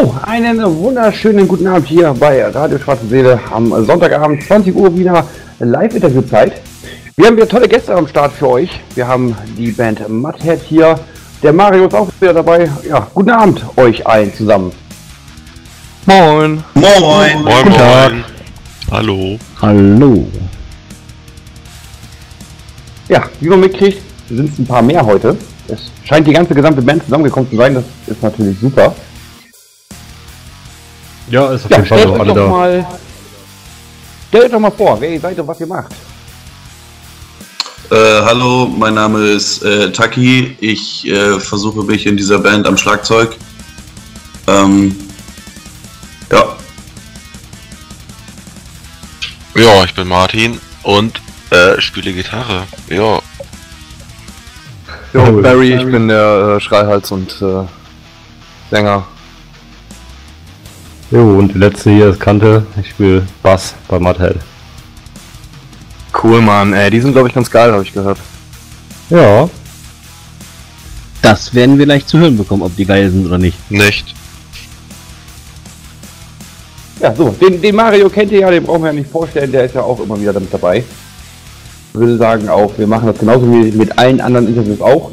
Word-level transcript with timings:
So, 0.00 0.14
einen 0.22 0.62
wunderschönen 0.62 1.48
guten 1.48 1.66
Abend 1.66 1.88
hier 1.88 2.14
bei 2.14 2.46
Radio 2.46 2.78
Schwarze 2.78 3.06
Seele 3.08 3.40
am 3.50 3.84
Sonntagabend, 3.84 4.44
20 4.44 4.72
Uhr 4.76 4.96
wieder 4.96 5.26
Live-Interviewzeit. 5.58 6.52
Wir 7.16 7.26
haben 7.26 7.36
wieder 7.36 7.48
tolle 7.48 7.66
Gäste 7.66 7.96
am 7.96 8.06
Start 8.06 8.32
für 8.32 8.48
euch. 8.48 8.80
Wir 8.94 9.08
haben 9.08 9.36
die 9.56 9.72
Band 9.72 10.08
Mudhead 10.08 10.60
hier. 10.62 11.00
Der 11.42 11.52
Mario 11.52 11.86
ist 11.86 11.94
auch 11.94 12.08
wieder 12.20 12.32
dabei. 12.34 12.70
Ja, 12.88 13.08
guten 13.12 13.30
Abend 13.30 13.64
euch 13.76 14.06
allen 14.06 14.32
zusammen. 14.32 14.70
Moin. 16.06 16.62
Moin. 16.74 17.00
Moin, 17.00 17.44
Guten 17.44 17.74
Tag. 17.74 18.12
moin. 18.12 18.24
Hallo. 18.92 19.38
Hallo. 19.60 20.26
Ja, 23.08 23.24
wie 23.40 23.48
man 23.48 23.60
mitkriegt, 23.60 24.00
sind 24.28 24.52
es 24.52 24.58
ein 24.60 24.66
paar 24.66 24.82
mehr 24.82 25.04
heute. 25.04 25.36
Es 25.66 25.90
scheint 26.04 26.26
die 26.26 26.32
ganze 26.32 26.54
gesamte 26.54 26.82
Band 26.82 27.02
zusammengekommen 27.02 27.50
zu 27.50 27.56
sein. 27.56 27.74
Das 27.74 27.84
ist 28.06 28.22
natürlich 28.22 28.60
super. 28.60 28.94
Ja, 31.30 31.50
ist 31.52 31.64
auf 31.64 31.70
Ja, 31.70 31.76
jeden 31.78 31.88
Fall 31.88 31.98
stellt 31.98 32.08
noch 32.12 32.20
alle 32.20 32.28
doch 32.28 32.34
da. 32.36 32.46
mal, 32.48 32.86
stellt 34.28 34.44
euch 34.44 34.50
doch 34.50 34.60
mal 34.60 34.70
vor, 34.70 35.00
wer 35.00 35.10
ihr 35.10 35.20
seid 35.20 35.38
und 35.38 35.46
was 35.46 35.60
ihr 35.60 35.66
macht. 35.66 35.92
Äh, 37.90 37.94
hallo, 38.22 38.66
mein 38.66 38.94
Name 38.94 39.20
ist 39.28 39.62
äh, 39.62 39.90
Taki. 39.92 40.56
Ich 40.60 41.06
äh, 41.08 41.40
versuche 41.40 41.82
mich 41.84 42.06
in 42.06 42.16
dieser 42.16 42.38
Band 42.38 42.66
am 42.66 42.76
Schlagzeug. 42.76 43.36
Ähm, 44.46 44.94
ja, 46.30 46.44
Ja, 49.54 49.82
ich 49.84 49.92
bin 49.94 50.06
Martin 50.06 50.60
und 50.84 51.20
äh, 51.50 51.80
spiele 51.80 52.12
Gitarre. 52.12 52.62
Ja. 52.88 53.18
Jo. 55.12 55.42
Barry, 55.42 55.74
ich 55.74 55.84
bin 55.84 56.06
der 56.08 56.56
äh, 56.56 56.60
Schreihals 56.60 57.10
und 57.10 57.32
äh, 57.42 57.64
Sänger. 58.70 59.04
Jo, 61.10 61.38
und 61.38 61.54
die 61.54 61.58
letzte 61.58 61.90
hier 61.90 62.10
ist 62.10 62.20
Kante. 62.20 62.66
Ich 62.80 62.90
spiele 62.90 63.26
Bass 63.42 63.74
bei 63.88 63.98
Mudhead. 63.98 64.36
Cool, 66.22 66.42
Mann. 66.42 66.72
Ey, 66.74 66.90
die 66.90 67.00
sind, 67.00 67.12
glaube 67.12 67.28
ich, 67.28 67.34
ganz 67.34 67.50
geil, 67.50 67.72
habe 67.72 67.82
ich 67.82 67.92
gehört. 67.92 68.18
Ja, 69.10 69.48
Das 71.22 71.54
werden 71.54 71.78
wir 71.78 71.86
gleich 71.86 72.06
zu 72.06 72.18
hören 72.18 72.36
bekommen, 72.36 72.62
ob 72.62 72.76
die 72.76 72.84
geil 72.84 73.10
sind 73.10 73.26
oder 73.26 73.38
nicht. 73.38 73.70
Nicht. 73.70 74.14
Ja, 77.00 77.14
so, 77.14 77.30
den, 77.30 77.60
den 77.60 77.74
Mario 77.74 78.08
kennt 78.08 78.32
ihr 78.32 78.40
ja, 78.40 78.50
den 78.50 78.64
brauchen 78.64 78.82
wir 78.82 78.88
ja 78.88 78.92
nicht 78.92 79.10
vorstellen, 79.10 79.52
der 79.52 79.64
ist 79.64 79.74
ja 79.74 79.82
auch 79.82 80.00
immer 80.00 80.20
wieder 80.20 80.32
damit 80.32 80.52
dabei. 80.52 80.78
Ich 80.78 81.98
würde 81.98 82.16
sagen 82.16 82.48
auch, 82.48 82.76
wir 82.76 82.86
machen 82.86 83.06
das 83.06 83.18
genauso 83.18 83.50
wie 83.52 83.70
mit 83.72 83.96
allen 83.98 84.20
anderen 84.20 84.48
Interviews 84.48 84.80
auch. 84.80 85.12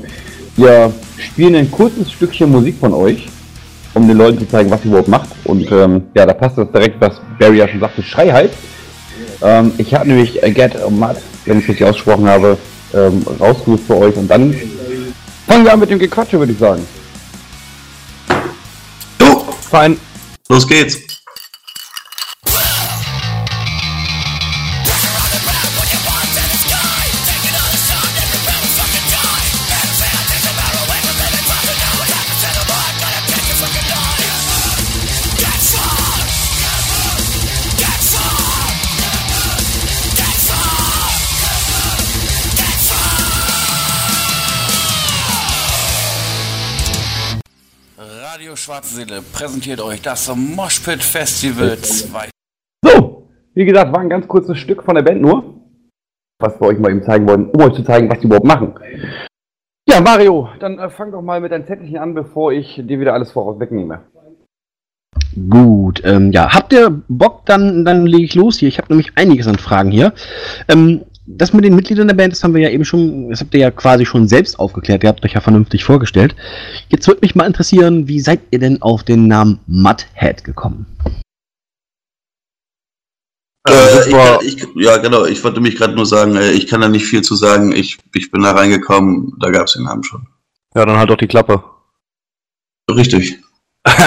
Wir 0.55 0.91
spielen 1.17 1.55
ein 1.55 1.71
kurzes 1.71 2.11
Stückchen 2.11 2.51
Musik 2.51 2.77
von 2.79 2.93
euch, 2.93 3.27
um 3.95 4.07
den 4.07 4.17
Leuten 4.17 4.39
zu 4.39 4.47
zeigen, 4.47 4.69
was 4.69 4.81
ihr 4.81 4.87
überhaupt 4.87 5.07
macht. 5.07 5.29
Und 5.45 5.71
ähm, 5.71 6.03
ja, 6.13 6.25
da 6.25 6.33
passt 6.33 6.57
das 6.57 6.71
direkt, 6.71 7.01
was 7.01 7.19
Barry 7.39 7.57
ja 7.57 7.67
schon 7.67 7.79
sagte, 7.79 8.03
Schrei 8.03 8.29
halt. 8.31 8.51
Ähm, 9.41 9.71
ich 9.77 9.93
habe 9.93 10.07
nämlich 10.07 10.43
äh, 10.43 10.51
Get 10.51 10.73
Mud, 10.89 11.15
wenn 11.45 11.57
ich 11.57 11.63
es 11.63 11.69
richtig 11.69 11.87
ausgesprochen 11.87 12.27
habe, 12.27 12.57
ähm, 12.93 13.25
rausgesucht 13.39 13.83
für 13.87 13.97
euch 13.97 14.15
und 14.15 14.29
dann 14.29 14.53
fangen 15.47 15.65
wir 15.65 15.73
an 15.73 15.79
mit 15.79 15.89
dem 15.89 15.99
Gequatsche, 15.99 16.37
würde 16.37 16.51
ich 16.51 16.59
sagen. 16.59 16.85
jo, 19.21 19.45
Fein. 19.69 19.97
los 20.49 20.67
geht's. 20.67 21.14
Schwarze 48.75 48.95
Seele 48.95 49.21
präsentiert 49.31 49.79
euch 49.79 50.01
das 50.01 50.27
Moshpit 50.35 51.01
Festival 51.01 51.77
2. 51.77 52.29
So, 52.83 53.29
wie 53.53 53.63
gesagt, 53.63 53.93
war 53.93 54.01
ein 54.01 54.09
ganz 54.09 54.27
kurzes 54.27 54.57
Stück 54.57 54.83
von 54.83 54.95
der 54.95 55.01
Band 55.01 55.21
nur, 55.21 55.61
was 56.39 56.59
wir 56.59 56.67
euch 56.67 56.77
mal 56.77 56.91
eben 56.91 57.01
zeigen 57.01 57.25
wollen, 57.25 57.49
um 57.51 57.61
euch 57.61 57.73
zu 57.73 57.83
zeigen, 57.83 58.09
was 58.09 58.19
die 58.19 58.25
überhaupt 58.25 58.45
machen. 58.45 58.77
Ja, 59.87 60.01
Mario, 60.01 60.49
dann 60.59 60.77
äh, 60.77 60.89
fang 60.89 61.13
doch 61.13 61.21
mal 61.21 61.39
mit 61.39 61.53
deinem 61.53 61.65
Zettelchen 61.65 61.99
an, 61.99 62.15
bevor 62.15 62.51
ich 62.51 62.75
dir 62.75 62.99
wieder 62.99 63.13
alles 63.13 63.31
voraus 63.31 63.61
wegnehme. 63.61 64.01
Gut, 65.49 66.01
ähm, 66.03 66.33
ja, 66.33 66.53
habt 66.53 66.73
ihr 66.73 67.01
Bock, 67.07 67.45
dann, 67.45 67.85
dann 67.85 68.05
lege 68.05 68.25
ich 68.25 68.35
los 68.35 68.57
hier. 68.57 68.67
Ich 68.67 68.77
habe 68.77 68.89
nämlich 68.89 69.13
einiges 69.15 69.47
an 69.47 69.57
Fragen 69.57 69.91
hier. 69.91 70.11
Ähm, 70.67 71.05
das 71.27 71.53
mit 71.53 71.65
den 71.65 71.75
Mitgliedern 71.75 72.07
der 72.07 72.15
Band, 72.15 72.33
das 72.33 72.43
haben 72.43 72.53
wir 72.53 72.61
ja 72.61 72.69
eben 72.69 72.85
schon, 72.85 73.29
das 73.29 73.41
habt 73.41 73.53
ihr 73.53 73.59
ja 73.61 73.71
quasi 73.71 74.05
schon 74.05 74.27
selbst 74.27 74.59
aufgeklärt. 74.59 75.03
Ihr 75.03 75.09
habt 75.09 75.23
euch 75.25 75.33
ja 75.33 75.41
vernünftig 75.41 75.83
vorgestellt. 75.83 76.35
Jetzt 76.89 77.07
würde 77.07 77.21
mich 77.21 77.35
mal 77.35 77.47
interessieren, 77.47 78.07
wie 78.07 78.19
seid 78.19 78.41
ihr 78.51 78.59
denn 78.59 78.81
auf 78.81 79.03
den 79.03 79.27
Namen 79.27 79.59
Mudhead 79.67 80.43
gekommen? 80.43 80.85
Äh, 83.67 84.43
ich, 84.43 84.57
ich, 84.57 84.67
ja, 84.75 84.97
genau. 84.97 85.25
Ich 85.25 85.43
wollte 85.43 85.59
mich 85.61 85.75
gerade 85.75 85.95
nur 85.95 86.05
sagen, 86.05 86.35
äh, 86.35 86.51
ich 86.51 86.67
kann 86.67 86.81
da 86.81 86.87
nicht 86.87 87.05
viel 87.07 87.23
zu 87.23 87.35
sagen. 87.35 87.71
Ich, 87.71 87.97
ich 88.13 88.29
bin 88.29 88.43
da 88.43 88.51
reingekommen, 88.51 89.33
da 89.39 89.49
gab's 89.49 89.73
den 89.73 89.83
Namen 89.83 90.03
schon. 90.03 90.27
Ja, 90.75 90.85
dann 90.85 90.97
halt 90.97 91.09
doch 91.09 91.17
die 91.17 91.27
Klappe. 91.27 91.63
Richtig. 92.89 93.39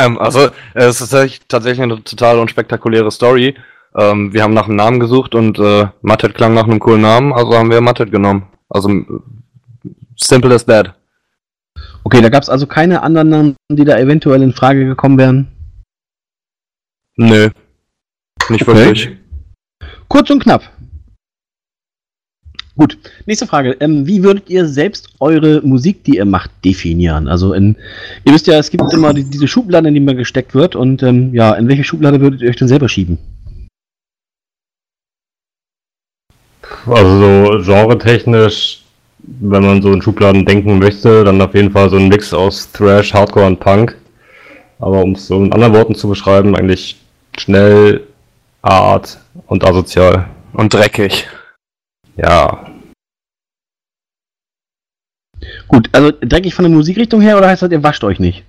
Ähm, 0.01 0.19
also, 0.19 0.51
es 0.75 0.87
ist 0.87 0.99
tatsächlich- 1.01 1.41
tatsächlich 1.49 1.83
eine 1.83 2.03
total 2.05 2.39
unspektakuläre 2.39 3.11
Story. 3.11 3.57
Ähm, 3.97 4.33
wir 4.33 4.43
haben 4.43 4.55
nach 4.55 4.67
einem 4.67 4.77
Namen 4.77 5.01
gesucht 5.01 5.35
und 5.35 5.59
äh, 5.59 5.87
Mutted 6.03 6.35
klang 6.35 6.55
nach 6.55 6.65
einem 6.65 6.79
coolen 6.79 7.01
Namen, 7.01 7.33
also 7.33 7.55
haben 7.55 7.71
wir 7.71 7.81
Mutted 7.81 8.11
genommen. 8.11 8.47
Also, 8.69 8.91
äh, 8.91 9.05
simple 10.17 10.55
as 10.55 10.65
that. 10.67 10.95
Okay, 12.05 12.21
da 12.21 12.29
gab 12.29 12.43
es 12.43 12.49
also 12.49 12.67
keine 12.67 13.03
anderen 13.03 13.29
Namen, 13.29 13.57
die 13.71 13.85
da 13.85 13.99
eventuell 13.99 14.43
in 14.43 14.53
Frage 14.53 14.85
gekommen 14.85 15.19
wären. 15.19 15.49
Nö. 17.17 17.51
Nicht 18.49 18.67
Okay. 18.67 18.77
wirklich. 18.77 19.11
Kurz 20.09 20.31
und 20.31 20.43
knapp. 20.43 20.63
Gut, 22.77 22.97
nächste 23.27 23.47
Frage. 23.49 23.77
Ähm, 23.81 24.07
wie 24.07 24.23
würdet 24.23 24.49
ihr 24.49 24.67
selbst 24.69 25.11
eure 25.19 25.61
Musik, 25.63 26.05
die 26.05 26.17
ihr 26.17 26.25
macht, 26.25 26.51
definieren? 26.65 27.27
Also 27.27 27.53
in, 27.53 27.75
ihr 28.25 28.33
wisst 28.33 28.47
ja, 28.47 28.57
es 28.57 28.71
gibt 28.71 28.93
immer 28.93 29.13
die, 29.13 29.25
diese 29.25 29.49
Schublade, 29.49 29.89
in 29.89 29.95
die 29.95 30.01
man 30.01 30.17
gesteckt 30.17 30.55
wird. 30.55 30.77
Und 30.77 31.03
ähm, 31.03 31.35
ja, 31.35 31.55
in 31.55 31.67
welche 31.67 31.83
Schublade 31.83 32.21
würdet 32.21 32.41
ihr 32.41 32.49
euch 32.49 32.57
denn 32.57 32.69
selber 32.69 32.89
schieben? 32.89 33.19
Also 36.91 37.61
so 37.61 37.73
genretechnisch, 37.73 38.83
wenn 39.19 39.65
man 39.65 39.83
so 39.83 39.93
in 39.93 40.03
Schubladen 40.03 40.45
denken 40.45 40.79
möchte, 40.79 41.25
dann 41.25 41.41
auf 41.41 41.55
jeden 41.55 41.71
Fall 41.71 41.91
so 41.91 41.97
ein 41.97 42.09
Mix 42.09 42.33
aus 42.33 42.71
Thrash, 42.73 43.13
Hardcore 43.13 43.47
und 43.47 43.61
Punk. 43.61 43.97
Aber 44.79 45.03
um 45.03 45.13
es 45.13 45.27
so 45.27 45.43
in 45.43 45.53
anderen 45.53 45.75
Worten 45.75 45.95
zu 45.95 46.09
beschreiben, 46.09 46.55
eigentlich 46.55 46.97
schnell, 47.37 48.07
art 48.63 49.19
und 49.47 49.65
asozial. 49.65 50.29
Und 50.53 50.73
dreckig. 50.73 51.29
Ja, 52.17 52.69
Gut, 55.69 55.89
also 55.93 56.13
dreckig 56.21 56.55
von 56.55 56.65
der 56.65 56.73
Musikrichtung 56.73 57.21
her 57.21 57.37
oder 57.37 57.49
heißt 57.49 57.63
das, 57.63 57.71
ihr 57.71 57.83
wascht 57.83 58.05
euch 58.05 58.19
nicht? 58.19 58.45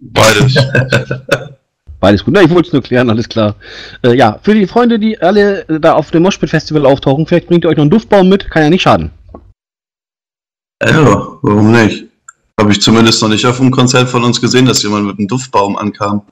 Beides. 0.00 0.54
Beides 2.00 2.24
gut. 2.24 2.34
Na, 2.34 2.42
ich 2.42 2.50
wollte 2.50 2.68
es 2.68 2.72
nur 2.72 2.82
klären, 2.82 3.10
alles 3.10 3.28
klar. 3.28 3.54
Äh, 4.02 4.16
ja, 4.16 4.38
für 4.42 4.54
die 4.54 4.66
Freunde, 4.66 4.98
die 4.98 5.20
alle 5.20 5.68
äh, 5.68 5.78
da 5.78 5.92
auf 5.92 6.10
dem 6.10 6.22
Moshpit 6.22 6.48
Festival 6.48 6.86
auftauchen, 6.86 7.26
vielleicht 7.26 7.46
bringt 7.46 7.64
ihr 7.64 7.68
euch 7.68 7.76
noch 7.76 7.82
einen 7.82 7.90
Duftbaum 7.90 8.28
mit, 8.28 8.50
kann 8.50 8.62
ja 8.62 8.70
nicht 8.70 8.82
schaden. 8.82 9.10
Ja, 10.82 11.38
warum 11.42 11.72
nicht? 11.72 12.06
Habe 12.58 12.72
ich 12.72 12.80
zumindest 12.80 13.20
noch 13.22 13.28
nicht 13.28 13.44
auf 13.44 13.60
einem 13.60 13.70
Konzert 13.70 14.08
von 14.08 14.24
uns 14.24 14.40
gesehen, 14.40 14.64
dass 14.64 14.82
jemand 14.82 15.06
mit 15.06 15.18
einem 15.18 15.28
Duftbaum 15.28 15.76
ankam. 15.76 16.22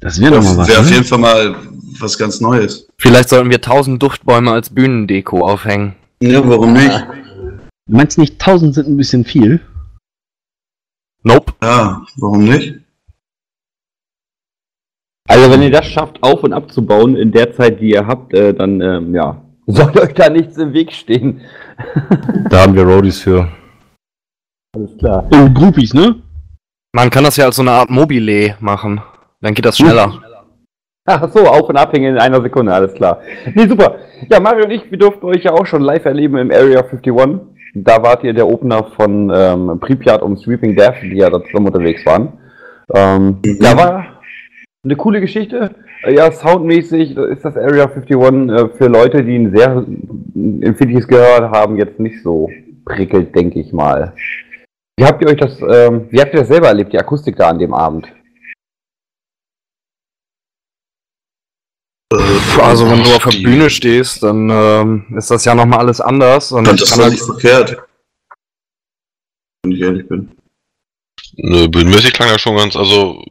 Das 0.00 0.20
wäre 0.20 0.34
doch 0.34 0.42
mal 0.42 0.56
was. 0.56 0.68
Wäre 0.68 0.80
auf 0.80 0.86
ne? 0.86 0.92
jeden 0.92 1.04
Fall 1.04 1.18
mal 1.18 1.56
was 1.98 2.18
ganz 2.18 2.40
Neues. 2.40 2.88
Vielleicht 2.98 3.28
sollten 3.28 3.50
wir 3.50 3.60
tausend 3.60 4.02
Duftbäume 4.02 4.50
als 4.50 4.70
Bühnendeko 4.70 5.46
aufhängen. 5.46 5.94
Ja, 6.20 6.46
warum 6.46 6.72
nicht? 6.72 7.06
Du 7.86 7.96
meinst 7.96 8.18
nicht, 8.18 8.34
1000 8.34 8.74
sind 8.74 8.88
ein 8.88 8.96
bisschen 8.96 9.24
viel? 9.24 9.60
Nope. 11.22 11.52
Ja, 11.62 12.02
warum 12.16 12.44
nicht? 12.44 12.74
Also 15.28 15.50
wenn 15.50 15.62
ihr 15.62 15.70
das 15.70 15.86
schafft, 15.86 16.22
auf 16.22 16.42
und 16.44 16.52
abzubauen 16.52 17.16
in 17.16 17.32
der 17.32 17.52
Zeit, 17.52 17.80
die 17.80 17.90
ihr 17.90 18.06
habt, 18.06 18.32
äh, 18.34 18.54
dann 18.54 18.80
ähm, 18.80 19.14
ja, 19.14 19.40
soll 19.66 19.98
euch 19.98 20.14
da 20.14 20.30
nichts 20.30 20.56
im 20.58 20.72
Weg 20.72 20.92
stehen. 20.92 21.40
da 22.50 22.62
haben 22.62 22.74
wir 22.74 22.84
Roadies 22.84 23.20
für. 23.20 23.48
Alles 24.74 24.96
klar. 24.98 25.26
Oh, 25.32 25.48
Groupies, 25.52 25.94
ne? 25.94 26.16
Man 26.92 27.10
kann 27.10 27.24
das 27.24 27.36
ja 27.36 27.46
als 27.46 27.56
so 27.56 27.62
eine 27.62 27.72
Art 27.72 27.90
Mobile 27.90 28.56
machen. 28.60 29.00
Dann 29.40 29.54
geht 29.54 29.64
das 29.64 29.78
schneller. 29.78 30.20
Ach 31.08 31.30
so, 31.32 31.46
auf 31.46 31.68
und 31.68 31.76
abhängen 31.76 32.14
in 32.14 32.20
einer 32.20 32.42
Sekunde, 32.42 32.74
alles 32.74 32.92
klar. 32.92 33.20
Nee, 33.54 33.68
super. 33.68 33.96
Ja, 34.28 34.40
Mario 34.40 34.64
und 34.64 34.72
ich, 34.72 34.90
wir 34.90 34.98
durften 34.98 35.26
euch 35.26 35.44
ja 35.44 35.52
auch 35.52 35.64
schon 35.64 35.82
live 35.82 36.04
erleben 36.04 36.36
im 36.36 36.50
Area 36.50 36.80
51. 36.80 37.12
Da 37.74 38.02
wart 38.02 38.24
ihr 38.24 38.32
der 38.32 38.48
Opener 38.48 38.84
von 38.96 39.30
ähm, 39.32 39.78
Pripyat 39.78 40.22
und 40.22 40.38
Sweeping 40.38 40.74
Death, 40.74 41.02
die 41.02 41.16
ja 41.16 41.30
da 41.30 41.42
zusammen 41.44 41.66
unterwegs 41.66 42.04
waren. 42.04 42.32
Ähm, 42.92 43.38
ja, 43.44 43.76
war 43.76 44.15
eine 44.86 44.96
coole 44.96 45.20
Geschichte. 45.20 45.74
Äh, 46.02 46.14
Ja, 46.14 46.30
soundmäßig 46.30 47.16
ist 47.16 47.44
das 47.44 47.56
Area 47.56 47.84
51 47.84 48.10
äh, 48.10 48.68
für 48.76 48.86
Leute, 48.86 49.24
die 49.24 49.36
ein 49.36 49.54
sehr 49.54 49.84
empfindliches 50.62 51.08
Gehör 51.08 51.50
haben, 51.50 51.76
jetzt 51.76 52.00
nicht 52.00 52.22
so 52.22 52.50
prickelt, 52.84 53.34
denke 53.34 53.60
ich 53.60 53.72
mal. 53.72 54.14
Wie 54.98 55.04
habt 55.04 55.20
ihr 55.20 55.28
euch 55.28 55.36
das, 55.36 55.60
ähm, 55.60 56.06
wie 56.10 56.20
habt 56.20 56.32
ihr 56.32 56.40
das 56.40 56.48
selber 56.48 56.68
erlebt, 56.68 56.92
die 56.92 56.98
Akustik 56.98 57.36
da 57.36 57.50
an 57.50 57.58
dem 57.58 57.74
Abend? 57.74 58.06
Also 62.62 62.88
wenn 62.88 63.02
du 63.02 63.10
auf 63.14 63.24
der 63.24 63.42
Bühne 63.42 63.68
stehst, 63.68 64.22
dann 64.22 64.48
ähm, 64.50 65.06
ist 65.16 65.30
das 65.30 65.44
ja 65.44 65.54
nochmal 65.54 65.80
alles 65.80 66.00
anders. 66.00 66.52
Und 66.52 66.66
das 66.66 66.88
kann 66.88 66.98
war 66.98 67.04
halt, 67.06 67.12
nicht 67.14 67.24
verkehrt. 67.24 67.82
Wenn 69.64 69.72
ich 69.72 69.80
ehrlich 69.80 70.08
bin. 70.08 70.30
Nö, 71.36 71.68
bühnenmäßig 71.68 72.14
klang 72.14 72.30
das 72.30 72.40
schon 72.40 72.56
ganz, 72.56 72.76
also 72.76 73.22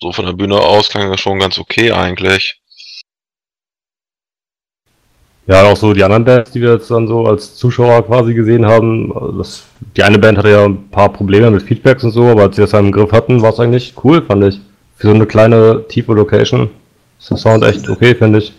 so 0.00 0.12
von 0.12 0.26
der 0.26 0.32
Bühne 0.32 0.58
aus 0.58 0.88
klang 0.88 1.10
das 1.10 1.20
schon 1.20 1.38
ganz 1.38 1.58
okay 1.58 1.92
eigentlich. 1.92 2.60
Ja, 5.46 5.64
auch 5.64 5.76
so 5.76 5.92
die 5.92 6.04
anderen 6.04 6.24
Bands, 6.24 6.52
die 6.52 6.60
wir 6.60 6.74
jetzt 6.74 6.90
dann 6.90 7.08
so 7.08 7.26
als 7.26 7.56
Zuschauer 7.56 8.06
quasi 8.06 8.34
gesehen 8.34 8.66
haben. 8.66 9.12
Das, 9.36 9.64
die 9.96 10.02
eine 10.02 10.18
Band 10.18 10.38
hatte 10.38 10.50
ja 10.50 10.64
ein 10.64 10.90
paar 10.90 11.12
Probleme 11.12 11.50
mit 11.50 11.62
Feedbacks 11.62 12.04
und 12.04 12.12
so, 12.12 12.26
aber 12.26 12.42
als 12.42 12.56
sie 12.56 12.62
das 12.62 12.70
dann 12.70 12.86
im 12.86 12.92
Griff 12.92 13.10
hatten, 13.10 13.42
war 13.42 13.52
es 13.52 13.58
eigentlich 13.58 13.94
cool, 14.04 14.22
fand 14.22 14.44
ich. 14.44 14.60
Für 14.96 15.08
so 15.08 15.14
eine 15.14 15.26
kleine, 15.26 15.84
tiefe 15.88 16.12
Location 16.12 16.70
ist 17.18 17.30
der 17.30 17.36
Sound 17.36 17.64
echt 17.64 17.88
okay, 17.88 18.14
finde 18.14 18.38
ich. 18.38 18.52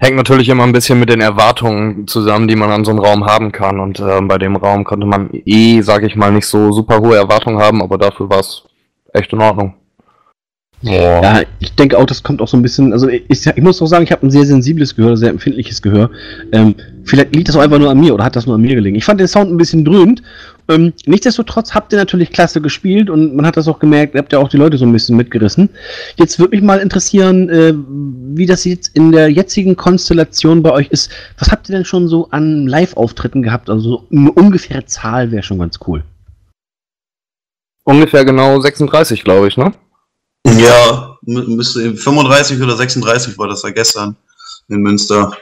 Hängt 0.00 0.16
natürlich 0.16 0.48
immer 0.48 0.64
ein 0.64 0.72
bisschen 0.72 0.98
mit 0.98 1.10
den 1.10 1.20
Erwartungen 1.20 2.06
zusammen, 2.06 2.48
die 2.48 2.56
man 2.56 2.70
an 2.70 2.84
so 2.84 2.90
einem 2.90 3.00
Raum 3.00 3.26
haben 3.26 3.52
kann. 3.52 3.78
Und 3.78 4.00
ähm, 4.00 4.28
bei 4.28 4.38
dem 4.38 4.56
Raum 4.56 4.82
konnte 4.84 5.06
man 5.06 5.30
eh, 5.44 5.82
sag 5.82 6.02
ich 6.02 6.16
mal, 6.16 6.32
nicht 6.32 6.46
so 6.46 6.72
super 6.72 7.00
hohe 7.00 7.16
Erwartungen 7.16 7.60
haben, 7.60 7.82
aber 7.82 7.98
dafür 7.98 8.30
war 8.30 8.40
es 8.40 8.64
echt 9.12 9.32
in 9.32 9.42
Ordnung. 9.42 9.74
Ja, 10.82 11.42
ich 11.58 11.74
denke 11.74 11.98
auch, 11.98 12.06
das 12.06 12.22
kommt 12.22 12.40
auch 12.40 12.48
so 12.48 12.56
ein 12.56 12.62
bisschen, 12.62 12.94
also 12.94 13.06
ich, 13.06 13.22
ich 13.28 13.62
muss 13.62 13.82
auch 13.82 13.86
sagen, 13.86 14.02
ich 14.02 14.12
habe 14.12 14.26
ein 14.26 14.30
sehr 14.30 14.46
sensibles 14.46 14.96
Gehör, 14.96 15.14
sehr 15.14 15.28
empfindliches 15.28 15.82
Gehör. 15.82 16.08
Ähm, 16.52 16.74
vielleicht 17.04 17.34
liegt 17.36 17.48
das 17.48 17.56
auch 17.56 17.60
einfach 17.60 17.78
nur 17.78 17.90
an 17.90 18.00
mir 18.00 18.14
oder 18.14 18.24
hat 18.24 18.34
das 18.34 18.46
nur 18.46 18.54
an 18.54 18.62
mir 18.62 18.74
gelegen. 18.74 18.96
Ich 18.96 19.04
fand 19.04 19.20
den 19.20 19.28
Sound 19.28 19.50
ein 19.50 19.58
bisschen 19.58 19.84
dröhnt. 19.84 20.22
Ähm, 20.70 20.94
nichtsdestotrotz 21.04 21.74
habt 21.74 21.92
ihr 21.92 21.98
natürlich 21.98 22.30
klasse 22.30 22.62
gespielt 22.62 23.10
und 23.10 23.36
man 23.36 23.44
hat 23.44 23.58
das 23.58 23.68
auch 23.68 23.78
gemerkt, 23.78 24.14
ihr 24.14 24.18
habt 24.20 24.32
ja 24.32 24.38
auch 24.38 24.48
die 24.48 24.56
Leute 24.56 24.78
so 24.78 24.86
ein 24.86 24.92
bisschen 24.92 25.18
mitgerissen. 25.18 25.68
Jetzt 26.16 26.38
würde 26.38 26.56
mich 26.56 26.64
mal 26.64 26.78
interessieren, 26.78 27.50
äh, 27.50 27.74
wie 28.34 28.46
das 28.46 28.64
jetzt 28.64 28.96
in 28.96 29.12
der 29.12 29.30
jetzigen 29.30 29.76
Konstellation 29.76 30.62
bei 30.62 30.72
euch 30.72 30.88
ist. 30.88 31.10
Was 31.38 31.50
habt 31.50 31.68
ihr 31.68 31.74
denn 31.74 31.84
schon 31.84 32.08
so 32.08 32.30
an 32.30 32.66
Live-Auftritten 32.66 33.42
gehabt? 33.42 33.68
Also 33.68 33.82
so 33.82 34.06
eine 34.10 34.32
ungefähre 34.32 34.86
Zahl 34.86 35.30
wäre 35.30 35.42
schon 35.42 35.58
ganz 35.58 35.78
cool. 35.86 36.04
Ungefähr 37.84 38.24
genau 38.24 38.60
36, 38.60 39.24
glaube 39.24 39.48
ich, 39.48 39.58
ne? 39.58 39.72
Ja, 40.46 41.16
mü- 41.26 41.54
müsste 41.56 41.94
35 41.94 42.60
oder 42.60 42.76
36 42.76 43.36
war 43.38 43.48
das 43.48 43.62
ja 43.62 43.70
gestern 43.70 44.16
in 44.68 44.80
Münster. 44.80 45.36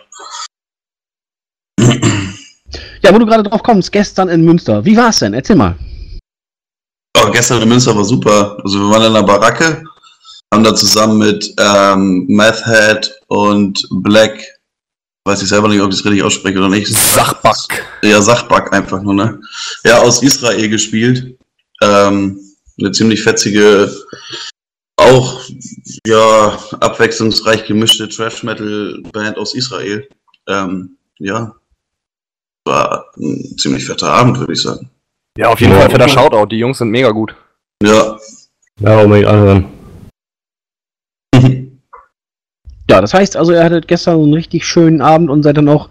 Ja, 3.03 3.15
wo 3.15 3.19
du 3.19 3.27
gerade 3.27 3.43
drauf 3.45 3.63
kommst, 3.63 3.93
gestern 3.93 4.29
in 4.29 4.45
Münster. 4.45 4.85
Wie 4.85 4.97
war's 4.97 5.21
denn? 5.21 5.35
Erzähl 5.35 5.57
mal. 5.57 5.77
Oh, 7.17 7.31
gestern 7.31 7.63
in 7.63 7.69
Münster 7.69 7.97
war 7.97 8.05
super. 8.05 8.59
Also 8.63 8.79
wir 8.81 8.91
waren 8.91 9.05
in 9.07 9.15
der 9.15 9.23
Baracke, 9.23 9.83
haben 10.53 10.65
da 10.65 10.75
zusammen 10.75 11.19
mit 11.19 11.55
ähm, 11.59 12.27
Meth 12.29 12.65
Head 12.67 13.11
und 13.29 13.87
Black, 13.91 14.41
weiß 15.27 15.43
ich 15.43 15.49
selber 15.49 15.69
nicht, 15.69 15.81
ob 15.81 15.91
ich 15.93 15.99
es 15.99 16.05
richtig 16.05 16.23
ausspreche 16.23 16.59
oder 16.59 16.69
nicht. 16.69 16.89
Sachback. 16.89 17.85
Ja, 18.03 18.21
Sachback 18.21 18.73
einfach 18.73 19.01
nur, 19.03 19.15
ne? 19.15 19.41
Ja, 19.85 19.99
aus 19.99 20.23
Israel 20.23 20.69
gespielt. 20.69 21.39
Ähm, 21.83 22.41
eine 22.81 22.91
ziemlich 22.93 23.23
fetzige, 23.23 23.93
auch 25.11 25.43
ja, 26.07 26.59
abwechslungsreich 26.81 27.67
gemischte 27.67 28.09
Trash-Metal-Band 28.09 29.37
aus 29.39 29.55
Israel. 29.55 30.09
Ähm, 30.49 30.97
ja. 31.19 31.55
War 32.65 33.07
ein 33.17 33.57
ziemlich 33.59 33.85
fetter 33.85 34.09
Abend, 34.09 34.39
würde 34.39 34.53
ich 34.53 34.63
sagen. 34.63 34.91
Ja, 35.37 35.49
auf 35.49 35.61
jeden 35.61 35.73
Ja. 35.73 35.81
Fall 35.81 35.91
für 35.91 35.99
das 35.99 36.11
Shoutout. 36.13 36.47
Die 36.47 36.59
Jungs 36.59 36.79
sind 36.79 36.91
mega 36.91 37.11
gut. 37.11 37.35
Ja. 37.83 38.19
Ja, 38.81 39.01
unbedingt 39.01 39.29
anhören. 39.29 39.67
Ja, 42.91 43.03
das 43.03 43.13
heißt 43.13 43.37
also, 43.37 43.53
ihr 43.53 43.63
hattet 43.63 43.87
gestern 43.87 44.17
so 44.17 44.23
einen 44.23 44.33
richtig 44.33 44.67
schönen 44.67 45.03
Abend 45.03 45.29
und 45.29 45.43
seid 45.43 45.59
dann 45.59 45.69
auch 45.69 45.91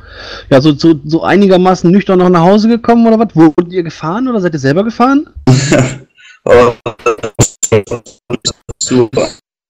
ja, 0.49 0.59
so, 0.59 0.73
so, 0.73 0.99
so 1.05 1.21
einigermaßen 1.21 1.91
nüchtern 1.91 2.17
noch 2.17 2.29
nach 2.29 2.41
Hause 2.41 2.67
gekommen 2.69 3.05
oder 3.05 3.19
was? 3.19 3.35
Wurdet 3.35 3.71
ihr 3.71 3.83
gefahren 3.83 4.27
oder 4.27 4.41
seid 4.41 4.53
ihr 4.53 4.59
selber 4.59 4.83
gefahren? 4.83 5.29
Aber 6.43 6.75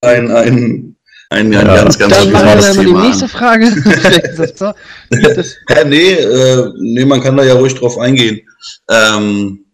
ein, 0.02 0.32
ein, 0.32 0.32
ein, 0.32 0.96
ein 1.30 1.52
Ja. 1.52 1.64
ganz, 1.64 1.98
ganz 1.98 2.14
Dann 2.14 2.32
machen 2.32 2.48
wir 2.48 2.74
mal 2.74 2.86
die 2.86 3.08
nächste 3.08 3.26
an. 3.26 3.30
Frage. 3.30 3.66
Hä, 5.70 5.84
nee, 5.86 6.14
äh, 6.14 6.72
nee, 6.80 7.06
man 7.06 7.22
kann 7.22 7.38
da 7.38 7.44
ja 7.44 7.54
ruhig 7.56 7.76
drauf 7.76 7.98
eingehen. 7.98 8.42
Ähm, 8.90 9.66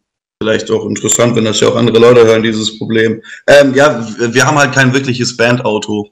vielleicht 0.42 0.70
auch 0.72 0.86
interessant, 0.86 1.36
wenn 1.36 1.46
das 1.46 1.60
ja 1.60 1.68
auch 1.70 1.76
andere 1.76 2.00
Leute 2.00 2.26
hören, 2.26 2.44
dieses 2.44 2.78
Problem. 2.78 3.22
Ähm, 3.48 3.74
ja, 3.76 4.06
wir 4.18 4.34
wir 4.34 4.46
haben 4.46 4.58
halt 4.58 4.74
kein 4.74 4.94
wirkliches 4.94 5.38
Bandauto. 5.38 6.10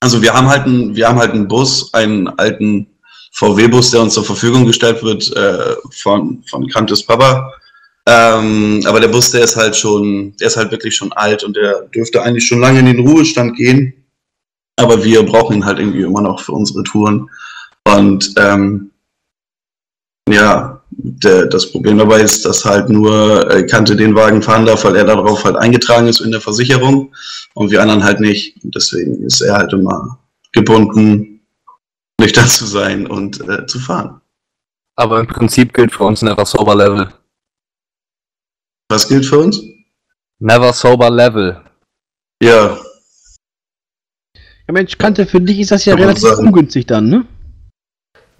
Also 0.00 0.22
wir 0.22 0.32
haben 0.32 0.48
halt 0.48 0.64
einen, 0.64 0.94
wir 0.94 1.08
haben 1.08 1.18
halt 1.18 1.32
einen 1.32 1.48
Bus, 1.48 1.92
einen 1.92 2.28
alten 2.28 2.86
VW-Bus, 3.34 3.90
der 3.90 4.00
uns 4.02 4.14
zur 4.14 4.24
Verfügung 4.24 4.64
gestellt 4.66 5.02
wird 5.02 5.34
äh, 5.36 5.74
von, 5.90 6.42
von 6.48 6.68
Kantes 6.68 7.04
Papa. 7.04 7.52
Ähm, 8.10 8.82
aber 8.86 9.00
der 9.00 9.08
Bus, 9.08 9.32
der 9.32 9.44
ist 9.44 9.56
halt 9.56 9.76
schon, 9.76 10.34
der 10.38 10.46
ist 10.46 10.56
halt 10.56 10.70
wirklich 10.70 10.96
schon 10.96 11.12
alt 11.12 11.44
und 11.44 11.54
der 11.54 11.82
dürfte 11.94 12.22
eigentlich 12.22 12.46
schon 12.46 12.60
lange 12.60 12.78
in 12.80 12.86
den 12.86 13.06
Ruhestand 13.06 13.54
gehen. 13.54 13.92
Aber 14.76 15.04
wir 15.04 15.22
brauchen 15.24 15.56
ihn 15.56 15.64
halt 15.66 15.78
irgendwie 15.78 16.02
immer 16.02 16.22
noch 16.22 16.40
für 16.40 16.52
unsere 16.52 16.82
Touren. 16.84 17.28
Und 17.84 18.32
ähm, 18.38 18.92
ja, 20.30 20.80
der, 20.90 21.46
das 21.46 21.70
Problem 21.70 21.98
dabei 21.98 22.20
ist, 22.20 22.46
dass 22.46 22.64
halt 22.64 22.88
nur 22.88 23.50
äh, 23.50 23.66
Kante 23.66 23.94
den 23.94 24.14
Wagen 24.14 24.40
fahren 24.40 24.64
darf, 24.64 24.84
weil 24.84 24.96
er 24.96 25.04
darauf 25.04 25.44
halt 25.44 25.56
eingetragen 25.56 26.06
ist 26.06 26.20
in 26.20 26.30
der 26.30 26.40
Versicherung 26.40 27.12
und 27.54 27.70
wir 27.70 27.82
anderen 27.82 28.04
halt 28.04 28.20
nicht. 28.20 28.56
Und 28.64 28.74
deswegen 28.74 29.22
ist 29.22 29.42
er 29.42 29.54
halt 29.54 29.74
immer 29.74 30.18
gebunden, 30.52 31.40
nüchtern 32.18 32.48
zu 32.48 32.64
sein 32.64 33.06
und 33.06 33.46
äh, 33.46 33.66
zu 33.66 33.78
fahren. 33.78 34.22
Aber 34.96 35.20
im 35.20 35.26
Prinzip 35.26 35.74
gilt 35.74 35.92
für 35.92 36.04
uns 36.04 36.22
Never 36.22 36.46
Sober 36.46 36.74
Level. 36.74 37.12
Was 38.88 39.08
gilt 39.08 39.26
für 39.26 39.38
uns? 39.38 39.62
Never 40.40 40.72
Sober 40.72 41.10
Level. 41.10 41.60
Ja, 42.42 42.78
ja, 44.68 44.74
Mensch, 44.74 44.98
Kante, 44.98 45.24
für 45.24 45.40
dich 45.40 45.60
ist 45.60 45.70
das 45.70 45.86
ja 45.86 45.94
Kann 45.94 46.04
relativ 46.04 46.38
ungünstig 46.38 46.86
dann, 46.86 47.08
ne? 47.08 47.24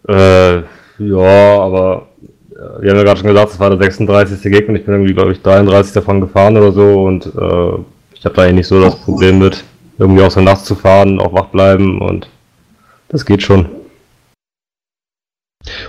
Äh, 0.07 0.59
ja, 1.03 1.59
aber 1.59 2.09
äh, 2.51 2.83
wir 2.83 2.91
haben 2.91 2.99
ja 2.99 3.03
gerade 3.03 3.21
schon 3.21 3.29
gesagt, 3.29 3.53
es 3.53 3.59
war 3.59 3.71
der 3.71 3.79
36. 3.79 4.43
Gig 4.53 4.69
und 4.69 4.77
ich 4.77 4.85
bin 4.85 4.95
irgendwie, 4.95 5.15
glaube 5.15 5.33
ich, 5.33 5.41
33 5.41 5.95
davon 5.95 6.21
gefahren 6.21 6.59
oder 6.59 6.73
so 6.73 7.05
und 7.05 7.25
äh, 7.27 7.83
ich 8.15 8.25
habe 8.25 8.35
da 8.35 8.43
eigentlich 8.43 8.57
nicht 8.57 8.67
so 8.67 8.79
das 8.79 8.97
Problem 8.97 9.39
mit, 9.39 9.65
irgendwie 9.97 10.23
auch 10.23 10.31
so 10.31 10.43
nachts 10.43 10.65
zu 10.65 10.75
fahren, 10.75 11.19
auch 11.19 11.33
wach 11.33 11.47
bleiben 11.47 12.03
und 12.03 12.29
das 13.09 13.25
geht 13.25 13.43
schon. 13.43 13.67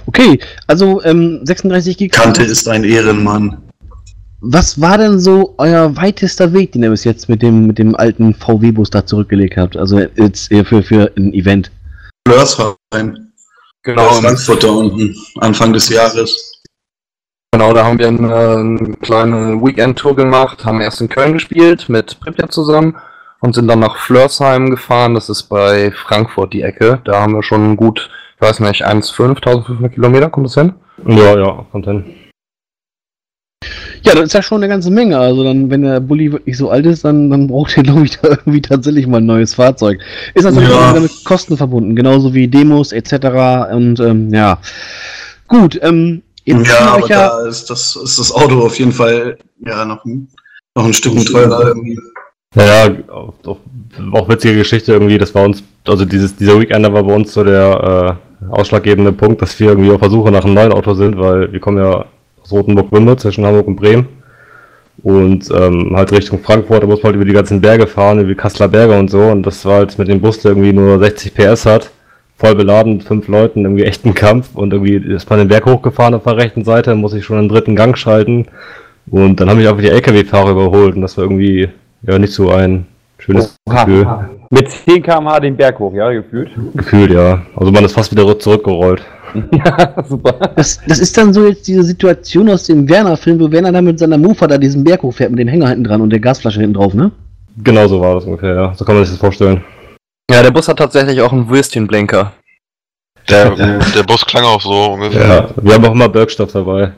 Okay, 0.06 0.40
also 0.68 1.04
ähm, 1.04 1.42
36 1.44 1.98
Gigs. 1.98 2.18
Kante 2.18 2.44
ist 2.44 2.68
ein 2.70 2.86
Ehrenmann. 2.86 3.69
Was 4.42 4.80
war 4.80 4.98
denn 4.98 5.20
so 5.20 5.56
euer 5.58 5.96
weitester 5.98 6.54
Weg, 6.54 6.72
den 6.72 6.84
ihr 6.84 6.90
bis 6.92 7.04
jetzt 7.04 7.28
mit 7.28 7.42
dem, 7.42 7.68
mit 7.68 7.78
dem 7.78 7.96
alten 7.96 8.34
VW-Bus 8.34 8.90
da 8.90 9.06
zurückgelegt 9.06 9.58
habt? 9.58 9.76
Also 9.76 10.00
jetzt 10.00 10.52
eher 10.52 10.64
für, 10.64 10.82
für 10.82 11.12
ein 11.18 11.34
Event. 11.34 11.72
Flörsheim, 12.26 13.30
Genau, 13.84 14.08
aus 14.08 14.20
Frankfurt 14.20 14.64
da 14.64 14.70
unten, 14.70 15.16
Anfang 15.40 15.72
des 15.74 15.90
Jahres. 15.90 16.62
genau, 17.52 17.74
da 17.74 17.86
haben 17.86 17.98
wir 17.98 18.08
eine, 18.08 18.36
eine 18.36 18.98
kleine 19.02 19.62
Weekend-Tour 19.62 20.16
gemacht, 20.16 20.66
haben 20.66 20.82
erst 20.82 21.00
in 21.02 21.10
Köln 21.10 21.34
gespielt 21.34 21.88
mit 21.88 22.20
Pripyat 22.20 22.52
zusammen 22.52 22.98
und 23.40 23.56
sind 23.56 23.68
dann 23.68 23.80
nach 23.80 23.98
Flörsheim 23.98 24.70
gefahren. 24.70 25.16
Das 25.16 25.30
ist 25.30 25.44
bei 25.44 25.92
Frankfurt 25.92 26.54
die 26.54 26.62
Ecke. 26.62 27.02
Da 27.06 27.22
haben 27.22 27.34
wir 27.34 27.44
schon 27.44 27.78
gut, 27.78 28.10
ich 28.36 28.42
weiß 28.42 28.60
nicht, 28.60 28.86
1,5, 28.86 29.38
1500 29.38 29.94
Kilometer, 29.94 30.30
kommt 30.30 30.48
das 30.48 30.56
hin? 30.56 30.74
Ja, 31.06 31.38
ja, 31.38 31.66
kommt 31.72 31.86
hin. 31.86 32.04
Ja, 34.04 34.14
das 34.16 34.26
ist 34.26 34.34
ja 34.34 34.42
schon 34.42 34.64
eine 34.64 34.70
ganze 34.72 34.92
Menge. 34.92 35.18
Also 35.18 35.44
dann, 35.44 35.70
wenn 35.70 35.82
der 35.82 36.00
Bulli 36.00 36.32
wirklich 36.32 36.58
so 36.58 36.70
alt 36.70 36.86
ist, 36.86 37.04
dann, 37.04 37.30
dann 37.30 37.48
braucht 37.48 37.76
ihr, 37.78 37.84
glaube 37.84 38.06
ich, 38.06 38.18
da 38.20 38.30
irgendwie 38.30 38.62
tatsächlich 38.62 39.08
mal 39.08 39.18
ein 39.18 39.26
neues 39.26 39.56
Fahrzeug. 39.56 40.00
Ist 40.34 40.46
natürlich 40.46 40.70
Ja. 40.70 40.92
auch 40.92 41.00
mit 41.00 41.12
Kosten 41.26 41.58
verbunden, 41.58 41.96
genauso 41.96 42.34
wie 42.34 42.48
Demos 42.48 42.92
etc. 42.92 43.14
Und 43.72 44.00
ähm, 44.00 44.34
ja. 44.34 44.60
Gut, 45.48 45.80
ähm, 45.82 46.22
jetzt 46.46 46.68
Ja, 46.68 46.94
aber 46.94 47.08
ja, 47.08 47.30
da 47.30 47.48
ist 47.48 47.70
das, 47.70 47.96
ist 47.96 48.20
das 48.20 48.32
Auto 48.32 48.62
auf 48.66 48.78
jeden 48.80 48.92
Fall 48.92 49.38
ja 49.66 49.84
noch 49.84 50.04
ein, 50.06 50.28
noch 50.76 50.86
ein 50.86 50.94
Stück 50.94 51.26
teurer 51.26 51.68
irgendwie. 51.68 52.00
Naja, 52.56 52.96
auch, 53.12 53.34
auch, 53.46 53.58
auch 54.14 54.30
witzige 54.30 54.58
Geschichte 54.58 54.94
irgendwie, 54.94 55.18
das 55.18 55.36
war 55.36 55.44
uns, 55.44 55.62
also 55.88 56.06
dieses, 56.06 56.36
dieser 56.36 56.60
Weekender 56.60 56.92
war 56.94 57.04
bei 57.04 57.14
uns 57.14 57.34
so 57.34 57.44
der 57.44 58.18
äh, 58.42 58.52
ausschlaggebende 58.52 59.12
Punkt, 59.12 59.42
dass 59.42 59.60
wir 59.60 59.70
irgendwie 59.70 59.92
auf 59.92 60.00
der 60.00 60.10
Suche 60.10 60.32
nach 60.32 60.46
einem 60.46 60.56
neuen 60.56 60.72
Auto 60.72 60.94
sind, 60.94 61.20
weil 61.20 61.52
wir 61.52 61.60
kommen 61.60 61.78
ja 61.78 62.06
aus 62.50 62.58
Rotenburg-Winde 62.58 63.18
zwischen 63.18 63.46
Hamburg 63.46 63.68
und 63.68 63.76
Bremen 63.76 64.08
Und 65.04 65.50
ähm, 65.52 65.94
halt 65.96 66.12
Richtung 66.12 66.40
Frankfurt, 66.40 66.84
da 66.84 66.88
muss 66.88 66.98
man 66.98 67.12
halt 67.12 67.16
über 67.16 67.26
die 67.26 67.34
ganzen 67.34 67.62
Berge 67.62 67.88
fahren, 67.88 68.20
über 68.20 68.30
die 68.30 68.36
Kasseler 68.36 68.68
Berge 68.68 68.98
und 68.98 69.10
so. 69.10 69.22
Und 69.22 69.44
das 69.44 69.64
war 69.66 69.76
halt 69.76 69.98
mit 69.98 70.08
dem 70.08 70.20
Bus, 70.22 70.40
der 70.40 70.52
irgendwie 70.52 70.74
nur 70.74 71.00
60 71.00 71.34
PS 71.34 71.66
hat, 71.66 71.92
voll 72.38 72.56
beladen 72.56 72.98
mit 72.98 73.04
fünf 73.04 73.28
Leuten, 73.28 73.64
irgendwie 73.64 73.84
echt 73.84 74.06
ein 74.06 74.14
Kampf. 74.14 74.50
Und 74.56 74.74
irgendwie 74.74 74.96
ist 74.96 75.30
man 75.30 75.40
den 75.40 75.48
Berg 75.48 75.66
hochgefahren 75.66 76.14
auf 76.14 76.24
der 76.24 76.38
rechten 76.38 76.64
Seite, 76.64 76.96
muss 76.96 77.14
ich 77.14 77.24
schon 77.24 77.38
einen 77.38 77.50
dritten 77.50 77.76
Gang 77.76 77.98
schalten. 77.98 78.48
Und 79.10 79.40
dann 79.40 79.50
haben 79.50 79.58
mich 79.58 79.68
einfach 79.68 79.82
die 79.82 79.90
LKW-Fahrer 79.90 80.52
überholt 80.52 80.96
und 80.96 81.02
das 81.02 81.18
war 81.18 81.24
irgendwie 81.24 81.70
ja 82.04 82.20
nicht 82.20 82.34
so 82.34 82.52
ein 82.52 82.86
schönes 83.20 83.56
Gefühl. 83.66 84.08
Mit 84.50 84.72
10 84.72 85.04
km/h 85.04 85.40
den 85.40 85.56
Berg 85.56 85.78
hoch, 85.80 85.94
ja, 85.94 86.12
gefühlt. 86.12 86.50
Gefühlt, 86.74 87.12
ja. 87.12 87.42
Also 87.56 87.72
man 87.72 87.86
ist 87.86 87.94
fast 87.94 88.12
wieder 88.12 88.40
zurückgerollt. 88.40 89.02
ja, 89.52 90.04
super. 90.04 90.34
Das, 90.56 90.82
das 90.88 91.00
ist 91.00 91.16
dann 91.18 91.34
so 91.34 91.46
jetzt 91.46 91.68
diese 91.68 91.84
Situation 91.84 92.50
aus 92.50 92.64
dem 92.64 92.90
Werner-Film, 92.90 93.40
wo 93.40 93.52
Werner 93.52 93.72
dann 93.72 93.86
mit 93.86 94.00
seiner 94.00 94.18
Mofa 94.18 94.48
da 94.48 94.58
diesen 94.58 94.84
Berg 94.84 95.04
hochfährt 95.04 95.30
mit 95.30 95.40
dem 95.40 95.48
Hänger 95.48 95.70
hinten 95.70 95.84
dran 95.84 96.02
und 96.02 96.10
der 96.10 96.20
Gasflasche 96.20 96.62
hinten 96.62 96.76
drauf, 96.76 96.94
ne? 96.94 97.12
Genau 97.64 97.88
so 97.88 98.02
war 98.02 98.16
das 98.16 98.26
ungefähr, 98.26 98.56
ja. 98.56 98.74
So 98.74 98.86
kann 98.86 98.96
man 98.96 99.06
sich 99.06 99.14
das 99.14 99.20
vorstellen. 99.20 99.64
Ja, 100.32 100.42
der 100.42 100.52
Bus 100.52 100.68
hat 100.68 100.78
tatsächlich 100.78 101.22
auch 101.22 101.32
einen 101.32 101.50
Würstchenblinker. 101.50 102.32
Der, 103.30 103.52
der 103.52 104.04
Bus 104.04 104.26
klang 104.26 104.44
auch 104.44 104.62
so 104.62 104.94
ungefähr. 104.94 105.28
Ja, 105.28 105.50
wir 105.62 105.74
haben 105.74 105.86
auch 105.86 105.92
immer 105.92 106.10
Bergstoff 106.10 106.52
dabei. 106.52 106.94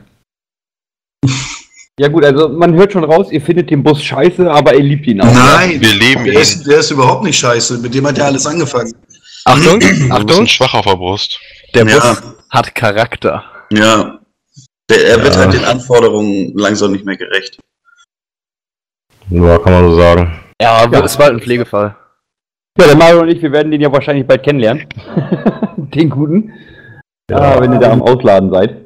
Ja 2.00 2.08
gut, 2.08 2.24
also 2.24 2.48
man 2.48 2.74
hört 2.74 2.92
schon 2.92 3.04
raus, 3.04 3.28
ihr 3.30 3.40
findet 3.42 3.70
den 3.70 3.82
Bus 3.82 4.02
scheiße, 4.02 4.50
aber 4.50 4.74
ihr 4.74 4.82
liebt 4.82 5.06
ihn 5.06 5.20
auch. 5.20 5.32
Nein, 5.32 5.80
Wir 5.80 5.94
lieben 5.94 6.24
der 6.24 6.34
ihn. 6.34 6.40
ist, 6.40 6.66
der 6.66 6.78
ist 6.78 6.90
überhaupt 6.90 7.22
nicht 7.24 7.38
scheiße. 7.38 7.78
Mit 7.78 7.94
dem 7.94 8.06
hat 8.06 8.16
ja 8.16 8.24
alles 8.24 8.46
angefangen. 8.46 8.94
Achtung, 9.44 9.78
Du 9.80 9.86
bist 9.88 10.02
ein 10.02 10.12
Achtung, 10.12 10.46
schwach 10.46 10.74
auf 10.74 10.86
der 10.86 10.96
Brust. 10.96 11.38
der 11.74 11.86
Ja. 11.86 11.96
Bus 11.98 12.22
hat 12.50 12.74
Charakter. 12.74 13.44
Ja. 13.70 14.18
Der, 14.88 15.06
er 15.06 15.22
wird 15.22 15.34
Ja. 15.34 15.40
halt 15.40 15.52
den 15.52 15.64
Anforderungen 15.64 16.52
langsam 16.56 16.92
nicht 16.92 17.04
mehr 17.04 17.16
gerecht. 17.16 17.58
Ja, 19.30 19.58
kann 19.58 19.72
man 19.72 19.88
so 19.90 19.96
sagen. 19.96 20.40
Ja, 20.60 20.72
aber 20.78 20.98
Ja. 20.98 21.04
es 21.04 21.18
war 21.18 21.26
halt 21.26 21.36
ein 21.36 21.40
Pflegefall. 21.40 21.94
Ja, 22.78 22.86
der 22.86 22.96
Mario 22.96 23.20
und 23.20 23.28
ich, 23.28 23.42
wir 23.42 23.52
werden 23.52 23.70
den 23.70 23.80
ja 23.82 23.92
wahrscheinlich 23.92 24.26
bald 24.26 24.42
kennenlernen. 24.42 24.86
den 25.76 26.08
guten. 26.08 26.52
Ja, 27.30 27.60
wenn 27.60 27.72
ihr 27.74 27.78
da 27.78 27.92
am 27.92 28.02
Ausladen 28.02 28.50
seid. 28.50 28.76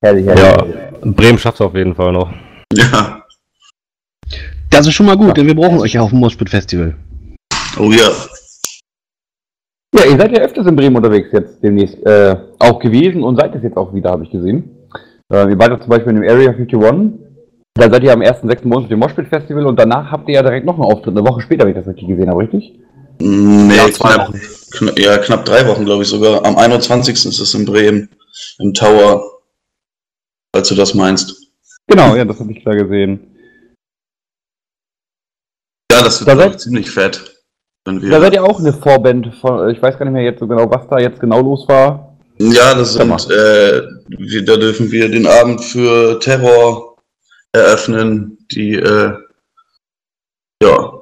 Herrlich, 0.00 0.26
herrlich. 0.26 0.74
Ja, 0.74 0.93
Bremen 1.04 1.38
schafft 1.38 1.56
es 1.56 1.66
auf 1.66 1.74
jeden 1.74 1.94
Fall 1.94 2.12
noch. 2.12 2.32
Ja. 2.72 3.22
Das 4.70 4.86
ist 4.86 4.94
schon 4.94 5.06
mal 5.06 5.16
gut, 5.16 5.36
denn 5.36 5.46
wir 5.46 5.54
brauchen 5.54 5.78
euch 5.78 5.92
ja 5.92 6.00
auf 6.00 6.10
dem 6.10 6.18
Moshpit 6.20 6.50
Festival. 6.50 6.96
Oh 7.78 7.90
ja. 7.90 8.10
Ja, 9.96 10.04
ihr 10.10 10.16
seid 10.16 10.36
ja 10.36 10.42
öfters 10.42 10.66
in 10.66 10.74
Bremen 10.74 10.96
unterwegs 10.96 11.28
jetzt 11.32 11.62
demnächst 11.62 12.04
äh, 12.04 12.36
auch 12.58 12.80
gewesen 12.80 13.22
und 13.22 13.36
seid 13.36 13.54
es 13.54 13.62
jetzt 13.62 13.76
auch 13.76 13.94
wieder, 13.94 14.10
habe 14.10 14.24
ich 14.24 14.30
gesehen. 14.30 14.88
Äh, 15.32 15.50
ihr 15.50 15.58
wart 15.58 15.70
ja 15.70 15.80
zum 15.80 15.88
Beispiel 15.88 16.14
in 16.14 16.22
dem 16.22 16.28
Area 16.28 16.50
51. 16.50 17.20
Da 17.76 17.90
seid 17.90 18.02
ihr 18.02 18.12
am 18.12 18.20
1.6. 18.20 18.68
bei 18.68 18.76
uns 18.76 18.84
auf 18.84 18.88
dem 18.88 18.98
Moshpit 18.98 19.28
Festival 19.28 19.66
und 19.66 19.78
danach 19.78 20.10
habt 20.10 20.28
ihr 20.28 20.34
ja 20.34 20.42
direkt 20.42 20.66
noch 20.66 20.74
einen 20.74 20.84
Auftritt, 20.84 21.16
eine 21.16 21.26
Woche 21.26 21.40
später, 21.40 21.64
wenn 21.64 21.72
ich 21.72 21.78
das 21.78 21.86
richtig 21.86 22.08
gesehen 22.08 22.30
habe, 22.30 22.40
richtig? 22.40 22.78
Nee, 23.20 23.76
Ja, 23.76 23.90
zwei 23.90 24.14
knapp, 24.14 24.34
knapp, 24.72 24.98
ja, 24.98 25.18
knapp 25.18 25.44
drei 25.44 25.66
Wochen, 25.68 25.84
glaube 25.84 26.02
ich 26.02 26.08
sogar. 26.08 26.44
Am 26.44 26.56
21. 26.56 27.14
ist 27.14 27.38
es 27.38 27.54
in 27.54 27.64
Bremen, 27.64 28.08
im 28.58 28.74
Tower. 28.74 29.22
Falls 30.54 30.68
du 30.68 30.76
das 30.76 30.94
meinst. 30.94 31.48
Genau, 31.88 32.14
ja, 32.14 32.24
das 32.24 32.38
habe 32.38 32.52
ich 32.52 32.62
da 32.62 32.72
gesehen. 32.74 33.36
Ja, 35.90 36.00
das 36.00 36.20
wird 36.20 36.28
Da 36.28 36.36
seid- 36.36 36.52
ich, 36.52 36.58
ziemlich 36.58 36.88
fett. 36.88 37.42
Wenn 37.84 38.00
wir 38.00 38.08
Da 38.08 38.20
seid 38.20 38.34
ihr 38.34 38.44
auch 38.44 38.60
eine 38.60 38.72
Vorband 38.72 39.34
von, 39.40 39.68
ich 39.70 39.82
weiß 39.82 39.98
gar 39.98 40.04
nicht 40.04 40.14
mehr 40.14 40.22
jetzt 40.22 40.38
so 40.38 40.46
genau, 40.46 40.70
was 40.70 40.86
da 40.88 41.00
jetzt 41.00 41.18
genau 41.18 41.40
los 41.40 41.66
war. 41.66 42.16
Ja, 42.38 42.72
das 42.72 42.92
sind, 42.92 43.10
äh, 43.30 43.82
wir, 44.06 44.44
da 44.44 44.56
dürfen 44.56 44.92
wir 44.92 45.08
den 45.08 45.26
Abend 45.26 45.60
für 45.64 46.20
Terror 46.20 46.98
eröffnen, 47.50 48.38
die, 48.52 48.74
äh, 48.74 49.12
ja, 50.62 50.92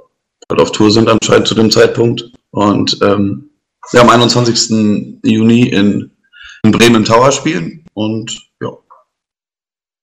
halt 0.51 0.61
auf 0.63 0.73
Tour 0.73 0.91
sind 0.91 1.11
anscheinend 1.11 1.47
zu 1.47 1.55
dem 1.55 1.71
Zeitpunkt. 1.71 2.25
Und, 2.53 2.99
ähm, 3.03 3.51
ja, 3.93 4.01
am 4.01 4.09
21. 4.09 5.19
Juni 5.23 5.69
in, 5.69 6.11
in 6.63 6.73
Bremen 6.73 7.05
Tower 7.05 7.31
spielen 7.33 7.85
und, 7.93 8.51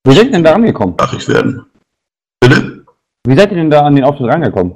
Wie 0.07 0.15
seid 0.15 0.25
ihr 0.25 0.31
denn 0.31 0.43
da 0.43 0.53
angekommen? 0.53 0.95
nachig 0.97 1.27
werden. 1.27 1.65
Bitte? 2.39 2.85
Wie 3.27 3.35
seid 3.35 3.51
ihr 3.51 3.57
denn 3.57 3.69
da 3.69 3.85
an 3.85 3.95
den 3.95 4.05
Auftritt 4.05 4.27
rangekommen? 4.29 4.75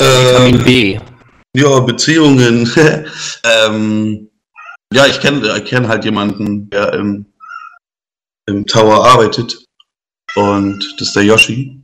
Ähm, 0.00 0.62
B. 0.64 0.98
Ja, 1.56 1.80
Beziehungen. 1.80 2.70
ähm, 3.44 4.30
ja, 4.92 5.06
ich 5.06 5.20
kenne 5.20 5.62
kenn 5.64 5.88
halt 5.88 6.04
jemanden, 6.04 6.68
der 6.70 6.92
im, 6.94 7.26
im 8.46 8.66
Tower 8.66 9.06
arbeitet. 9.06 9.64
Und 10.34 10.94
das 10.98 11.08
ist 11.08 11.16
der 11.16 11.24
Yoshi. 11.24 11.82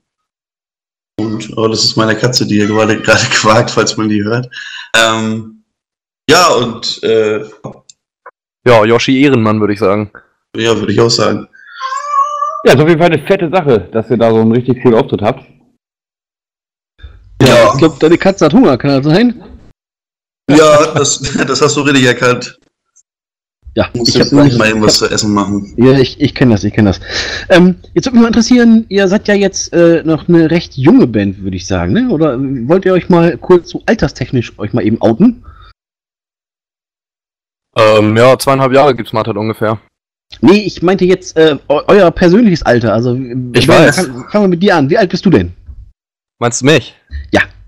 Und 1.19 1.57
oh, 1.57 1.69
das 1.69 1.85
ist 1.85 1.97
meine 1.97 2.17
Katze, 2.17 2.47
die 2.47 2.57
hier 2.57 2.67
gerade 2.67 3.01
gerade 3.03 3.25
quakt, 3.31 3.71
falls 3.71 3.97
man 3.97 4.09
die 4.09 4.23
hört. 4.23 4.49
Ähm, 4.97 5.65
ja, 6.31 6.49
und 6.49 7.03
äh, 7.03 7.45
Ja, 8.67 8.85
Yoshi 8.85 9.23
Ehrenmann, 9.23 9.61
würde 9.61 9.73
ich 9.73 9.81
sagen. 9.81 10.13
ja, 10.57 10.77
würde 10.77 10.93
ich 10.93 11.01
auch 11.01 11.11
sagen. 11.11 11.49
Ja, 12.65 12.73
ist 12.75 12.81
auf 12.81 12.89
jeden 12.89 13.01
Fall 13.01 13.13
eine 13.13 13.25
fette 13.27 13.49
Sache, 13.51 13.89
dass 13.93 14.11
ihr 14.11 14.17
da 14.17 14.31
so 14.31 14.41
einen 14.41 14.53
richtig 14.53 14.83
coolen 14.83 14.99
Auftritt 14.99 15.23
habt. 15.23 15.45
Ja, 17.41 17.73
Ich 17.73 17.79
glaube, 17.79 17.97
deine 18.01 18.19
Katze 18.19 18.45
hat 18.47 18.53
Hunger, 18.55 18.77
kann 18.77 18.91
das 19.03 19.05
sein? 19.13 19.43
ja 20.51 20.93
das, 20.95 21.21
das 21.47 21.61
hast 21.63 21.77
du 21.77 21.83
richtig 21.83 22.07
erkannt. 22.07 22.59
Ja, 23.77 23.89
Muss 23.95 24.09
ich 24.09 24.29
gleich 24.29 24.59
mal 24.59 24.71
eben 24.71 24.83
was 24.83 24.99
zu 24.99 25.07
essen 25.07 25.33
machen. 25.33 25.73
Ja, 25.77 25.93
ich, 25.93 26.21
ich 26.21 26.35
kenne 26.35 26.53
das, 26.55 26.65
ich 26.65 26.73
kenne 26.73 26.91
das. 26.91 27.01
Ähm, 27.49 27.77
jetzt 27.95 28.07
würde 28.07 28.17
mich 28.17 28.23
mal 28.23 28.29
interessieren, 28.29 28.87
ihr 28.89 29.07
seid 29.07 29.29
ja 29.29 29.35
jetzt 29.35 29.73
äh, 29.73 30.03
noch 30.03 30.27
eine 30.29 30.51
recht 30.51 30.77
junge 30.77 31.07
Band, 31.07 31.43
würde 31.45 31.57
ich 31.57 31.67
sagen, 31.67 31.93
ne? 31.93 32.09
Oder 32.11 32.37
wollt 32.41 32.85
ihr 32.87 32.93
euch 32.93 33.09
mal 33.09 33.37
kurz 33.39 33.71
so 33.71 33.83
alterstechnisch 33.87 34.59
euch 34.59 34.73
mal 34.73 34.85
eben 34.85 35.01
outen? 35.01 35.45
Ähm, 37.77 38.17
ja, 38.17 38.37
zweieinhalb 38.37 38.73
Jahre 38.73 38.97
gibt's 38.97 39.13
Martin 39.13 39.37
ungefähr. 39.37 39.79
Nee, 40.41 40.63
ich 40.67 40.83
meinte 40.83 41.05
jetzt 41.05 41.37
äh, 41.37 41.57
eu 41.69 41.81
euer 41.87 42.11
persönliches 42.11 42.63
Alter. 42.63 42.93
Also, 42.93 43.15
Ich 43.55 43.67
Werner, 43.67 43.87
weiß. 43.89 43.97
fang- 43.97 44.29
Fangen 44.31 44.45
wir 44.45 44.49
mit 44.49 44.63
dir 44.63 44.77
an. 44.77 44.89
Wie 44.91 44.99
alt 44.99 45.11
bist 45.11 45.25
du 45.27 45.31
denn? 45.31 45.53
Meinst 46.39 46.61
du 46.63 46.67
mich? 46.67 46.95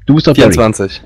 Du 0.06 0.14
bist 0.14 0.26
doch 0.26 0.34
Barry. 0.34 0.50
24. 0.52 1.02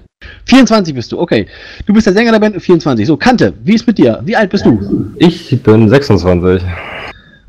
24 0.47 0.95
bist 0.95 1.13
du, 1.13 1.19
okay. 1.21 1.47
Du 1.85 1.93
bist 1.93 2.07
der 2.07 2.15
Sänger 2.15 2.33
der 2.33 2.39
Band 2.39 2.61
24. 2.63 3.07
So, 3.07 3.19
Kante, 3.19 3.53
wie 3.63 3.75
ist 3.75 3.87
mit 3.87 3.99
dir? 3.99 4.21
Wie 4.25 4.35
alt 4.35 4.49
bist 4.49 4.65
du? 4.65 5.13
Ich 5.19 5.63
bin 5.63 5.89
26. 5.91 6.63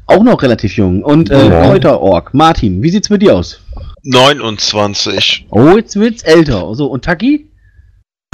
Auch 0.08 0.24
noch 0.24 0.42
relativ 0.42 0.76
jung. 0.76 1.02
Und 1.02 1.30
äh, 1.30 1.48
Ja. 1.48 1.62
Kräuterorg, 1.68 2.34
Martin, 2.34 2.82
wie 2.84 2.90
sieht's 2.90 3.10
mit 3.10 3.22
dir 3.22 3.36
aus? 3.38 3.62
29. 4.04 5.46
Oh, 5.50 5.78
jetzt 5.78 5.96
wird's 5.98 6.24
älter. 6.24 6.76
So, 6.76 6.88
und 6.88 7.06
Taki? 7.06 7.50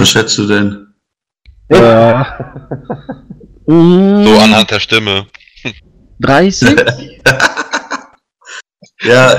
Was 0.00 0.10
schätzt 0.10 0.36
du 0.38 0.46
denn? 0.48 0.86
Äh, 1.68 2.14
mm, 3.66 4.24
So 4.24 4.38
anhand 4.40 4.70
der 4.72 4.80
Stimme. 4.80 5.26
30? 6.22 6.76
Ja, 9.04 9.36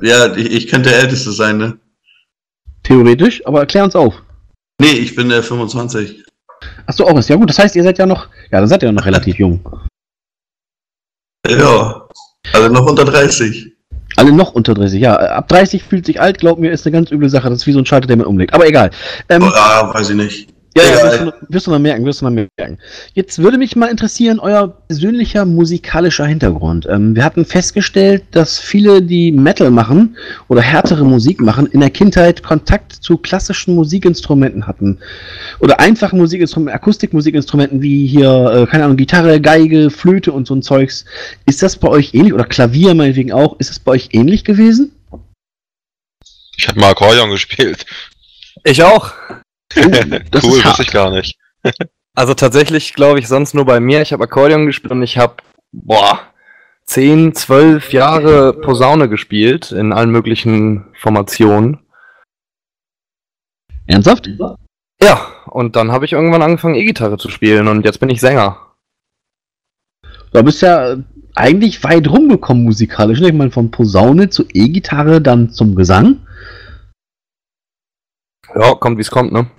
ja, 0.00 0.34
ich, 0.34 0.50
ich 0.52 0.68
könnte 0.68 0.88
der 0.88 1.00
Älteste 1.00 1.32
sein, 1.32 1.58
ne? 1.58 1.78
Theoretisch, 2.82 3.46
aber 3.46 3.60
erklär 3.60 3.84
uns 3.84 3.94
auf. 3.94 4.14
Nee, 4.80 4.92
ich 4.92 5.14
bin 5.14 5.28
der 5.28 5.42
25. 5.42 6.24
Achso, 6.86 7.04
auch 7.04 7.18
ist 7.18 7.28
ja 7.28 7.36
gut. 7.36 7.50
Das 7.50 7.58
heißt, 7.58 7.76
ihr 7.76 7.82
seid 7.82 7.98
ja 7.98 8.06
noch, 8.06 8.28
ja, 8.50 8.60
dann 8.60 8.68
seid 8.68 8.82
ihr 8.82 8.86
ja 8.86 8.92
noch 8.92 9.04
relativ 9.04 9.38
jung. 9.38 9.60
Ja, 11.46 12.08
also 12.52 12.68
noch 12.68 12.86
unter 12.86 13.04
30. 13.04 13.70
Alle 14.16 14.32
noch 14.32 14.52
unter 14.54 14.74
30, 14.74 15.00
ja. 15.00 15.14
Ab 15.16 15.48
30 15.48 15.82
fühlt 15.82 16.06
sich 16.06 16.20
alt, 16.20 16.38
glaub 16.38 16.58
mir, 16.58 16.70
ist 16.70 16.86
eine 16.86 16.92
ganz 16.92 17.10
üble 17.10 17.28
Sache. 17.28 17.50
Das 17.50 17.58
ist 17.60 17.66
wie 17.66 17.72
so 17.72 17.78
ein 17.80 17.86
Schalter, 17.86 18.06
der 18.06 18.16
man 18.16 18.26
umlegt. 18.26 18.54
Aber 18.54 18.66
egal. 18.66 18.90
Ähm, 19.28 19.42
Ah, 19.42 19.92
weiß 19.92 20.10
ich 20.10 20.16
nicht. 20.16 20.51
Ja, 20.76 20.82
ja, 20.82 20.90
wirst 21.04 21.20
du, 21.20 21.24
noch- 21.26 21.34
wirst 21.48 21.66
du 21.66 21.70
noch 21.70 21.78
merken, 21.78 22.04
wirst 22.04 22.20
du 22.20 22.24
noch 22.24 22.32
merken. 22.32 22.78
Jetzt 23.14 23.38
würde 23.38 23.58
mich 23.58 23.76
mal 23.76 23.86
interessieren, 23.86 24.38
euer 24.38 24.68
persönlicher 24.88 25.44
musikalischer 25.44 26.26
Hintergrund. 26.26 26.86
Ähm, 26.88 27.14
wir 27.14 27.24
hatten 27.24 27.44
festgestellt, 27.44 28.24
dass 28.30 28.58
viele, 28.58 29.02
die 29.02 29.32
Metal 29.32 29.70
machen 29.70 30.16
oder 30.48 30.62
härtere 30.62 31.04
Musik 31.04 31.40
machen, 31.40 31.66
in 31.66 31.80
der 31.80 31.90
Kindheit 31.90 32.42
Kontakt 32.42 32.92
zu 32.92 33.18
klassischen 33.18 33.74
Musikinstrumenten 33.74 34.66
hatten. 34.66 34.98
Oder 35.60 35.78
einfachen 35.80 36.18
Musikinstrumenten, 36.18 36.74
Akustikmusikinstrumenten 36.74 37.82
wie 37.82 38.06
hier, 38.06 38.30
äh, 38.30 38.66
keine 38.66 38.84
Ahnung, 38.84 38.96
Gitarre, 38.96 39.40
Geige, 39.40 39.90
Flöte 39.90 40.32
und 40.32 40.46
so 40.46 40.54
ein 40.54 40.62
Zeugs. 40.62 41.04
Ist 41.46 41.62
das 41.62 41.76
bei 41.76 41.88
euch 41.88 42.14
ähnlich? 42.14 42.32
Oder 42.32 42.44
Klavier 42.44 42.94
meinetwegen 42.94 43.32
auch. 43.32 43.58
Ist 43.58 43.70
das 43.70 43.78
bei 43.78 43.92
euch 43.92 44.08
ähnlich 44.12 44.44
gewesen? 44.44 44.92
Ich 46.56 46.68
habe 46.68 46.80
mal 46.80 46.90
Akkordeon 46.90 47.30
gespielt. 47.30 47.84
Ich 48.64 48.82
auch. 48.82 49.12
das 50.30 50.44
cool, 50.44 50.58
ist 50.58 50.64
hart. 50.64 50.78
wusste 50.78 50.82
ich 50.82 50.92
gar 50.92 51.10
nicht. 51.10 51.38
Also 52.14 52.34
tatsächlich 52.34 52.92
glaube 52.92 53.20
ich 53.20 53.26
sonst 53.26 53.54
nur 53.54 53.64
bei 53.64 53.80
mir. 53.80 54.02
Ich 54.02 54.12
habe 54.12 54.24
Akkordeon 54.24 54.66
gespielt 54.66 54.92
und 54.92 55.02
ich 55.02 55.16
habe, 55.16 55.36
boah, 55.72 56.20
10, 56.84 57.34
12 57.34 57.92
Jahre 57.94 58.52
Posaune 58.52 59.08
gespielt 59.08 59.72
in 59.72 59.94
allen 59.94 60.10
möglichen 60.10 60.84
Formationen. 60.94 61.78
Ernsthaft? 63.86 64.28
Ja, 65.02 65.26
und 65.46 65.74
dann 65.74 65.90
habe 65.90 66.04
ich 66.04 66.12
irgendwann 66.12 66.42
angefangen 66.42 66.74
E-Gitarre 66.74 67.16
zu 67.16 67.30
spielen 67.30 67.66
und 67.66 67.84
jetzt 67.84 67.98
bin 67.98 68.10
ich 68.10 68.20
Sänger. 68.20 68.58
Du 70.32 70.42
bist 70.42 70.62
ja 70.62 70.92
äh, 70.92 71.02
eigentlich 71.34 71.82
weit 71.84 72.08
rumgekommen 72.08 72.64
musikalisch. 72.64 73.20
ne? 73.20 73.28
Ich 73.28 73.34
meine, 73.34 73.50
von 73.50 73.70
Posaune 73.70 74.30
zu 74.30 74.44
E-Gitarre, 74.52 75.20
dann 75.20 75.50
zum 75.50 75.74
Gesang. 75.74 76.26
Ja, 78.54 78.74
kommt 78.74 78.98
wie 78.98 79.02
es 79.02 79.10
kommt, 79.10 79.32
ne? 79.32 79.50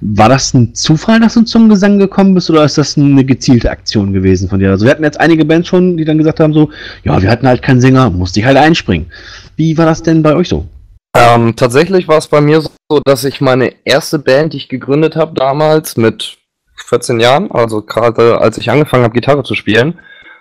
War 0.00 0.28
das 0.28 0.54
ein 0.54 0.74
Zufall, 0.74 1.20
dass 1.20 1.34
du 1.34 1.42
zum 1.42 1.68
Gesang 1.68 1.98
gekommen 1.98 2.34
bist, 2.34 2.50
oder 2.50 2.64
ist 2.64 2.78
das 2.78 2.96
eine 2.96 3.24
gezielte 3.24 3.70
Aktion 3.70 4.12
gewesen 4.12 4.48
von 4.48 4.58
dir? 4.58 4.70
Also 4.70 4.86
wir 4.86 4.90
hatten 4.90 5.04
jetzt 5.04 5.20
einige 5.20 5.44
Bands 5.44 5.68
schon, 5.68 5.96
die 5.96 6.04
dann 6.04 6.18
gesagt 6.18 6.40
haben 6.40 6.54
so, 6.54 6.70
ja, 7.04 7.20
wir 7.20 7.30
hatten 7.30 7.46
halt 7.46 7.62
keinen 7.62 7.80
Sänger, 7.80 8.10
musste 8.10 8.40
ich 8.40 8.46
halt 8.46 8.56
einspringen. 8.56 9.10
Wie 9.56 9.76
war 9.76 9.86
das 9.86 10.02
denn 10.02 10.22
bei 10.22 10.34
euch 10.34 10.48
so? 10.48 10.66
Ähm, 11.14 11.56
tatsächlich 11.56 12.08
war 12.08 12.18
es 12.18 12.28
bei 12.28 12.40
mir 12.40 12.60
so, 12.60 13.00
dass 13.04 13.24
ich 13.24 13.40
meine 13.40 13.74
erste 13.84 14.18
Band, 14.18 14.52
die 14.52 14.58
ich 14.58 14.68
gegründet 14.68 15.16
habe 15.16 15.34
damals 15.34 15.96
mit 15.96 16.38
14 16.86 17.20
Jahren, 17.20 17.50
also 17.50 17.82
gerade 17.82 18.40
als 18.40 18.58
ich 18.58 18.70
angefangen 18.70 19.04
habe, 19.04 19.14
Gitarre 19.14 19.42
zu 19.42 19.54
spielen, 19.54 19.98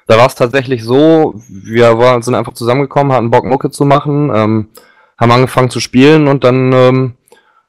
da 0.07 0.17
war 0.17 0.27
es 0.27 0.35
tatsächlich 0.35 0.83
so, 0.83 1.35
wir 1.47 1.97
waren, 1.99 2.21
sind 2.21 2.35
einfach 2.35 2.53
zusammengekommen, 2.53 3.13
hatten 3.13 3.29
Bock 3.31 3.45
Mucke 3.45 3.69
zu 3.69 3.85
machen, 3.85 4.31
ähm, 4.33 4.69
haben 5.19 5.31
angefangen 5.31 5.69
zu 5.69 5.79
spielen 5.79 6.27
und 6.27 6.43
dann 6.43 6.71
ähm, 6.73 7.13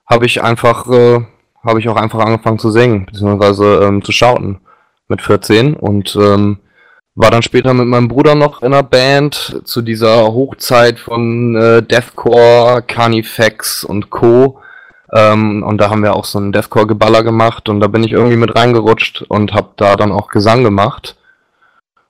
habe 0.07 0.27
ich 0.27 0.43
einfach, 0.43 0.87
äh, 0.91 1.21
habe 1.63 1.81
ich 1.81 1.89
auch 1.89 1.97
einfach 1.97 2.21
angefangen 2.21 2.59
zu 2.59 2.71
singen, 2.71 3.07
beziehungsweise 3.07 3.81
ähm, 3.83 4.03
zu 4.03 4.13
schauten 4.13 4.61
mit 5.09 5.23
14 5.23 5.75
und 5.75 6.17
ähm, 6.21 6.59
war 7.15 7.31
dann 7.31 7.43
später 7.43 7.75
mit 7.75 7.87
meinem 7.87 8.09
Bruder 8.09 8.35
noch 8.35 8.63
in 8.63 8.73
einer 8.73 8.83
Band 8.83 9.61
zu 9.65 9.83
dieser 9.83 10.33
Hochzeit 10.33 10.99
von 10.99 11.55
äh, 11.57 11.83
Deathcore, 11.83 12.83
Carnifex 12.87 13.85
und 13.85 14.11
Co. 14.11 14.61
Ähm, 15.13 15.63
und 15.63 15.79
da 15.79 15.91
haben 15.91 16.03
wir 16.03 16.15
auch 16.15 16.25
so 16.25 16.39
einen 16.39 16.53
Deathcore-Geballer 16.53 17.25
gemacht 17.25 17.69
und 17.69 17.81
da 17.81 17.89
bin 17.89 18.05
ich 18.05 18.13
irgendwie 18.13 18.37
mit 18.37 18.55
reingerutscht 18.55 19.23
und 19.23 19.53
habe 19.53 19.71
da 19.77 19.97
dann 19.97 20.13
auch 20.13 20.29
Gesang 20.29 20.63
gemacht. 20.63 21.17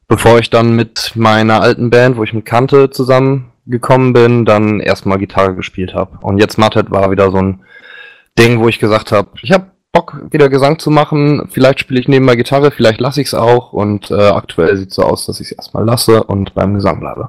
Bevor 0.07 0.39
ich 0.39 0.51
dann 0.51 0.77
mit 0.77 1.13
meiner 1.15 1.63
alten 1.63 1.89
Band, 1.89 2.17
wo 2.17 2.25
ich 2.25 2.35
mit 2.35 2.45
Kante 2.45 2.91
zusammengekommen 2.91 4.13
bin, 4.13 4.45
dann 4.45 4.81
erstmal 4.81 5.19
Gitarre 5.19 5.55
gespielt 5.55 5.95
habe. 5.95 6.19
Und 6.21 6.39
jetzt 6.39 6.59
Matted 6.59 6.91
war 6.91 7.11
wieder 7.11 7.31
so 7.31 7.39
ein 7.39 7.61
Ding, 8.41 8.61
wo 8.61 8.69
ich 8.69 8.79
gesagt 8.79 9.13
habe, 9.13 9.29
ich 9.43 9.53
habe 9.53 9.67
Bock, 9.93 10.21
wieder 10.31 10.49
Gesang 10.49 10.79
zu 10.79 10.91
machen. 10.91 11.49
Vielleicht 11.51 11.81
spiele 11.81 12.01
ich 12.01 12.09
nebenbei 12.09 12.37
Gitarre, 12.37 12.71
vielleicht 12.71 13.01
lasse 13.01 13.21
ich 13.21 13.29
es 13.29 13.35
auch. 13.35 13.73
Und 13.73 14.11
äh, 14.11 14.15
aktuell 14.15 14.77
sieht 14.77 14.93
so 14.93 15.03
aus, 15.03 15.27
dass 15.27 15.41
ich 15.41 15.51
es 15.51 15.53
erstmal 15.53 15.85
lasse 15.85 16.23
und 16.25 16.55
beim 16.55 16.75
Gesang 16.75 17.01
bleibe. 17.01 17.29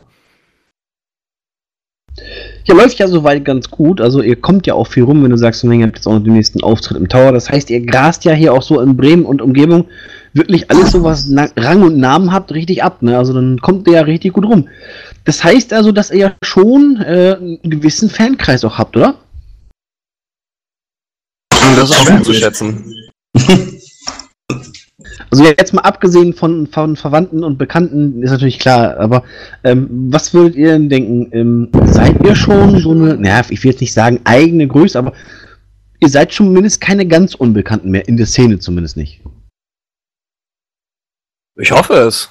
Ja, 2.65 2.75
läuft 2.75 3.00
ja 3.00 3.08
soweit 3.08 3.44
ganz 3.46 3.72
gut. 3.72 4.00
Also 4.00 4.22
ihr 4.22 4.36
kommt 4.36 4.68
ja 4.68 4.75
auch 4.75 4.88
viel 4.88 5.03
rum, 5.03 5.24
wenn 5.24 5.32
du 5.32 5.38
sagst, 5.38 5.63
ihr 5.63 5.72
habt 5.84 5.96
jetzt 5.96 6.08
auch 6.08 6.13
noch 6.13 6.24
den 6.24 6.34
nächsten 6.34 6.62
Auftritt 6.62 6.98
im 6.98 7.10
Tower. 7.10 7.32
Das 7.32 7.50
heißt, 7.50 7.70
ihr 7.72 7.84
grast 7.86 8.25
ja 8.25 8.34
hier 8.34 8.53
auch 8.53 8.62
so 8.62 8.80
in 8.80 8.96
Bremen 8.96 9.25
und 9.25 9.41
Umgebung 9.41 9.86
wirklich 10.34 10.70
alles 10.70 10.91
so, 10.91 11.03
was 11.03 11.30
Rang 11.58 11.82
und 11.82 11.98
Namen 11.98 12.32
habt, 12.32 12.53
richtig 12.53 12.84
ab. 12.84 13.01
Ne? 13.01 13.18
Also 13.18 13.34
dann 13.34 13.60
kommt 13.60 13.88
ihr 13.88 13.94
ja 13.96 14.01
richtig 14.01 14.34
gut 14.34 14.46
rum. 14.46 14.68
Das 15.25 15.44
heißt 15.44 15.74
also, 15.74 15.91
dass 15.91 16.12
ihr 16.12 16.18
ja 16.18 16.36
schon 16.44 17.01
äh, 17.01 17.38
einen 17.39 17.60
gewissen 17.63 18.10
Fankreis 18.10 18.63
auch 18.63 18.77
habt, 18.77 18.96
oder? 18.96 19.15
Das 21.75 21.89
ist 21.89 21.99
auch 21.99 22.05
gut 22.05 22.25
zu 22.25 22.33
schätzen. 22.33 22.95
Also 25.29 25.45
jetzt 25.45 25.73
mal 25.73 25.81
abgesehen 25.83 26.33
von, 26.33 26.67
von 26.67 26.97
Verwandten 26.97 27.45
und 27.45 27.57
Bekannten 27.57 28.21
ist 28.21 28.31
natürlich 28.31 28.59
klar, 28.59 28.97
aber 28.97 29.23
ähm, 29.63 29.87
was 30.11 30.33
würdet 30.33 30.55
ihr 30.55 30.73
denn 30.73 30.89
denken? 30.89 31.29
Ähm, 31.31 31.69
seid 31.85 32.21
ihr 32.25 32.36
schon 32.36 32.81
so 32.81 32.91
eine, 32.91 33.15
naja, 33.15 33.41
ich 33.49 33.63
will 33.63 33.71
jetzt 33.71 33.79
nicht 33.79 33.93
sagen 33.93 34.19
eigene 34.25 34.67
Größe, 34.67 34.99
aber 34.99 35.13
ihr 36.01 36.10
seid 36.10 36.34
schon 36.34 36.51
mindestens 36.51 36.81
keine 36.81 37.07
ganz 37.07 37.34
Unbekannten 37.34 37.91
mehr, 37.91 38.07
in 38.10 38.17
der 38.17 38.25
Szene 38.25 38.60
zumindest 38.60 38.97
nicht. 38.97 39.21
Ich 41.55 41.71
hoffe 41.71 41.93
es. 41.93 42.29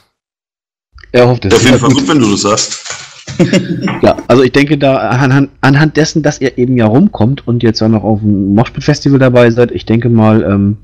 Er 1.12 1.26
hofft 1.26 1.46
es. 1.46 1.54
Auf 1.54 1.64
jeden 1.64 1.78
Fall 1.78 1.90
gut, 1.90 2.06
wenn 2.06 2.18
du 2.18 2.30
das 2.30 2.42
sagst. 2.42 3.09
Ja, 4.02 4.16
also 4.28 4.42
ich 4.42 4.52
denke 4.52 4.78
da 4.78 4.96
anhand, 4.96 5.50
anhand 5.60 5.96
dessen, 5.96 6.22
dass 6.22 6.40
ihr 6.40 6.56
eben 6.56 6.76
ja 6.76 6.86
rumkommt 6.86 7.46
und 7.46 7.62
jetzt 7.62 7.82
auch 7.82 7.88
noch 7.88 8.02
auf 8.02 8.20
dem 8.20 8.54
Moshpit-Festival 8.54 9.18
dabei 9.18 9.50
seid, 9.50 9.70
ich 9.72 9.84
denke 9.84 10.08
mal, 10.08 10.42
ähm, 10.42 10.78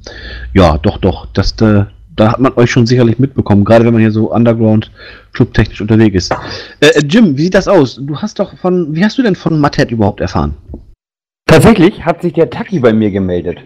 ja, 0.52 0.76
doch, 0.78 0.98
doch, 0.98 1.26
das, 1.32 1.56
da, 1.56 1.88
da 2.14 2.32
hat 2.32 2.40
man 2.40 2.52
euch 2.56 2.70
schon 2.70 2.86
sicherlich 2.86 3.18
mitbekommen, 3.18 3.64
gerade 3.64 3.84
wenn 3.84 3.92
man 3.92 4.02
hier 4.02 4.10
so 4.10 4.32
Underground 4.32 4.90
clubtechnisch 5.32 5.80
unterwegs 5.80 6.16
ist. 6.16 6.32
Äh, 6.80 6.86
äh, 6.88 7.02
Jim, 7.06 7.36
wie 7.36 7.44
sieht 7.44 7.54
das 7.54 7.68
aus? 7.68 7.96
Du 8.02 8.16
hast 8.16 8.38
doch 8.38 8.56
von, 8.58 8.94
wie 8.94 9.04
hast 9.04 9.16
du 9.18 9.22
denn 9.22 9.36
von 9.36 9.58
Mattet 9.60 9.90
überhaupt 9.90 10.20
erfahren? 10.20 10.54
Tatsächlich 11.46 12.04
hat 12.04 12.22
sich 12.22 12.32
der 12.32 12.50
Taki 12.50 12.80
bei 12.80 12.92
mir 12.92 13.10
gemeldet. 13.10 13.58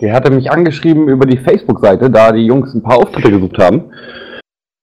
Der 0.00 0.12
hatte 0.12 0.30
mich 0.30 0.50
angeschrieben 0.50 1.08
über 1.08 1.24
die 1.24 1.38
Facebook-Seite, 1.38 2.10
da 2.10 2.30
die 2.30 2.44
Jungs 2.44 2.74
ein 2.74 2.82
paar 2.82 2.98
Auftritte 2.98 3.30
gesucht 3.30 3.58
haben. 3.58 3.84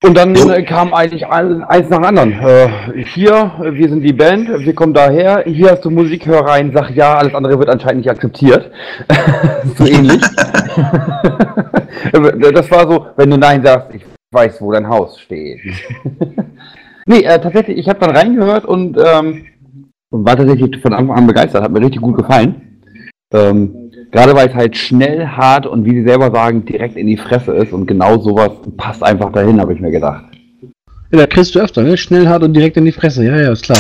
Und 0.03 0.17
dann 0.17 0.35
Jo. 0.35 0.51
äh, 0.51 0.63
kam 0.63 0.93
eigentlich 0.93 1.25
ein, 1.27 1.63
eins 1.63 1.89
nach 1.89 1.99
dem 1.99 2.05
anderen. 2.05 2.33
Äh, 2.33 2.67
hier, 3.05 3.53
wir 3.61 3.87
sind 3.87 4.01
die 4.01 4.11
Band, 4.11 4.49
wir 4.49 4.75
kommen 4.75 4.93
daher, 4.93 5.45
hier 5.45 5.71
hast 5.71 5.85
du 5.85 5.89
Musik, 5.89 6.25
hör 6.25 6.41
rein, 6.41 6.73
sag 6.73 6.89
ja, 6.91 7.15
alles 7.15 7.33
andere 7.33 7.57
wird 7.57 7.69
anscheinend 7.69 7.99
nicht 7.99 8.09
akzeptiert. 8.09 8.69
so 9.77 9.85
ähnlich. 9.85 10.21
das 12.11 12.69
war 12.69 12.91
so, 12.91 13.05
wenn 13.15 13.29
du 13.29 13.37
Nein 13.37 13.63
sagst, 13.63 13.95
ich 13.95 14.03
weiß, 14.33 14.61
wo 14.61 14.73
dein 14.73 14.89
Haus 14.89 15.17
steht. 15.21 15.61
nee, 17.05 17.21
äh, 17.21 17.39
tatsächlich, 17.39 17.77
ich 17.77 17.87
habe 17.87 17.99
dann 17.99 18.13
reingehört 18.13 18.65
und 18.65 18.97
ähm, 18.97 19.45
war 20.11 20.35
tatsächlich 20.35 20.81
von 20.81 20.91
Anfang 20.91 21.17
an 21.17 21.27
begeistert, 21.27 21.63
hat 21.63 21.71
mir 21.71 21.79
richtig 21.79 22.01
gut 22.01 22.17
gefallen. 22.17 22.81
Ähm, 23.33 23.82
Gerade 24.13 24.35
weil 24.35 24.47
es 24.47 24.53
halt 24.53 24.77
schnell, 24.77 25.25
hart 25.25 25.65
und 25.65 25.85
wie 25.85 25.95
sie 25.95 26.03
selber 26.03 26.29
sagen, 26.29 26.63
direkt 26.65 26.95
in 26.97 27.07
die 27.07 27.17
Fresse 27.17 27.51
ist 27.53 27.73
und 27.73 27.87
genau 27.87 28.19
sowas 28.19 28.51
passt 28.77 29.01
einfach 29.01 29.31
dahin, 29.31 29.59
habe 29.59 29.73
ich 29.73 29.79
mir 29.79 29.89
gedacht. 29.89 30.25
Ja, 31.11 31.17
da 31.17 31.25
kriegst 31.25 31.55
du 31.55 31.59
öfter, 31.59 31.81
ne? 31.81 31.97
Schnell, 31.97 32.27
hart 32.27 32.43
und 32.43 32.53
direkt 32.53 32.77
in 32.77 32.85
die 32.85 32.91
Fresse. 32.91 33.25
Ja, 33.25 33.41
ja, 33.41 33.51
ist 33.51 33.63
klar. 33.63 33.79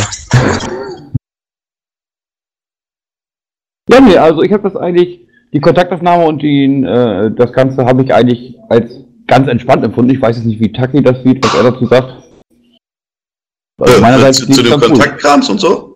Ja, 3.87 4.01
nee, 4.01 4.17
also 4.17 4.41
ich 4.41 4.51
habe 4.51 4.63
das 4.63 4.75
eigentlich, 4.75 5.27
die 5.53 5.59
Kontaktaufnahme 5.59 6.25
und 6.25 6.41
die, 6.41 6.65
äh, 6.83 7.29
das 7.29 7.53
Ganze 7.53 7.85
habe 7.85 8.03
ich 8.03 8.11
eigentlich 8.11 8.55
als 8.69 8.91
ganz 9.27 9.47
entspannt 9.47 9.85
empfunden. 9.85 10.15
Ich 10.15 10.21
weiß 10.21 10.37
jetzt 10.37 10.45
nicht, 10.45 10.59
wie 10.59 10.71
Taki 10.71 11.03
das 11.03 11.21
sieht, 11.21 11.45
was 11.45 11.53
er 11.53 11.71
dazu 11.71 11.85
sagt. 11.85 12.11
Also 13.79 13.97
Äh, 13.97 14.01
meinerseits 14.01 14.39
zu, 14.39 14.47
zu 14.47 14.63
dem. 14.63 14.79
Kontaktkrams 14.79 15.47
und 15.49 15.59
so? 15.59 15.92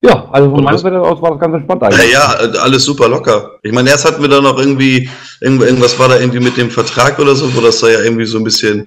Ja, 0.00 0.28
also 0.30 0.50
von 0.50 0.62
meiner 0.62 0.78
Seite 0.78 1.00
aus 1.00 1.20
war 1.20 1.32
das 1.32 1.40
ganz 1.40 1.54
entspannt 1.54 1.82
Ja, 1.82 1.88
eigentlich. 1.88 2.12
ja, 2.12 2.44
äh, 2.44 2.58
alles 2.58 2.84
super 2.84 3.08
locker. 3.08 3.58
Ich 3.62 3.72
meine, 3.72 3.90
erst 3.90 4.04
hatten 4.04 4.22
wir 4.22 4.28
da 4.28 4.40
noch 4.40 4.58
irgendwie, 4.58 5.08
irgend- 5.40 5.62
irgendwas 5.62 5.98
war 5.98 6.08
da 6.08 6.18
irgendwie 6.20 6.38
mit 6.40 6.56
dem 6.56 6.70
Vertrag 6.70 7.18
oder 7.18 7.34
so, 7.34 7.52
wo 7.56 7.60
das 7.60 7.80
da 7.80 7.88
ja 7.88 8.00
irgendwie 8.00 8.24
so 8.24 8.38
ein 8.38 8.44
bisschen, 8.44 8.86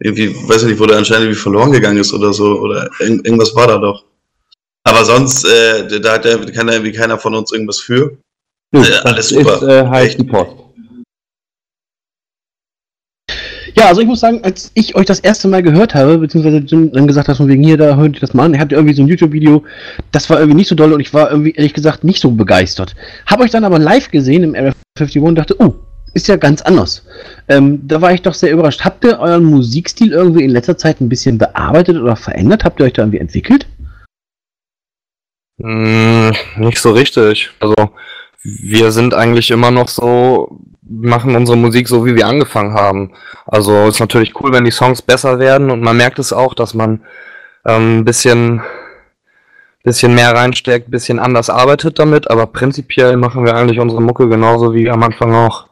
irgendwie, 0.00 0.34
weiß 0.48 0.62
ich 0.62 0.68
nicht, 0.68 0.80
wo 0.80 0.84
der 0.86 0.98
anscheinend 0.98 1.24
irgendwie 1.24 1.40
verloren 1.40 1.72
gegangen 1.72 1.96
ist 1.98 2.12
oder 2.12 2.32
so, 2.34 2.58
oder 2.60 2.90
irgend, 2.98 3.24
irgendwas 3.26 3.54
war 3.54 3.68
da 3.68 3.78
doch. 3.78 4.04
Aber 4.84 5.04
sonst, 5.04 5.44
äh, 5.46 6.00
da 6.00 6.12
hat 6.14 6.24
ja 6.26 6.36
kann 6.38 6.66
da 6.66 6.74
irgendwie 6.74 6.92
keiner 6.92 7.18
von 7.18 7.34
uns 7.34 7.52
irgendwas 7.52 7.80
für. 7.80 8.18
Nö, 8.72 8.80
äh, 8.82 8.90
das 8.90 9.04
alles 9.06 9.28
super. 9.30 9.54
Ist 9.56 9.62
äh, 9.62 9.86
halt 9.86 10.08
Echt. 10.10 10.18
die 10.20 10.24
Post. 10.24 10.52
Ja, 13.74 13.86
also 13.86 14.00
ich 14.00 14.06
muss 14.06 14.20
sagen, 14.20 14.40
als 14.42 14.70
ich 14.74 14.94
euch 14.94 15.06
das 15.06 15.20
erste 15.20 15.48
Mal 15.48 15.62
gehört 15.62 15.94
habe, 15.94 16.18
beziehungsweise 16.18 16.60
dann 16.60 17.06
gesagt 17.06 17.28
hat, 17.28 17.36
von 17.36 17.48
wegen 17.48 17.62
hier, 17.62 17.76
da 17.76 17.96
hört 17.96 18.14
ihr 18.14 18.20
das 18.20 18.34
mal 18.34 18.44
an, 18.44 18.54
er 18.54 18.60
hatte 18.60 18.74
irgendwie 18.74 18.94
so 18.94 19.02
ein 19.02 19.08
YouTube-Video, 19.08 19.64
das 20.12 20.28
war 20.30 20.38
irgendwie 20.38 20.56
nicht 20.56 20.68
so 20.68 20.74
doll 20.74 20.92
und 20.92 21.00
ich 21.00 21.12
war 21.14 21.30
irgendwie, 21.30 21.52
ehrlich 21.52 21.74
gesagt, 21.74 22.04
nicht 22.04 22.20
so 22.20 22.30
begeistert. 22.30 22.94
Habe 23.26 23.44
euch 23.44 23.50
dann 23.50 23.64
aber 23.64 23.78
live 23.78 24.10
gesehen 24.10 24.42
im 24.42 24.54
Area 24.54 24.72
51 24.98 25.22
und 25.22 25.34
dachte, 25.36 25.56
oh, 25.58 25.74
ist 26.14 26.28
ja 26.28 26.36
ganz 26.36 26.62
anders. 26.62 27.04
Ähm, 27.48 27.86
da 27.86 28.00
war 28.00 28.12
ich 28.12 28.22
doch 28.22 28.34
sehr 28.34 28.52
überrascht. 28.52 28.84
Habt 28.84 29.04
ihr 29.04 29.18
euren 29.20 29.44
Musikstil 29.44 30.12
irgendwie 30.12 30.44
in 30.44 30.50
letzter 30.50 30.76
Zeit 30.76 31.00
ein 31.00 31.08
bisschen 31.08 31.38
bearbeitet 31.38 31.96
oder 31.96 32.16
verändert? 32.16 32.64
Habt 32.64 32.80
ihr 32.80 32.86
euch 32.86 32.94
da 32.94 33.02
irgendwie 33.02 33.18
entwickelt? 33.18 33.66
Mm, 35.58 36.30
nicht 36.56 36.78
so 36.78 36.92
richtig. 36.92 37.50
Also 37.60 37.74
wir 38.42 38.90
sind 38.90 39.14
eigentlich 39.14 39.50
immer 39.50 39.70
noch 39.70 39.88
so, 39.88 40.60
machen 40.90 41.36
unsere 41.36 41.56
Musik 41.56 41.86
so, 41.88 42.04
wie 42.04 42.16
wir 42.16 42.26
angefangen 42.26 42.74
haben. 42.74 43.12
Also 43.46 43.86
ist 43.86 44.00
natürlich 44.00 44.32
cool, 44.40 44.52
wenn 44.52 44.64
die 44.64 44.70
Songs 44.72 45.00
besser 45.02 45.38
werden 45.38 45.70
und 45.70 45.80
man 45.82 45.96
merkt 45.96 46.18
es 46.18 46.32
auch, 46.32 46.52
dass 46.54 46.74
man 46.74 47.00
ähm, 47.64 47.98
ein 48.00 48.04
bisschen, 48.04 48.60
bisschen 49.84 50.14
mehr 50.14 50.34
reinsteckt, 50.34 50.88
ein 50.88 50.90
bisschen 50.90 51.18
anders 51.18 51.48
arbeitet 51.48 51.98
damit, 51.98 52.30
aber 52.30 52.46
prinzipiell 52.46 53.16
machen 53.16 53.44
wir 53.44 53.54
eigentlich 53.54 53.78
unsere 53.78 54.02
Mucke 54.02 54.28
genauso 54.28 54.74
wie 54.74 54.90
am 54.90 55.02
Anfang 55.02 55.32
auch. 55.34 55.66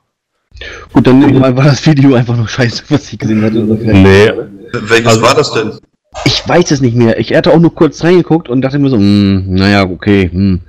Gut, 0.93 1.07
dann 1.07 1.19
nehme 1.19 1.33
ich 1.33 1.39
mal, 1.39 1.57
war 1.57 1.65
das 1.65 1.85
Video 1.87 2.15
einfach 2.15 2.37
nur 2.37 2.49
scheiße, 2.49 2.85
was 2.89 3.13
ich 3.13 3.19
gesehen 3.19 3.43
hatte. 3.45 3.65
Oder 3.65 3.93
Nee, 3.93 4.33
Welches 4.73 5.07
Also- 5.07 5.23
war 5.23 5.35
das 5.35 5.53
denn? 5.53 5.79
Ich 6.25 6.47
weiß 6.49 6.71
es 6.71 6.81
nicht 6.81 6.97
mehr. 6.97 7.19
Ich 7.19 7.35
hatte 7.35 7.53
auch 7.53 7.59
nur 7.61 7.75
kurz 7.75 8.03
reingeguckt 8.03 8.49
und 8.49 8.63
dachte 8.63 8.79
mir 8.79 8.89
so, 8.89 8.97
hm, 8.97 9.55
naja, 9.55 9.83
okay, 9.85 10.31
hm. 10.33 10.61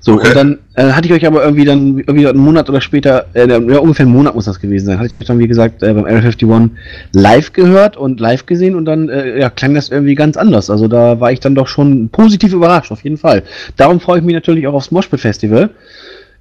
So, 0.00 0.14
Okay. 0.14 0.28
und 0.28 0.34
dann 0.36 0.58
äh, 0.74 0.92
hatte 0.92 1.06
ich 1.06 1.12
euch 1.14 1.26
aber 1.26 1.42
irgendwie 1.44 1.64
dann, 1.64 1.98
irgendwie 1.98 2.26
einen 2.26 2.38
Monat 2.38 2.68
oder 2.68 2.80
später, 2.80 3.26
äh, 3.34 3.48
ja, 3.48 3.78
ungefähr 3.78 4.04
einen 4.06 4.14
Monat 4.14 4.34
muss 4.34 4.46
das 4.46 4.60
gewesen 4.60 4.86
sein, 4.86 4.98
hatte 4.98 5.10
ich 5.18 5.26
dann, 5.26 5.38
wie 5.38 5.46
gesagt, 5.46 5.82
äh, 5.82 5.94
beim 5.94 6.04
Area 6.04 6.18
51 6.18 6.70
live 7.12 7.52
gehört 7.52 7.96
und 7.96 8.18
live 8.18 8.46
gesehen 8.46 8.74
und 8.74 8.84
dann, 8.84 9.08
äh, 9.08 9.38
ja, 9.38 9.48
klang 9.50 9.74
das 9.74 9.90
irgendwie 9.90 10.16
ganz 10.16 10.36
anders. 10.36 10.70
Also 10.70 10.88
da 10.88 11.20
war 11.20 11.30
ich 11.30 11.40
dann 11.40 11.54
doch 11.54 11.68
schon 11.68 12.08
positiv 12.10 12.52
überrascht, 12.52 12.90
auf 12.90 13.04
jeden 13.04 13.16
Fall. 13.16 13.44
Darum 13.76 14.00
freue 14.00 14.18
ich 14.18 14.24
mich 14.24 14.34
natürlich 14.34 14.66
auch 14.66 14.74
aufs 14.74 14.90
Moshpit 14.90 15.20
Festival. 15.20 15.70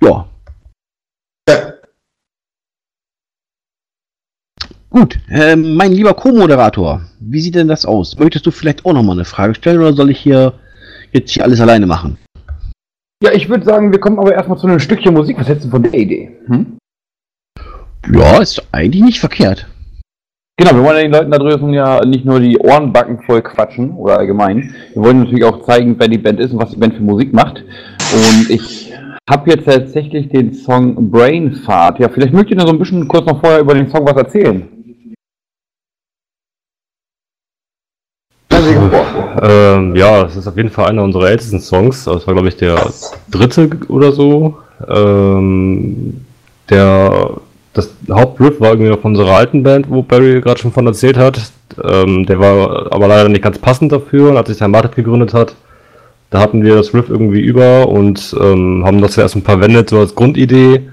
Ja. 0.04 0.26
Ja. 1.48 1.79
Gut, 4.89 5.19
ähm, 5.30 5.75
mein 5.75 5.91
lieber 5.91 6.15
Co-Moderator, 6.15 7.02
wie 7.19 7.41
sieht 7.41 7.54
denn 7.54 7.67
das 7.67 7.86
aus? 7.86 8.17
Möchtest 8.17 8.47
du 8.47 8.52
vielleicht 8.52 8.86
auch 8.86 8.93
nochmal 8.93 9.17
eine 9.17 9.25
Frage 9.25 9.54
stellen 9.54 9.80
oder 9.80 9.93
soll 9.93 10.10
ich 10.10 10.19
hier 10.19 10.54
jetzt 11.12 11.32
hier 11.32 11.43
alles 11.43 11.62
alleine 11.62 11.86
machen? 11.86 12.17
Ja, 13.23 13.32
ich 13.34 13.49
würde 13.49 13.65
sagen, 13.65 13.91
wir 13.91 13.99
kommen 13.99 14.17
aber 14.17 14.34
erstmal 14.34 14.58
zu 14.58 14.65
einem 14.65 14.80
Stückchen 14.80 15.13
Musik. 15.13 15.38
Was 15.38 15.47
hältst 15.47 15.65
du 15.65 15.69
von 15.69 15.84
der 15.84 15.93
Idee? 15.93 16.32
Hm? 16.47 16.78
Ja, 18.12 18.41
ist 18.41 18.63
eigentlich 18.71 19.04
nicht 19.04 19.19
verkehrt. 19.19 19.67
Genau, 20.58 20.73
wir 20.73 20.84
wollen 20.84 20.97
ja 20.97 21.04
den 21.04 21.12
Leuten 21.12 21.32
da 21.32 21.38
draußen 21.38 21.73
ja 21.73 22.04
nicht 22.06 22.25
nur 22.25 22.39
die 22.39 22.58
Ohrenbacken 22.58 23.21
voll 23.21 23.41
quatschen 23.41 23.91
oder 23.91 24.17
allgemein. 24.17 24.73
Wir 24.93 25.04
wollen 25.04 25.19
natürlich 25.19 25.43
auch 25.43 25.63
zeigen, 25.65 25.95
wer 25.99 26.08
die 26.08 26.17
Band 26.17 26.39
ist 26.39 26.52
und 26.52 26.60
was 26.60 26.71
die 26.71 26.78
Band 26.78 26.95
für 26.95 27.04
Musik 27.04 27.32
macht. 27.32 27.63
Und 28.13 28.49
ich 28.49 28.91
habe 29.30 29.52
jetzt 29.52 29.65
tatsächlich 29.65 30.30
den 30.30 30.54
Song 30.54 31.12
Brain 31.12 31.54
Fart. 31.54 31.99
Ja, 31.99 32.10
vielleicht 32.10 32.34
mögt 32.34 32.49
ihr 32.49 32.58
noch 32.58 32.65
so 32.65 32.73
ein 32.73 32.80
bisschen 32.80 33.08
kurz 33.08 33.25
noch 33.28 33.39
vorher 33.39 33.60
über 33.60 33.75
den 33.75 33.89
Song 33.89 34.06
was 34.06 34.17
erzählen. 34.17 34.67
Stellen 34.71 34.88
Sie 34.88 34.93
sich 34.93 35.15
vor. 38.49 38.49
Ähm, 39.41 39.95
ja, 39.95 40.24
es 40.24 40.36
ist 40.36 40.48
auf 40.48 40.58
jeden 40.58 40.69
Fall 40.69 40.88
einer 40.88 41.04
unserer 41.04 41.30
ältesten 41.30 41.60
Songs. 41.60 42.06
Das 42.06 42.28
war, 42.28 42.34
glaube 42.34 42.50
ich, 42.50 42.58
der 42.58 42.78
dritte 43.30 43.69
oder 43.88 44.12
so. 44.12 44.58
Ähm, 44.88 46.26
der, 46.69 47.32
das 47.74 47.89
Hauptriff 48.10 48.60
war 48.60 48.72
irgendwie 48.72 48.89
noch 48.89 49.00
von 49.00 49.12
unserer 49.12 49.36
alten 49.36 49.63
Band, 49.63 49.89
wo 49.89 50.02
Barry 50.02 50.41
gerade 50.41 50.60
schon 50.60 50.72
von 50.72 50.88
erzählt 50.88 51.17
hat. 51.17 51.39
Ähm, 51.84 52.26
der 52.26 52.39
war 52.39 52.91
aber 52.91 53.08
leider 53.08 53.30
nicht 53.30 53.43
ganz 53.43 53.58
passend 53.58 53.91
dafür. 53.91 54.30
Und 54.30 54.38
als 54.38 54.50
sich 54.50 54.58
der 54.58 54.67
Martet 54.67 54.95
gegründet 54.95 55.34
hat, 55.34 55.56
da 56.30 56.39
hatten 56.41 56.63
wir 56.63 56.76
das 56.76 56.93
Riff 56.93 57.10
irgendwie 57.10 57.41
über 57.41 57.88
und 57.88 58.36
ähm, 58.39 58.84
haben 58.86 59.02
das 59.02 59.17
erst 59.17 59.36
ein 59.36 59.43
paar 59.43 59.62
wendet, 59.62 59.89
so 59.89 60.00
als 60.00 60.15
Grundidee. 60.15 60.89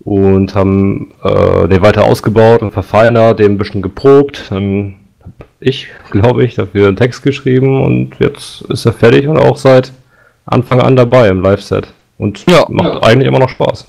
Und 0.00 0.54
haben 0.54 1.12
äh, 1.24 1.66
den 1.66 1.82
weiter 1.82 2.04
ausgebaut 2.04 2.62
und 2.62 2.70
verfeinert, 2.70 3.40
den 3.40 3.52
ein 3.52 3.58
bisschen 3.58 3.82
geprobt. 3.82 4.44
Dann 4.50 4.60
hab 4.60 5.05
ich, 5.60 5.88
glaube 6.10 6.44
ich, 6.44 6.54
dafür 6.54 6.88
einen 6.88 6.96
Text 6.96 7.22
geschrieben 7.22 7.82
und 7.82 8.18
jetzt 8.18 8.62
ist 8.62 8.86
er 8.86 8.92
fertig 8.92 9.26
und 9.28 9.38
auch 9.38 9.56
seit 9.56 9.92
Anfang 10.44 10.80
an 10.80 10.96
dabei 10.96 11.28
im 11.28 11.42
Live-Set. 11.42 11.88
Und 12.18 12.44
Ja. 12.48 12.64
macht 12.68 13.04
eigentlich 13.04 13.28
immer 13.28 13.38
noch 13.38 13.48
Spaß. 13.48 13.86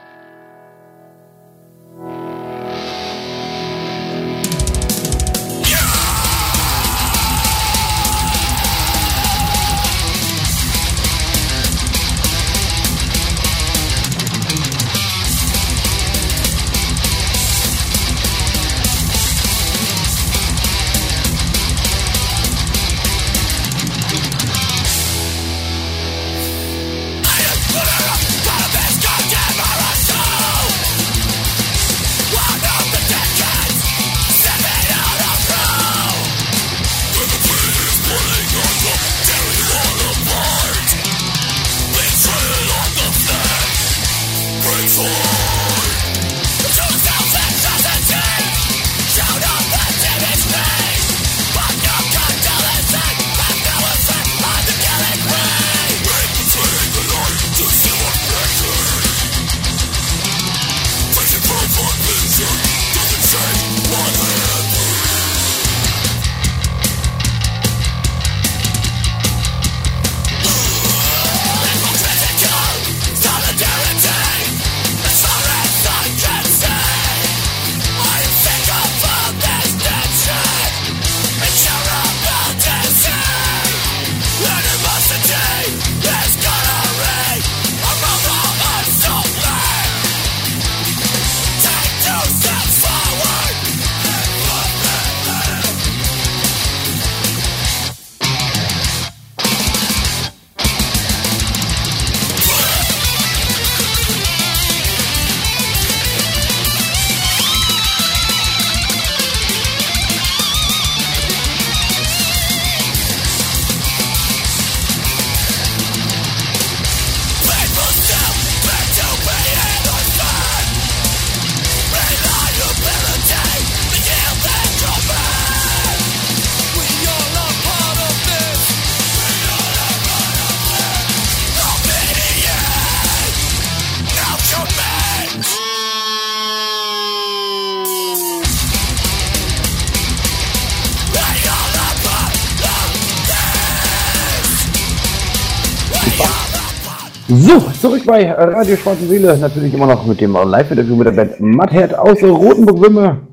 Zurück 147.84 148.06
bei 148.06 148.32
Radio 148.32 148.78
Schwarze 148.78 149.06
Seele. 149.06 149.38
Natürlich 149.38 149.74
immer 149.74 149.88
noch 149.88 150.06
mit 150.06 150.22
dem 150.22 150.32
Live-Interview 150.32 150.96
mit 150.96 151.06
der 151.06 151.12
Band 151.12 151.42
Mudhead 151.42 151.94
aus 151.94 152.24
Rotenburg-Wimme. 152.24 153.28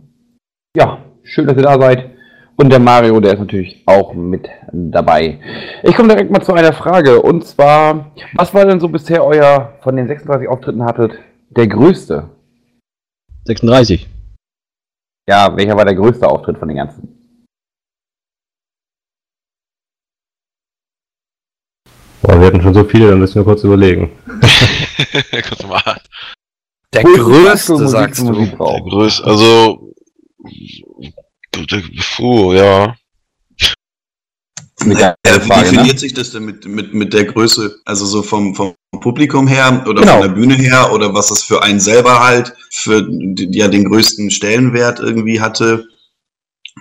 Ja, 0.76 0.98
schön, 1.22 1.46
dass 1.46 1.56
ihr 1.56 1.62
da 1.62 1.80
seid. 1.80 2.10
Und 2.56 2.72
der 2.72 2.80
Mario, 2.80 3.20
der 3.20 3.34
ist 3.34 3.38
natürlich 3.38 3.84
auch 3.86 4.12
mit 4.12 4.48
dabei. 4.72 5.38
Ich 5.84 5.94
komme 5.94 6.08
direkt 6.08 6.32
mal 6.32 6.42
zu 6.42 6.52
einer 6.52 6.72
Frage. 6.72 7.22
Und 7.22 7.46
zwar, 7.46 8.10
was 8.34 8.52
war 8.52 8.64
denn 8.64 8.80
so 8.80 8.88
bisher 8.88 9.24
euer, 9.24 9.74
von 9.82 9.94
den 9.94 10.08
36 10.08 10.48
Auftritten 10.48 10.84
hattet, 10.84 11.12
der 11.50 11.68
größte? 11.68 12.24
36. 13.44 14.08
Ja, 15.28 15.56
welcher 15.56 15.76
war 15.76 15.84
der 15.84 15.94
größte 15.94 16.26
Auftritt 16.26 16.58
von 16.58 16.66
den 16.66 16.78
ganzen? 16.78 17.19
Boah, 22.22 22.38
wir 22.40 22.46
hatten 22.48 22.62
schon 22.62 22.74
so 22.74 22.84
viele, 22.84 23.08
dann 23.10 23.18
müssen 23.20 23.36
wir 23.36 23.44
kurz 23.44 23.64
überlegen. 23.64 24.10
Kurz 25.48 25.62
mal. 25.66 26.00
Der 26.92 27.02
Coolste 27.04 27.22
größte, 27.22 27.72
Musik- 27.72 27.88
sagst 27.88 28.20
du. 28.20 28.24
Musik 28.32 28.58
Der 28.58 28.80
größte, 28.80 29.24
also. 29.24 29.92
Puh, 32.16 32.52
ja. 32.54 32.94
Eine 34.82 34.98
Ja, 34.98 35.14
geile 35.22 35.42
wie 35.42 35.46
Frage, 35.46 35.60
ne? 35.66 35.70
definiert 35.72 35.98
sich 35.98 36.14
das 36.14 36.30
denn 36.30 36.44
mit, 36.44 36.64
mit, 36.66 36.94
mit 36.94 37.12
der 37.12 37.24
Größe? 37.26 37.76
Also 37.84 38.06
so 38.06 38.22
vom, 38.22 38.54
vom 38.54 38.74
Publikum 39.00 39.46
her 39.46 39.84
oder 39.86 40.00
Genau. 40.00 40.12
von 40.14 40.22
der 40.22 40.28
Bühne 40.34 40.54
her 40.54 40.92
oder 40.92 41.12
was 41.14 41.28
das 41.28 41.42
für 41.42 41.62
einen 41.62 41.80
selber 41.80 42.20
halt 42.20 42.54
für 42.70 43.06
ja 43.10 43.68
den 43.68 43.84
größten 43.84 44.30
Stellenwert 44.30 44.98
irgendwie 45.00 45.40
hatte? 45.40 45.86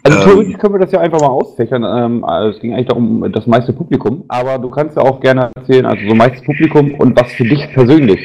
Also 0.04 0.18
Ähm, 0.20 0.24
theoretisch 0.26 0.58
können 0.58 0.74
wir 0.76 0.80
das 0.80 0.92
ja 0.92 1.00
einfach 1.00 1.20
mal 1.20 1.28
ausfächern. 1.28 1.84
Ähm, 1.84 2.24
also 2.24 2.56
es 2.56 2.62
ging 2.62 2.74
eigentlich 2.74 2.88
darum, 2.88 3.32
das 3.32 3.48
meiste 3.48 3.74
Publikum. 3.74 4.24
Aber 4.28 4.58
du 4.60 4.70
kannst 4.70 4.96
ja 4.96 5.04
auch 5.04 5.20
gerne 5.20 5.52
erzählen, 5.56 5.86
also 5.86 6.08
so 6.08 6.16
meistes 6.16 6.44
Publikum 6.44 6.94
und 6.96 7.20
was 7.20 7.32
für 7.34 7.44
dich 7.44 7.68
persönlich. 7.74 8.20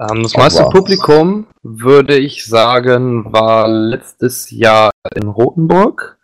Ähm, 0.00 0.22
das 0.22 0.34
Oh, 0.34 0.38
meiste 0.38 0.62
wow. 0.64 0.72
Publikum, 0.72 1.46
würde 1.62 2.16
ich 2.16 2.44
sagen, 2.46 3.32
war 3.32 3.68
letztes 3.68 4.50
Jahr 4.50 4.90
in 5.14 5.28
Rothenburg. 5.28 6.18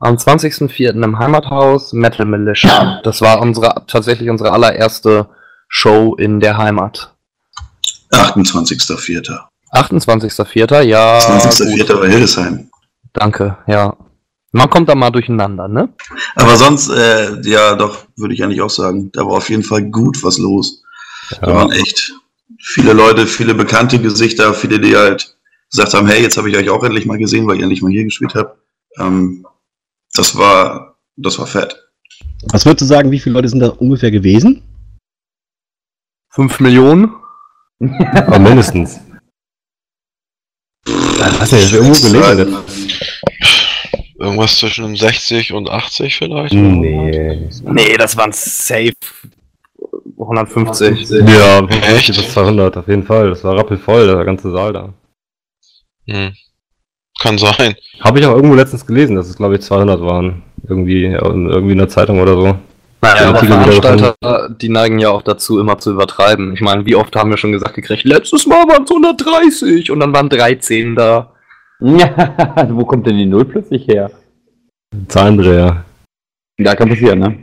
Am 0.00 0.16
20.04. 0.16 1.00
im 1.04 1.18
Heimathaus 1.18 1.92
Metal 1.92 2.26
Militia. 2.26 3.00
Das 3.04 3.20
war 3.20 3.40
unsere, 3.40 3.84
tatsächlich 3.86 4.30
unsere 4.30 4.50
allererste 4.50 5.28
Show 5.68 6.16
in 6.16 6.40
der 6.40 6.58
Heimat. 6.58 7.14
28.04. 8.10 9.38
28.04. 9.72 10.82
Ja. 10.82 11.18
20.04. 11.18 12.00
war 12.00 12.06
Hildesheim. 12.08 12.68
Danke, 13.12 13.58
ja. 13.66 13.96
Man 14.52 14.68
kommt 14.68 14.88
da 14.88 14.94
mal 14.94 15.10
durcheinander, 15.10 15.66
ne? 15.68 15.88
Aber 16.34 16.56
sonst, 16.56 16.90
äh, 16.90 17.40
ja, 17.48 17.74
doch, 17.74 18.04
würde 18.16 18.34
ich 18.34 18.42
eigentlich 18.44 18.60
auch 18.60 18.70
sagen, 18.70 19.10
da 19.12 19.22
war 19.22 19.32
auf 19.38 19.48
jeden 19.48 19.62
Fall 19.62 19.82
gut 19.90 20.22
was 20.22 20.38
los. 20.38 20.82
Da 21.40 21.48
Ja. 21.48 21.54
waren 21.54 21.72
echt 21.72 22.12
viele 22.60 22.92
Leute, 22.92 23.26
viele 23.26 23.54
bekannte 23.54 23.98
Gesichter, 23.98 24.52
viele, 24.52 24.78
die 24.78 24.94
halt 24.96 25.36
gesagt 25.70 25.94
haben, 25.94 26.06
hey, 26.06 26.20
jetzt 26.22 26.36
habe 26.36 26.50
ich 26.50 26.56
euch 26.56 26.68
auch 26.68 26.84
endlich 26.84 27.06
mal 27.06 27.16
gesehen, 27.18 27.46
weil 27.46 27.56
ihr 27.56 27.62
endlich 27.62 27.80
mal 27.80 27.90
hier 27.90 28.04
gespielt 28.04 28.34
habt. 28.34 28.58
Ähm, 28.98 29.46
das 30.14 30.36
war, 30.36 30.98
das 31.16 31.38
war 31.38 31.46
fett. 31.46 31.78
Was 32.52 32.66
würdest 32.66 32.82
du 32.82 32.86
sagen, 32.86 33.10
wie 33.10 33.20
viele 33.20 33.34
Leute 33.34 33.48
sind 33.48 33.60
da 33.60 33.68
ungefähr 33.68 34.10
gewesen? 34.10 34.62
5 36.30 36.60
Millionen? 36.60 37.14
Aber 37.80 38.38
mindestens. 38.38 39.00
Ja, 40.86 41.40
weiß 41.40 41.52
nicht, 41.52 41.64
ist 41.64 41.72
irgendwo 41.72 42.00
gelegen. 42.08 42.56
Irgendwas 44.22 44.56
zwischen 44.58 44.94
60 44.94 45.52
und 45.52 45.68
80 45.68 46.16
vielleicht. 46.16 46.54
Nee. 46.54 47.38
Nee, 47.64 47.96
das 47.98 48.16
waren 48.16 48.30
safe 48.32 48.92
150. 50.18 51.10
Ja, 51.10 51.66
Echt? 51.68 52.06
bis 52.06 52.32
200 52.32 52.76
auf 52.76 52.88
jeden 52.88 53.02
Fall. 53.04 53.30
Das 53.30 53.42
war 53.44 53.56
rappelvoll, 53.56 54.06
der 54.06 54.24
ganze 54.24 54.50
Saal 54.52 54.72
da. 54.72 54.88
Hm. 56.08 56.32
Kann 57.20 57.38
sein. 57.38 57.74
Habe 58.00 58.20
ich 58.20 58.26
auch 58.26 58.34
irgendwo 58.34 58.54
letztens 58.54 58.86
gelesen, 58.86 59.16
dass 59.16 59.28
es 59.28 59.36
glaube 59.36 59.56
ich 59.56 59.62
200 59.62 60.00
waren. 60.00 60.42
Irgendwie, 60.68 61.04
in- 61.06 61.48
irgendwie 61.50 61.72
in 61.72 61.78
der 61.78 61.88
Zeitung 61.88 62.20
oder 62.20 62.34
so. 62.34 62.56
Naja, 63.00 63.22
Ja, 63.22 63.28
aber 63.30 63.38
Veranstalter, 63.40 64.48
die 64.60 64.68
neigen 64.68 65.00
ja 65.00 65.10
auch 65.10 65.22
dazu, 65.22 65.58
immer 65.58 65.78
zu 65.78 65.90
übertreiben. 65.90 66.54
Ich 66.54 66.60
meine, 66.60 66.86
wie 66.86 66.94
oft 66.94 67.16
haben 67.16 67.30
wir 67.30 67.36
schon 67.36 67.50
gesagt 67.50 67.74
gekriegt, 67.74 68.04
letztes 68.04 68.46
Mal 68.46 68.68
waren 68.68 68.84
es 68.84 68.90
130 68.90 69.90
und 69.90 69.98
dann 69.98 70.12
waren 70.14 70.28
13 70.28 70.94
da. 70.94 71.31
Ja, 71.82 72.68
wo 72.70 72.84
kommt 72.84 73.06
denn 73.06 73.16
die 73.16 73.26
Null 73.26 73.44
plötzlich 73.44 73.88
her? 73.88 74.10
Zahlendreher. 75.08 75.84
Ja, 76.60 76.76
kann 76.76 76.88
passieren, 76.88 77.18
ne? 77.18 77.36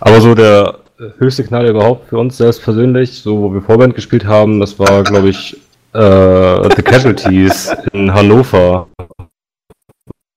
Aber 0.00 0.20
so 0.20 0.34
der 0.34 0.78
höchste 1.18 1.44
Knall 1.44 1.66
überhaupt 1.66 2.08
für 2.08 2.18
uns 2.18 2.36
selbst 2.36 2.62
persönlich, 2.62 3.22
so 3.22 3.40
wo 3.40 3.52
wir 3.52 3.62
Vorband 3.62 3.94
gespielt 3.94 4.24
haben, 4.24 4.60
das 4.60 4.78
war 4.78 5.02
glaube 5.02 5.30
ich 5.30 5.54
äh, 5.94 6.76
The 6.76 6.82
Casualties 6.82 7.74
in 7.92 8.12
Hannover. 8.12 8.88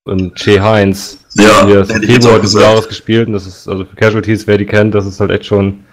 Im 0.10 0.34
Che 0.34 0.62
Heinz. 0.62 1.19
Ja, 1.36 1.62
haben 1.62 1.69
wir 1.69 1.84
das 1.84 1.91
Februar 1.91 2.39
gesagt. 2.39 2.63
Jahres 2.63 2.88
gespielt 2.88 3.27
und 3.27 3.34
das 3.34 3.45
ist, 3.45 3.67
also 3.67 3.84
für 3.86 3.95
Casualties, 3.95 4.47
wer 4.47 4.58
die 4.58 4.65
kennt, 4.65 4.95
das 4.95 5.06
ist 5.06 5.19
halt 5.19 5.32
echt 5.32 5.45
schon 5.45 5.84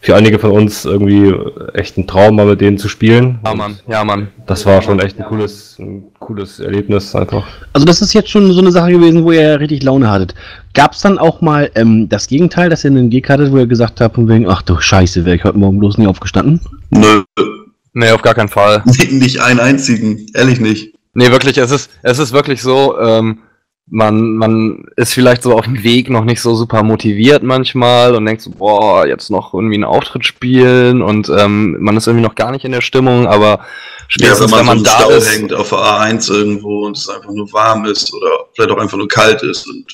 für 0.00 0.14
einige 0.14 0.38
von 0.38 0.52
uns 0.52 0.84
irgendwie 0.84 1.34
echt 1.74 1.98
ein 1.98 2.06
Traum, 2.06 2.36
mal 2.36 2.46
mit 2.46 2.60
denen 2.60 2.78
zu 2.78 2.88
spielen. 2.88 3.40
Ja, 3.44 3.54
Mann, 3.54 3.78
ja, 3.88 4.04
Mann. 4.04 4.28
Das 4.46 4.64
war 4.66 4.82
schon 4.82 5.00
echt 5.00 5.18
ein 5.18 5.24
cooles, 5.24 5.76
ein 5.78 6.04
cooles 6.18 6.60
Erlebnis 6.60 7.14
einfach. 7.14 7.46
Also 7.72 7.84
das 7.84 8.02
ist 8.02 8.12
jetzt 8.12 8.30
schon 8.30 8.52
so 8.52 8.60
eine 8.60 8.70
Sache 8.70 8.92
gewesen, 8.92 9.24
wo 9.24 9.32
ihr 9.32 9.58
richtig 9.58 9.82
Laune 9.82 10.10
hattet. 10.10 10.34
Gab 10.74 10.92
es 10.92 11.00
dann 11.00 11.18
auch 11.18 11.40
mal 11.40 11.70
ähm, 11.74 12.08
das 12.08 12.28
Gegenteil, 12.28 12.70
dass 12.70 12.84
ihr 12.84 12.90
einen 12.90 13.10
Gig 13.10 13.28
hattet, 13.28 13.50
wo 13.50 13.58
ihr 13.58 13.66
gesagt 13.66 14.00
habt, 14.00 14.14
von 14.14 14.28
wegen, 14.28 14.48
ach 14.48 14.62
du 14.62 14.80
Scheiße, 14.80 15.24
wäre 15.24 15.36
ich 15.36 15.44
heute 15.44 15.58
Morgen 15.58 15.78
bloß 15.78 15.98
nie 15.98 16.06
aufgestanden? 16.06 16.60
Nö, 16.90 17.22
Nee, 17.98 18.10
auf 18.10 18.20
gar 18.20 18.34
keinen 18.34 18.50
Fall. 18.50 18.82
nicht 19.10 19.40
einen 19.40 19.58
einzigen, 19.58 20.26
ehrlich 20.34 20.60
nicht. 20.60 20.94
Nee, 21.14 21.30
wirklich, 21.30 21.56
es 21.56 21.70
ist, 21.70 21.90
es 22.02 22.18
ist 22.18 22.34
wirklich 22.34 22.60
so, 22.60 23.00
ähm, 23.00 23.38
man, 23.88 24.36
man 24.36 24.84
ist 24.96 25.14
vielleicht 25.14 25.42
so 25.42 25.56
auf 25.56 25.64
dem 25.64 25.82
Weg 25.84 26.10
noch 26.10 26.24
nicht 26.24 26.40
so 26.40 26.56
super 26.56 26.82
motiviert 26.82 27.42
manchmal 27.44 28.16
und 28.16 28.26
denkt 28.26 28.42
so, 28.42 28.50
boah, 28.50 29.06
jetzt 29.06 29.30
noch 29.30 29.54
irgendwie 29.54 29.76
einen 29.76 29.84
Auftritt 29.84 30.26
spielen 30.26 31.02
und 31.02 31.28
ähm, 31.28 31.76
man 31.78 31.96
ist 31.96 32.06
irgendwie 32.08 32.24
noch 32.24 32.34
gar 32.34 32.50
nicht 32.50 32.64
in 32.64 32.72
der 32.72 32.80
Stimmung, 32.80 33.28
aber 33.28 33.46
Ja, 33.46 33.66
spätestens 34.08 34.50
wenn 34.50 34.58
wenn 34.58 34.66
man 34.66 34.76
man 34.76 34.78
so 34.78 34.84
da 34.84 34.98
Stau 34.98 35.10
ist, 35.10 35.32
hängt 35.32 35.54
auf 35.54 35.68
der 35.68 35.78
A1 35.78 36.32
irgendwo 36.32 36.86
und 36.86 36.96
es 36.96 37.08
einfach 37.08 37.30
nur 37.30 37.52
warm 37.52 37.84
ist 37.84 38.12
oder 38.12 38.46
vielleicht 38.54 38.72
auch 38.72 38.78
einfach 38.78 38.98
nur 38.98 39.08
kalt 39.08 39.42
ist 39.42 39.68
und 39.68 39.86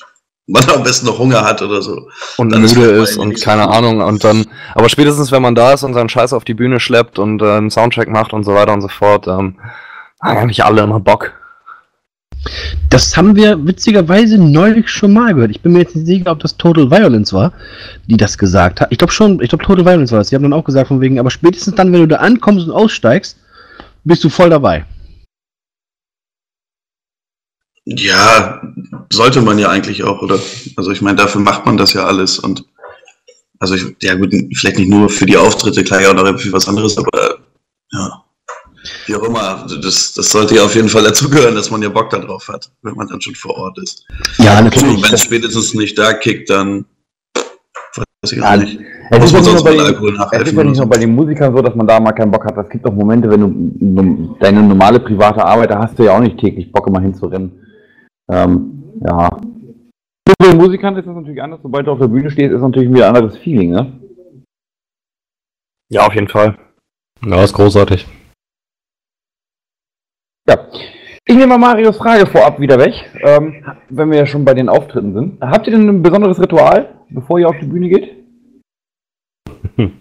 man 0.47 0.67
am 0.75 0.83
besten 0.83 1.05
noch 1.05 1.19
Hunger 1.19 1.43
hat 1.43 1.61
oder 1.61 1.83
so. 1.83 2.07
und 2.37 2.51
dann 2.51 2.63
ist 2.63 2.75
müde 2.75 2.87
vorbei, 2.87 3.03
ist 3.03 3.17
und 3.17 3.41
keine 3.41 3.69
Ahnung 3.69 4.01
und 4.01 4.23
dann, 4.23 4.47
aber 4.73 4.89
spätestens 4.89 5.31
wenn 5.31 5.43
man 5.43 5.53
da 5.53 5.73
ist 5.73 5.83
und 5.83 5.93
seinen 5.93 6.09
Scheiß 6.09 6.33
auf 6.33 6.45
die 6.45 6.55
Bühne 6.55 6.79
schleppt 6.79 7.19
und 7.19 7.43
äh, 7.43 7.57
einen 7.57 7.69
Soundcheck 7.69 8.09
macht 8.09 8.33
und 8.33 8.43
so 8.43 8.55
weiter 8.55 8.73
und 8.73 8.81
so 8.81 8.87
fort, 8.87 9.27
ähm, 9.27 9.59
haben 10.19 10.37
eigentlich 10.37 10.63
alle 10.65 10.81
immer 10.81 10.99
Bock. 10.99 11.33
Das 12.89 13.15
haben 13.15 13.35
wir 13.35 13.65
witzigerweise 13.65 14.37
neulich 14.37 14.89
schon 14.89 15.13
mal 15.13 15.33
gehört. 15.33 15.51
Ich 15.51 15.61
bin 15.61 15.73
mir 15.73 15.79
jetzt 15.79 15.95
nicht 15.95 16.05
sicher, 16.05 16.31
ob 16.31 16.39
das 16.39 16.57
Total 16.57 16.89
Violence 16.91 17.33
war, 17.33 17.53
die 18.07 18.17
das 18.17 18.37
gesagt 18.37 18.81
hat. 18.81 18.91
Ich 18.91 18.97
glaube 18.97 19.13
schon, 19.13 19.41
ich 19.41 19.49
glaube 19.49 19.63
Total 19.63 19.85
Violence 19.85 20.11
war 20.11 20.19
das. 20.19 20.29
Die 20.29 20.35
haben 20.35 20.43
dann 20.43 20.53
auch 20.53 20.63
gesagt 20.63 20.89
von 20.89 21.01
wegen, 21.01 21.19
aber 21.19 21.31
spätestens 21.31 21.75
dann, 21.75 21.91
wenn 21.91 22.01
du 22.01 22.07
da 22.07 22.17
ankommst 22.17 22.67
und 22.67 22.73
aussteigst, 22.73 23.37
bist 24.03 24.23
du 24.23 24.29
voll 24.29 24.49
dabei. 24.49 24.85
Ja, 27.85 28.61
sollte 29.11 29.41
man 29.41 29.59
ja 29.59 29.69
eigentlich 29.69 30.03
auch, 30.03 30.21
oder? 30.21 30.39
Also 30.77 30.91
ich 30.91 31.01
meine, 31.01 31.17
dafür 31.17 31.41
macht 31.41 31.65
man 31.65 31.77
das 31.77 31.93
ja 31.93 32.05
alles 32.05 32.39
und 32.39 32.65
also 33.59 33.75
ich, 33.75 33.95
ja 34.01 34.15
gut, 34.15 34.33
vielleicht 34.53 34.77
nicht 34.77 34.89
nur 34.89 35.09
für 35.09 35.25
die 35.25 35.37
Auftritte, 35.37 35.83
klar 35.83 36.01
ja 36.01 36.09
auch 36.09 36.13
noch 36.13 36.39
für 36.39 36.51
was 36.51 36.67
anderes, 36.67 36.97
aber 36.97 37.39
ja. 37.91 38.22
Wie 39.05 39.15
auch 39.15 39.23
immer, 39.23 39.61
also 39.63 39.79
das, 39.81 40.13
das 40.13 40.29
sollte 40.29 40.55
ja 40.55 40.63
auf 40.63 40.75
jeden 40.75 40.89
Fall 40.89 41.03
dazugehören, 41.03 41.55
dass 41.55 41.69
man 41.71 41.81
ja 41.81 41.89
Bock 41.89 42.09
darauf 42.09 42.47
hat, 42.47 42.71
wenn 42.83 42.95
man 42.95 43.07
dann 43.07 43.19
schon 43.21 43.35
vor 43.35 43.55
Ort 43.57 43.77
ist. 43.79 44.05
Ja, 44.37 44.57
Und 44.59 44.65
natürlich. 44.65 45.03
wenn 45.03 45.13
es 45.13 45.21
spätestens 45.23 45.73
nicht 45.73 45.97
da 45.97 46.13
kickt, 46.13 46.49
dann 46.49 46.85
weiß 47.95 48.31
ich 48.31 48.39
Ja, 48.39 48.55
nicht. 48.57 48.79
Muss 49.11 49.31
man 49.33 49.43
sonst 49.43 49.63
bei 49.63 49.71
den, 49.71 49.81
Alkohol 49.81 50.09
es 50.09 50.13
ist 50.15 50.19
nachhelfen? 50.19 50.57
ja 50.57 50.63
nicht 50.63 50.75
nur 50.77 50.85
so? 50.85 50.89
bei 50.89 50.97
den 50.97 51.13
Musikern 51.13 51.55
so, 51.55 51.61
dass 51.61 51.75
man 51.75 51.85
da 51.85 51.99
mal 51.99 52.13
keinen 52.13 52.31
Bock 52.31 52.45
hat. 52.45 52.57
Es 52.57 52.69
gibt 52.69 52.85
auch 52.85 52.93
Momente, 52.93 53.29
wenn 53.29 53.39
du 53.79 54.35
deine 54.39 54.63
normale 54.63 54.99
private 54.99 55.43
Arbeit, 55.43 55.69
da 55.71 55.79
hast 55.79 55.99
du 55.99 56.03
ja 56.03 56.15
auch 56.15 56.21
nicht 56.21 56.37
täglich 56.39 56.71
Bock, 56.71 56.87
immer 56.87 57.01
hinzurennen. 57.01 57.51
Ähm, 58.31 58.83
ja. 59.05 59.29
Bei 60.39 60.47
den 60.49 60.57
Musikern 60.57 60.95
ist 60.97 61.05
das 61.05 61.15
natürlich 61.15 61.41
anders. 61.41 61.59
Sobald 61.61 61.85
du 61.85 61.91
auf 61.91 61.99
der 61.99 62.07
Bühne 62.07 62.31
stehst, 62.31 62.53
ist 62.53 62.61
natürlich 62.61 62.89
wieder 62.91 63.09
ein 63.09 63.15
anderes 63.15 63.37
Feeling, 63.37 63.71
ne? 63.71 63.91
Ja, 65.89 66.07
auf 66.07 66.15
jeden 66.15 66.29
Fall. 66.29 66.57
Ja, 67.25 67.43
ist 67.43 67.53
großartig. 67.53 68.07
Ja. 70.47 70.67
Ich 71.25 71.35
nehme 71.35 71.47
mal 71.47 71.57
Marios 71.57 71.97
Frage 71.97 72.25
vorab 72.25 72.59
wieder 72.59 72.77
weg, 72.77 72.93
ähm, 73.21 73.63
wenn 73.89 74.11
wir 74.11 74.17
ja 74.17 74.25
schon 74.25 74.43
bei 74.43 74.53
den 74.53 74.67
Auftritten 74.67 75.13
sind. 75.13 75.41
Habt 75.41 75.67
ihr 75.67 75.71
denn 75.71 75.87
ein 75.87 76.03
besonderes 76.03 76.39
Ritual, 76.39 76.93
bevor 77.09 77.39
ihr 77.39 77.47
auf 77.47 77.57
die 77.61 77.65
Bühne 77.65 77.87
geht? 77.87 78.11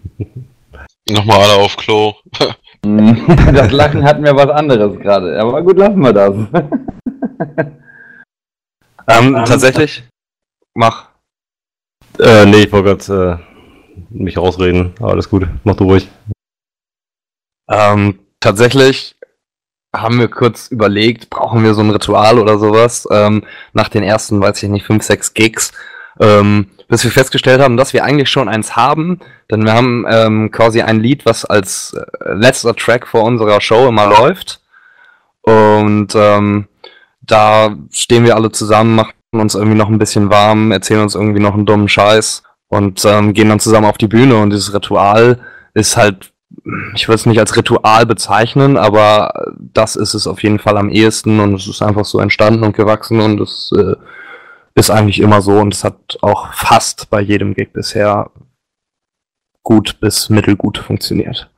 Nochmal 1.09 1.41
alle 1.43 1.63
auf 1.65 1.77
Klo. 1.77 2.15
Das 2.85 3.71
Lachen 3.71 4.03
hatten 4.03 4.25
wir 4.25 4.35
was 4.35 4.49
anderes 4.49 4.99
gerade. 4.99 5.41
Aber 5.41 5.63
gut, 5.63 5.79
lassen 5.79 6.01
wir 6.01 6.13
das. 6.13 6.35
Ähm, 9.09 9.35
tatsächlich, 9.47 10.05
mach. 10.75 11.09
Äh, 12.19 12.47
nee, 12.47 12.65
ich 12.65 12.73
wollte 12.73 12.97
gerade, 12.97 13.41
mich 14.11 14.39
rausreden. 14.39 14.95
Aber 15.01 15.13
alles 15.13 15.29
gut, 15.29 15.49
mach 15.65 15.75
du 15.75 15.85
ruhig. 15.85 16.09
Ähm, 17.69 18.21
tatsächlich 18.41 19.17
haben 19.95 20.19
wir 20.19 20.29
kurz 20.29 20.69
überlegt, 20.69 21.29
brauchen 21.31 21.65
wir 21.65 21.75
so 21.75 21.83
ein 21.83 21.91
Ritual 21.91 22.39
oder 22.39 22.59
sowas, 22.59 23.07
ähm, 23.11 23.45
nach 23.73 23.89
den 23.89 24.03
ersten, 24.03 24.41
weiß 24.41 24.63
ich 24.63 24.69
nicht, 24.69 24.87
fünf, 24.87 25.03
sechs 25.03 25.35
Gigs, 25.35 25.73
ähm, 26.19 26.67
bis 26.89 27.05
wir 27.05 27.11
festgestellt 27.11 27.61
haben, 27.61 27.77
dass 27.77 27.93
wir 27.93 28.05
eigentlich 28.05 28.31
schon 28.31 28.49
eins 28.49 28.77
haben, 28.77 29.21
denn 29.51 29.65
wir 29.65 29.73
haben 29.73 30.07
ähm, 30.09 30.51
quasi 30.51 30.83
ein 30.83 31.01
Lied, 31.01 31.27
was 31.27 31.45
als 31.45 31.95
äh, 31.95 32.33
letzter 32.33 32.75
Track 32.75 33.07
vor 33.07 33.25
unserer 33.25 33.61
Show 33.61 33.89
immer 33.89 34.07
läuft. 34.07 34.61
Und 35.43 36.15
ähm, 36.15 36.69
da 37.21 37.77
stehen 37.91 38.25
wir 38.25 38.37
alle 38.37 38.53
zusammen, 38.53 38.95
machen 38.95 39.13
uns 39.33 39.55
irgendwie 39.55 39.77
noch 39.77 39.89
ein 39.89 39.99
bisschen 39.99 40.31
warm, 40.31 40.73
erzählen 40.73 41.03
uns 41.03 41.15
irgendwie 41.15 41.41
noch 41.41 41.55
einen 41.55 41.67
dummen 41.67 41.89
Scheiß 41.89 42.43
und 42.69 43.05
ähm, 43.05 43.33
gehen 43.33 43.49
dann 43.49 43.61
zusammen 43.61 43.87
auf 43.87 43.99
die 43.99 44.09
Bühne. 44.09 44.37
Und 44.37 44.51
dieses 44.51 44.75
Ritual 44.75 45.41
ist 45.75 45.97
halt, 45.97 46.32
ich 46.95 47.09
würde 47.09 47.17
es 47.17 47.27
nicht 47.27 47.39
als 47.39 47.57
Ritual 47.57 48.07
bezeichnen, 48.07 48.77
aber 48.77 49.53
das 49.59 49.97
ist 49.97 50.15
es 50.15 50.27
auf 50.27 50.43
jeden 50.43 50.59
Fall 50.59 50.77
am 50.77 50.91
ehesten 50.91 51.41
und 51.41 51.55
es 51.55 51.67
ist 51.67 51.83
einfach 51.83 52.05
so 52.05 52.19
entstanden 52.21 52.65
und 52.65 52.77
gewachsen 52.77 53.21
und 53.21 53.41
es 53.41 53.73
äh, 53.77 53.95
ist 54.75 54.91
eigentlich 54.91 55.21
immer 55.21 55.43
so 55.43 55.59
und 55.59 55.75
es 55.75 55.85
hat 55.85 56.19
auch 56.23 56.53
fast 56.55 57.11
bei 57.11 57.21
jedem 57.21 57.55
Gig 57.55 57.73
bisher 57.73 58.31
gut 59.63 60.01
bis 60.01 60.29
mittelgut 60.29 60.79
funktioniert. 60.79 61.52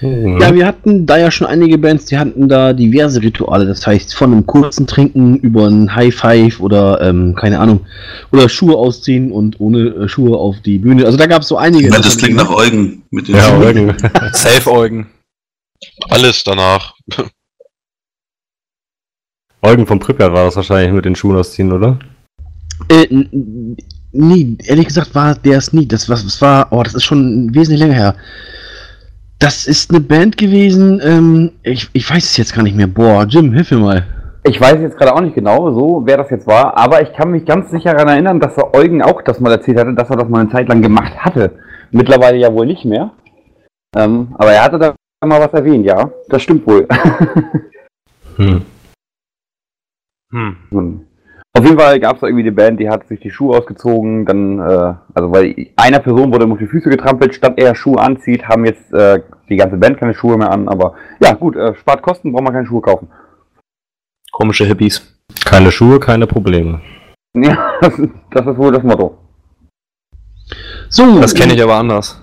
Mhm. 0.00 0.40
Ja, 0.40 0.52
wir 0.54 0.66
hatten 0.66 1.06
da 1.06 1.16
ja 1.16 1.30
schon 1.30 1.46
einige 1.46 1.78
Bands, 1.78 2.06
die 2.06 2.18
hatten 2.18 2.48
da 2.48 2.72
diverse 2.72 3.22
Rituale. 3.22 3.66
Das 3.66 3.86
heißt, 3.86 4.14
von 4.14 4.32
einem 4.32 4.44
kurzen 4.46 4.86
Trinken 4.86 5.36
über 5.36 5.68
ein 5.68 5.94
High 5.94 6.14
Five 6.14 6.58
oder, 6.60 7.00
ähm, 7.00 7.34
keine 7.34 7.60
Ahnung, 7.60 7.86
oder 8.32 8.48
Schuhe 8.48 8.76
ausziehen 8.76 9.30
und 9.30 9.60
ohne 9.60 9.80
äh, 9.90 10.08
Schuhe 10.08 10.36
auf 10.36 10.60
die 10.60 10.78
Bühne. 10.78 11.04
Also 11.06 11.16
da 11.16 11.26
gab 11.26 11.42
es 11.42 11.48
so 11.48 11.56
einige. 11.56 11.88
Ja, 11.88 11.98
das 12.00 12.18
klingt 12.18 12.36
nach 12.36 12.50
Eugen 12.50 13.02
mit 13.10 13.28
den 13.28 13.36
Ja, 13.36 13.42
Schuhen. 13.42 13.62
Eugen. 13.62 13.94
Safe 14.32 14.70
Eugen. 14.70 15.06
Alles 16.08 16.42
danach. 16.42 16.94
Eugen 19.62 19.86
vom 19.86 19.98
Pripyat 19.98 20.32
war 20.32 20.44
das 20.46 20.56
wahrscheinlich 20.56 20.92
mit 20.92 21.04
den 21.04 21.16
Schuhen 21.16 21.36
ausziehen, 21.36 21.72
oder? 21.72 21.98
Äh, 22.88 23.04
n- 23.04 23.28
n- 23.32 23.76
nie, 24.12 24.56
ehrlich 24.64 24.86
gesagt 24.86 25.14
war 25.14 25.34
der 25.34 25.58
es 25.58 25.72
nie. 25.72 25.86
Das, 25.86 26.08
was, 26.08 26.24
das 26.24 26.40
war, 26.42 26.68
oh, 26.72 26.82
das 26.82 26.94
ist 26.94 27.04
schon 27.04 27.54
wesentlich 27.54 27.80
länger 27.80 27.94
her. 27.94 28.14
Das 29.38 29.66
ist 29.66 29.90
eine 29.90 30.00
Band 30.00 30.38
gewesen, 30.38 31.00
ähm, 31.04 31.52
ich, 31.62 31.90
ich 31.92 32.08
weiß 32.08 32.24
es 32.24 32.36
jetzt 32.36 32.54
gar 32.54 32.62
nicht 32.62 32.76
mehr. 32.76 32.86
Boah, 32.86 33.26
Jim, 33.28 33.52
hilf 33.52 33.70
mir 33.70 33.78
mal. 33.78 34.06
Ich 34.44 34.60
weiß 34.60 34.80
jetzt 34.80 34.96
gerade 34.96 35.14
auch 35.14 35.20
nicht 35.20 35.34
genau, 35.34 35.72
so 35.72 36.02
wer 36.04 36.16
das 36.16 36.30
jetzt 36.30 36.46
war, 36.46 36.76
aber 36.76 37.02
ich 37.02 37.12
kann 37.12 37.32
mich 37.32 37.44
ganz 37.44 37.70
sicher 37.70 37.92
daran 37.92 38.08
erinnern, 38.08 38.40
dass 38.40 38.56
er 38.56 38.72
Eugen 38.74 39.02
auch 39.02 39.20
das 39.22 39.40
mal 39.40 39.50
erzählt 39.50 39.78
hatte, 39.78 39.92
dass 39.92 40.08
er 40.08 40.16
das 40.16 40.28
mal 40.28 40.40
eine 40.40 40.50
Zeit 40.50 40.68
lang 40.68 40.80
gemacht 40.82 41.16
hatte. 41.18 41.50
Mittlerweile 41.90 42.38
ja 42.38 42.52
wohl 42.52 42.66
nicht 42.66 42.84
mehr. 42.84 43.10
Ähm, 43.96 44.34
aber 44.38 44.52
er 44.52 44.62
hatte 44.62 44.78
da 44.78 44.94
mal 45.26 45.40
was 45.40 45.52
erwähnt, 45.52 45.84
ja. 45.84 46.10
Das 46.28 46.42
stimmt 46.42 46.66
wohl. 46.66 46.86
Hm. 48.36 48.62
Hm. 50.70 51.05
Auf 51.56 51.64
jeden 51.64 51.78
Fall 51.78 51.98
gab 52.00 52.16
es 52.16 52.20
da 52.20 52.26
irgendwie 52.26 52.42
eine 52.42 52.52
Band, 52.52 52.78
die 52.80 52.90
hat 52.90 53.08
sich 53.08 53.18
die 53.18 53.30
Schuhe 53.30 53.56
ausgezogen, 53.56 54.26
dann, 54.26 54.58
äh, 54.58 54.94
also 55.14 55.32
weil 55.32 55.68
einer 55.76 56.00
Person 56.00 56.30
wurde 56.30 56.44
auf 56.44 56.58
die 56.58 56.66
Füße 56.66 56.90
getrampelt, 56.90 57.34
statt 57.34 57.54
er 57.56 57.74
Schuhe 57.74 57.98
anzieht, 57.98 58.46
haben 58.46 58.66
jetzt 58.66 58.92
äh, 58.92 59.22
die 59.48 59.56
ganze 59.56 59.78
Band 59.78 59.96
keine 59.96 60.12
Schuhe 60.12 60.36
mehr 60.36 60.50
an, 60.50 60.68
aber 60.68 60.96
ja 61.18 61.32
gut, 61.32 61.56
äh, 61.56 61.74
spart 61.76 62.02
Kosten, 62.02 62.32
braucht 62.32 62.44
man 62.44 62.52
keine 62.52 62.66
Schuhe 62.66 62.82
kaufen. 62.82 63.08
Komische 64.32 64.66
Hippies. 64.66 65.18
Keine 65.46 65.72
Schuhe, 65.72 65.98
keine 65.98 66.26
Probleme. 66.26 66.80
Ja, 67.38 67.72
das 67.82 67.98
ist, 67.98 68.12
das 68.30 68.46
ist 68.46 68.56
wohl 68.56 68.72
das 68.72 68.82
Motto. 68.82 69.18
So, 70.88 71.20
Das 71.20 71.34
kenne 71.34 71.52
ich 71.52 71.62
aber 71.62 71.74
anders. 71.74 72.18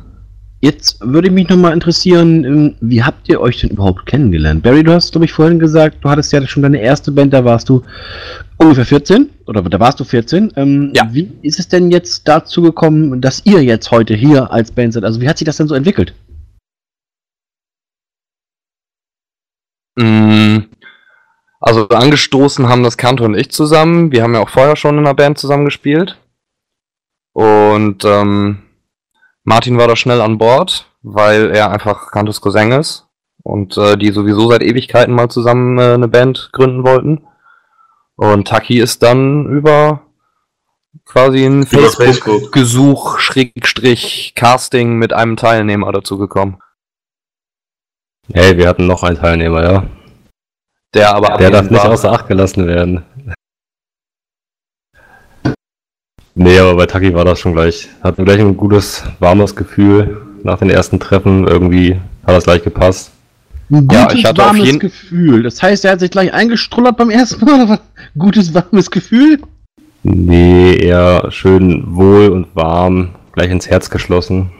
Jetzt 0.64 0.98
würde 1.02 1.30
mich 1.30 1.50
nochmal 1.50 1.74
interessieren, 1.74 2.46
ähm, 2.46 2.76
wie 2.80 3.04
habt 3.04 3.28
ihr 3.28 3.42
euch 3.42 3.60
denn 3.60 3.72
überhaupt 3.72 4.06
kennengelernt? 4.06 4.64
Barry, 4.64 4.82
du 4.82 4.94
hast, 4.94 5.12
glaube 5.12 5.26
ich, 5.26 5.34
vorhin 5.34 5.60
gesagt, 5.60 5.98
du 6.00 6.10
hattest 6.10 6.32
ja 6.32 6.48
schon 6.48 6.64
deine 6.64 6.80
erste 6.80 7.12
Band, 7.12 7.34
da 7.34 7.44
warst 7.44 7.68
du 7.68 7.84
ungefähr 8.58 8.86
14, 8.86 9.30
oder 9.46 9.62
da 9.62 9.78
warst 9.82 10.00
du 10.00 10.06
14. 10.06 10.54
Ähm, 10.56 10.94
Ja. 10.96 11.10
Wie 11.12 11.30
ist 11.42 11.60
es 11.60 11.68
denn 11.68 11.92
jetzt 11.92 12.26
dazu 12.30 12.62
gekommen, 12.62 13.20
dass 13.20 13.46
ihr 13.46 13.62
jetzt 13.62 13.92
heute 13.92 14.14
hier 14.14 14.54
als 14.54 14.72
Band 14.72 14.94
seid? 14.94 15.04
Also 15.04 15.20
wie 15.20 15.28
hat 15.28 15.38
sich 15.38 15.46
das 15.46 15.58
denn 15.58 15.68
so 15.68 15.76
entwickelt? 15.76 16.14
Mm, 20.00 20.60
Also 21.60 21.90
angestoßen 21.90 22.70
haben 22.70 22.84
das 22.84 22.98
Kanto 22.98 23.26
und 23.26 23.36
ich 23.36 23.52
zusammen. 23.52 24.14
Wir 24.14 24.24
haben 24.24 24.34
ja 24.34 24.40
auch 24.40 24.50
vorher 24.50 24.78
schon 24.78 24.98
in 24.98 25.06
einer 25.06 25.14
Band 25.14 25.38
zusammen 25.38 25.66
gespielt. 25.66 26.18
Und 27.34 28.06
ähm, 28.06 28.60
Martin 29.44 29.78
war 29.78 29.88
da 29.88 29.96
schnell 29.96 30.22
an 30.22 30.38
Bord, 30.38 30.88
weil 31.02 31.52
er 31.52 31.72
einfach 31.72 32.12
Kantos 32.12 32.42
Cousin 32.42 32.72
ist. 32.72 33.08
Und 33.44 33.78
äh, 33.78 33.98
die 33.98 34.12
sowieso 34.12 34.50
seit 34.50 34.64
Ewigkeiten 34.64 35.14
mal 35.14 35.30
zusammen 35.30 35.78
äh, 35.78 35.94
eine 35.94 36.08
Band 36.08 36.50
gründen 36.54 36.86
wollten. 36.86 37.28
Und 38.16 38.48
Taki 38.48 38.80
ist 38.80 39.04
dann 39.04 39.48
über 39.48 40.02
quasi 41.06 41.44
ein. 41.46 41.66
Facebook-Gesuch, 41.66 43.20
Schrägstrich, 43.20 44.34
Casting 44.36 44.96
mit 44.98 45.12
einem 45.12 45.36
Teilnehmer 45.36 45.92
dazu 45.92 46.18
gekommen. 46.18 46.60
Hey, 48.32 48.58
wir 48.58 48.70
hatten 48.70 48.88
noch 48.88 49.04
einen 49.04 49.18
Teilnehmer, 49.18 49.64
ja. 49.64 49.84
Der 50.94 51.14
aber 51.14 51.38
Der 51.38 51.52
darf 51.52 51.70
nicht 51.70 51.84
war. 51.84 51.92
außer 51.92 52.12
Acht 52.14 52.28
gelassen 52.28 52.68
werden. 52.68 53.04
Nee, 56.36 56.58
aber 56.60 56.76
bei 56.76 56.86
Taki 56.86 57.14
war 57.14 57.26
das 57.26 57.40
schon 57.40 57.54
gleich. 57.54 57.90
Hatten 58.02 58.26
gleich 58.26 58.40
ein 58.40 58.58
gutes, 58.58 59.04
warmes 59.20 59.56
Gefühl 59.56 60.22
nach 60.44 60.58
den 60.60 60.70
ersten 60.70 61.00
Treffen. 61.00 61.48
Irgendwie 61.48 61.94
hat 62.26 62.36
das 62.36 62.46
gleich 62.46 62.64
gepasst. 62.64 63.12
Ein 63.70 63.88
Ja, 63.92 64.04
gutes, 64.04 64.20
ich 64.20 64.26
hatte 64.26 64.42
auf 64.42 64.48
warmes 64.50 64.66
jeden- 64.66 64.80
Gefühl. 64.80 65.44
Das 65.44 65.62
heißt, 65.62 65.86
er 65.86 65.92
hat 65.92 66.00
sich 66.00 66.12
gleich 66.12 66.34
eingestrullert 66.34 66.98
beim 66.98 67.10
ersten 67.10 67.46
Mal, 67.46 67.56
oder 67.64 67.70
was? 67.70 67.80
Gutes, 68.18 68.54
warmes 68.54 68.90
Gefühl? 68.92 69.40
Nee, 70.04 70.76
eher 70.76 71.32
schön 71.32 71.84
wohl 71.96 72.30
und 72.30 72.48
warm, 72.56 73.10
gleich 73.34 73.50
ins 73.52 73.70
Herz 73.70 73.90
geschlossen. 73.90 74.52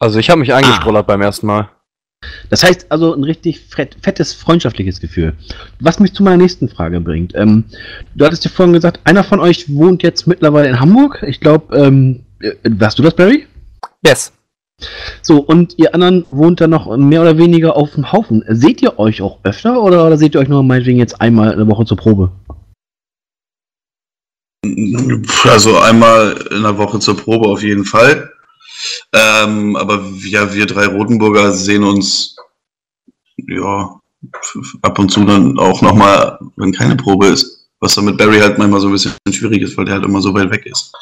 Also 0.00 0.18
ich 0.18 0.28
habe 0.30 0.40
mich 0.40 0.52
eingestrollert 0.52 1.06
beim 1.06 1.20
ersten 1.22 1.46
Mal. 1.46 1.68
Das 2.50 2.62
heißt 2.62 2.86
also 2.90 3.14
ein 3.14 3.24
richtig 3.24 3.60
fett, 3.60 3.96
fettes 4.02 4.32
freundschaftliches 4.32 5.00
Gefühl. 5.00 5.34
Was 5.80 6.00
mich 6.00 6.14
zu 6.14 6.22
meiner 6.22 6.38
nächsten 6.38 6.68
Frage 6.68 7.00
bringt. 7.00 7.34
Ähm, 7.34 7.64
du 8.14 8.24
hattest 8.24 8.44
ja 8.44 8.50
vorhin 8.50 8.72
gesagt, 8.72 9.00
einer 9.04 9.24
von 9.24 9.40
euch 9.40 9.72
wohnt 9.74 10.02
jetzt 10.02 10.26
mittlerweile 10.26 10.68
in 10.68 10.80
Hamburg. 10.80 11.22
Ich 11.26 11.40
glaube, 11.40 11.76
ähm, 11.76 12.20
äh, 12.40 12.52
warst 12.64 12.98
du 12.98 13.02
das, 13.02 13.14
Barry? 13.14 13.46
Yes. 14.04 14.32
So, 15.22 15.38
und 15.40 15.76
ihr 15.76 15.94
anderen 15.94 16.24
wohnt 16.30 16.60
da 16.60 16.68
noch 16.68 16.96
mehr 16.96 17.20
oder 17.20 17.36
weniger 17.36 17.76
auf 17.76 17.94
dem 17.94 18.12
Haufen. 18.12 18.44
Seht 18.48 18.80
ihr 18.80 18.98
euch 18.98 19.20
auch 19.22 19.38
öfter 19.42 19.82
oder, 19.82 20.06
oder 20.06 20.16
seht 20.16 20.34
ihr 20.34 20.40
euch 20.40 20.48
nur 20.48 20.62
meinetwegen 20.62 20.98
jetzt 20.98 21.20
einmal 21.20 21.52
in 21.52 21.58
der 21.58 21.66
Woche 21.66 21.84
zur 21.84 21.96
Probe? 21.96 22.30
Also 25.44 25.78
einmal 25.78 26.36
in 26.50 26.62
der 26.62 26.78
Woche 26.78 27.00
zur 27.00 27.16
Probe 27.16 27.48
auf 27.48 27.62
jeden 27.62 27.84
Fall. 27.84 28.30
Ähm, 29.12 29.76
aber 29.76 30.02
ja, 30.24 30.52
wir 30.52 30.66
drei 30.66 30.86
Rotenburger 30.86 31.52
sehen 31.52 31.84
uns 31.84 32.36
ja 33.36 33.90
ab 34.82 34.98
und 34.98 35.10
zu 35.10 35.24
dann 35.24 35.58
auch 35.58 35.80
nochmal, 35.82 36.38
wenn 36.56 36.72
keine 36.72 36.96
Probe 36.96 37.26
ist. 37.26 37.68
Was 37.80 37.94
dann 37.94 38.06
mit 38.06 38.18
Barry 38.18 38.40
halt 38.40 38.58
manchmal 38.58 38.80
so 38.80 38.88
ein 38.88 38.92
bisschen 38.92 39.12
schwierig 39.30 39.62
ist, 39.62 39.76
weil 39.76 39.84
der 39.84 39.94
halt 39.94 40.04
immer 40.04 40.20
so 40.20 40.34
weit 40.34 40.50
weg 40.50 40.66
ist. 40.66 40.92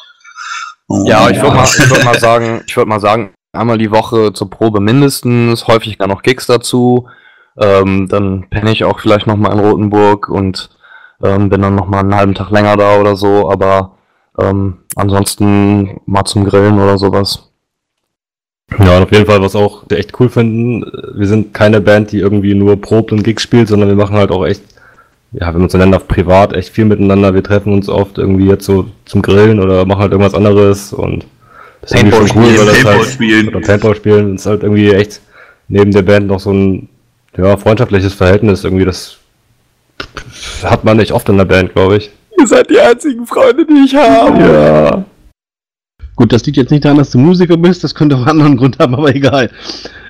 Und- 0.87 1.07
Ja, 1.07 1.29
ich 1.29 1.41
würde 1.41 1.55
mal, 1.55 1.65
ich 1.65 1.89
würd 1.89 2.03
mal 2.05 2.19
sagen, 2.19 2.61
ich 2.67 2.77
würde 2.77 2.89
mal 2.89 2.99
sagen, 2.99 3.33
einmal 3.51 3.79
die 3.79 3.89
Woche 3.91 4.31
zur 4.33 4.49
Probe 4.49 4.79
mindestens, 4.79 5.65
häufig 5.67 5.97
gar 5.97 6.07
noch 6.07 6.21
Gigs 6.21 6.45
dazu. 6.45 7.07
Ähm, 7.59 8.07
dann 8.07 8.47
penne 8.51 8.71
ich 8.71 8.83
auch 8.83 8.99
vielleicht 8.99 9.25
noch 9.25 9.35
mal 9.37 9.51
in 9.51 9.59
Rotenburg 9.59 10.29
und 10.29 10.69
ähm, 11.23 11.49
bin 11.49 11.63
dann 11.63 11.73
noch 11.73 11.87
mal 11.87 12.01
einen 12.01 12.13
halben 12.15 12.35
Tag 12.35 12.51
länger 12.51 12.77
da 12.77 12.97
oder 12.99 13.15
so. 13.15 13.49
Aber 13.49 13.97
ähm, 14.39 14.83
ansonsten 14.95 15.99
mal 16.05 16.25
zum 16.25 16.45
Grillen 16.45 16.79
oder 16.79 16.99
sowas. 16.99 17.46
Ja, 18.79 18.97
und 18.97 19.03
auf 19.03 19.11
jeden 19.11 19.25
Fall, 19.25 19.41
was 19.41 19.55
auch 19.55 19.83
wir 19.89 19.97
echt 19.97 20.19
cool 20.19 20.29
finden, 20.29 20.85
wir 21.13 21.27
sind 21.27 21.53
keine 21.53 21.81
Band, 21.81 22.11
die 22.11 22.19
irgendwie 22.19 22.53
nur 22.53 22.79
probt 22.79 23.11
und 23.11 23.23
Gigs 23.23 23.43
spielt, 23.43 23.67
sondern 23.67 23.89
wir 23.89 23.95
machen 23.95 24.15
halt 24.15 24.31
auch 24.31 24.45
echt, 24.45 24.61
ja, 25.31 25.41
wir 25.41 25.47
haben 25.47 25.63
uns 25.63 25.75
einander 25.75 25.99
privat 25.99 26.53
echt 26.53 26.69
viel 26.69 26.85
miteinander, 26.85 27.33
wir 27.33 27.43
treffen 27.43 27.73
uns 27.73 27.89
oft 27.89 28.17
irgendwie 28.17 28.47
jetzt 28.47 28.65
so 28.65 28.85
zum 29.05 29.21
Grillen 29.21 29.59
oder 29.59 29.85
machen 29.85 30.01
halt 30.01 30.11
irgendwas 30.11 30.35
anderes 30.35 30.93
und 30.93 31.25
das 31.81 31.91
ist 31.91 31.97
irgendwie 31.97 32.17
Paintball 32.17 32.27
schon 32.27 32.37
cool, 32.37 32.49
spielen, 32.49 32.57
weil 32.59 32.65
das 32.65 32.73
Paintball 32.75 32.97
halt, 32.97 33.09
spielen. 33.09 33.47
oder 33.47 33.59
Paintball 33.61 33.95
spielen, 33.95 34.31
das 34.33 34.41
ist 34.41 34.47
halt 34.47 34.63
irgendwie 34.63 34.91
echt 34.91 35.21
neben 35.67 35.91
der 35.91 36.01
Band 36.03 36.27
noch 36.27 36.39
so 36.39 36.51
ein, 36.51 36.89
ja, 37.35 37.57
freundschaftliches 37.57 38.13
Verhältnis 38.13 38.63
irgendwie, 38.63 38.85
das 38.85 39.17
hat 40.63 40.83
man 40.83 40.97
nicht 40.97 41.11
oft 41.11 41.27
in 41.29 41.37
der 41.37 41.45
Band, 41.45 41.73
glaube 41.73 41.97
ich. 41.97 42.11
Ihr 42.39 42.47
seid 42.47 42.69
die 42.69 42.79
einzigen 42.79 43.25
Freunde, 43.25 43.65
die 43.65 43.85
ich 43.85 43.95
habe. 43.95 44.39
Ja. 44.39 45.05
Gut, 46.17 46.33
das 46.33 46.45
liegt 46.45 46.57
jetzt 46.57 46.71
nicht 46.71 46.83
daran, 46.83 46.97
dass 46.97 47.11
du 47.11 47.17
Musiker 47.17 47.55
bist, 47.55 47.83
das 47.83 47.95
könnte 47.95 48.15
auch 48.15 48.21
einen 48.21 48.29
anderen 48.29 48.57
Grund 48.57 48.77
haben, 48.79 48.93
aber 48.95 49.15
egal. 49.15 49.49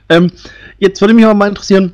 Ähm, 0.10 0.32
jetzt 0.80 1.00
würde 1.02 1.14
mich 1.14 1.26
aber 1.26 1.36
mal 1.36 1.50
interessieren, 1.50 1.94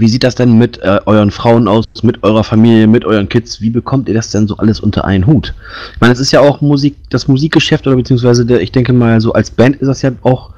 Wie 0.00 0.08
sieht 0.08 0.24
das 0.24 0.34
denn 0.34 0.58
mit 0.58 0.78
äh, 0.82 1.00
euren 1.06 1.30
Frauen 1.30 1.68
aus, 1.68 1.84
mit 2.02 2.22
eurer 2.22 2.44
Familie, 2.44 2.86
mit 2.86 3.04
euren 3.04 3.28
Kids? 3.28 3.60
Wie 3.60 3.70
bekommt 3.70 4.08
ihr 4.08 4.14
das 4.14 4.30
denn 4.30 4.46
so 4.46 4.56
alles 4.58 4.80
unter 4.80 5.04
einen 5.04 5.26
Hut? 5.26 5.54
Ich 5.94 6.00
meine, 6.00 6.12
es 6.12 6.20
ist 6.20 6.32
ja 6.32 6.40
auch 6.40 6.60
Musik, 6.60 6.96
das 7.10 7.28
Musikgeschäft 7.28 7.86
oder 7.86 7.96
beziehungsweise 7.96 8.44
der, 8.44 8.60
ich 8.60 8.72
denke 8.72 8.92
mal, 8.92 9.20
so 9.20 9.32
als 9.32 9.50
Band 9.50 9.76
ist 9.76 9.88
das 9.88 10.02
ja 10.02 10.12
auch 10.22 10.50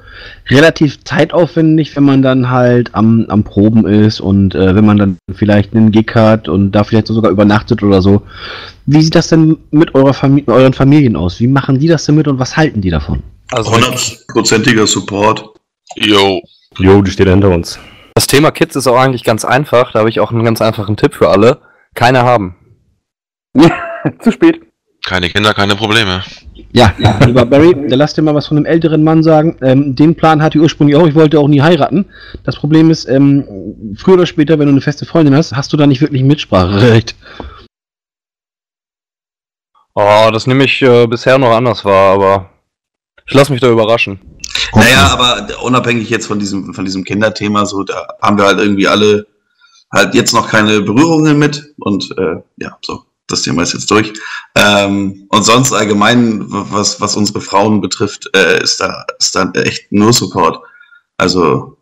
relativ 0.49 1.03
zeitaufwendig, 1.03 1.95
wenn 1.95 2.03
man 2.03 2.21
dann 2.21 2.49
halt 2.49 2.93
am, 2.93 3.25
am 3.29 3.43
Proben 3.43 3.87
ist 3.87 4.19
und 4.19 4.55
äh, 4.55 4.75
wenn 4.75 4.85
man 4.85 4.97
dann 4.97 5.17
vielleicht 5.33 5.75
einen 5.75 5.91
Gig 5.91 6.11
hat 6.15 6.47
und 6.47 6.71
da 6.71 6.83
vielleicht 6.83 7.07
sogar 7.07 7.31
übernachtet 7.31 7.83
oder 7.83 8.01
so. 8.01 8.23
Wie 8.85 9.01
sieht 9.01 9.15
das 9.15 9.27
denn 9.29 9.57
mit 9.71 9.95
eurer 9.95 10.13
Famili 10.13 10.45
euren 10.47 10.73
Familien 10.73 11.15
aus? 11.15 11.39
Wie 11.39 11.47
machen 11.47 11.79
die 11.79 11.87
das 11.87 12.05
denn 12.05 12.15
mit 12.15 12.27
und 12.27 12.39
was 12.39 12.57
halten 12.57 12.81
die 12.81 12.89
davon? 12.89 13.21
Also 13.51 13.71
Hundertprozentiger 13.71 14.87
Support. 14.87 15.45
Yo. 15.95 16.41
Jo, 16.77 17.01
die 17.01 17.11
steht 17.11 17.27
hinter 17.27 17.49
uns. 17.49 17.79
das 18.13 18.27
Thema 18.27 18.51
Kids 18.51 18.75
ist 18.75 18.87
auch 18.87 18.97
eigentlich 18.97 19.23
ganz 19.23 19.45
einfach. 19.45 19.91
Da 19.91 19.99
habe 19.99 20.09
ich 20.09 20.19
auch 20.19 20.31
einen 20.31 20.43
ganz 20.43 20.61
einfachen 20.61 20.97
Tipp 20.97 21.13
für 21.13 21.29
alle. 21.29 21.59
Keine 21.95 22.23
haben. 22.23 22.55
Zu 24.21 24.31
spät. 24.31 24.61
Keine 25.09 25.31
Kinder, 25.31 25.55
keine 25.55 25.75
Probleme. 25.75 26.23
Ja, 26.71 26.93
lieber 27.25 27.43
Barry, 27.43 27.75
da 27.89 27.95
lass 27.95 28.13
dir 28.13 28.21
mal 28.21 28.35
was 28.35 28.45
von 28.45 28.57
einem 28.57 28.67
älteren 28.67 29.03
Mann 29.03 29.23
sagen. 29.23 29.57
Ähm, 29.63 29.95
den 29.95 30.13
Plan 30.13 30.39
hatte 30.39 30.59
ich 30.59 30.61
ursprünglich 30.61 30.95
auch, 30.95 31.07
ich 31.07 31.15
wollte 31.15 31.39
auch 31.39 31.47
nie 31.47 31.63
heiraten. 31.63 32.05
Das 32.43 32.57
Problem 32.57 32.91
ist, 32.91 33.09
ähm, 33.09 33.95
früher 33.97 34.13
oder 34.13 34.27
später, 34.27 34.59
wenn 34.59 34.67
du 34.67 34.73
eine 34.73 34.81
feste 34.81 35.07
Freundin 35.07 35.35
hast, 35.35 35.55
hast 35.55 35.73
du 35.73 35.77
da 35.77 35.87
nicht 35.87 36.01
wirklich 36.01 36.21
ein 36.21 36.27
Mitspracherecht. 36.27 37.15
Oh, 39.95 40.29
das 40.31 40.45
nehme 40.45 40.65
ich 40.65 40.79
äh, 40.83 41.07
bisher 41.07 41.39
noch 41.39 41.55
anders 41.55 41.83
wahr, 41.83 42.13
aber 42.13 42.49
ich 43.25 43.33
lasse 43.33 43.51
mich 43.51 43.61
da 43.61 43.67
überraschen. 43.71 44.19
Naja, 44.75 45.07
aber 45.07 45.47
unabhängig 45.63 46.11
jetzt 46.11 46.27
von 46.27 46.37
diesem, 46.37 46.75
von 46.75 46.85
diesem 46.85 47.03
Kinderthema, 47.03 47.65
so, 47.65 47.83
da 47.83 48.09
haben 48.21 48.37
wir 48.37 48.45
halt 48.45 48.59
irgendwie 48.59 48.87
alle 48.87 49.25
halt 49.91 50.13
jetzt 50.13 50.33
noch 50.33 50.47
keine 50.47 50.81
Berührungen 50.81 51.39
mit 51.39 51.73
und 51.79 52.15
äh, 52.15 52.35
ja, 52.57 52.77
so, 52.85 53.05
das 53.31 53.43
Thema 53.43 53.63
ist 53.63 53.73
jetzt 53.73 53.89
durch. 53.91 54.13
Ähm, 54.55 55.27
und 55.29 55.43
sonst 55.43 55.73
allgemein, 55.73 56.43
was, 56.47 56.99
was 56.99 57.15
unsere 57.15 57.41
Frauen 57.41 57.81
betrifft, 57.81 58.29
äh, 58.35 58.61
ist 58.63 58.81
da, 58.81 59.05
ist 59.19 59.35
da 59.35 59.51
echt 59.51 59.91
nur 59.91 60.13
Support. 60.13 60.59
Also, 61.17 61.77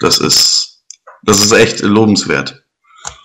das 0.00 0.18
ist, 0.18 0.84
das 1.22 1.44
ist 1.44 1.52
echt 1.52 1.80
lobenswert. 1.80 2.62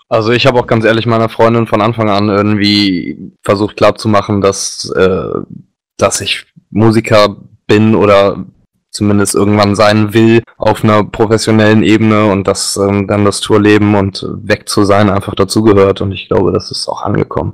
Also 0.09 0.33
ich 0.33 0.45
habe 0.45 0.59
auch 0.59 0.67
ganz 0.67 0.83
ehrlich 0.83 1.05
meiner 1.05 1.29
Freundin 1.29 1.67
von 1.67 1.81
Anfang 1.81 2.09
an 2.09 2.27
irgendwie 2.27 3.31
versucht 3.43 3.77
klarzumachen, 3.77 4.41
dass, 4.41 4.89
äh, 4.89 5.39
dass 5.95 6.19
ich 6.19 6.47
Musiker 6.69 7.37
bin 7.65 7.95
oder 7.95 8.45
zumindest 8.91 9.35
irgendwann 9.35 9.75
sein 9.75 10.13
will 10.13 10.43
auf 10.57 10.83
einer 10.83 11.03
professionellen 11.03 11.81
Ebene 11.81 12.25
und 12.25 12.47
dass 12.47 12.77
ähm, 12.77 13.07
dann 13.07 13.25
das 13.25 13.39
Tourleben 13.39 13.95
und 13.95 14.25
weg 14.43 14.67
zu 14.69 14.83
sein 14.83 15.09
einfach 15.09 15.33
dazugehört 15.33 16.01
und 16.01 16.11
ich 16.11 16.27
glaube, 16.27 16.51
das 16.51 16.71
ist 16.71 16.87
auch 16.87 17.01
angekommen. 17.03 17.53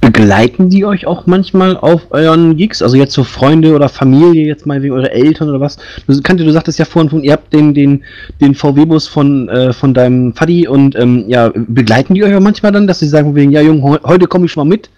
Begleiten 0.00 0.70
die 0.70 0.86
euch 0.86 1.06
auch 1.06 1.26
manchmal 1.26 1.76
auf 1.76 2.06
euren 2.10 2.56
Gigs? 2.56 2.80
Also 2.82 2.96
jetzt 2.96 3.12
so 3.12 3.22
Freunde 3.22 3.74
oder 3.74 3.88
Familie, 3.88 4.46
jetzt 4.46 4.64
mal 4.64 4.80
wegen 4.82 4.94
eure 4.94 5.10
Eltern 5.10 5.50
oder 5.50 5.60
was? 5.60 5.76
Du, 6.06 6.20
Kante, 6.22 6.44
du 6.44 6.52
sagtest 6.52 6.78
ja 6.78 6.84
vorhin, 6.84 7.10
von, 7.10 7.22
ihr 7.22 7.32
habt 7.32 7.52
den, 7.52 7.74
den, 7.74 8.02
den 8.40 8.54
VW-Bus 8.54 9.08
von, 9.08 9.48
äh, 9.50 9.72
von 9.72 9.92
deinem 9.92 10.32
Faddy 10.34 10.66
und 10.66 10.96
ähm, 10.96 11.24
ja, 11.28 11.52
begleiten 11.54 12.14
die 12.14 12.24
euch 12.24 12.34
auch 12.34 12.40
manchmal 12.40 12.72
dann, 12.72 12.86
dass 12.86 13.00
sie 13.00 13.08
sagen, 13.08 13.34
wegen, 13.34 13.50
ja 13.50 13.60
Junge, 13.60 13.82
heu- 13.82 13.98
heute 14.04 14.26
komme 14.26 14.46
ich 14.46 14.52
schon 14.52 14.66
mal 14.66 14.72
mit? 14.74 14.88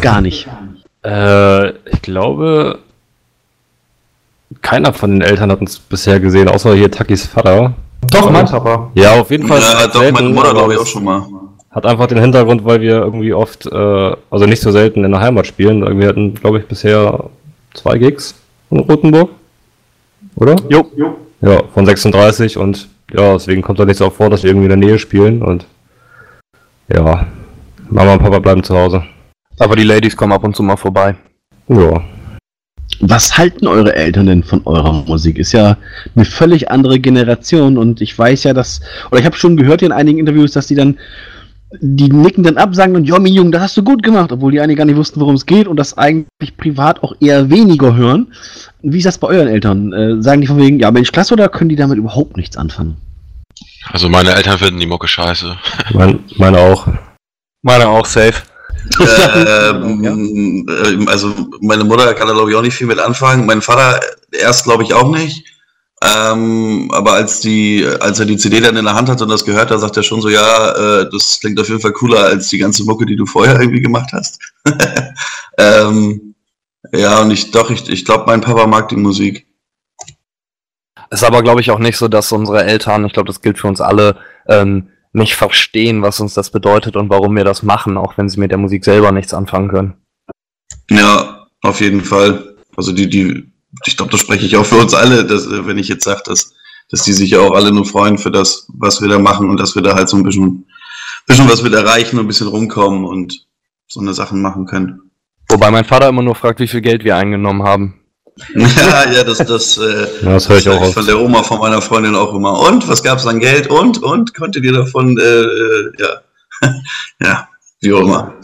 Gar 0.00 0.22
nicht. 0.22 0.48
Äh, 1.04 1.70
ich 1.70 2.02
glaube, 2.02 2.78
keiner 4.62 4.92
von 4.92 5.10
den 5.10 5.22
Eltern 5.22 5.50
hat 5.50 5.60
uns 5.60 5.78
bisher 5.78 6.20
gesehen, 6.20 6.48
außer 6.48 6.74
hier 6.74 6.90
Takis 6.90 7.26
Vater. 7.26 7.74
Doch, 8.10 8.30
mein 8.30 8.46
Papa. 8.46 8.90
Ja, 8.94 9.20
auf 9.20 9.30
jeden 9.30 9.46
Fall. 9.46 9.60
Ja, 9.60 9.86
doch, 9.86 10.00
selten, 10.00 10.14
meine 10.14 10.28
Mutter 10.30 10.52
glaube 10.52 10.74
ich 10.74 10.78
auch 10.78 10.86
schon 10.86 11.04
mal. 11.04 11.22
Hat 11.70 11.84
einfach 11.84 12.06
den 12.06 12.18
Hintergrund, 12.18 12.64
weil 12.64 12.80
wir 12.80 12.96
irgendwie 12.96 13.34
oft, 13.34 13.66
äh, 13.66 14.16
also 14.30 14.46
nicht 14.46 14.62
so 14.62 14.70
selten 14.70 15.04
in 15.04 15.10
der 15.10 15.20
Heimat 15.20 15.46
spielen. 15.46 16.00
Wir 16.00 16.08
hatten, 16.08 16.34
glaube 16.34 16.58
ich, 16.58 16.66
bisher 16.66 17.24
zwei 17.74 17.98
Gigs 17.98 18.34
in 18.70 18.78
Rothenburg. 18.80 19.30
Oder? 20.36 20.56
Jo. 20.68 20.86
Ja, 21.40 21.62
von 21.74 21.84
36 21.86 22.56
und 22.56 22.88
ja, 23.12 23.34
deswegen 23.34 23.62
kommt 23.62 23.78
da 23.78 23.84
nicht 23.84 23.96
so 23.96 24.06
oft 24.06 24.16
vor, 24.16 24.30
dass 24.30 24.42
wir 24.42 24.50
irgendwie 24.50 24.66
in 24.66 24.80
der 24.80 24.88
Nähe 24.88 24.98
spielen 24.98 25.42
und 25.42 25.66
ja, 26.88 27.26
Mama 27.90 28.14
und 28.14 28.20
Papa 28.20 28.38
bleiben 28.38 28.62
zu 28.62 28.76
Hause. 28.76 29.04
Aber 29.58 29.76
die 29.76 29.84
Ladies 29.84 30.16
kommen 30.16 30.32
ab 30.32 30.44
und 30.44 30.56
zu 30.56 30.62
mal 30.62 30.76
vorbei. 30.76 31.14
Ja. 31.68 32.02
Was 33.00 33.38
halten 33.38 33.66
eure 33.66 33.94
Eltern 33.94 34.26
denn 34.26 34.42
von 34.42 34.62
eurer 34.64 35.04
Musik? 35.06 35.38
Ist 35.38 35.52
ja 35.52 35.76
eine 36.16 36.24
völlig 36.24 36.70
andere 36.70 36.98
Generation 36.98 37.78
und 37.78 38.00
ich 38.00 38.18
weiß 38.18 38.44
ja, 38.44 38.54
dass, 38.54 38.80
oder 39.10 39.20
ich 39.20 39.26
habe 39.26 39.36
schon 39.36 39.56
gehört 39.56 39.82
in 39.82 39.92
einigen 39.92 40.18
Interviews, 40.18 40.52
dass 40.52 40.66
die 40.66 40.74
dann, 40.74 40.98
die 41.80 42.08
nicken 42.08 42.42
dann 42.44 42.56
ab, 42.56 42.74
sagen 42.74 42.94
dann, 42.94 43.04
ja, 43.04 43.18
mein 43.18 43.32
Junge, 43.32 43.50
das 43.50 43.62
hast 43.62 43.76
du 43.76 43.84
gut 43.84 44.02
gemacht, 44.02 44.32
obwohl 44.32 44.52
die 44.52 44.60
eigentlich 44.60 44.78
gar 44.78 44.86
nicht 44.86 44.96
wussten, 44.96 45.20
worum 45.20 45.34
es 45.34 45.46
geht 45.46 45.68
und 45.68 45.76
das 45.76 45.96
eigentlich 45.98 46.56
privat 46.56 47.02
auch 47.02 47.14
eher 47.20 47.50
weniger 47.50 47.94
hören. 47.94 48.32
Wie 48.82 48.98
ist 48.98 49.06
das 49.06 49.18
bei 49.18 49.28
euren 49.28 49.48
Eltern? 49.48 49.92
Äh, 49.92 50.22
sagen 50.22 50.40
die 50.40 50.46
von 50.46 50.58
wegen, 50.58 50.80
ja, 50.80 50.90
Mensch, 50.90 51.12
klasse, 51.12 51.34
oder 51.34 51.48
können 51.48 51.68
die 51.68 51.76
damit 51.76 51.98
überhaupt 51.98 52.36
nichts 52.36 52.56
anfangen? 52.56 52.96
Also 53.90 54.08
meine 54.08 54.34
Eltern 54.34 54.58
finden 54.58 54.80
die 54.80 54.86
Mucke 54.86 55.08
scheiße. 55.08 55.56
Mein, 55.92 56.20
meine 56.36 56.58
auch. 56.58 56.86
Meine 57.62 57.88
auch 57.88 58.06
safe. 58.06 58.42
Ähm, 59.00 60.66
äh, 60.68 61.10
also 61.10 61.34
meine 61.60 61.84
Mutter 61.84 62.14
kann 62.14 62.26
da 62.28 62.34
glaube 62.34 62.50
ich 62.50 62.56
auch 62.56 62.62
nicht 62.62 62.74
viel 62.74 62.86
mit 62.86 62.98
anfangen. 62.98 63.46
Mein 63.46 63.62
Vater 63.62 64.00
erst 64.32 64.64
glaube 64.64 64.82
ich 64.82 64.94
auch 64.94 65.10
nicht. 65.10 65.44
Ähm, 66.02 66.90
aber 66.92 67.14
als 67.14 67.40
die, 67.40 67.84
als 68.00 68.20
er 68.20 68.26
die 68.26 68.36
CD 68.36 68.60
dann 68.60 68.76
in 68.76 68.84
der 68.84 68.94
Hand 68.94 69.08
hat 69.08 69.20
und 69.20 69.28
das 69.28 69.44
gehört 69.44 69.70
hat, 69.70 69.80
sagt 69.80 69.96
er 69.96 70.04
schon 70.04 70.20
so, 70.20 70.28
ja, 70.28 71.00
äh, 71.00 71.10
das 71.10 71.40
klingt 71.40 71.58
auf 71.58 71.68
jeden 71.68 71.80
Fall 71.80 71.92
cooler 71.92 72.20
als 72.20 72.48
die 72.48 72.58
ganze 72.58 72.84
Mucke, 72.84 73.04
die 73.04 73.16
du 73.16 73.26
vorher 73.26 73.60
irgendwie 73.60 73.80
gemacht 73.80 74.10
hast. 74.12 74.38
ähm, 75.58 76.34
ja, 76.92 77.20
und 77.20 77.32
ich 77.32 77.50
doch, 77.50 77.70
ich, 77.70 77.88
ich 77.88 78.04
glaube, 78.04 78.24
mein 78.26 78.40
Papa 78.40 78.66
mag 78.68 78.88
die 78.88 78.96
Musik. 78.96 79.46
Ist 81.10 81.24
aber, 81.24 81.42
glaube 81.42 81.60
ich, 81.60 81.70
auch 81.70 81.78
nicht 81.78 81.96
so, 81.96 82.06
dass 82.06 82.30
unsere 82.30 82.64
Eltern, 82.64 83.04
ich 83.04 83.12
glaube, 83.12 83.28
das 83.28 83.40
gilt 83.40 83.58
für 83.58 83.66
uns 83.66 83.80
alle, 83.80 84.18
ähm, 84.46 84.90
nicht 85.12 85.34
verstehen, 85.34 86.02
was 86.02 86.20
uns 86.20 86.34
das 86.34 86.50
bedeutet 86.50 86.96
und 86.96 87.10
warum 87.10 87.36
wir 87.36 87.44
das 87.44 87.62
machen, 87.62 87.96
auch 87.96 88.18
wenn 88.18 88.28
sie 88.28 88.40
mit 88.40 88.50
der 88.50 88.58
Musik 88.58 88.84
selber 88.84 89.12
nichts 89.12 89.34
anfangen 89.34 89.68
können. 89.68 89.94
Ja, 90.90 91.46
auf 91.62 91.80
jeden 91.80 92.02
Fall. 92.02 92.56
Also 92.76 92.92
die, 92.92 93.08
die, 93.08 93.52
ich 93.86 93.96
glaube, 93.96 94.12
das 94.12 94.20
spreche 94.20 94.46
ich 94.46 94.56
auch 94.56 94.66
für 94.66 94.76
uns 94.76 94.94
alle, 94.94 95.24
dass, 95.24 95.46
äh, 95.46 95.66
wenn 95.66 95.78
ich 95.78 95.88
jetzt 95.88 96.04
sage, 96.04 96.22
dass, 96.24 96.54
dass 96.90 97.02
die 97.02 97.12
sich 97.12 97.30
ja 97.30 97.40
auch 97.40 97.52
alle 97.52 97.72
nur 97.72 97.84
freuen 97.84 98.18
für 98.18 98.30
das, 98.30 98.66
was 98.74 99.00
wir 99.00 99.08
da 99.08 99.18
machen 99.18 99.50
und 99.50 99.58
dass 99.58 99.74
wir 99.74 99.82
da 99.82 99.94
halt 99.94 100.08
so 100.08 100.16
ein 100.16 100.22
bisschen, 100.22 100.66
bisschen 101.26 101.48
was 101.48 101.62
mit 101.62 101.74
erreichen 101.74 102.18
und 102.18 102.24
ein 102.24 102.28
bisschen 102.28 102.48
rumkommen 102.48 103.04
und 103.04 103.46
so 103.86 104.00
eine 104.00 104.14
Sachen 104.14 104.42
machen 104.42 104.66
können. 104.66 105.10
Wobei 105.48 105.70
mein 105.70 105.84
Vater 105.84 106.08
immer 106.08 106.22
nur 106.22 106.34
fragt, 106.34 106.60
wie 106.60 106.68
viel 106.68 106.82
Geld 106.82 107.04
wir 107.04 107.16
eingenommen 107.16 107.62
haben. 107.62 108.00
ja, 108.54 109.12
ja, 109.12 109.24
das, 109.24 109.38
das, 109.38 109.78
äh, 109.78 110.06
Ja, 110.22 110.34
das 110.34 110.48
höre 110.48 110.58
ich 110.58 110.68
auch 110.68 110.92
von 110.92 111.06
der 111.06 111.18
Oma 111.18 111.42
von 111.42 111.58
meiner 111.58 111.82
Freundin 111.82 112.14
auch 112.14 112.34
immer. 112.34 112.60
Und 112.68 112.88
was 112.88 113.02
gab's 113.02 113.26
an 113.26 113.40
Geld? 113.40 113.68
Und 113.68 114.02
und 114.02 114.34
konntet 114.34 114.64
ihr 114.64 114.72
davon? 114.72 115.18
Äh, 115.18 115.22
äh, 115.22 115.92
ja, 115.98 116.70
ja, 117.20 117.48
wie 117.80 117.92
auch 117.92 118.00
immer. 118.00 118.34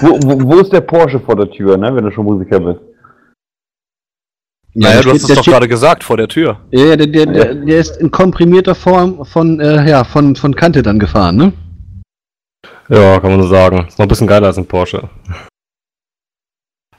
Wo, 0.00 0.18
wo, 0.22 0.42
wo 0.42 0.58
ist 0.60 0.72
der 0.72 0.80
Porsche 0.80 1.20
vor 1.20 1.36
der 1.36 1.50
Tür, 1.50 1.76
ne, 1.76 1.94
wenn 1.94 2.04
du 2.04 2.12
schon 2.12 2.24
Musiker 2.24 2.60
bist? 2.60 2.80
naja, 4.74 5.02
du 5.02 5.10
hast 5.10 5.28
es 5.28 5.36
doch 5.36 5.44
gerade 5.44 5.68
gesagt, 5.68 6.02
vor 6.02 6.16
der 6.16 6.28
Tür. 6.28 6.58
Ja, 6.70 6.86
ja, 6.86 6.96
der, 6.96 7.06
der, 7.06 7.26
der, 7.26 7.54
der 7.54 7.78
ist 7.78 7.98
in 7.98 8.10
komprimierter 8.10 8.74
Form 8.74 9.24
von, 9.26 9.60
äh, 9.60 9.88
ja, 9.88 10.04
von, 10.04 10.34
von 10.34 10.54
Kante 10.54 10.82
dann 10.82 10.98
gefahren, 10.98 11.36
ne? 11.36 11.52
Ja, 12.88 13.20
kann 13.20 13.30
man 13.30 13.42
so 13.42 13.48
sagen. 13.48 13.86
Ist 13.86 13.98
noch 13.98 14.06
ein 14.06 14.08
bisschen 14.08 14.26
geiler 14.26 14.46
als 14.46 14.58
ein 14.58 14.66
Porsche. 14.66 15.08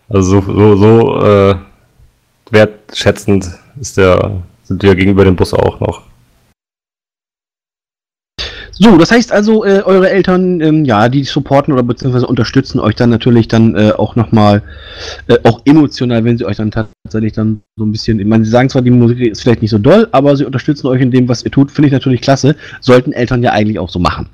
Also 0.10 0.42
so, 0.42 0.54
so, 0.54 0.76
so 0.76 1.26
äh, 1.26 1.56
wertschätzend 2.54 3.50
ist 3.80 3.98
der, 3.98 4.42
sind 4.64 4.84
wir 4.84 4.96
gegenüber 4.96 5.26
dem 5.26 5.36
Bus 5.36 5.54
auch 5.54 5.80
noch. 5.80 6.04
So, 8.76 8.98
das 8.98 9.12
heißt 9.12 9.32
also, 9.32 9.64
äh, 9.66 9.84
eure 9.86 10.10
Eltern, 10.10 10.60
ähm, 10.60 10.84
ja, 10.84 11.08
die 11.08 11.24
supporten 11.24 11.74
oder 11.74 11.84
beziehungsweise 11.84 12.26
unterstützen 12.26 12.80
euch 12.80 12.96
dann 12.96 13.12
natürlich 13.12 13.48
dann 13.48 13.76
äh, 13.76 13.92
auch 13.92 14.16
nochmal, 14.16 14.64
äh, 15.28 15.38
auch 15.44 15.62
emotional, 15.66 16.24
wenn 16.24 16.40
sie 16.40 16.46
euch 16.46 16.58
dann 16.58 16.72
tatsächlich 16.72 17.34
dann 17.34 17.62
so 17.78 17.86
ein 17.86 17.92
bisschen, 17.92 18.20
ich 18.20 18.26
meine, 18.26 18.44
sie 18.44 18.50
sagen 18.50 18.70
zwar, 18.70 18.82
die 18.82 18.90
Musik 18.90 19.20
ist 19.20 19.44
vielleicht 19.44 19.62
nicht 19.62 19.70
so 19.70 19.78
doll, 19.78 20.08
aber 20.12 20.36
sie 20.36 20.46
unterstützen 20.46 20.88
euch 20.88 21.02
in 21.02 21.12
dem, 21.12 21.30
was 21.30 21.46
ihr 21.46 21.52
tut, 21.52 21.70
finde 21.72 21.88
ich 21.88 21.94
natürlich 21.94 22.22
klasse. 22.22 22.56
Sollten 22.82 23.12
Eltern 23.12 23.44
ja 23.44 23.52
eigentlich 23.52 23.78
auch 23.78 23.90
so 23.90 24.00
machen. 24.00 24.30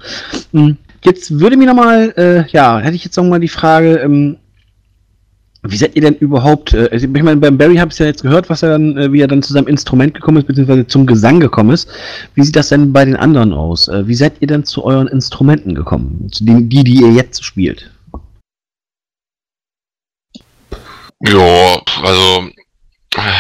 Hm, 0.54 0.78
Jetzt 1.04 1.40
würde 1.40 1.56
mir 1.56 1.68
nochmal, 1.68 2.14
äh, 2.18 2.46
ja, 2.52 2.80
hätte 2.80 2.96
ich 2.96 3.06
jetzt 3.06 3.16
nochmal 3.16 3.40
die 3.40 3.48
Frage, 3.48 3.98
ähm, 3.98 4.38
wie 5.62 5.78
seid 5.78 5.96
ihr 5.96 6.02
denn 6.02 6.16
überhaupt, 6.16 6.74
äh, 6.74 6.90
also 6.92 7.06
ich 7.06 7.24
meine, 7.24 7.38
beim 7.38 7.58
Barry 7.58 7.76
habe 7.76 7.92
ich 7.92 8.00
ja 8.00 8.06
jetzt 8.06 8.22
gehört, 8.22 8.50
was 8.50 8.64
er 8.64 8.70
dann, 8.70 8.98
äh, 8.98 9.12
wie 9.12 9.22
er 9.22 9.28
dann 9.28 9.44
zu 9.44 9.54
seinem 9.54 9.68
Instrument 9.68 10.14
gekommen 10.14 10.38
ist, 10.38 10.48
beziehungsweise 10.48 10.88
zum 10.88 11.06
Gesang 11.06 11.40
gekommen 11.40 11.72
ist. 11.72 11.90
Wie 12.36 12.44
sieht 12.44 12.56
das 12.56 12.70
denn 12.70 12.94
bei 12.94 13.04
den 13.04 13.16
anderen 13.16 13.54
aus? 13.54 13.88
Äh, 13.90 14.08
wie 14.08 14.16
seid 14.16 14.34
ihr 14.40 14.48
denn 14.48 14.64
zu 14.64 14.86
euren 14.86 15.08
Instrumenten 15.08 15.76
gekommen? 15.76 16.30
Zu 16.32 16.46
den, 16.46 16.70
die, 16.70 16.84
die 16.84 17.02
ihr 17.02 17.12
jetzt 17.12 17.44
spielt? 17.44 17.92
Jo, 21.22 21.82
also 22.04 22.50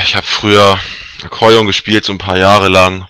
ich 0.04 0.16
habe 0.16 0.26
früher 0.26 0.78
Akkordeon 1.24 1.68
gespielt, 1.68 2.04
so 2.04 2.12
ein 2.12 2.18
paar 2.18 2.38
Jahre 2.38 2.68
lang. 2.68 3.08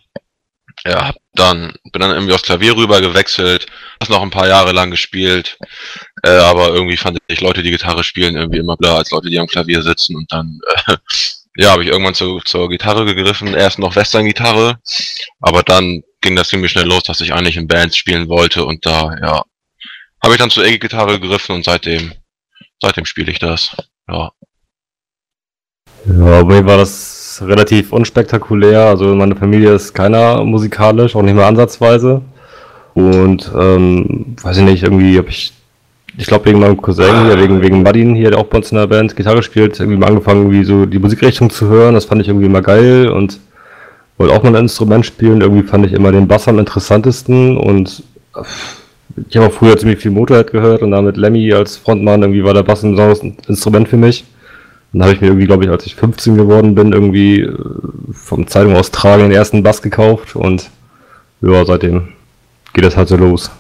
Ja, 0.86 1.08
hab 1.08 1.16
dann 1.40 1.74
bin 1.92 2.02
dann 2.02 2.12
irgendwie 2.12 2.34
aufs 2.34 2.44
Klavier 2.44 2.76
rüber 2.76 3.02
gewechselt, 3.02 3.68
das 4.00 4.10
noch 4.10 4.22
ein 4.22 4.30
paar 4.30 4.48
Jahre 4.48 4.72
lang 4.72 4.92
gespielt, 4.92 5.58
äh, 6.24 6.30
aber 6.30 6.70
irgendwie 6.70 6.98
fand 6.98 7.18
ich 7.28 7.42
Leute, 7.42 7.64
die 7.64 7.72
Gitarre 7.72 8.04
spielen, 8.04 8.36
irgendwie 8.36 8.60
immer 8.60 8.78
blöder 8.78 8.98
als 8.98 9.12
Leute, 9.12 9.30
die 9.30 9.40
am 9.40 9.48
Klavier 9.48 9.82
sitzen 9.82 10.16
und 10.16 10.32
dann 10.32 10.60
äh, 10.88 10.98
ja, 11.58 11.72
habe 11.72 11.84
ich 11.84 11.90
irgendwann 11.90 12.14
zu, 12.14 12.40
zur 12.40 12.70
Gitarre 12.70 13.06
gegriffen, 13.06 13.54
erst 13.54 13.80
noch 13.80 13.96
Western-Gitarre, 13.96 14.80
aber 15.40 15.64
dann 15.64 16.04
ging 16.22 16.36
das 16.36 16.50
ziemlich 16.50 16.72
schnell 16.72 16.88
los, 16.88 17.04
dass 17.04 17.22
ich 17.22 17.34
eigentlich 17.34 17.58
in 17.58 17.68
Bands 17.68 17.98
spielen 17.98 18.30
wollte 18.30 18.66
und 18.66 18.86
da, 18.86 19.16
ja, 19.22 19.44
habe 20.22 20.34
ich 20.34 20.38
dann 20.38 20.50
zur 20.50 20.66
E-Gitarre 20.66 21.20
gegriffen 21.20 21.56
und 21.56 21.66
seitdem, 21.66 22.14
seitdem 22.82 23.06
spiele 23.06 23.32
ich 23.32 23.40
das, 23.40 23.76
ja. 24.08 24.32
Ja, 26.06 26.44
bei 26.44 26.66
war 26.66 26.78
das 26.78 27.19
relativ 27.42 27.92
unspektakulär. 27.92 28.82
Also 28.82 29.16
meine 29.16 29.36
Familie 29.36 29.74
ist 29.74 29.94
keiner 29.94 30.44
musikalisch, 30.44 31.16
auch 31.16 31.22
nicht 31.22 31.36
mehr 31.36 31.48
ansatzweise. 31.48 32.22
Und 32.94 33.52
ähm, 33.58 34.36
weiß 34.42 34.58
ich 34.58 34.64
nicht, 34.64 34.84
irgendwie 34.84 35.18
habe 35.18 35.30
ich, 35.30 35.54
ich 36.18 36.26
glaube 36.26 36.46
wegen 36.46 36.60
meinem 36.60 36.82
Cousin 36.82 37.26
hier, 37.26 37.40
wegen, 37.40 37.62
wegen 37.62 37.84
Madin 37.84 38.16
hier, 38.16 38.32
der 38.32 38.40
auch 38.40 38.48
bei 38.48 38.58
uns 38.58 38.72
in 38.72 38.78
der 38.78 38.88
Band 38.88 39.16
Gitarre 39.16 39.44
spielt, 39.44 39.80
irgendwie 39.80 39.98
mal 39.98 40.08
angefangen, 40.08 40.42
irgendwie 40.42 40.66
so 40.66 40.86
die 40.86 41.00
Musikrichtung 41.00 41.50
zu 41.50 41.68
hören. 41.68 41.94
Das 41.94 42.06
fand 42.06 42.22
ich 42.22 42.28
irgendwie 42.28 42.48
immer 42.48 42.62
geil 42.62 43.10
und 43.10 43.40
wollte 44.18 44.34
auch 44.34 44.44
mal 44.44 44.56
ein 44.56 44.64
Instrument 44.64 45.06
spielen. 45.06 45.42
Irgendwie 45.42 45.64
fand 45.64 45.86
ich 45.86 45.94
immer 45.94 46.12
den 46.12 46.28
Bass 46.28 46.48
am 46.48 46.60
interessantesten 46.60 47.58
und 47.58 48.04
ich 49.28 49.38
habe 49.38 49.48
auch 49.48 49.54
früher 49.54 49.78
ziemlich 49.78 50.00
viel 50.00 50.12
Motorhead 50.12 50.52
gehört 50.52 50.82
und 50.82 50.92
damit 50.92 51.18
Lemmy 51.18 51.52
als 51.54 51.78
Frontmann, 51.78 52.22
irgendwie 52.22 52.44
war 52.44 52.54
der 52.54 52.64
Bass 52.64 52.84
ein 52.84 52.92
besonderes 52.92 53.22
Instrument 53.48 53.88
für 53.88 53.98
mich. 53.98 54.26
Dann 54.92 55.04
habe 55.04 55.14
ich 55.14 55.22
mir 55.22 55.28
irgendwie, 55.28 55.46
glaube 55.46 55.64
ich, 55.64 55.70
als 55.70 55.86
ich 55.86 55.96
15 55.96 56.36
geworden 56.36 56.74
bin, 56.74 56.94
irgendwie 56.94 57.42
äh, 57.42 57.58
vom 58.12 58.48
Zeitung 58.48 58.76
Australien 58.76 59.30
den 59.30 59.38
ersten 59.38 59.62
Bass 59.62 59.82
gekauft 59.82 60.36
und 60.36 60.72
ja, 61.42 61.64
seitdem 61.66 62.14
geht 62.74 62.84
das 62.84 62.98
halt 62.98 63.08
so 63.08 63.16
los. 63.16 63.52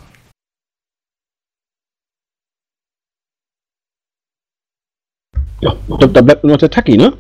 Ja, 5.61 5.75
da, 5.99 6.07
da 6.07 6.21
bleibt 6.21 6.43
nur 6.43 6.53
noch 6.53 6.59
der 6.59 6.71
Taki, 6.71 6.97
ne? 6.97 7.17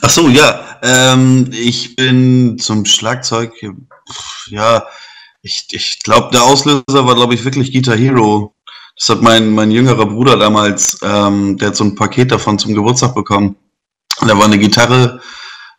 Ach 0.00 0.10
so, 0.10 0.28
ja. 0.28 0.78
Ähm, 0.82 1.50
ich 1.52 1.96
bin 1.96 2.58
zum 2.58 2.84
Schlagzeug, 2.86 3.52
ja, 4.48 4.86
ich, 5.42 5.66
ich 5.70 6.00
glaube, 6.00 6.30
der 6.32 6.42
Auslöser 6.42 7.06
war, 7.06 7.14
glaube 7.14 7.34
ich, 7.34 7.44
wirklich 7.44 7.72
Guitar 7.72 7.96
Hero. 7.96 8.54
Das 8.98 9.10
hat 9.10 9.22
mein, 9.22 9.52
mein 9.52 9.70
jüngerer 9.70 10.06
Bruder 10.06 10.36
damals, 10.36 10.98
ähm, 11.02 11.56
der 11.56 11.68
hat 11.68 11.76
so 11.76 11.84
ein 11.84 11.94
Paket 11.94 12.32
davon 12.32 12.58
zum 12.58 12.74
Geburtstag 12.74 13.14
bekommen. 13.14 13.56
Und 14.20 14.28
da 14.28 14.36
war 14.36 14.46
eine 14.46 14.58
Gitarre 14.58 15.20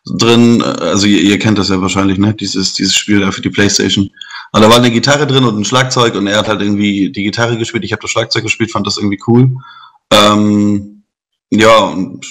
drin, 0.05 0.61
also 0.61 1.05
ihr, 1.05 1.21
ihr 1.21 1.37
kennt 1.37 1.57
das 1.57 1.69
ja 1.69 1.81
wahrscheinlich, 1.81 2.17
ne? 2.17 2.33
Dieses, 2.33 2.73
dieses 2.73 2.95
Spiel 2.95 3.19
da 3.19 3.31
für 3.31 3.41
die 3.41 3.49
Playstation. 3.49 4.09
Und 4.51 4.61
da 4.61 4.69
war 4.69 4.77
eine 4.77 4.89
Gitarre 4.89 5.27
drin 5.27 5.43
und 5.43 5.59
ein 5.59 5.65
Schlagzeug 5.65 6.15
und 6.15 6.27
er 6.27 6.37
hat 6.37 6.47
halt 6.47 6.61
irgendwie 6.61 7.11
die 7.11 7.23
Gitarre 7.23 7.57
gespielt, 7.57 7.83
ich 7.83 7.91
habe 7.91 8.01
das 8.01 8.09
Schlagzeug 8.09 8.43
gespielt, 8.43 8.71
fand 8.71 8.87
das 8.87 8.97
irgendwie 8.97 9.21
cool. 9.27 9.51
Ähm, 10.11 11.03
ja, 11.51 11.77
und 11.77 12.25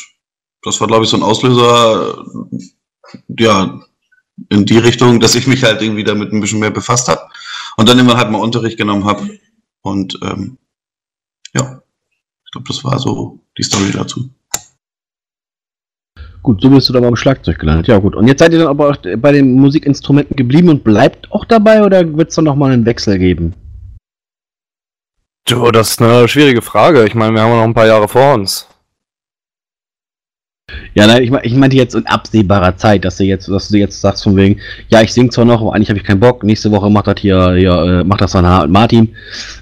das 0.63 0.81
war, 0.81 0.89
glaube 0.89 1.05
ich, 1.05 1.11
so 1.11 1.17
ein 1.17 1.23
Auslöser, 1.23 2.25
ja, 3.39 3.81
in 4.49 4.65
die 4.65 4.79
Richtung, 4.79 5.21
dass 5.21 5.35
ich 5.35 5.47
mich 5.47 5.65
halt 5.65 5.83
irgendwie 5.83 6.05
damit 6.05 6.33
ein 6.33 6.41
bisschen 6.41 6.61
mehr 6.61 6.71
befasst 6.71 7.09
habe 7.09 7.21
und 7.77 7.89
dann 7.89 7.99
immer 7.99 8.17
halt 8.17 8.31
mal 8.31 8.39
Unterricht 8.39 8.79
genommen 8.79 9.05
habe. 9.05 9.39
Und 9.83 10.19
ähm, 10.23 10.59
ja, 11.55 11.83
ich 12.45 12.51
glaube, 12.53 12.67
das 12.67 12.85
war 12.85 12.99
so 12.99 13.39
die 13.57 13.63
Story 13.63 13.91
dazu. 13.93 14.31
Gut, 16.43 16.63
so 16.63 16.71
bist 16.71 16.89
du 16.89 16.93
dann 16.93 17.03
beim 17.03 17.17
Schlagzeug 17.17 17.59
gelandet. 17.59 17.89
Ja, 17.89 17.99
gut. 17.99 18.15
Und 18.15 18.27
jetzt 18.27 18.39
seid 18.39 18.53
ihr 18.53 18.59
dann 18.59 18.69
aber 18.69 18.89
auch 18.89 18.97
bei 19.19 19.33
den 19.33 19.55
Musikinstrumenten 19.55 20.37
geblieben 20.37 20.69
und 20.69 20.85
bleibt 20.85 21.31
auch 21.33 21.45
dabei 21.45 21.83
oder 21.83 22.17
wird 22.17 22.31
es 22.31 22.37
dann 22.37 22.45
nochmal 22.45 22.73
einen 22.73 22.87
Wechsel 22.87 23.19
geben? 23.19 23.55
Du, 25.47 25.71
das 25.71 25.91
ist 25.91 26.03
eine 26.03 26.29
schwierige 26.29 26.63
Frage. 26.63 27.05
Ich 27.07 27.15
meine, 27.15 27.35
wir 27.35 27.43
haben 27.43 27.51
noch 27.51 27.65
ein 27.65 27.75
paar 27.75 27.87
Jahre 27.87 28.09
vor 28.09 28.35
uns. 28.35 28.69
Ja, 30.95 31.07
nein, 31.07 31.23
ich, 31.23 31.31
mein, 31.31 31.41
ich 31.45 31.55
meinte 31.55 31.77
jetzt 31.77 31.95
in 31.95 32.07
absehbarer 32.07 32.77
Zeit, 32.77 33.05
dass 33.05 33.17
du 33.17 33.25
jetzt, 33.25 33.49
dass 33.49 33.69
du 33.69 33.79
jetzt 33.79 34.01
sagst 34.01 34.25
von 34.25 34.37
wegen, 34.37 34.61
ja, 34.89 35.01
ich 35.01 35.13
sing 35.13 35.31
zwar 35.31 35.45
noch, 35.45 35.61
aber 35.61 35.75
eigentlich 35.75 35.89
habe 35.89 35.99
ich 35.99 36.05
keinen 36.05 36.21
Bock. 36.21 36.45
Nächste 36.45 36.71
Woche 36.71 36.91
macht 36.91 37.07
das 37.07 37.21
hier, 37.21 37.55
hier 37.55 37.73
äh, 37.73 38.05
macht 38.05 38.21
das 38.21 38.33
dann 38.33 38.71
Martin. 38.71 39.15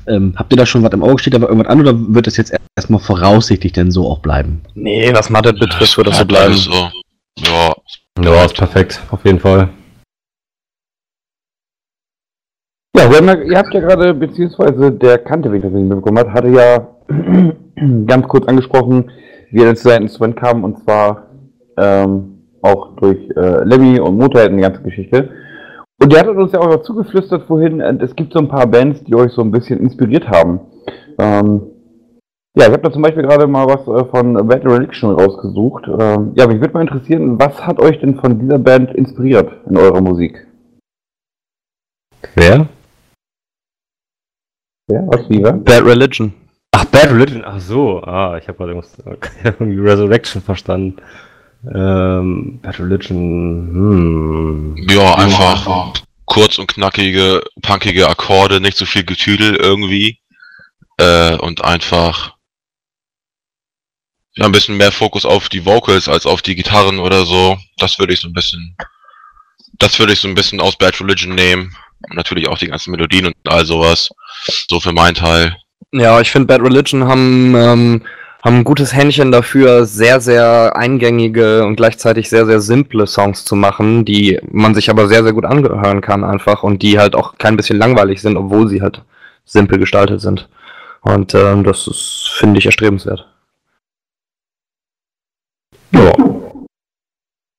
Ähm, 0.07 0.35
habt 0.37 0.53
ihr 0.53 0.57
da 0.57 0.67
schon 0.67 0.83
was 0.83 0.93
im 0.93 1.03
Auge? 1.03 1.19
Steht 1.19 1.35
da 1.35 1.39
irgendwas 1.39 1.69
an 1.69 1.81
oder 1.81 1.95
wird 1.97 2.27
das 2.27 2.37
jetzt 2.37 2.55
erstmal 2.77 3.01
voraussichtlich 3.01 3.73
denn 3.73 3.91
so 3.91 4.09
auch 4.09 4.21
bleiben? 4.21 4.63
Nee, 4.75 5.13
was 5.15 5.31
Mathe 5.31 5.53
betrifft, 5.53 5.97
wird 5.97 6.09
das 6.09 6.19
so 6.19 6.25
bleiben. 6.25 6.55
So. 6.55 6.91
Ja, 7.39 7.75
Ja, 8.23 8.45
ist 8.45 8.57
perfekt, 8.57 9.01
auf 9.11 9.25
jeden 9.25 9.41
Fall. 9.41 9.69
Ja, 12.97 13.11
wir 13.11 13.19
haben 13.19 13.29
ja, 13.29 13.35
ihr 13.43 13.59
habt 13.59 13.75
ja 13.75 13.81
gerade, 13.81 14.15
beziehungsweise 14.15 14.91
der 14.91 15.19
Kante, 15.19 15.55
ich 15.55 15.63
das 15.63 15.71
mitbekommen 15.71 16.19
hat, 16.19 16.31
hatte 16.31 16.49
ja 16.49 16.89
ganz 18.07 18.27
kurz 18.27 18.49
angesprochen, 18.49 19.11
wie 19.51 19.63
er 19.63 19.75
zu 19.75 19.89
seinem 19.89 20.03
Instrument 20.03 20.37
kam, 20.37 20.65
und 20.65 20.79
zwar 20.85 21.31
ähm, 21.77 22.39
auch 22.63 22.97
durch 22.97 23.19
äh, 23.37 23.65
Lemmy 23.65 24.01
und 24.01 24.17
Motorhead 24.17 24.51
und 24.51 24.57
die 24.57 24.63
ganze 24.63 24.83
Geschichte. 24.83 25.31
Und 25.99 26.13
der 26.13 26.21
hat 26.21 26.29
uns 26.29 26.53
ja 26.53 26.61
auch 26.61 26.83
zugeflüstert 26.83 27.45
vorhin, 27.47 27.81
äh, 27.81 27.97
es 28.01 28.15
gibt 28.15 28.33
so 28.33 28.39
ein 28.39 28.49
paar 28.49 28.67
Bands, 28.67 29.03
die 29.05 29.15
euch 29.15 29.33
so 29.33 29.43
ein 29.43 29.51
bisschen 29.51 29.81
inspiriert 29.81 30.29
haben. 30.29 30.61
Ähm, 31.19 31.63
ja, 32.59 32.67
ich 32.67 32.73
habe 32.73 32.83
da 32.83 32.93
zum 32.93 33.03
Beispiel 33.03 33.23
gerade 33.23 33.47
mal 33.47 33.67
was 33.67 33.83
äh, 33.87 34.09
von 34.11 34.35
Bad 34.49 34.65
Religion 34.65 35.15
rausgesucht. 35.15 35.87
Ähm, 35.89 36.33
ja, 36.37 36.47
mich 36.47 36.61
würde 36.61 36.75
mal 36.75 36.81
interessieren, 36.81 37.39
was 37.39 37.67
hat 37.67 37.79
euch 37.79 38.01
denn 38.01 38.19
von 38.19 38.39
dieser 38.39 38.59
Band 38.59 38.95
inspiriert 38.95 39.51
in 39.69 39.77
eurer 39.77 40.01
Musik? 40.01 40.47
Wer? 42.35 42.67
Ja, 44.91 45.03
was, 45.07 45.29
lieber? 45.29 45.53
Bad 45.53 45.85
Religion. 45.85 46.33
Bad 46.97 47.11
Religion, 47.11 47.45
ach 47.45 47.61
so. 47.61 48.03
Ah, 48.05 48.39
ich 48.39 48.49
habe 48.49 48.57
gerade 48.57 48.73
irgendwie 49.45 49.79
Resurrection 49.79 50.41
verstanden. 50.41 50.97
Ähm, 51.75 52.59
Bad 52.63 52.81
Religion, 52.81 54.75
hm. 54.75 54.77
ja, 54.89 55.15
einfach 55.17 55.93
kurz 56.25 56.59
und 56.59 56.69
knackige, 56.69 57.43
punkige 57.61 58.09
Akkorde, 58.09 58.63
nicht 58.63 58.79
so 58.79 58.87
viel 58.87 59.05
Getüdel 59.05 59.57
irgendwie. 59.57 60.21
Äh, 60.97 61.37
und 61.37 61.63
einfach 61.63 62.35
ja, 64.37 64.47
ein 64.47 64.53
bisschen 64.53 64.79
mehr 64.79 64.93
Fokus 64.93 65.27
auf 65.27 65.51
die 65.51 65.67
Vocals 65.67 66.09
als 66.09 66.25
auf 66.25 66.41
die 66.41 66.55
Gitarren 66.55 66.99
oder 66.99 67.27
so. 67.27 67.59
Das 67.77 67.99
würde 67.99 68.15
ich 68.15 68.21
so 68.21 68.29
ein 68.29 68.33
bisschen, 68.33 68.75
das 69.79 69.99
würde 69.99 70.15
ich 70.15 70.21
so 70.21 70.29
ein 70.29 70.35
bisschen 70.35 70.63
aus 70.63 70.77
Bad 70.77 70.99
Religion 70.99 71.35
nehmen. 71.35 71.77
Und 72.09 72.17
natürlich 72.17 72.49
auch 72.49 72.59
die 72.59 72.69
ganzen 72.69 72.93
Melodien 72.93 73.27
und 73.27 73.37
all 73.45 73.67
sowas. 73.67 74.09
So 74.71 74.81
für 74.81 74.93
meinen 74.93 75.15
Teil. 75.15 75.57
Ja, 75.93 76.20
ich 76.20 76.30
finde 76.30 76.47
Bad 76.47 76.62
Religion 76.62 77.07
haben, 77.07 77.55
ähm, 77.55 78.03
haben 78.45 78.57
ein 78.57 78.64
gutes 78.64 78.95
Händchen 78.95 79.32
dafür, 79.32 79.84
sehr, 79.87 80.20
sehr 80.20 80.76
eingängige 80.76 81.64
und 81.64 81.76
gleichzeitig 81.76 82.28
sehr, 82.28 82.45
sehr 82.47 82.61
simple 82.61 83.07
Songs 83.07 83.45
zu 83.45 83.57
machen, 83.57 84.05
die 84.05 84.39
man 84.51 84.74
sich 84.74 84.91
aber 84.91 85.09
sehr, 85.09 85.22
sehr 85.22 85.32
gut 85.32 85.45
angehören 85.45 86.01
kann 86.01 86.24
einfach 86.24 86.62
und 86.62 86.82
die 86.82 86.99
halt 86.99 87.14
auch 87.14 87.39
kein 87.39 87.57
bisschen 87.57 87.78
langweilig 87.78 88.20
sind, 88.20 88.37
obwohl 88.37 88.68
sie 88.68 88.82
halt 88.82 89.03
simpel 89.45 89.78
gestaltet 89.78 90.20
sind. 90.20 90.49
Und 91.03 91.34
ähm, 91.34 91.62
das 91.62 91.87
ist, 91.87 92.30
finde 92.39 92.59
ich, 92.59 92.66
erstrebenswert. 92.66 93.28
Ja. 95.93 96.12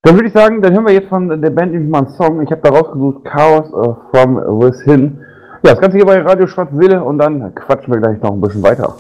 Dann 0.03 0.15
würde 0.15 0.27
ich 0.27 0.33
sagen, 0.33 0.61
dann 0.61 0.73
hören 0.73 0.85
wir 0.85 0.93
jetzt 0.93 1.09
von 1.09 1.29
der 1.41 1.49
Band 1.49 1.71
nämlich 1.71 1.89
mal 1.89 1.99
einen 1.99 2.15
Song. 2.15 2.41
Ich 2.41 2.51
habe 2.51 2.61
da 2.61 2.69
rausgesucht 2.69 3.25
Chaos 3.25 3.67
äh, 3.67 4.11
from 4.11 4.35
Within. 4.35 5.19
Ja, 5.63 5.71
das 5.71 5.79
Ganze 5.79 5.97
hier 5.97 6.05
bei 6.05 6.21
Radio 6.21 6.45
Schwarze 6.45 6.75
Seele 6.75 7.03
und 7.03 7.17
dann 7.17 7.53
quatschen 7.55 7.91
wir 7.91 7.99
gleich 7.99 8.21
noch 8.21 8.31
ein 8.31 8.41
bisschen 8.41 8.61
weiter. 8.61 8.95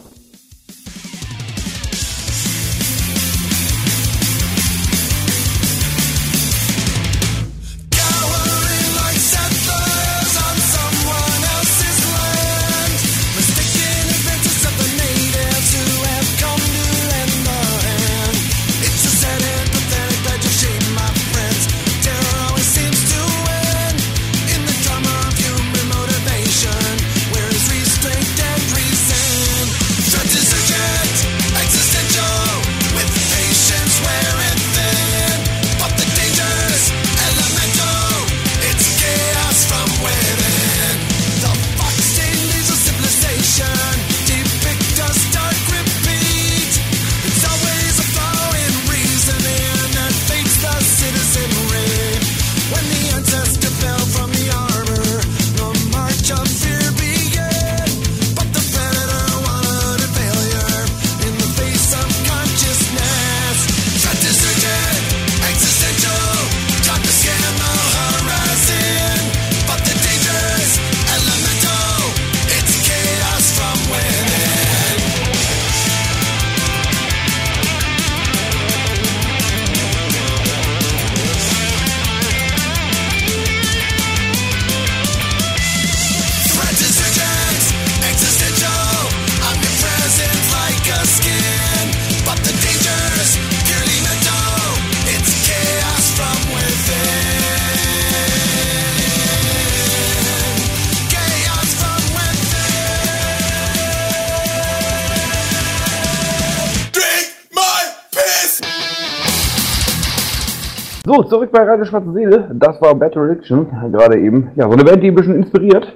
So, 111.07 111.23
zurück 111.23 111.51
bei 111.53 111.63
Radio 111.63 111.85
Schwarze 111.85 112.11
Seele. 112.11 112.49
Das 112.53 112.81
war 112.81 112.93
Bad 112.93 113.15
Religion, 113.15 113.67
gerade 113.91 114.19
eben. 114.19 114.51
Ja, 114.55 114.65
so 114.65 114.71
eine 114.73 114.83
Band, 114.83 115.01
die 115.01 115.07
ein 115.07 115.15
bisschen 115.15 115.35
inspiriert. 115.37 115.87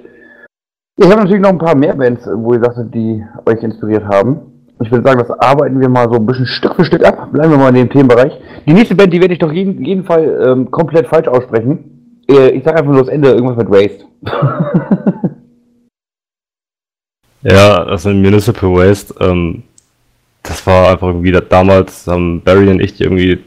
Ich 0.96 1.04
habe 1.06 1.20
natürlich 1.20 1.42
noch 1.42 1.50
ein 1.50 1.58
paar 1.58 1.74
mehr 1.76 1.94
Bands, 1.94 2.26
wo 2.32 2.54
ihr 2.54 2.60
sagt, 2.60 2.94
die 2.94 3.22
euch 3.46 3.62
inspiriert 3.62 4.04
haben. 4.04 4.40
Ich 4.82 4.90
würde 4.90 5.06
sagen, 5.06 5.18
das 5.20 5.30
arbeiten 5.38 5.78
wir 5.80 5.88
mal 5.90 6.08
so 6.08 6.16
ein 6.16 6.24
bisschen 6.26 6.46
Stück 6.46 6.74
für 6.76 6.84
Stück 6.84 7.04
ab. 7.04 7.30
Bleiben 7.30 7.50
wir 7.50 7.58
mal 7.58 7.68
in 7.68 7.74
dem 7.74 7.90
Themenbereich. 7.90 8.32
Die 8.66 8.72
nächste 8.72 8.94
Band, 8.94 9.12
die 9.12 9.20
werde 9.20 9.34
ich 9.34 9.38
doch 9.38 9.52
jeden, 9.52 9.84
jeden 9.84 10.04
Fall 10.04 10.42
ähm, 10.46 10.70
komplett 10.70 11.06
falsch 11.06 11.28
aussprechen. 11.28 12.22
Äh, 12.28 12.50
ich 12.50 12.64
sage 12.64 12.78
einfach 12.78 12.92
nur 12.92 13.02
das 13.02 13.08
Ende, 13.12 13.30
irgendwas 13.32 13.56
mit 13.58 13.70
Waste. 13.70 14.04
Ja, 17.44 17.84
das 17.86 18.04
sind 18.04 18.22
Municipal 18.22 18.70
Waste. 18.72 19.12
Ähm, 19.18 19.64
das 20.44 20.64
war 20.64 20.90
einfach 20.92 21.08
irgendwie, 21.08 21.32
da- 21.32 21.40
damals 21.40 22.06
haben 22.06 22.40
Barry 22.40 22.68
und 22.70 22.78
ich 22.80 22.94
die 22.94 23.02
irgendwie 23.02 23.40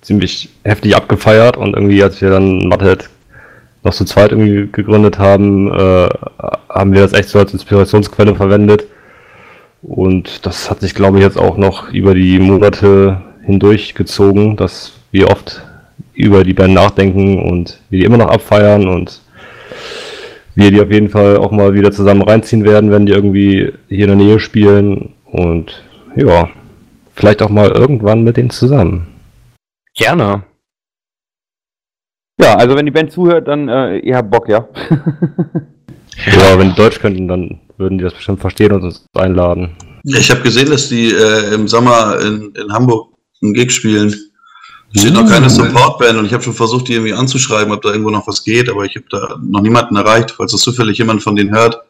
ziemlich 0.00 0.48
heftig 0.64 0.96
abgefeiert 0.96 1.56
und 1.56 1.74
irgendwie, 1.74 2.02
als 2.02 2.20
wir 2.20 2.30
dann 2.30 2.68
Mutthead 2.68 3.08
noch 3.84 3.94
zu 3.94 4.04
zweit 4.04 4.32
irgendwie 4.32 4.68
gegründet 4.70 5.18
haben, 5.18 5.72
äh, 5.72 6.08
haben 6.68 6.92
wir 6.92 7.02
das 7.02 7.12
echt 7.12 7.28
so 7.28 7.38
als 7.38 7.52
Inspirationsquelle 7.52 8.34
verwendet. 8.34 8.86
Und 9.82 10.44
das 10.46 10.70
hat 10.70 10.80
sich, 10.80 10.94
glaube 10.94 11.18
ich, 11.18 11.24
jetzt 11.24 11.38
auch 11.38 11.56
noch 11.56 11.92
über 11.92 12.14
die 12.14 12.38
Monate 12.38 13.20
hindurch 13.44 13.94
gezogen, 13.94 14.56
dass 14.56 14.92
wir 15.12 15.30
oft 15.30 15.62
über 16.14 16.42
die 16.42 16.52
Band 16.52 16.74
nachdenken 16.74 17.38
und 17.40 17.78
wir 17.88 18.00
die 18.00 18.04
immer 18.04 18.18
noch 18.18 18.30
abfeiern 18.30 18.88
und 18.88 19.20
wir 20.56 20.72
die 20.72 20.80
auf 20.80 20.90
jeden 20.90 21.08
Fall 21.08 21.36
auch 21.36 21.52
mal 21.52 21.74
wieder 21.74 21.92
zusammen 21.92 22.22
reinziehen 22.22 22.64
werden, 22.64 22.90
wenn 22.90 23.06
die 23.06 23.12
irgendwie 23.12 23.72
hier 23.88 24.08
in 24.08 24.08
der 24.08 24.16
Nähe 24.16 24.40
spielen 24.40 25.14
und 25.24 25.84
ja, 26.16 26.50
vielleicht 27.14 27.42
auch 27.42 27.48
mal 27.48 27.70
irgendwann 27.70 28.24
mit 28.24 28.36
denen 28.36 28.50
zusammen. 28.50 29.06
Gerne. 29.98 30.44
ja, 32.40 32.54
also 32.56 32.76
wenn 32.76 32.86
die 32.86 32.92
Band 32.92 33.12
zuhört, 33.12 33.48
dann 33.48 33.68
äh, 33.68 33.98
ihr 33.98 34.16
habt 34.16 34.30
Bock, 34.30 34.48
ja. 34.48 34.66
Ja, 36.26 36.58
wenn 36.58 36.70
die 36.70 36.74
Deutsch 36.74 36.98
könnten, 36.98 37.28
dann 37.28 37.60
würden 37.76 37.98
die 37.98 38.04
das 38.04 38.14
bestimmt 38.14 38.40
verstehen 38.40 38.72
und 38.72 38.82
uns 38.82 39.06
einladen. 39.14 39.76
Ich 40.04 40.30
habe 40.30 40.40
gesehen, 40.40 40.70
dass 40.70 40.88
die 40.88 41.12
äh, 41.12 41.54
im 41.54 41.68
Sommer 41.68 42.18
in, 42.20 42.52
in 42.54 42.72
Hamburg 42.72 43.14
einen 43.40 43.54
Gig 43.54 43.70
spielen. 43.70 44.08
Es 44.94 45.02
steht 45.02 45.12
noch 45.12 45.28
keine 45.28 45.48
Supportband 45.50 46.18
und 46.18 46.26
ich 46.26 46.32
habe 46.32 46.42
schon 46.42 46.54
versucht, 46.54 46.88
die 46.88 46.94
irgendwie 46.94 47.12
anzuschreiben, 47.12 47.72
ob 47.72 47.82
da 47.82 47.90
irgendwo 47.90 48.10
noch 48.10 48.26
was 48.26 48.42
geht, 48.42 48.68
aber 48.68 48.84
ich 48.84 48.96
habe 48.96 49.06
da 49.10 49.38
noch 49.40 49.60
niemanden 49.60 49.96
erreicht, 49.96 50.32
falls 50.32 50.52
das 50.52 50.62
zufällig 50.62 50.98
jemand 50.98 51.22
von 51.22 51.36
denen 51.36 51.54
hört. 51.54 51.80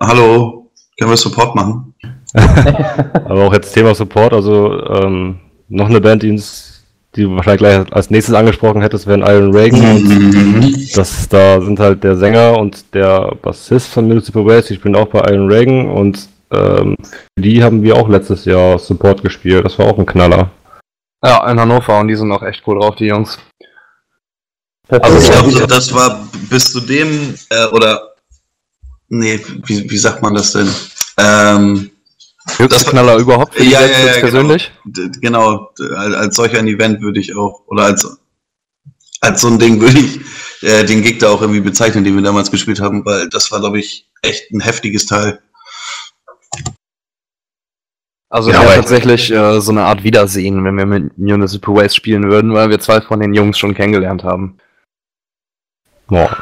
Hallo, 0.00 0.70
können 0.98 1.10
wir 1.10 1.16
Support 1.16 1.54
machen? 1.54 1.94
Aber 2.34 3.46
auch 3.46 3.52
jetzt 3.52 3.72
Thema 3.74 3.94
Support, 3.94 4.32
also 4.32 4.82
ähm, 4.86 5.40
noch 5.68 5.88
eine 5.88 6.00
Band, 6.00 6.22
die 6.22 6.30
uns, 6.30 6.71
die 7.14 7.22
du 7.22 7.36
wahrscheinlich 7.36 7.60
gleich 7.60 7.92
als 7.92 8.10
nächstes 8.10 8.34
angesprochen 8.34 8.80
hättest, 8.80 9.06
wären 9.06 9.20
Iron 9.20 9.54
Reagan 9.54 9.96
und 9.96 10.96
das, 10.96 11.28
da 11.28 11.60
sind 11.60 11.78
halt 11.78 12.02
der 12.02 12.16
Sänger 12.16 12.58
und 12.58 12.94
der 12.94 13.34
Bassist 13.42 13.88
von 13.88 14.08
Municipal 14.08 14.46
Waste, 14.46 14.72
die 14.72 14.80
spielen 14.80 14.96
auch 14.96 15.08
bei 15.08 15.20
Iron 15.30 15.50
Reagan 15.50 15.90
und 15.90 16.28
ähm, 16.50 16.96
für 17.00 17.42
die 17.42 17.62
haben 17.62 17.82
wir 17.82 17.96
auch 17.96 18.08
letztes 18.08 18.44
Jahr 18.44 18.78
Support 18.78 19.22
gespielt, 19.22 19.64
das 19.64 19.78
war 19.78 19.86
auch 19.86 19.98
ein 19.98 20.06
Knaller. 20.06 20.50
Ja, 21.24 21.48
in 21.50 21.60
Hannover 21.60 22.00
und 22.00 22.08
die 22.08 22.16
sind 22.16 22.32
auch 22.32 22.42
echt 22.42 22.62
cool 22.66 22.80
drauf, 22.80 22.96
die 22.96 23.06
Jungs. 23.06 23.38
Also 24.88 25.18
ich 25.18 25.54
glaube, 25.54 25.66
das 25.66 25.94
war 25.94 26.28
bis 26.50 26.72
zu 26.72 26.80
dem, 26.80 27.34
äh, 27.50 27.66
oder, 27.66 28.14
nee, 29.08 29.40
wie, 29.64 29.88
wie 29.88 29.98
sagt 29.98 30.22
man 30.22 30.34
das 30.34 30.52
denn? 30.52 30.68
Ähm, 31.18 31.91
Höchster 32.46 32.68
das- 32.68 32.86
Knaller 32.86 33.16
überhaupt 33.16 33.54
für 33.54 33.62
die 33.62 33.70
Ja, 33.70 33.80
ja, 33.82 33.86
ja, 33.86 33.98
jetzt 33.98 34.06
genau. 34.14 34.20
persönlich? 34.30 34.72
genau, 35.20 35.70
d- 35.78 35.94
als, 35.94 36.14
als 36.14 36.36
solch 36.36 36.56
ein 36.56 36.66
Event 36.68 37.00
würde 37.00 37.20
ich 37.20 37.36
auch, 37.36 37.62
oder 37.66 37.84
als, 37.84 38.18
als 39.20 39.40
so 39.40 39.48
ein 39.48 39.58
Ding 39.58 39.80
würde 39.80 39.98
ich 39.98 40.20
äh, 40.62 40.84
den 40.84 41.02
Gig 41.02 41.18
da 41.20 41.30
auch 41.30 41.40
irgendwie 41.40 41.60
bezeichnen, 41.60 42.04
den 42.04 42.16
wir 42.16 42.22
damals 42.22 42.50
gespielt 42.50 42.80
haben, 42.80 43.04
weil 43.04 43.28
das 43.28 43.50
war, 43.52 43.60
glaube 43.60 43.78
ich, 43.78 44.08
echt 44.22 44.50
ein 44.50 44.60
heftiges 44.60 45.06
Teil. 45.06 45.40
Also 48.28 48.50
Ja, 48.50 48.62
tatsächlich 48.64 49.30
äh, 49.30 49.60
so 49.60 49.72
eine 49.72 49.82
Art 49.84 50.04
Wiedersehen, 50.04 50.64
wenn 50.64 50.76
wir 50.76 50.86
mit 50.86 51.18
Municipal 51.18 51.74
Waste 51.76 51.96
spielen 51.96 52.30
würden, 52.30 52.54
weil 52.54 52.70
wir 52.70 52.80
zwei 52.80 53.00
von 53.02 53.20
den 53.20 53.34
Jungs 53.34 53.58
schon 53.58 53.74
kennengelernt 53.74 54.24
haben. 54.24 54.56
Ja. 56.10 56.34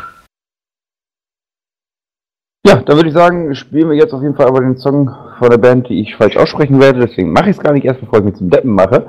Ja, 2.70 2.76
dann 2.76 2.96
würde 2.96 3.08
ich 3.08 3.14
sagen, 3.16 3.52
spielen 3.56 3.90
wir 3.90 3.96
jetzt 3.96 4.14
auf 4.14 4.22
jeden 4.22 4.36
Fall 4.36 4.46
aber 4.46 4.60
den 4.60 4.76
Song 4.76 5.10
von 5.40 5.50
der 5.50 5.58
Band, 5.58 5.88
die 5.88 6.00
ich 6.00 6.14
falsch 6.14 6.36
aussprechen 6.36 6.80
werde, 6.80 7.00
deswegen 7.00 7.32
mache 7.32 7.50
ich 7.50 7.56
es 7.56 7.62
gar 7.62 7.72
nicht 7.72 7.84
erst, 7.84 8.00
bevor 8.00 8.20
ich 8.20 8.26
mich 8.26 8.36
zum 8.36 8.48
Deppen 8.48 8.70
mache. 8.70 9.06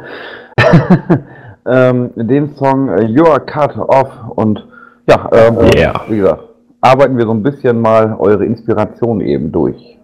ähm, 1.67 2.09
den 2.15 2.55
Song 2.55 2.89
äh, 2.89 3.03
You 3.05 3.25
Are 3.25 3.39
Cut 3.39 3.77
Off 3.77 4.09
und 4.35 4.65
ja, 5.07 5.29
ähm, 5.31 5.57
Yeah. 5.77 6.01
wie 6.07 6.17
gesagt, 6.17 6.41
arbeiten 6.81 7.15
wir 7.19 7.25
so 7.25 7.33
ein 7.33 7.43
bisschen 7.43 7.79
mal 7.79 8.15
eure 8.17 8.45
Inspiration 8.45 9.21
eben 9.21 9.51
durch. 9.51 9.99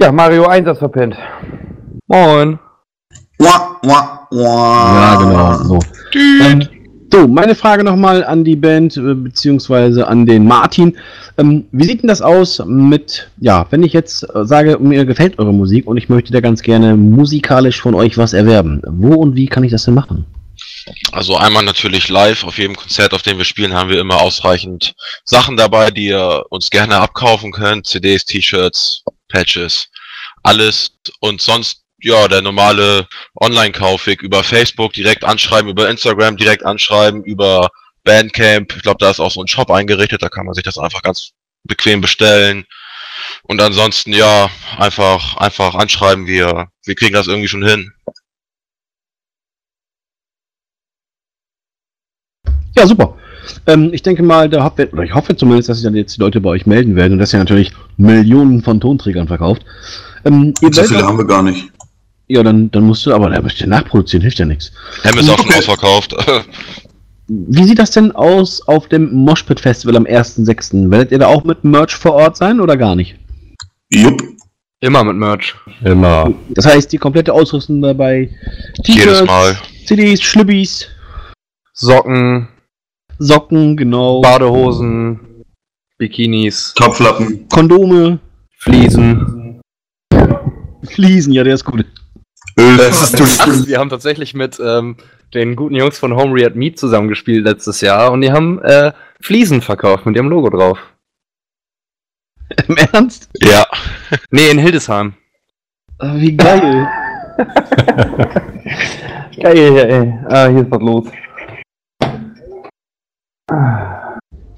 Ja, 0.00 0.12
Mario 0.12 0.46
Einsatz 0.46 0.78
verpennt. 0.78 1.16
Moin. 2.06 2.58
Wah, 3.38 3.76
wah, 3.82 4.28
wah. 4.30 4.94
Ja, 4.94 5.14
genau. 5.16 5.54
So. 5.64 5.78
Ähm, 6.14 6.68
so, 7.12 7.26
meine 7.26 7.54
Frage 7.56 7.82
nochmal 7.82 8.22
an 8.22 8.44
die 8.44 8.54
Band, 8.54 8.96
äh, 8.96 9.14
beziehungsweise 9.14 10.06
an 10.06 10.26
den 10.26 10.46
Martin. 10.46 10.96
Ähm, 11.38 11.64
wie 11.72 11.84
sieht 11.84 12.02
denn 12.02 12.08
das 12.08 12.22
aus 12.22 12.64
mit, 12.64 13.28
ja, 13.40 13.66
wenn 13.70 13.82
ich 13.82 13.92
jetzt 13.92 14.22
äh, 14.22 14.44
sage, 14.44 14.78
mir 14.78 15.04
gefällt 15.04 15.38
eure 15.40 15.52
Musik 15.52 15.86
und 15.88 15.96
ich 15.96 16.08
möchte 16.08 16.32
da 16.32 16.40
ganz 16.40 16.62
gerne 16.62 16.96
musikalisch 16.96 17.80
von 17.80 17.94
euch 17.94 18.16
was 18.16 18.32
erwerben. 18.32 18.80
Wo 18.86 19.14
und 19.14 19.34
wie 19.34 19.46
kann 19.46 19.64
ich 19.64 19.72
das 19.72 19.84
denn 19.84 19.94
machen? 19.94 20.24
Also 21.12 21.36
einmal 21.36 21.62
natürlich 21.62 22.08
live, 22.08 22.44
auf 22.44 22.58
jedem 22.58 22.76
Konzert, 22.76 23.14
auf 23.14 23.22
dem 23.22 23.38
wir 23.38 23.44
spielen, 23.44 23.74
haben 23.74 23.90
wir 23.90 24.00
immer 24.00 24.20
ausreichend 24.20 24.94
Sachen 25.24 25.56
dabei, 25.56 25.90
die 25.90 26.06
ihr 26.06 26.44
uns 26.50 26.70
gerne 26.70 26.96
abkaufen 26.98 27.52
könnt. 27.52 27.86
CDs, 27.86 28.24
T-Shirts, 28.24 29.04
Patches, 29.28 29.88
alles. 30.42 30.92
Und 31.20 31.40
sonst, 31.40 31.82
ja, 32.02 32.28
der 32.28 32.42
normale 32.42 33.06
Online-Kaufweg 33.40 34.22
über 34.22 34.42
Facebook 34.42 34.92
direkt 34.92 35.24
anschreiben, 35.24 35.70
über 35.70 35.88
Instagram 35.88 36.36
direkt 36.36 36.64
anschreiben, 36.64 37.22
über 37.24 37.68
Bandcamp. 38.04 38.74
Ich 38.76 38.82
glaube, 38.82 38.98
da 38.98 39.10
ist 39.10 39.20
auch 39.20 39.30
so 39.30 39.42
ein 39.42 39.48
Shop 39.48 39.70
eingerichtet, 39.70 40.22
da 40.22 40.28
kann 40.28 40.46
man 40.46 40.54
sich 40.54 40.64
das 40.64 40.78
einfach 40.78 41.02
ganz 41.02 41.32
bequem 41.64 42.00
bestellen. 42.00 42.64
Und 43.42 43.60
ansonsten, 43.60 44.12
ja, 44.12 44.50
einfach, 44.78 45.36
einfach 45.36 45.74
anschreiben, 45.74 46.26
wir, 46.26 46.68
wir 46.84 46.94
kriegen 46.94 47.14
das 47.14 47.26
irgendwie 47.26 47.48
schon 47.48 47.64
hin. 47.64 47.92
Ja, 52.76 52.86
super. 52.86 53.14
Ähm, 53.66 53.90
ich 53.92 54.02
denke 54.02 54.22
mal, 54.22 54.48
da 54.48 54.62
habt 54.62 54.78
ihr, 54.78 54.92
oder 54.92 55.02
ich 55.02 55.14
hoffe 55.14 55.36
zumindest, 55.36 55.68
dass 55.68 55.78
sich 55.78 55.84
dann 55.84 55.96
jetzt 55.96 56.16
die 56.16 56.20
Leute 56.20 56.40
bei 56.40 56.50
euch 56.50 56.66
melden 56.66 56.94
werden 56.96 57.14
und 57.14 57.18
dass 57.18 57.32
ihr 57.32 57.38
natürlich 57.38 57.72
Millionen 57.96 58.62
von 58.62 58.80
Tonträgern 58.80 59.26
verkauft. 59.26 59.64
Ähm, 60.24 60.54
So 60.60 60.82
viele 60.84 61.02
haben 61.04 61.18
wir 61.18 61.26
gar 61.26 61.42
nicht. 61.42 61.68
ja, 62.28 62.42
dann, 62.42 62.70
dann 62.70 62.84
musst 62.84 63.06
du, 63.06 63.12
aber 63.14 63.30
da 63.30 63.40
müsst 63.40 63.60
ihr 63.60 63.66
nachproduzieren, 63.66 64.22
hilft 64.22 64.38
ja 64.38 64.44
nichts. 64.46 64.72
Hem 65.02 65.18
ist 65.18 65.28
auch 65.30 65.38
schon 65.38 65.52
ausverkauft. 65.54 66.14
Wie 67.32 67.62
sieht 67.64 67.78
das 67.78 67.92
denn 67.92 68.12
aus 68.12 68.60
auf 68.66 68.88
dem 68.88 69.12
Moshpit 69.14 69.60
Festival 69.60 69.96
am 69.96 70.04
1.6.? 70.04 70.90
Werdet 70.90 71.12
ihr 71.12 71.18
da 71.20 71.28
auch 71.28 71.44
mit 71.44 71.62
Merch 71.64 71.94
vor 71.94 72.12
Ort 72.14 72.36
sein 72.36 72.60
oder 72.60 72.76
gar 72.76 72.96
nicht? 72.96 73.16
Jupp. 73.92 74.20
Immer 74.80 75.04
mit 75.04 75.16
Merch. 75.16 75.54
Immer. 75.84 76.32
Das 76.50 76.66
heißt, 76.66 76.90
die 76.92 76.98
komplette 76.98 77.32
Ausrüstung 77.32 77.82
dabei, 77.82 78.30
Jedes 78.84 79.02
T-Shirts, 79.04 79.26
Mal. 79.26 79.56
CDs, 79.86 80.22
Schlibbis, 80.22 80.88
Socken, 81.74 82.48
Socken, 83.22 83.76
genau, 83.76 84.22
Badehosen, 84.22 85.44
Bikinis, 85.98 86.72
Topflappen. 86.74 87.46
Kondome, 87.50 88.18
Fliesen. 88.56 89.60
Fliesen, 90.84 91.34
ja, 91.34 91.44
der 91.44 91.54
ist 91.54 91.64
gut. 91.66 91.84
Öl. 92.58 92.78
Ach, 92.80 93.66
wir 93.66 93.78
haben 93.78 93.90
tatsächlich 93.90 94.32
mit 94.32 94.58
ähm, 94.58 94.96
den 95.34 95.54
guten 95.54 95.74
Jungs 95.74 95.98
von 95.98 96.16
Home 96.16 96.34
Read 96.34 96.56
Meat 96.56 96.78
zusammengespielt 96.78 97.44
letztes 97.44 97.82
Jahr 97.82 98.10
und 98.10 98.22
die 98.22 98.32
haben 98.32 98.60
äh, 98.62 98.92
Fliesen 99.20 99.60
verkauft 99.60 100.06
mit 100.06 100.16
ihrem 100.16 100.30
Logo 100.30 100.48
drauf. 100.48 100.78
Im 102.68 102.76
Ernst? 102.78 103.28
Ja. 103.34 103.66
Nee, 104.30 104.48
in 104.50 104.58
Hildesheim. 104.58 105.12
Ah, 105.98 106.14
Wie 106.16 106.34
geil. 106.34 106.88
Geil, 109.40 109.76
ey. 109.76 110.14
Ah, 110.28 110.48
hier 110.48 110.62
ist 110.62 110.70
was 110.70 110.80
los. 110.80 111.04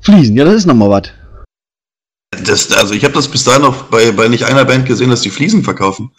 Fliesen, 0.03 0.37
ja, 0.37 0.45
das 0.45 0.55
ist 0.55 0.67
nochmal 0.67 0.91
was. 0.91 1.11
Das, 2.45 2.73
also 2.73 2.95
ich 2.95 3.05
habe 3.05 3.15
das 3.15 3.29
bis 3.29 3.45
dahin 3.45 3.63
noch 3.63 3.85
bei, 3.85 4.11
bei 4.11 4.27
nicht 4.29 4.45
einer 4.45 4.65
Band 4.65 4.87
gesehen, 4.87 5.11
dass 5.11 5.21
die 5.21 5.31
Fliesen 5.31 5.63
verkaufen. 5.63 6.11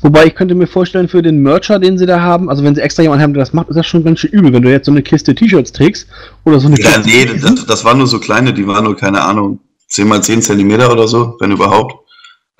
Wobei 0.00 0.26
ich 0.26 0.34
könnte 0.34 0.54
mir 0.54 0.66
vorstellen, 0.66 1.08
für 1.08 1.22
den 1.22 1.42
Mercher, 1.42 1.78
den 1.78 1.96
sie 1.96 2.06
da 2.06 2.20
haben, 2.20 2.50
also 2.50 2.64
wenn 2.64 2.74
sie 2.74 2.80
extra 2.80 3.02
jemanden 3.02 3.22
haben, 3.22 3.34
der 3.34 3.42
das 3.42 3.52
macht, 3.52 3.68
ist 3.68 3.76
das 3.76 3.86
schon 3.86 4.04
ganz 4.04 4.20
schön 4.20 4.30
übel, 4.30 4.52
wenn 4.52 4.62
du 4.62 4.70
jetzt 4.70 4.86
so 4.86 4.90
eine 4.90 5.02
Kiste 5.02 5.34
T-Shirts 5.34 5.72
trägst 5.72 6.08
oder 6.44 6.58
so 6.58 6.66
eine 6.66 6.80
Ja, 6.80 7.00
Kiste. 7.00 7.08
nee, 7.08 7.38
das, 7.38 7.66
das 7.66 7.84
waren 7.84 7.98
nur 7.98 8.06
so 8.08 8.18
kleine, 8.18 8.52
die 8.52 8.66
waren 8.66 8.84
nur, 8.84 8.96
keine 8.96 9.22
Ahnung, 9.22 9.60
10 9.88 10.08
mal 10.08 10.22
10 10.22 10.42
Zentimeter 10.42 10.90
oder 10.90 11.06
so, 11.06 11.36
wenn 11.38 11.52
überhaupt. 11.52 11.94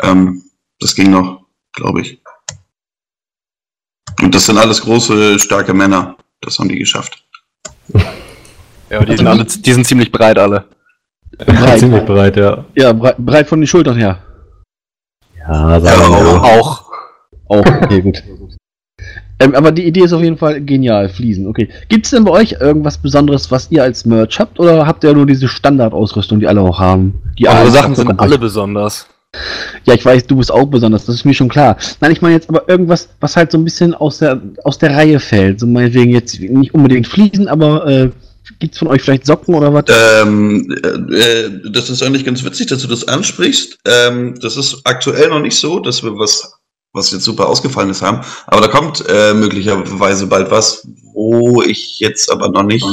Ähm, 0.02 0.44
das 0.78 0.94
ging 0.94 1.10
noch, 1.10 1.44
glaube 1.72 2.02
ich. 2.02 2.22
Und 4.22 4.34
das 4.34 4.46
sind 4.46 4.58
alles 4.58 4.80
große, 4.82 5.38
starke 5.38 5.74
Männer. 5.74 6.16
Das 6.40 6.58
haben 6.58 6.68
die 6.68 6.78
geschafft. 6.78 7.24
Ja, 8.92 9.04
die 9.04 9.16
sind, 9.16 9.26
alle, 9.26 9.44
die 9.44 9.72
sind 9.72 9.86
ziemlich 9.86 10.12
breit 10.12 10.38
alle. 10.38 10.64
Breit. 11.38 11.78
Ziemlich 11.78 12.04
breit, 12.04 12.36
ja. 12.36 12.64
Ja, 12.74 12.92
breit, 12.92 13.16
breit 13.18 13.48
von 13.48 13.60
den 13.60 13.66
Schultern 13.66 13.96
her. 13.96 14.18
Ja, 15.38 15.70
Ja, 15.70 15.80
sagen 15.80 15.98
wir 16.00 16.06
aber- 16.18 16.38
mal. 16.38 16.58
Auch. 16.60 16.84
Auch, 17.48 17.58
okay, 17.82 18.00
gut. 18.02 18.22
Ähm, 19.40 19.54
aber 19.54 19.72
die 19.72 19.84
Idee 19.86 20.04
ist 20.04 20.12
auf 20.12 20.22
jeden 20.22 20.36
Fall 20.36 20.60
genial, 20.60 21.08
Fliesen, 21.08 21.46
okay. 21.48 21.68
Gibt 21.88 22.04
es 22.04 22.10
denn 22.12 22.24
bei 22.24 22.30
euch 22.30 22.52
irgendwas 22.60 22.96
Besonderes, 22.98 23.50
was 23.50 23.70
ihr 23.70 23.82
als 23.82 24.04
Merch 24.04 24.38
habt, 24.38 24.60
oder 24.60 24.86
habt 24.86 25.02
ihr 25.04 25.12
nur 25.14 25.26
diese 25.26 25.48
Standardausrüstung, 25.48 26.38
die 26.38 26.46
alle 26.46 26.60
auch 26.60 26.78
haben? 26.78 27.14
Die 27.38 27.48
Eure 27.48 27.56
alle 27.58 27.70
Sachen 27.70 27.94
sind 27.94 28.20
alle 28.20 28.38
besonders. 28.38 29.06
Ja, 29.84 29.94
ich 29.94 30.04
weiß, 30.04 30.26
du 30.26 30.36
bist 30.36 30.52
auch 30.52 30.66
besonders, 30.66 31.06
das 31.06 31.14
ist 31.16 31.24
mir 31.24 31.34
schon 31.34 31.48
klar. 31.48 31.76
Nein, 32.00 32.12
ich 32.12 32.20
meine 32.22 32.34
jetzt 32.34 32.48
aber 32.50 32.68
irgendwas, 32.68 33.08
was 33.20 33.36
halt 33.36 33.50
so 33.50 33.58
ein 33.58 33.64
bisschen 33.64 33.94
aus 33.94 34.18
der, 34.18 34.40
aus 34.64 34.78
der 34.78 34.94
Reihe 34.94 35.18
fällt. 35.18 35.58
So 35.58 35.66
meinetwegen 35.66 36.10
jetzt 36.12 36.38
nicht 36.38 36.74
unbedingt 36.74 37.08
Fliesen, 37.08 37.48
aber 37.48 37.86
äh, 37.86 38.10
gibt's 38.58 38.78
von 38.78 38.88
euch 38.88 39.02
vielleicht 39.02 39.26
Socken 39.26 39.54
oder 39.54 39.72
was? 39.72 39.84
Ähm, 39.88 40.70
äh, 40.82 41.14
äh, 41.16 41.60
das 41.70 41.90
ist 41.90 42.02
eigentlich 42.02 42.24
ganz 42.24 42.44
witzig, 42.44 42.68
dass 42.68 42.82
du 42.82 42.88
das 42.88 43.06
ansprichst. 43.06 43.78
Ähm, 43.86 44.38
das 44.40 44.56
ist 44.56 44.80
aktuell 44.84 45.28
noch 45.28 45.40
nicht 45.40 45.56
so, 45.56 45.80
dass 45.80 46.02
wir 46.02 46.18
was, 46.18 46.52
was 46.92 47.10
jetzt 47.10 47.24
super 47.24 47.48
ausgefallen 47.48 47.90
ist, 47.90 48.02
haben. 48.02 48.20
Aber 48.46 48.60
da 48.60 48.68
kommt 48.68 49.04
äh, 49.08 49.34
möglicherweise 49.34 50.26
bald 50.26 50.50
was, 50.50 50.86
wo 51.12 51.62
ich 51.62 52.00
jetzt 52.00 52.30
aber 52.30 52.48
noch 52.48 52.64
nicht 52.64 52.84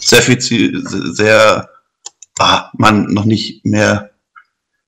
sehr 0.00 0.22
viel, 0.22 0.40
sehr, 0.40 1.68
ah, 2.38 2.70
Mann, 2.74 3.06
noch 3.12 3.24
nicht 3.24 3.64
mehr 3.64 4.10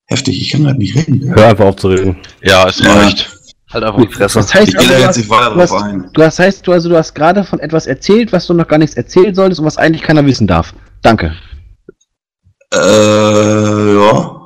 heftig. 0.07 0.41
Ich 0.41 0.51
kann 0.51 0.67
halt 0.67 0.79
nicht 0.79 0.97
reden. 0.97 1.35
Hör 1.35 1.49
einfach 1.49 1.67
auf 1.67 1.77
zu 1.77 1.89
reden. 1.89 2.17
Ja, 2.43 2.69
es 2.69 2.79
Ja. 2.79 2.95
reicht. 2.95 3.31
Halt 3.73 3.85
einfach 3.85 4.01
die 4.03 4.09
Fresse. 4.13 4.39
Das 4.39 4.53
heißt, 4.55 4.69
Ich 4.69 4.79
also, 4.79 4.89
gehe 4.89 4.89
da 4.89 4.95
du, 4.97 5.01
jetzt 5.01 5.09
hast, 5.09 5.17
nicht 5.19 5.31
weiter 5.31 5.51
du, 5.51 5.57
drauf 5.59 5.71
hast, 5.73 5.83
ein. 5.83 6.11
du 6.13 6.23
hast, 6.23 6.39
heißt, 6.39 6.67
du, 6.67 6.73
also, 6.73 6.89
du 6.89 6.97
hast 6.97 7.15
gerade 7.15 7.45
von 7.45 7.59
etwas 7.61 7.87
erzählt, 7.87 8.33
was 8.33 8.47
du 8.47 8.55
noch 8.55 8.69
gar 8.69 8.79
nichts 8.79 8.97
erzählen 8.97 9.35
solltest 9.35 9.61
und 9.61 9.67
was 9.67 9.77
eigentlich 9.79 10.03
keiner 10.03 10.25
wissen 10.27 10.47
darf. 10.47 10.75
Danke. 11.03 11.35
Äh, 12.75 13.95
ja. 13.95 14.39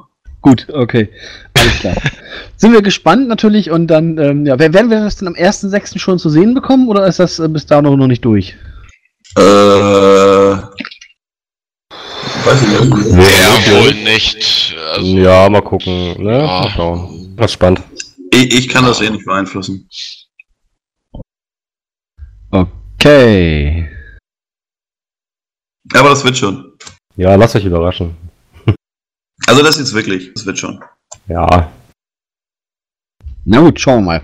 Gut, 0.43 0.67
okay. 0.73 1.11
Alles 1.59 1.79
klar. 1.81 1.95
Sind 2.57 2.73
wir 2.73 2.83
gespannt 2.83 3.29
natürlich 3.29 3.71
und 3.71 3.89
dann, 3.89 4.17
ähm, 4.19 4.47
ja, 4.47 4.59
wer- 4.59 4.73
werden 4.73 4.91
wir 4.91 5.01
das 5.01 5.17
denn 5.17 5.29
am 5.29 5.35
1.6. 5.35 5.99
schon 5.99 6.19
zu 6.19 6.31
sehen 6.31 6.55
bekommen 6.55 6.89
oder 6.89 7.07
ist 7.07 7.19
das 7.19 7.39
äh, 7.39 7.49
bis 7.49 7.67
da 7.67 7.83
noch, 7.83 7.97
noch 7.97 8.07
nicht 8.07 8.25
durch? 8.25 8.57
Äh, 9.37 9.41
weiß 12.45 12.63
ich 12.63 12.69
nicht. 12.69 12.83
Ja, 13.11 13.73
wohl 13.83 13.95
nicht. 14.05 14.77
Also, 14.95 15.07
Ja, 15.07 15.49
mal 15.51 15.63
gucken. 15.63 16.23
Ne? 16.23 16.39
Ja. 16.39 16.47
Mal 16.47 16.71
schauen. 16.71 17.35
Das 17.37 17.47
ist 17.47 17.53
spannend. 17.53 17.81
Ich, 18.31 18.53
ich 18.53 18.69
kann 18.69 18.85
das 18.85 19.01
eh 19.01 19.11
nicht 19.11 19.25
beeinflussen. 19.25 19.89
Okay. 22.51 23.89
Aber 25.95 26.11
das 26.11 26.25
wird 26.25 26.37
schon. 26.37 26.73
Ja, 27.17 27.35
lasst 27.35 27.57
euch 27.57 27.65
überraschen. 27.65 28.17
Also 29.49 29.63
das 29.63 29.79
jetzt 29.79 29.93
wirklich. 29.95 30.33
Das 30.35 30.45
wird 30.45 30.59
schon. 30.59 30.83
Ja. 31.29 31.73
Na 33.45 33.61
gut, 33.61 33.79
schauen 33.79 34.05
wir 34.05 34.19
mal. 34.19 34.23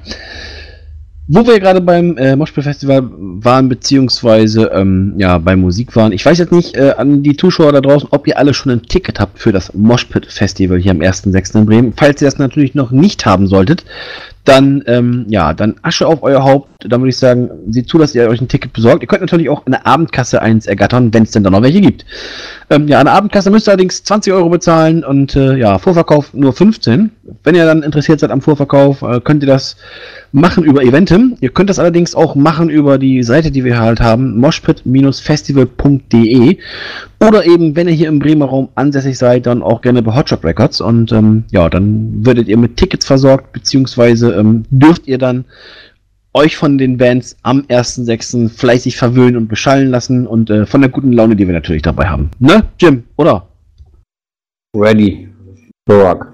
Wo 1.35 1.47
wir 1.47 1.59
gerade 1.61 1.80
beim 1.80 2.18
äh, 2.18 2.37
Moshpit 2.37 2.64
Festival 2.64 3.09
waren, 3.11 3.66
beziehungsweise 3.66 4.70
ähm, 4.74 5.14
ja, 5.16 5.39
bei 5.39 5.57
Musik 5.57 5.97
waren. 5.97 6.12
Ich 6.12 6.26
weiß 6.26 6.37
jetzt 6.37 6.53
nicht 6.53 6.76
äh, 6.76 6.93
an 6.99 7.22
die 7.22 7.39
Zuschauer 7.39 7.72
da 7.72 7.80
draußen, 7.80 8.07
ob 8.11 8.26
ihr 8.26 8.37
alle 8.37 8.53
schon 8.53 8.70
ein 8.70 8.83
Ticket 8.83 9.18
habt 9.18 9.39
für 9.39 9.51
das 9.51 9.72
Moshpit 9.72 10.26
Festival 10.26 10.78
hier 10.78 10.91
am 10.91 10.99
1.6. 10.99 11.57
in 11.57 11.64
Bremen. 11.64 11.95
Falls 11.97 12.20
ihr 12.20 12.26
das 12.26 12.37
natürlich 12.37 12.74
noch 12.74 12.91
nicht 12.91 13.24
haben 13.24 13.47
solltet, 13.47 13.83
dann, 14.45 14.82
ähm, 14.86 15.26
ja, 15.28 15.55
dann 15.55 15.76
Asche 15.82 16.07
auf 16.07 16.22
euer 16.22 16.43
Haupt. 16.43 16.68
Dann 16.80 17.01
würde 17.01 17.11
ich 17.11 17.16
sagen, 17.16 17.49
seht 17.70 17.88
zu, 17.88 17.99
dass 17.99 18.14
ihr 18.14 18.28
euch 18.28 18.40
ein 18.40 18.49
Ticket 18.49 18.72
besorgt. 18.72 19.03
Ihr 19.03 19.07
könnt 19.07 19.20
natürlich 19.20 19.49
auch 19.49 19.64
in 19.66 19.72
der 19.72 19.86
Abendkasse 19.86 20.43
eins 20.43 20.66
ergattern, 20.66 21.14
wenn 21.14 21.22
es 21.22 21.30
denn 21.30 21.45
da 21.45 21.51
noch 21.51 21.62
welche 21.62 21.80
gibt. 21.80 22.05
Ähm, 22.68 22.88
ja, 22.88 23.05
der 23.05 23.12
Abendkasse 23.12 23.51
müsst 23.51 23.68
ihr 23.68 23.72
allerdings 23.72 24.03
20 24.03 24.32
Euro 24.32 24.49
bezahlen 24.49 25.05
und 25.05 25.36
äh, 25.36 25.57
ja, 25.57 25.78
Vorverkauf 25.78 26.34
nur 26.34 26.53
15. 26.53 27.12
Wenn 27.45 27.55
ihr 27.55 27.66
dann 27.66 27.84
interessiert 27.84 28.18
seid 28.18 28.32
am 28.32 28.40
Vorverkauf, 28.40 29.03
äh, 29.03 29.20
könnt 29.20 29.45
ihr 29.45 29.49
das 29.49 29.76
machen 30.32 30.64
über 30.64 30.82
Eventim. 30.82 31.36
Ihr 31.40 31.51
könnt 31.51 31.70
das 31.70 31.78
allerdings 31.78 32.16
auch 32.16 32.34
machen 32.34 32.68
über 32.68 32.99
die 32.99 33.22
Seite, 33.22 33.53
die 33.53 33.64
wir 33.64 33.78
halt 33.78 34.01
haben, 34.01 34.40
moshpit-festival.de 34.40 36.59
oder 37.20 37.47
eben, 37.47 37.76
wenn 37.76 37.86
ihr 37.86 37.95
hier 37.95 38.09
im 38.09 38.18
Bremer 38.18 38.47
Raum 38.47 38.70
ansässig 38.74 39.16
seid, 39.16 39.47
dann 39.47 39.62
auch 39.62 39.80
gerne 39.80 40.03
bei 40.03 40.12
Hotshot 40.12 40.45
Records 40.45 40.80
und 40.80 41.12
ähm, 41.12 41.45
ja, 41.51 41.68
dann 41.68 42.26
werdet 42.26 42.49
ihr 42.49 42.57
mit 42.57 42.76
Tickets 42.76 43.07
versorgt, 43.07 43.53
beziehungsweise 43.53 44.32
ähm, 44.39 44.64
dürft 44.70 45.07
ihr 45.07 45.18
dann 45.18 45.45
euch 46.35 46.57
von 46.57 46.78
den 46.78 46.97
Bands 46.97 47.37
am 47.43 47.61
1.6. 47.62 48.49
fleißig 48.49 48.97
verwöhnen 48.97 49.37
und 49.37 49.49
beschallen 49.49 49.91
lassen 49.91 50.26
und 50.26 50.51
äh, 50.51 50.66
von 50.66 50.80
der 50.80 50.91
guten 50.91 51.12
Laune, 51.12 51.37
die 51.37 51.47
wir 51.47 51.55
natürlich 51.55 51.83
dabei 51.83 52.07
haben. 52.07 52.30
Ne, 52.39 52.64
Jim, 52.80 53.05
oder? 53.16 53.47
Ready. 54.74 55.28
Rock. 55.89 56.33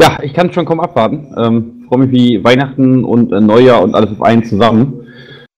Ja, 0.00 0.18
ich 0.22 0.34
kann 0.34 0.52
schon 0.52 0.66
kaum 0.66 0.80
abwarten. 0.80 1.34
Ähm, 1.36 1.84
freue 1.88 2.00
mich 2.00 2.10
wie 2.10 2.44
Weihnachten 2.44 3.04
und 3.04 3.32
äh, 3.32 3.40
Neujahr 3.40 3.82
und 3.82 3.94
alles 3.94 4.10
auf 4.10 4.22
einen 4.22 4.44
zusammen. 4.44 5.06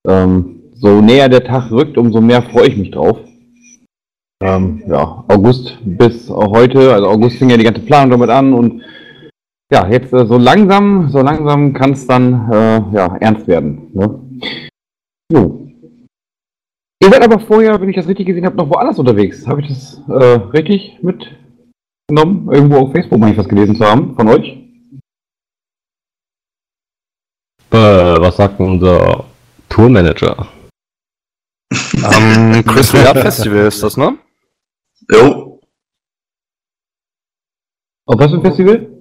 Ähm, 0.07 0.61
so 0.75 1.01
näher 1.01 1.29
der 1.29 1.45
Tag 1.45 1.71
rückt, 1.71 1.97
umso 1.97 2.21
mehr 2.21 2.43
freue 2.43 2.69
ich 2.69 2.77
mich 2.77 2.91
drauf. 2.91 3.19
Ähm, 4.43 4.83
ja, 4.87 5.25
August 5.29 5.79
bis 5.85 6.29
heute, 6.29 6.93
also 6.93 7.09
August 7.09 7.39
fing 7.39 7.51
ja 7.51 7.57
die 7.57 7.65
ganze 7.65 7.81
Planung 7.81 8.11
damit 8.11 8.31
an 8.31 8.53
und 8.53 8.83
ja, 9.73 9.89
jetzt 9.89 10.13
äh, 10.13 10.27
so 10.27 10.37
langsam, 10.37 11.09
so 11.09 11.21
langsam 11.21 11.73
kann 11.73 11.93
es 11.93 12.07
dann 12.07 12.51
äh, 12.51 12.83
ja, 12.95 13.17
ernst 13.17 13.47
werden. 13.47 13.91
Ne? 13.93 14.21
Jo. 15.33 15.69
Ihr 17.03 17.11
seid 17.11 17.23
aber 17.23 17.41
vorher, 17.41 17.81
wenn 17.81 17.89
ich 17.89 17.97
das 17.97 18.09
richtig 18.09 18.27
gesehen 18.27 18.47
habe, 18.47 18.57
noch 18.57 18.71
woanders 18.71 18.99
unterwegs. 18.99 19.47
Habe 19.47 19.63
ich 19.63 19.69
das 19.69 20.03
äh, 20.09 20.41
richtig 20.53 20.99
mitgenommen? 21.03 22.51
Irgendwo 22.53 22.79
auf 22.79 22.93
Facebook 22.93 23.19
meine 23.19 23.33
ich 23.33 23.39
was 23.39 23.49
gelesen 23.49 23.77
zu 23.77 23.85
haben 23.85 24.15
von 24.15 24.29
euch? 24.29 24.59
Äh, 27.71 28.21
was 28.21 28.37
sagt 28.37 28.59
denn 28.59 28.67
unser 28.67 29.25
Tourmanager? 29.69 30.47
Am 32.03 32.65
Crystal 32.65 33.03
Yard 33.03 33.19
Festival 33.19 33.67
ist 33.67 33.83
das, 33.83 33.97
ne? 33.97 34.17
Jo. 35.11 35.61
Auf 38.07 38.19
was 38.19 38.31
für 38.31 38.37
ein 38.37 38.43
Festival? 38.43 38.94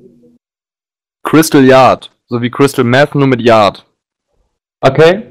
Crystal 1.33 1.65
Yard. 1.65 2.11
So 2.27 2.43
wie 2.43 2.51
Crystal 2.51 2.85
Meth, 2.85 3.15
nur 3.15 3.25
mit 3.25 3.41
Yard. 3.41 3.83
Okay. 4.81 5.23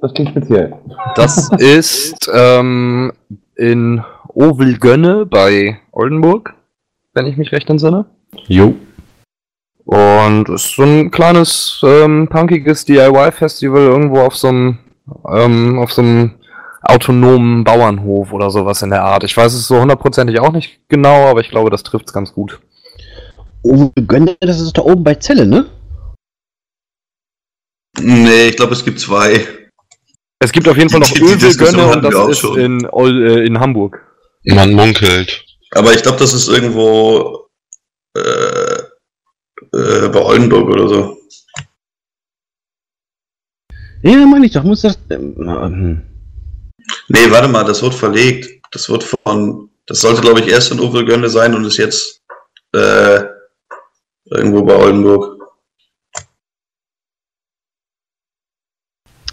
Das 0.00 0.14
klingt 0.14 0.30
speziell. 0.30 0.72
Das 1.16 1.50
ist 1.58 2.30
ähm, 2.32 3.12
in 3.56 4.04
Ovelgönne 4.28 5.26
bei 5.26 5.80
Oldenburg, 5.90 6.54
wenn 7.12 7.26
ich 7.26 7.36
mich 7.36 7.50
recht 7.50 7.68
entsinne. 7.70 8.06
Jo. 8.46 8.76
Und 9.84 10.48
ist 10.48 10.76
so 10.76 10.84
ein 10.84 11.10
kleines, 11.10 11.80
ähm, 11.82 12.28
punkiges 12.30 12.84
DIY-Festival 12.84 13.82
irgendwo 13.82 14.20
auf 14.20 14.36
so 14.36 14.46
einem, 14.46 14.78
ähm, 15.28 15.80
auf 15.80 15.92
so 15.92 16.02
einem 16.02 16.34
autonomen 16.82 17.64
Bauernhof 17.64 18.32
oder 18.32 18.52
sowas 18.52 18.82
in 18.82 18.90
der 18.90 19.02
Art. 19.02 19.24
Ich 19.24 19.36
weiß 19.36 19.52
es 19.54 19.66
so 19.66 19.80
hundertprozentig 19.80 20.38
auch 20.38 20.52
nicht 20.52 20.88
genau, 20.88 21.26
aber 21.26 21.40
ich 21.40 21.50
glaube, 21.50 21.70
das 21.70 21.82
trifft's 21.82 22.12
ganz 22.12 22.32
gut. 22.32 22.60
Oh, 23.62 23.90
Gönne, 24.06 24.36
das 24.40 24.60
ist 24.60 24.76
da 24.76 24.82
oben 24.82 25.04
bei 25.04 25.14
Celle, 25.16 25.46
ne? 25.46 25.66
Nee, 28.00 28.48
ich 28.48 28.56
glaube, 28.56 28.74
es 28.74 28.84
gibt 28.84 29.00
zwei. 29.00 29.46
Es 30.40 30.52
gibt 30.52 30.68
auf 30.68 30.76
jeden 30.76 30.88
Fall 30.88 31.00
noch 31.00 31.08
Die- 31.08 31.14
die 31.20 31.36
Diskussion 31.36 31.80
Ölwilgönne 31.80 31.92
und 31.96 32.02
das 32.14 32.28
ist 32.30 32.38
schon. 32.38 32.58
in, 32.58 32.84
äh, 32.84 33.44
in 33.46 33.58
Hamburg. 33.58 34.00
Man 34.44 34.72
munkelt. 34.72 35.44
Aber 35.72 35.92
ich 35.92 36.02
glaube, 36.02 36.18
das 36.18 36.32
ist 36.32 36.48
irgendwo 36.48 37.48
äh, 38.16 38.20
äh, 39.72 40.08
bei 40.08 40.20
Oldenburg 40.22 40.68
oder 40.68 40.88
so. 40.88 41.18
Ja, 44.02 44.24
meine 44.26 44.46
ich 44.46 44.52
doch, 44.52 44.62
muss 44.62 44.82
das. 44.82 44.96
Ähm, 45.10 45.34
hm. 45.36 46.02
Nee, 47.08 47.30
warte 47.30 47.48
mal, 47.48 47.64
das 47.64 47.82
wird 47.82 47.94
verlegt. 47.94 48.62
Das 48.70 48.88
wird 48.88 49.02
von. 49.04 49.70
Das 49.86 50.00
sollte, 50.00 50.20
glaube 50.20 50.40
ich, 50.40 50.48
erst 50.48 50.70
in 50.70 50.80
Uvelgönne 50.80 51.28
sein 51.28 51.54
und 51.54 51.64
ist 51.64 51.78
jetzt 51.78 52.22
äh, 52.74 53.24
irgendwo 54.30 54.62
bei 54.64 54.76
Oldenburg. 54.76 55.38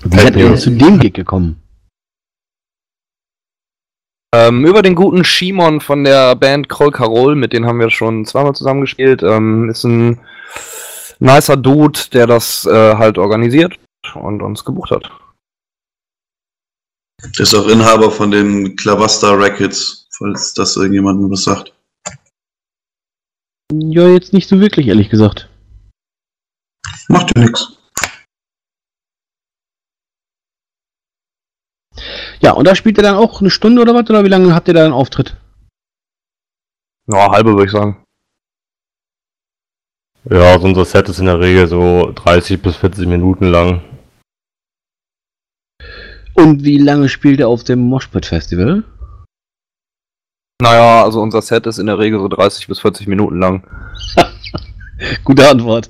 Wie 0.04 0.20
seid 0.20 0.36
ihr 0.36 0.50
denn 0.50 0.58
zu 0.58 0.70
dem 0.72 1.00
Gig 1.00 1.14
gekommen? 1.14 1.62
Ähm, 4.36 4.66
über 4.66 4.82
den 4.82 4.96
guten 4.96 5.24
Shimon 5.24 5.80
von 5.80 6.04
der 6.04 6.36
Band 6.36 6.68
Kroll 6.70 6.92
Karol, 6.92 7.36
mit 7.36 7.54
denen 7.54 7.66
haben 7.66 7.80
wir 7.80 7.90
schon 7.90 8.26
zweimal 8.26 8.54
zusammengespielt. 8.54 9.24
Ähm, 9.24 9.70
ist 9.70 9.84
ein 9.86 10.20
nicer 11.20 11.58
Dude, 11.58 12.00
der 12.14 12.28
das 12.28 12.66
äh, 12.66 12.96
halt 12.96 13.18
organisiert 13.18 13.80
und 14.14 14.42
uns 14.42 14.66
gebucht 14.66 14.92
hat. 14.92 15.10
Ist 17.40 17.56
auch 17.56 17.68
Inhaber 17.68 18.12
von 18.12 18.30
den 18.30 18.76
Clavasta 18.76 19.34
Rackets, 19.34 20.08
falls 20.12 20.54
das 20.54 20.76
irgendjemandem 20.76 21.32
was 21.32 21.44
sagt. 21.44 21.75
Ja, 23.72 24.08
jetzt 24.08 24.34
nicht 24.34 24.48
so 24.48 24.60
wirklich, 24.60 24.88
ehrlich 24.88 25.10
gesagt. 25.10 25.50
Macht 27.08 27.32
ja 27.36 27.44
nichts. 27.44 27.78
Ja, 32.42 32.52
und 32.52 32.66
da 32.68 32.76
spielt 32.76 32.98
ihr 32.98 33.04
dann 33.04 33.16
auch 33.16 33.42
eine 33.42 33.50
Stunde 33.50 33.82
oder 33.82 33.96
was? 33.96 34.10
Oder 34.10 34.24
wie 34.24 34.30
lange 34.30 34.54
habt 34.54 34.68
ihr 34.68 34.74
da 34.74 34.84
einen 34.84 34.94
Auftritt? 34.94 35.38
Ja, 37.08 37.32
halbe 37.32 37.54
würde 37.54 37.66
ich 37.66 37.72
sagen. 37.72 38.04
Ja, 40.30 40.54
also 40.54 40.66
unser 40.66 40.86
Set 40.86 41.08
ist 41.10 41.20
in 41.20 41.26
der 41.26 41.40
Regel 41.40 41.68
so 41.68 42.12
30 42.12 42.62
bis 42.62 42.76
40 42.78 43.08
Minuten 43.08 43.46
lang. 43.46 43.84
Und 46.34 46.64
wie 46.64 46.78
lange 46.78 47.10
spielt 47.10 47.40
ihr 47.40 47.48
auf 47.48 47.64
dem 47.64 47.80
Moshpit 47.80 48.26
Festival? 48.26 48.84
Naja, 50.62 51.04
also 51.04 51.22
unser 51.22 51.42
Set 51.42 51.66
ist 51.66 51.80
in 51.80 51.88
der 51.88 52.00
Regel 52.00 52.20
so 52.20 52.28
30 52.28 52.68
bis 52.68 52.80
40 52.80 53.08
Minuten 53.08 53.40
lang. 53.40 53.64
Gute 55.24 55.50
Antwort. 55.50 55.90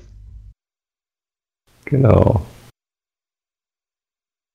Genau. 1.84 2.44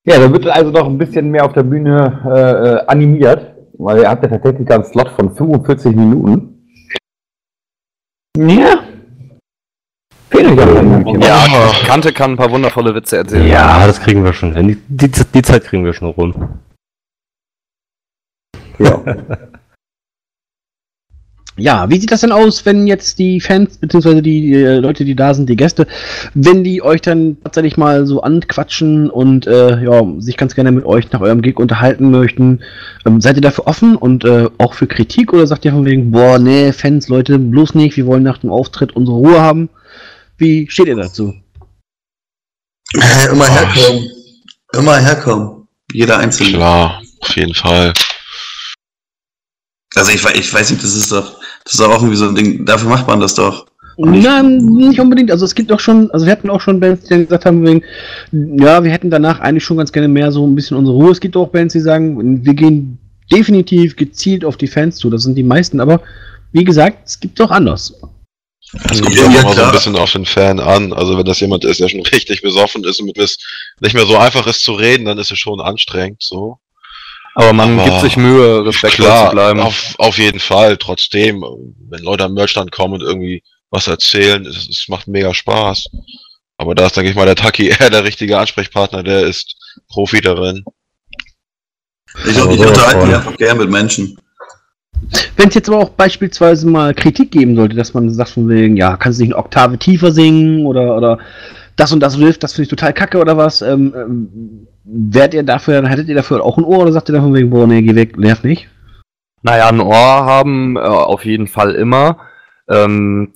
Ja, 0.06 0.20
da 0.20 0.32
wird 0.32 0.48
also 0.48 0.72
noch 0.72 0.88
ein 0.88 0.98
bisschen 0.98 1.30
mehr 1.30 1.46
auf 1.46 1.54
der 1.54 1.64
Bühne 1.64 2.22
äh, 2.26 2.30
äh, 2.30 2.86
animiert, 2.88 3.56
weil 3.74 4.02
ihr 4.02 4.10
habt 4.10 4.24
ja 4.24 4.30
tatsächlich 4.30 4.70
einen 4.70 4.84
Slot 4.84 5.10
von 5.10 5.34
45 5.34 5.96
Minuten. 5.96 6.68
Ja. 8.38 8.84
Fehlt 10.30 10.56
Minütchen. 10.56 11.22
Ja, 11.22 11.72
Kante 11.86 12.12
kann 12.12 12.32
ein 12.32 12.38
paar 12.38 12.52
wundervolle 12.52 12.96
Witze 12.96 13.18
erzählen. 13.18 13.48
Ja, 13.48 13.86
das 13.86 14.02
kriegen 14.02 14.24
wir 14.24 14.34
schon 14.34 14.56
hin. 14.56 14.82
Die, 14.88 15.08
die, 15.08 15.24
die 15.34 15.42
Zeit 15.42 15.64
kriegen 15.64 15.86
wir 15.86 15.94
schon 15.94 16.10
rum. 16.10 16.60
Ja. 18.80 19.02
Ja, 21.62 21.88
wie 21.92 22.00
sieht 22.00 22.12
das 22.12 22.22
denn 22.22 22.32
aus, 22.32 22.66
wenn 22.66 22.88
jetzt 22.88 23.20
die 23.20 23.40
Fans, 23.40 23.78
beziehungsweise 23.78 24.24
die 24.24 24.52
äh, 24.52 24.78
Leute, 24.78 25.06
die 25.06 25.16
da 25.16 25.36
sind, 25.36 25.48
die 25.48 25.56
Gäste, 25.56 25.86
wenn 26.34 26.64
die 26.64 26.82
euch 26.82 27.02
dann 27.02 27.38
tatsächlich 27.44 27.78
mal 27.78 28.08
so 28.08 28.22
anquatschen 28.22 29.12
und 29.12 29.46
äh, 29.46 29.84
ja, 29.84 30.04
sich 30.18 30.38
ganz 30.38 30.56
gerne 30.56 30.72
mit 30.72 30.86
euch 30.86 31.12
nach 31.12 31.22
eurem 31.22 31.44
Gig 31.44 31.60
unterhalten 31.60 32.10
möchten, 32.10 32.62
ähm, 33.06 33.22
seid 33.22 33.36
ihr 33.36 33.44
dafür 33.44 33.68
offen 33.68 33.96
und 33.96 34.26
äh, 34.26 34.50
auch 34.58 34.74
für 34.74 34.88
Kritik 34.88 35.34
oder 35.34 35.46
sagt 35.46 35.64
ihr 35.64 35.72
von 35.72 35.86
wegen, 35.86 36.10
boah, 36.10 36.40
nee, 36.40 36.74
Fans, 36.74 37.10
Leute, 37.10 37.38
bloß 37.38 37.76
nicht, 37.76 37.96
wir 37.96 38.08
wollen 38.08 38.24
nach 38.24 38.40
dem 38.40 38.50
Auftritt 38.50 38.96
unsere 38.96 39.18
Ruhe 39.18 39.40
haben? 39.40 39.70
Wie 40.38 40.68
steht 40.68 40.88
ihr 40.88 40.96
dazu? 40.96 41.36
Äh, 42.96 43.32
immer 43.32 43.48
herkommen. 43.48 44.10
Immer 44.74 44.98
herkommen. 44.98 45.68
Jeder 45.94 46.18
Einzelne. 46.18 46.54
Klar, 46.54 47.02
auf 47.20 47.36
jeden 47.36 47.54
Fall. 47.54 47.94
Also 49.94 50.12
ich, 50.12 50.26
ich 50.26 50.54
weiß 50.54 50.72
nicht, 50.72 50.84
das 50.84 50.96
ist 50.96 51.12
doch, 51.12 51.41
das 51.64 51.74
ist 51.74 51.80
doch 51.80 51.90
auch 51.90 52.02
irgendwie 52.02 52.18
so 52.18 52.28
ein 52.28 52.36
Ding, 52.36 52.66
dafür 52.66 52.90
macht 52.90 53.08
man 53.08 53.20
das 53.20 53.36
doch. 53.36 53.66
Nein, 53.98 54.58
nicht 54.58 55.00
unbedingt. 55.00 55.32
Also 55.32 55.46
es 55.46 55.54
gibt 55.54 55.72
auch 55.72 55.80
schon, 55.80 56.10
also 56.12 56.26
wir 56.26 56.32
hatten 56.32 56.50
auch 56.50 56.62
schon 56.62 56.80
Bands, 56.80 57.08
die 57.08 57.26
gesagt 57.26 57.46
haben, 57.46 57.64
wegen, 57.66 57.84
ja, 58.32 58.84
wir 58.84 58.92
hätten 58.92 59.10
danach 59.10 59.40
eigentlich 59.40 59.64
schon 59.64 59.78
ganz 59.78 59.92
gerne 59.92 60.08
mehr 60.08 60.32
so 60.32 60.46
ein 60.46 60.56
bisschen 60.56 60.78
unsere 60.78 60.96
Ruhe. 60.96 61.12
Es 61.12 61.20
gibt 61.20 61.36
auch 61.38 61.50
Bands, 61.50 61.74
die 61.74 61.82
sagen, 61.82 62.44
wir 62.44 62.54
gehen 62.54 62.98
definitiv 63.32 63.96
gezielt 63.96 64.44
auf 64.44 64.58
die 64.58 64.68
Fans 64.68 64.98
zu. 64.98 65.10
Das 65.10 65.24
sind 65.24 65.36
die 65.36 65.44
meisten, 65.44 65.80
aber 65.80 66.02
wie 66.52 66.64
gesagt, 66.64 67.00
es 67.06 67.20
gibt 67.20 67.40
auch 67.42 67.52
anders. 67.52 67.94
Es 68.90 69.02
kommt 69.02 69.16
Ja, 69.16 69.24
auch 69.24 69.30
immer 69.30 69.54
so 69.54 69.62
ein 69.62 69.72
bisschen 69.72 69.96
auf 69.96 70.12
den 70.12 70.26
Fan 70.26 70.60
an. 70.60 70.94
Also 70.94 71.18
wenn 71.18 71.26
das 71.26 71.40
jemand 71.40 71.66
ist, 71.66 71.80
der 71.80 71.90
schon 71.90 72.02
richtig 72.02 72.42
besoffen 72.42 72.84
ist 72.84 73.00
und 73.00 73.08
mit 73.08 73.18
es 73.18 73.38
nicht 73.82 73.94
mehr 73.94 74.06
so 74.06 74.18
einfach 74.18 74.48
ist 74.48 74.64
zu 74.64 74.74
reden, 74.74 75.06
dann 75.06 75.18
ist 75.18 75.32
es 75.32 75.40
schon 75.40 75.60
anstrengend. 75.60 76.24
So. 76.24 76.58
Aber 77.36 77.54
man 77.54 77.80
Aber 77.80 77.90
gibt 77.90 78.02
sich 78.02 78.18
Mühe, 78.18 78.66
respektvoll 78.66 79.06
Klar, 79.06 79.30
zu 79.30 79.32
bleiben. 79.32 79.60
Auf, 79.62 79.96
auf 79.98 80.18
jeden 80.18 80.40
Fall. 80.40 80.78
Trotzdem, 80.78 81.44
wenn 81.90 82.04
Leute 82.04 82.26
am 82.26 82.34
Merchstand 82.34 82.72
kommen 82.72 82.96
und 82.96 83.02
irgendwie 83.02 83.44
was 83.70 83.88
erzählen, 83.88 84.46
es, 84.46 84.68
es 84.68 84.88
macht 84.90 85.08
mega 85.08 85.34
Spaß. 85.34 85.88
Aber 86.58 86.76
da 86.76 86.86
ist, 86.86 86.98
denke 86.98 87.10
ich 87.10 87.16
mal, 87.16 87.26
der 87.26 87.36
Taki 87.36 87.68
eher 87.80 87.90
der 87.90 88.04
richtige 88.04 88.38
Ansprechpartner, 88.38 89.04
der 89.04 89.22
ist 89.22 89.56
Profi 89.88 90.22
darin. 90.22 90.64
Ich, 92.26 92.38
ich 92.38 92.42
unterhalte 92.42 93.06
mich 93.06 93.16
einfach 93.16 93.38
gern 93.38 93.58
mit 93.58 93.70
Menschen. 93.70 94.18
Wenn 95.36 95.50
es 95.50 95.56
jetzt 95.56 95.70
aber 95.70 95.80
auch 95.80 95.90
beispielsweise 95.90 96.68
mal 96.68 96.94
Kritik 96.94 97.32
geben 97.32 97.56
sollte, 97.56 97.76
dass 97.76 97.94
man 97.94 98.14
sagt 98.14 98.32
von 98.32 98.48
wegen, 98.50 98.78
ja, 98.78 98.98
kannst 98.98 99.20
du 99.20 99.24
nicht 99.24 99.34
eine 99.34 99.44
Oktave 99.44 99.78
tiefer 99.80 100.12
singen 100.12 100.66
oder, 100.66 100.96
oder 100.96 101.18
das 101.82 101.92
und 101.92 102.00
das 102.00 102.20
Riff, 102.20 102.38
das 102.38 102.54
finde 102.54 102.64
ich 102.64 102.70
total 102.70 102.94
kacke 102.94 103.18
oder 103.18 103.38
was, 103.38 103.64
ähm, 103.64 103.94
ähm, 103.96 104.68
wärt 104.84 105.34
ihr 105.34 105.42
dafür, 105.42 105.88
hättet 105.88 106.08
ihr 106.10 106.16
dafür 106.16 106.44
auch 106.44 106.60
ein 106.60 106.64
Ohr 106.64 106.80
oder 106.80 106.92
sagt 106.92 107.10
ihr 107.10 107.14
dann 107.14 107.24
von 107.24 107.34
wegen, 107.34 107.50
boah, 107.50 107.66
nee, 107.66 107.82
geh 107.82 107.96
weg, 107.96 108.18
nerv 108.20 108.44
nicht? 108.44 108.70
Naja, 109.42 109.68
ein 109.68 109.80
Ohr 109.80 109.96
haben 109.96 110.78
äh, 110.78 110.82
auf 110.82 111.26
jeden 111.26 111.48
Fall 111.48 111.74
immer. 111.74 112.18
Ähm, 112.70 113.32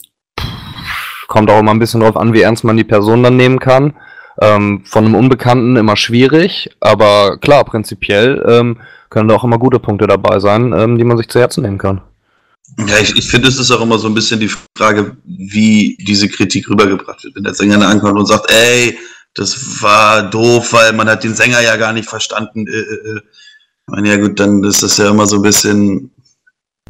kommt 1.28 1.50
auch 1.50 1.60
immer 1.60 1.72
ein 1.72 1.80
bisschen 1.80 2.02
drauf 2.02 2.16
an, 2.16 2.34
wie 2.34 2.42
ernst 2.42 2.64
man 2.64 2.78
die 2.78 2.84
Person 2.84 3.24
dann 3.24 3.36
nehmen 3.36 3.60
kann. 3.60 3.94
Ähm, 4.40 4.84
von 4.86 5.06
einem 5.06 5.16
Unbekannten 5.16 5.76
immer 5.76 5.96
schwierig, 5.96 6.70
aber 6.82 7.38
klar, 7.38 7.64
prinzipiell 7.64 8.46
ähm, 8.48 8.78
können 9.10 9.28
da 9.28 9.36
auch 9.36 9.44
immer 9.44 9.58
gute 9.58 9.80
Punkte 9.80 10.06
dabei 10.06 10.40
sein, 10.40 10.72
ähm, 10.78 11.00
die 11.00 11.04
man 11.04 11.18
sich 11.18 11.30
zu 11.30 11.40
Herzen 11.40 11.64
nehmen 11.64 11.80
kann. 11.80 12.02
Ja, 12.88 13.00
ich, 13.00 13.16
ich 13.16 13.28
finde, 13.28 13.48
es 13.48 13.58
ist 13.58 13.72
auch 13.72 13.82
immer 13.82 13.98
so 13.98 14.08
ein 14.08 14.14
bisschen 14.14 14.40
die 14.40 14.52
Frage, 14.78 15.16
wie 15.24 15.98
diese 16.02 16.28
Kritik 16.28 16.70
rübergebracht 16.70 17.24
wird. 17.24 17.36
Wenn 17.36 17.44
der 17.44 17.54
Sänger 17.54 17.78
dann 17.78 17.92
ankommt 17.92 18.20
und 18.20 18.26
sagt, 18.26 18.52
ey, 18.52 18.98
das 19.34 19.82
war 19.82 20.30
doof, 20.30 20.74
weil 20.74 20.94
man 20.94 21.10
hat 21.10 21.24
den 21.24 21.36
Sänger 21.36 21.62
ja 21.62 21.76
gar 21.76 21.94
nicht 21.94 22.10
verstanden. 22.10 22.68
Äh, 22.68 22.72
äh, 22.72 23.18
äh. 23.18 23.18
Ich 23.18 23.92
meine, 23.92 24.10
ja 24.10 24.18
gut, 24.18 24.40
dann 24.40 24.64
ist 24.64 24.82
das 24.82 24.98
ja 24.98 25.10
immer 25.10 25.28
so 25.28 25.36
ein 25.36 25.42
bisschen. 25.42 26.12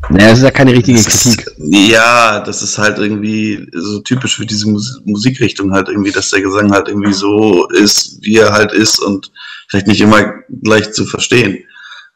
Naja, 0.10 0.30
das 0.30 0.38
ist 0.38 0.44
ja 0.44 0.52
keine 0.52 0.72
richtige 0.72 1.02
Kritik. 1.02 1.42
Ist, 1.42 1.56
ja, 1.58 2.40
das 2.40 2.62
ist 2.62 2.78
halt 2.78 3.00
irgendwie 3.00 3.68
so 3.74 4.00
typisch 4.00 4.38
für 4.38 4.46
diese 4.46 4.70
Mus 4.70 5.02
Musikrichtung 5.04 5.74
halt 5.74 5.90
irgendwie, 5.90 6.12
dass 6.12 6.30
der 6.30 6.42
Gesang 6.42 6.72
halt 6.72 6.88
irgendwie 6.88 7.14
so 7.14 7.68
ist, 7.70 8.20
wie 8.22 8.38
er 8.38 8.52
halt 8.52 8.72
ist 8.72 9.00
und 9.00 9.32
vielleicht 9.68 9.88
nicht 9.88 10.02
immer 10.02 10.34
leicht 10.64 10.94
zu 10.94 11.06
verstehen. 11.06 11.64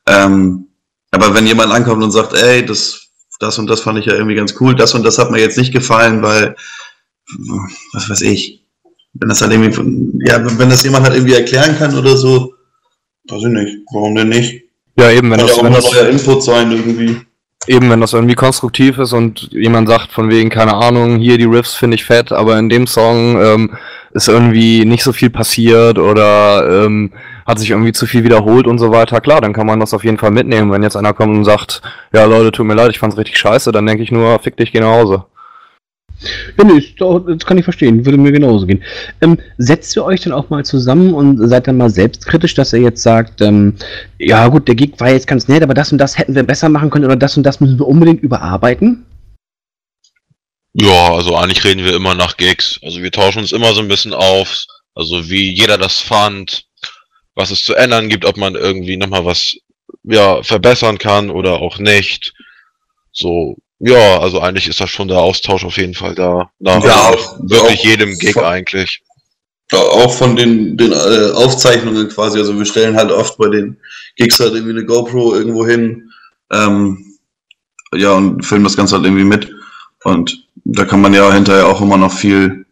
Ähm, 0.07 0.67
aber 1.11 1.33
wenn 1.33 1.47
jemand 1.47 1.71
ankommt 1.71 2.03
und 2.03 2.11
sagt, 2.11 2.33
ey, 2.33 2.63
das, 2.65 3.08
das 3.39 3.57
und 3.57 3.69
das 3.69 3.81
fand 3.81 3.97
ich 3.99 4.05
ja 4.05 4.13
irgendwie 4.13 4.35
ganz 4.35 4.53
cool, 4.59 4.75
das 4.75 4.93
und 4.93 5.03
das 5.03 5.17
hat 5.17 5.31
mir 5.31 5.39
jetzt 5.39 5.57
nicht 5.57 5.73
gefallen, 5.73 6.21
weil, 6.21 6.55
was 7.93 8.09
weiß 8.09 8.21
ich, 8.21 8.63
wenn 9.13 9.29
das 9.29 9.41
halt 9.41 9.51
irgendwie, 9.51 9.71
von- 9.71 10.19
ja, 10.25 10.39
wenn 10.57 10.69
das 10.69 10.83
jemand 10.83 11.05
halt 11.05 11.15
irgendwie 11.15 11.33
erklären 11.35 11.77
kann 11.77 11.97
oder 11.97 12.15
so, 12.17 12.53
weiß 13.29 13.41
ich 13.43 13.49
nicht, 13.49 13.77
warum 13.93 14.15
denn 14.15 14.29
nicht? 14.29 14.63
Ja, 14.97 15.11
eben, 15.11 15.31
wenn 15.31 15.39
Kann 15.39 15.47
ja 15.47 15.47
das, 15.47 15.57
auch 15.59 15.63
wenn 15.63 15.73
das, 15.73 15.91
neuer 15.91 16.09
Input 16.09 16.43
sein 16.43 16.71
irgendwie. 16.71 17.21
eben, 17.67 17.89
wenn 17.89 18.01
das 18.01 18.13
irgendwie 18.13 18.35
konstruktiv 18.35 18.97
ist 18.97 19.13
und 19.13 19.49
jemand 19.51 19.87
sagt 19.87 20.11
von 20.11 20.29
wegen, 20.29 20.49
keine 20.49 20.73
Ahnung, 20.75 21.19
hier 21.19 21.37
die 21.37 21.45
Riffs 21.45 21.73
finde 21.75 21.95
ich 21.95 22.03
fett, 22.05 22.31
aber 22.31 22.57
in 22.59 22.69
dem 22.69 22.87
Song 22.87 23.41
ähm, 23.41 23.77
ist 24.13 24.27
irgendwie 24.27 24.85
nicht 24.85 25.03
so 25.03 25.13
viel 25.13 25.29
passiert 25.29 25.99
oder 25.99 26.85
ähm, 26.85 27.11
hat 27.49 27.57
sich 27.57 27.71
irgendwie 27.71 27.93
zu 27.93 28.05
viel 28.05 28.23
wiederholt 28.23 28.67
und 28.67 28.77
so 28.77 28.91
weiter, 28.91 29.19
klar, 29.21 29.41
dann 29.41 29.53
kann 29.53 29.65
man 29.65 29.79
das 29.79 29.95
auf 29.95 30.03
jeden 30.03 30.19
Fall 30.19 30.29
mitnehmen. 30.29 30.71
Wenn 30.71 30.83
jetzt 30.83 30.95
einer 30.95 31.13
kommt 31.13 31.35
und 31.35 31.45
sagt, 31.45 31.81
ja 32.13 32.25
Leute, 32.25 32.51
tut 32.51 32.67
mir 32.67 32.75
leid, 32.75 32.91
ich 32.91 32.99
fand's 32.99 33.17
richtig 33.17 33.39
scheiße, 33.39 33.71
dann 33.71 33.87
denke 33.87 34.03
ich 34.03 34.11
nur, 34.11 34.37
fick 34.37 34.55
dich, 34.55 34.71
geh 34.71 34.79
nach 34.79 34.91
Hause. 34.91 35.25
Ja, 36.57 36.63
nee, 36.63 36.83
das 36.99 37.45
kann 37.45 37.57
ich 37.57 37.63
verstehen, 37.63 38.05
würde 38.05 38.19
mir 38.19 38.31
genauso 38.31 38.67
gehen. 38.67 38.83
Ähm, 39.21 39.39
setzt 39.57 39.95
ihr 39.95 40.05
euch 40.05 40.21
dann 40.21 40.33
auch 40.33 40.51
mal 40.51 40.63
zusammen 40.63 41.15
und 41.15 41.39
seid 41.47 41.67
dann 41.67 41.77
mal 41.77 41.89
selbstkritisch, 41.89 42.53
dass 42.53 42.71
ihr 42.71 42.81
jetzt 42.81 43.01
sagt, 43.01 43.41
ähm, 43.41 43.73
ja 44.19 44.47
gut, 44.49 44.67
der 44.67 44.75
Gig 44.75 44.99
war 44.99 45.09
jetzt 45.09 45.25
ganz 45.25 45.47
nett, 45.47 45.63
aber 45.63 45.73
das 45.73 45.91
und 45.91 45.97
das 45.97 46.19
hätten 46.19 46.35
wir 46.35 46.43
besser 46.43 46.69
machen 46.69 46.91
können 46.91 47.05
oder 47.05 47.15
das 47.15 47.35
und 47.35 47.43
das 47.43 47.61
müssen 47.61 47.79
wir 47.79 47.87
unbedingt 47.87 48.21
überarbeiten? 48.21 49.05
Ja, 50.73 51.13
also 51.13 51.35
eigentlich 51.35 51.63
reden 51.63 51.83
wir 51.83 51.95
immer 51.95 52.13
nach 52.13 52.37
Gigs. 52.37 52.79
Also 52.83 53.01
wir 53.01 53.11
tauschen 53.11 53.39
uns 53.39 53.53
immer 53.53 53.73
so 53.73 53.81
ein 53.81 53.87
bisschen 53.87 54.13
auf. 54.13 54.65
Also 54.93 55.29
wie 55.31 55.51
jeder 55.51 55.79
das 55.79 55.99
fand, 55.99 56.68
was 57.39 57.51
es 57.51 57.63
zu 57.63 57.73
ändern 57.73 58.09
gibt, 58.09 58.25
ob 58.25 58.35
man 58.35 58.55
irgendwie 58.55 58.97
nochmal 58.97 59.23
was 59.25 59.55
ja, 60.03 60.43
verbessern 60.43 60.97
kann 60.97 61.29
oder 61.29 61.53
auch 61.61 61.79
nicht. 61.79 62.33
So, 63.13 63.55
ja, 63.79 64.19
also 64.19 64.41
eigentlich 64.41 64.67
ist 64.67 64.81
das 64.81 64.89
schon 64.89 65.07
der 65.07 65.19
Austausch 65.19 65.63
auf 65.63 65.77
jeden 65.77 65.93
Fall 65.93 66.15
da. 66.15 66.51
Nach 66.59 66.83
Ja, 66.83 67.09
auch- 67.09 67.39
wirklich 67.41 67.79
auch 67.79 67.85
jedem 67.85 68.17
Gig 68.19 68.33
von- 68.33 68.43
eigentlich. 68.43 69.01
Auch 69.71 70.13
von 70.13 70.35
den, 70.35 70.75
den 70.77 70.91
äh, 70.91 71.31
Aufzeichnungen 71.33 72.09
quasi. 72.09 72.39
Also 72.39 72.57
wir 72.57 72.65
stellen 72.65 72.97
halt 72.97 73.11
oft 73.11 73.37
bei 73.37 73.47
den 73.49 73.77
Gigs 74.17 74.39
halt 74.39 74.53
irgendwie 74.53 74.71
eine 74.71 74.85
GoPro 74.85 75.33
irgendwo 75.35 75.65
hin. 75.65 76.11
Ähm, 76.51 77.17
ja, 77.95 78.13
und 78.13 78.43
filmen 78.45 78.63
das 78.65 78.75
Ganze 78.75 78.95
halt 78.95 79.05
irgendwie 79.05 79.23
mit. 79.23 79.49
Und 80.03 80.45
da 80.65 80.83
kann 80.85 81.01
man 81.01 81.13
ja 81.13 81.31
hinterher 81.31 81.67
auch 81.67 81.81
immer 81.81 81.97
noch 81.97 82.11
viel 82.11 82.65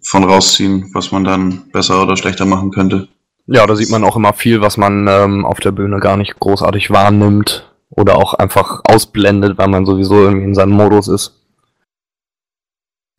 von 0.00 0.24
rausziehen, 0.24 0.90
was 0.94 1.12
man 1.12 1.24
dann 1.24 1.70
besser 1.70 2.02
oder 2.02 2.16
schlechter 2.16 2.44
machen 2.46 2.70
könnte. 2.70 3.06
Ja, 3.46 3.66
da 3.66 3.74
sieht 3.74 3.90
man 3.90 4.04
auch 4.04 4.16
immer 4.16 4.32
viel, 4.32 4.60
was 4.60 4.76
man 4.76 5.06
ähm, 5.08 5.44
auf 5.44 5.60
der 5.60 5.72
Bühne 5.72 5.98
gar 5.98 6.16
nicht 6.16 6.38
großartig 6.38 6.90
wahrnimmt 6.90 7.70
oder 7.90 8.16
auch 8.16 8.34
einfach 8.34 8.82
ausblendet, 8.84 9.58
weil 9.58 9.68
man 9.68 9.84
sowieso 9.84 10.22
irgendwie 10.22 10.46
in 10.46 10.54
seinem 10.54 10.72
Modus 10.72 11.08
ist. 11.08 11.38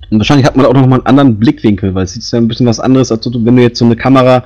Und 0.09 0.19
wahrscheinlich 0.19 0.45
hat 0.45 0.55
man 0.55 0.65
auch 0.65 0.73
noch 0.73 0.87
mal 0.87 0.97
einen 0.97 1.05
anderen 1.05 1.39
Blickwinkel, 1.39 1.93
weil 1.95 2.03
es 2.03 2.15
ist 2.15 2.31
ja 2.31 2.39
ein 2.39 2.47
bisschen 2.47 2.67
was 2.67 2.79
anderes, 2.79 3.11
als 3.11 3.25
wenn 3.25 3.55
du 3.55 3.61
jetzt 3.61 3.79
so 3.79 3.85
eine 3.85 3.95
Kamera 3.95 4.43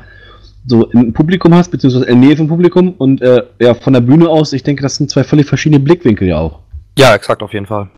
so 0.66 0.86
im 0.92 1.14
Publikum 1.14 1.54
hast, 1.54 1.70
beziehungsweise 1.72 2.06
in 2.06 2.20
der 2.20 2.28
Nähe 2.30 2.38
vom 2.38 2.48
Publikum 2.48 2.94
und 2.98 3.22
äh, 3.22 3.44
ja, 3.60 3.74
von 3.74 3.94
der 3.94 4.02
Bühne 4.02 4.28
aus, 4.28 4.54
ich 4.54 4.64
denke, 4.64 4.84
das 4.84 4.96
sind 4.96 5.10
zwei 5.10 5.24
völlig 5.24 5.48
verschiedene 5.48 5.80
Blickwinkel 5.80 6.28
ja 6.28 6.38
auch. 6.38 6.60
Ja, 6.98 7.16
exakt, 7.16 7.42
auf 7.42 7.54
jeden 7.54 7.66
Fall. 7.66 7.90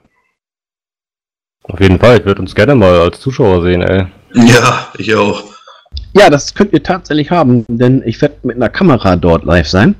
Auf 1.64 1.80
jeden 1.80 2.00
Fall, 2.00 2.20
ich 2.20 2.26
würde 2.26 2.42
uns 2.42 2.56
gerne 2.56 2.76
mal 2.76 3.00
als 3.00 3.20
Zuschauer 3.20 3.64
sehen, 3.64 3.82
ey. 3.82 4.08
Ja, 4.34 4.88
ich 4.98 5.14
auch. 5.16 5.44
Ja, 6.14 6.30
das 6.30 6.56
könnt 6.56 6.74
ihr 6.74 6.82
tatsächlich 6.82 7.30
haben, 7.30 7.66
denn 7.68 8.02
ich 8.04 8.20
werde 8.22 8.36
mit 8.44 8.56
einer 8.56 8.70
Kamera 8.70 9.16
dort 9.16 9.46
live 9.46 9.68
sein, 9.68 9.96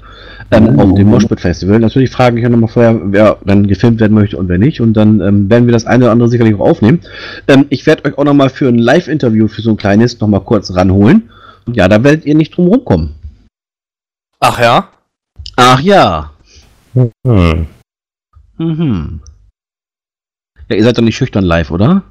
ähm, 0.50 0.80
auf 0.80 0.96
dem 0.96 1.08
Moshpit 1.08 1.40
Festival. 1.40 1.80
Natürlich 1.80 2.10
frage 2.10 2.38
ich 2.38 2.44
ja 2.44 2.50
nochmal 2.50 2.70
vorher, 2.70 3.00
wer 3.04 3.38
dann 3.46 3.68
gefilmt 3.68 4.00
werden 4.00 4.16
möchte 4.16 4.38
und 4.38 4.50
wer 4.50 4.58
nicht. 4.58 4.82
Und 4.82 4.94
dann 4.94 5.22
ähm, 5.22 5.50
werden 5.50 5.68
wir 5.68 5.72
das 5.72 5.86
eine 5.86 6.06
oder 6.06 6.12
andere 6.12 6.30
sicherlich 6.30 6.56
auch 6.56 6.68
aufnehmen. 6.72 7.02
Ähm, 7.48 7.68
ich 7.70 7.86
werde 7.86 8.06
euch 8.06 8.18
auch 8.18 8.24
nochmal 8.24 8.50
für 8.50 8.68
ein 8.68 8.80
Live-Interview, 8.80 9.48
für 9.48 9.62
so 9.62 9.70
ein 9.70 9.78
kleines, 9.78 10.20
nochmal 10.20 10.42
kurz 10.42 10.74
ranholen. 10.76 11.30
Ja, 11.72 11.88
da 11.88 12.04
werdet 12.04 12.26
ihr 12.26 12.36
nicht 12.36 12.58
drum 12.58 12.68
rumkommen. 12.68 13.14
Ach 14.40 14.60
ja? 14.60 14.90
Ach 15.56 15.80
ja. 15.80 16.32
Hm. 16.96 17.68
Mhm. 18.58 19.20
Ja, 20.70 20.76
ihr 20.76 20.84
seid 20.84 20.98
doch 20.98 21.04
nicht 21.04 21.18
schüchtern 21.18 21.44
live, 21.44 21.70
oder? 21.70 22.04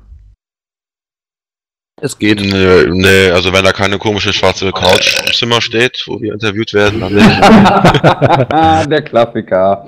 Es 2.01 2.19
geht. 2.19 2.41
Nee, 2.41 2.85
nee, 2.91 3.31
also 3.31 3.53
wenn 3.53 3.65
da 3.65 3.73
keine 3.73 3.99
komische 3.99 4.33
schwarze 4.33 4.71
Couch 4.73 5.21
im 5.27 5.33
Zimmer 5.33 5.61
steht, 5.61 6.05
wo 6.07 6.21
wir 6.21 6.33
interviewt 6.35 6.73
werden, 6.73 7.01
dann 7.01 7.15
nicht. 7.15 7.27
Der 8.91 9.03
Klassiker. 9.03 9.87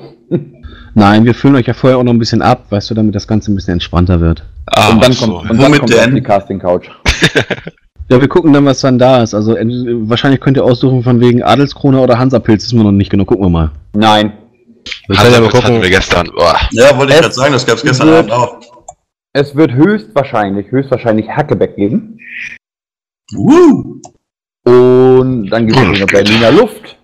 Nein, 0.94 1.24
wir 1.24 1.34
füllen 1.34 1.54
euch 1.56 1.66
ja 1.66 1.74
vorher 1.74 1.98
auch 1.98 2.02
noch 2.02 2.12
ein 2.12 2.18
bisschen 2.18 2.42
ab, 2.42 2.64
weißt 2.70 2.90
du, 2.90 2.94
damit 2.94 3.14
das 3.14 3.28
Ganze 3.28 3.52
ein 3.52 3.54
bisschen 3.54 3.74
entspannter 3.74 4.20
wird. 4.20 4.42
Ah, 4.66 4.90
und 4.90 5.04
dann 5.04 5.12
so. 5.12 5.26
kommt, 5.26 5.50
und 5.50 5.58
dann 5.60 5.66
Womit 5.68 5.80
kommt 5.80 5.92
denn? 5.94 6.14
die 6.14 6.22
Casting-Couch. 6.22 6.88
Ja, 8.12 8.20
wir 8.20 8.26
gucken 8.26 8.52
dann, 8.52 8.64
was 8.64 8.80
dann 8.80 8.98
da 8.98 9.22
ist. 9.22 9.34
Also 9.34 9.54
ent- 9.54 9.72
wahrscheinlich 10.10 10.40
könnt 10.40 10.56
ihr 10.56 10.64
aussuchen 10.64 11.04
von 11.04 11.20
wegen 11.20 11.44
Adelskrone 11.44 12.00
oder 12.00 12.18
Hansapilz, 12.18 12.64
ist 12.64 12.72
mir 12.72 12.82
noch 12.82 12.90
nicht 12.90 13.08
genau. 13.08 13.24
Gucken 13.24 13.44
wir 13.44 13.50
mal. 13.50 13.70
Nein. 13.92 14.32
Wir 15.06 15.14
können 15.16 15.32
ja 15.32 15.38
mal 15.40 15.46
Hansa 15.52 15.62
hatten 15.62 15.80
wir 15.80 15.90
gestern. 15.90 16.28
Boah. 16.34 16.56
Ja, 16.72 16.98
wollte 16.98 17.12
ich 17.14 17.20
gerade 17.20 17.32
sagen, 17.32 17.52
das 17.52 17.64
gab 17.64 17.76
es 17.76 17.82
gestern 17.84 18.08
Abend 18.08 18.32
auch. 18.32 18.58
Es 19.32 19.54
wird 19.54 19.72
höchstwahrscheinlich, 19.72 20.70
höchstwahrscheinlich 20.70 21.28
Hackeback 21.28 21.76
geben. 21.76 22.18
Uh, 23.36 24.00
Und 24.64 25.48
dann 25.50 25.66
gibt 25.68 25.78
es 25.78 26.00
noch 26.00 26.06
Berliner 26.08 26.50
Luft. 26.50 26.96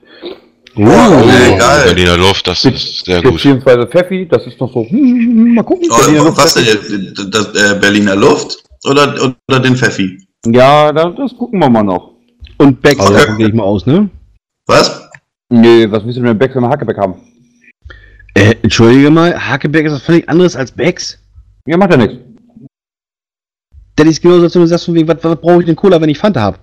wow, 0.74 1.24
ey, 1.24 1.52
Oh, 1.54 1.58
geil. 1.58 1.84
Berliner 1.84 2.16
Luft, 2.16 2.46
das 2.48 2.64
ist 2.64 3.04
sehr 3.04 3.22
gut. 3.22 3.34
Beziehungsweise 3.34 3.86
Pfeffi, 3.86 4.26
das 4.28 4.44
ist 4.46 4.60
noch 4.60 4.72
so. 4.72 4.84
hm, 4.88 5.54
mal 5.54 5.62
gucken. 5.62 5.88
Berliner 5.88 6.22
Oh, 6.22 6.24
Luft, 6.26 6.38
was 6.38 6.54
Pfeffi. 6.54 7.14
denn? 7.14 7.30
Das, 7.30 7.54
äh, 7.54 7.78
Berliner 7.78 8.16
Luft 8.16 8.64
oder, 8.84 9.32
oder 9.48 9.60
den 9.60 9.76
Pfeffi? 9.76 10.18
Ja, 10.46 10.92
das, 10.92 11.14
das 11.16 11.36
gucken 11.36 11.60
wir 11.60 11.68
mal 11.70 11.84
noch. 11.84 12.14
Und 12.58 12.80
Becks, 12.82 13.00
Okay. 13.06 13.14
davon 13.14 13.38
gehe 13.38 13.48
ich 13.48 13.54
mal 13.54 13.62
aus, 13.64 13.86
ne? 13.86 14.08
Was? 14.66 15.08
Nee, 15.48 15.88
was 15.90 16.04
willst 16.04 16.16
du 16.18 16.22
denn 16.22 16.30
mit 16.30 16.38
Becks, 16.40 16.56
wenn 16.56 16.62
wir 16.62 16.70
Hackeback 16.70 16.98
haben? 16.98 17.14
Äh, 18.34 18.56
entschuldige 18.62 19.10
mal, 19.10 19.32
Hakebeck 19.48 19.86
ist 19.86 19.92
was 19.92 20.02
völlig 20.02 20.28
anderes 20.28 20.56
als 20.56 20.72
Becks. 20.72 21.18
Ja, 21.66 21.76
macht 21.76 21.90
ja 21.92 21.96
nichts. 21.96 22.16
Das 23.96 24.06
ist 24.06 24.20
genauso, 24.22 24.44
als 24.44 24.54
wenn 24.54 24.62
du 24.62 24.68
sagst, 24.68 24.84
von 24.84 24.94
wegen, 24.94 25.08
was, 25.08 25.22
was 25.24 25.40
brauche 25.40 25.60
ich 25.60 25.66
denn 25.66 25.76
Cola, 25.76 26.00
wenn 26.00 26.08
ich 26.08 26.18
Fanta 26.18 26.40
habe? 26.40 26.58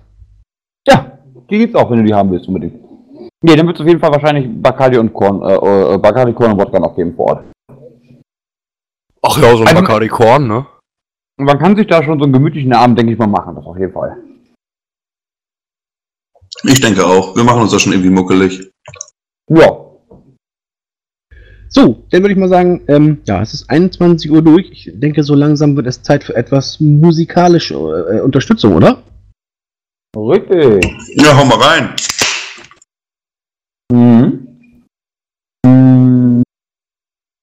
Ja, 0.86 1.18
die 1.50 1.58
gibt's 1.58 1.74
auch, 1.76 1.90
wenn 1.90 1.98
du 1.98 2.04
die 2.04 2.14
haben 2.14 2.30
willst, 2.30 2.46
unbedingt. 2.48 2.80
Nee, 3.42 3.56
dann 3.56 3.66
wird 3.66 3.76
es 3.76 3.80
auf 3.82 3.86
jeden 3.88 4.00
Fall 4.00 4.12
wahrscheinlich 4.12 4.46
Bacardi 4.62 4.96
und 4.98 5.12
Korn, 5.12 5.42
äh, 5.42 5.94
äh, 5.94 5.98
Bacardi, 5.98 6.32
Korn 6.32 6.52
und 6.52 6.58
Wodka 6.58 6.78
noch 6.78 6.94
geben 6.96 7.14
vor 7.14 7.26
Ort. 7.26 7.44
Ach 9.22 9.36
ja, 9.38 9.50
so 9.56 9.62
ein 9.62 9.68
Also- 9.68 9.80
Bacardi 9.82 10.08
Korn, 10.08 10.46
ne? 10.48 10.66
Und 11.36 11.46
man 11.46 11.58
kann 11.58 11.76
sich 11.76 11.86
da 11.88 12.02
schon 12.02 12.18
so 12.18 12.24
einen 12.24 12.32
gemütlichen 12.32 12.72
Abend, 12.72 12.96
denke 12.98 13.12
ich 13.12 13.18
mal, 13.18 13.26
machen, 13.26 13.56
das 13.56 13.66
auf 13.66 13.76
jeden 13.76 13.92
Fall. 13.92 14.16
Ich 16.62 16.80
denke 16.80 17.04
auch. 17.04 17.34
Wir 17.34 17.42
machen 17.42 17.62
uns 17.62 17.72
da 17.72 17.78
schon 17.80 17.92
irgendwie 17.92 18.10
muckelig. 18.10 18.70
Ja. 19.48 19.83
So, 21.76 22.04
dann 22.10 22.22
würde 22.22 22.32
ich 22.32 22.38
mal 22.38 22.48
sagen, 22.48 22.84
ähm, 22.86 23.18
ja, 23.24 23.42
es 23.42 23.52
ist 23.52 23.68
21 23.68 24.30
Uhr 24.30 24.42
durch. 24.42 24.70
Ich 24.70 24.90
denke, 24.94 25.24
so 25.24 25.34
langsam 25.34 25.74
wird 25.74 25.88
es 25.88 26.02
Zeit 26.02 26.22
für 26.22 26.36
etwas 26.36 26.78
musikalische 26.78 27.74
äh, 27.74 28.20
Unterstützung, 28.20 28.74
oder? 28.76 29.02
Richtig. 30.16 30.84
Ja, 31.16 31.36
hau 31.36 31.44
mal 31.44 31.58
rein. 31.58 31.96
Mhm. 33.90 34.68
Mhm. 35.66 36.42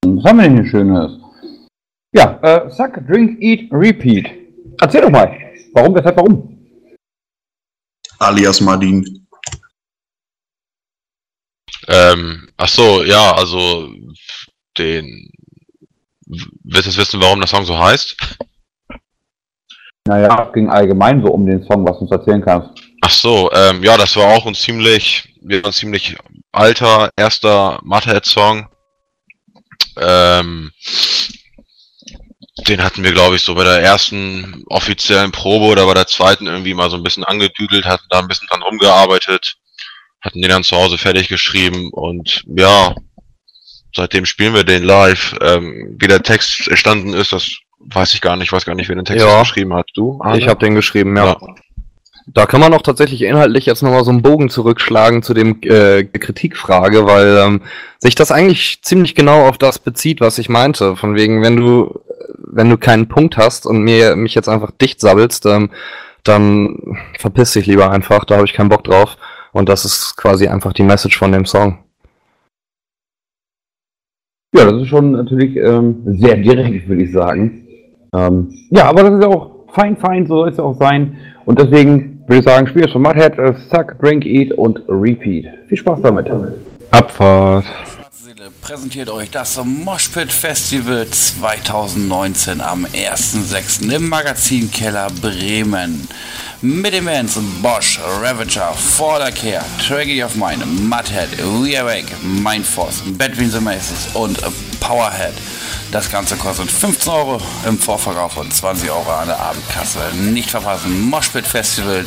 Was 0.05 0.23
haben 0.23 0.37
wir 0.37 0.43
denn 0.43 0.61
hier 0.61 0.65
Schönes? 0.65 1.19
Ja, 2.13 2.39
äh, 2.41 2.71
Suck, 2.71 3.05
Drink, 3.05 3.41
Eat, 3.41 3.69
Repeat. 3.69 4.29
Erzähl 4.79 5.01
doch 5.01 5.09
mal. 5.09 5.37
Warum, 5.73 5.93
weshalb, 5.93 6.15
warum? 6.15 6.57
Alias 8.17 8.61
Martin. 8.61 9.27
Ähm, 11.87 12.47
ach 12.55 12.67
so, 12.69 13.03
ja, 13.03 13.33
also 13.33 13.89
den 14.77 15.31
willst 16.25 16.85
du 16.85 16.89
jetzt 16.91 16.97
wissen, 16.97 17.21
warum 17.21 17.39
der 17.39 17.47
Song 17.47 17.65
so 17.65 17.77
heißt? 17.77 18.15
Naja, 20.07 20.45
es 20.47 20.53
ging 20.53 20.69
allgemein 20.69 21.21
so 21.21 21.31
um 21.31 21.45
den 21.45 21.63
Song, 21.63 21.85
was 21.85 21.97
du 21.97 22.03
uns 22.03 22.11
erzählen 22.11 22.41
kannst. 22.41 22.69
Ach 23.01 23.11
so, 23.11 23.51
ähm, 23.51 23.83
ja, 23.83 23.97
das 23.97 24.15
war 24.15 24.25
auch 24.25 24.45
ein 24.45 24.55
ziemlich, 24.55 25.35
ein 25.47 25.71
ziemlich 25.71 26.17
alter 26.51 27.11
erster 27.15 27.79
Motorhead-Song. 27.83 28.67
Ähm, 29.99 30.71
den 32.67 32.83
hatten 32.83 33.03
wir, 33.03 33.11
glaube 33.11 33.35
ich, 33.35 33.43
so 33.43 33.55
bei 33.55 33.63
der 33.63 33.81
ersten 33.81 34.63
offiziellen 34.67 35.31
Probe 35.31 35.65
oder 35.65 35.85
bei 35.85 35.93
der 35.93 36.07
zweiten 36.07 36.47
irgendwie 36.47 36.73
mal 36.73 36.89
so 36.89 36.97
ein 36.97 37.03
bisschen 37.03 37.23
angedüdelt, 37.23 37.85
hatten 37.85 38.05
da 38.09 38.19
ein 38.19 38.27
bisschen 38.27 38.47
dran 38.47 38.61
rumgearbeitet, 38.61 39.57
hatten 40.21 40.41
den 40.41 40.49
dann 40.49 40.63
zu 40.63 40.75
Hause 40.75 40.97
fertig 40.97 41.27
geschrieben 41.27 41.89
und 41.91 42.43
ja, 42.47 42.95
seitdem 43.95 44.25
spielen 44.25 44.53
wir 44.53 44.63
den 44.63 44.83
live. 44.83 45.35
Ähm, 45.41 45.95
wie 45.99 46.07
der 46.07 46.21
Text 46.23 46.67
entstanden 46.67 47.13
ist, 47.13 47.33
das 47.33 47.49
weiß 47.79 48.13
ich 48.13 48.21
gar 48.21 48.35
nicht, 48.35 48.45
ich 48.47 48.51
weiß 48.53 48.65
gar 48.65 48.75
nicht, 48.75 48.89
wer 48.89 48.95
den 48.95 49.05
Text 49.05 49.25
Ja. 49.25 49.39
geschrieben 49.39 49.73
hat. 49.73 49.87
Du? 49.95 50.19
Arne? 50.21 50.37
Ich 50.37 50.47
habe 50.47 50.59
den 50.59 50.75
geschrieben, 50.75 51.15
ja. 51.17 51.25
Ja. 51.25 51.37
Da 52.27 52.45
kann 52.45 52.61
man 52.61 52.73
auch 52.73 52.83
tatsächlich 52.83 53.23
inhaltlich 53.23 53.65
jetzt 53.65 53.81
nochmal 53.81 54.03
so 54.03 54.11
einen 54.11 54.21
Bogen 54.21 54.49
zurückschlagen 54.49 55.23
zu 55.23 55.33
dem 55.33 55.59
äh, 55.63 56.03
Kritikfrage, 56.03 57.05
weil 57.07 57.37
ähm, 57.37 57.61
sich 57.97 58.13
das 58.15 58.31
eigentlich 58.31 58.81
ziemlich 58.83 59.15
genau 59.15 59.47
auf 59.47 59.57
das 59.57 59.79
bezieht, 59.79 60.21
was 60.21 60.37
ich 60.37 60.47
meinte. 60.47 60.95
Von 60.95 61.15
wegen, 61.15 61.41
wenn 61.41 61.55
du, 61.57 61.99
wenn 62.37 62.69
du 62.69 62.77
keinen 62.77 63.07
Punkt 63.07 63.37
hast 63.37 63.65
und 63.65 63.81
mir 63.81 64.15
mich 64.15 64.35
jetzt 64.35 64.47
einfach 64.47 64.69
dicht 64.79 65.01
sabbelst, 65.01 65.45
ähm, 65.47 65.71
dann 66.23 66.99
verpiss 67.17 67.53
dich 67.53 67.65
lieber 67.65 67.89
einfach, 67.89 68.23
da 68.25 68.35
habe 68.35 68.45
ich 68.45 68.53
keinen 68.53 68.69
Bock 68.69 68.83
drauf. 68.83 69.17
Und 69.51 69.67
das 69.67 69.83
ist 69.83 70.15
quasi 70.15 70.47
einfach 70.47 70.73
die 70.73 70.83
Message 70.83 71.17
von 71.17 71.31
dem 71.31 71.45
Song. 71.47 71.79
Ja, 74.53 74.65
das 74.65 74.81
ist 74.81 74.87
schon 74.89 75.13
natürlich 75.13 75.55
ähm, 75.55 76.01
sehr 76.05 76.35
direkt, 76.35 76.87
würde 76.89 77.03
ich 77.03 77.11
sagen. 77.11 77.65
Ähm, 78.13 78.49
ja, 78.69 78.85
aber 78.89 79.03
das 79.03 79.19
ist 79.19 79.25
auch 79.25 79.51
fein, 79.73 79.95
fein, 79.95 80.25
so 80.27 80.39
soll 80.39 80.49
es 80.49 80.59
auch 80.59 80.77
sein. 80.77 81.15
Und 81.45 81.59
deswegen 81.59 82.23
würde 82.27 82.39
ich 82.39 82.43
sagen, 82.43 82.67
Spiel 82.67 82.83
ist 82.83 82.91
von 82.91 83.01
Mudhead, 83.01 83.37
äh, 83.39 83.53
Suck, 83.69 83.97
Drink, 83.99 84.25
Eat 84.25 84.51
und 84.51 84.81
Repeat. 84.89 85.45
Viel 85.67 85.77
Spaß 85.77 86.01
damit. 86.01 86.29
Abfahrt. 86.91 87.65
Präsentiert 88.61 89.09
euch 89.09 89.31
das 89.31 89.57
Moshpit 89.63 90.31
Festival 90.31 91.07
2019 91.09 92.61
am 92.61 92.85
1.6. 92.85 93.91
im 93.91 94.07
Magazinkeller 94.07 95.07
Bremen. 95.19 96.07
Mit 96.61 96.93
den 96.93 97.05
Bands 97.05 97.39
Bosch, 97.63 97.99
Ravager, 98.21 98.71
Fordercare, 98.73 99.65
Tragedy 99.85 100.23
of 100.23 100.35
Mine, 100.35 100.63
Mudhead, 100.63 101.29
We 101.39 101.79
Awake, 101.79 102.13
Mindforce, 102.21 103.01
Between 103.17 103.49
the 103.49 103.59
Maces 103.59 104.07
und 104.13 104.39
Powerhead. 104.79 105.33
Das 105.91 106.09
Ganze 106.09 106.37
kostet 106.37 106.71
15 106.71 107.11
Euro 107.11 107.37
im 107.67 107.77
Vorverkauf 107.79 108.37
und 108.37 108.53
20 108.53 108.89
Euro 108.89 109.11
an 109.11 109.27
der 109.27 109.37
Abendkasse. 109.39 109.99
Nicht 110.15 110.51
verpassen, 110.51 111.09
Moshpit 111.09 111.45
Festival 111.45 112.05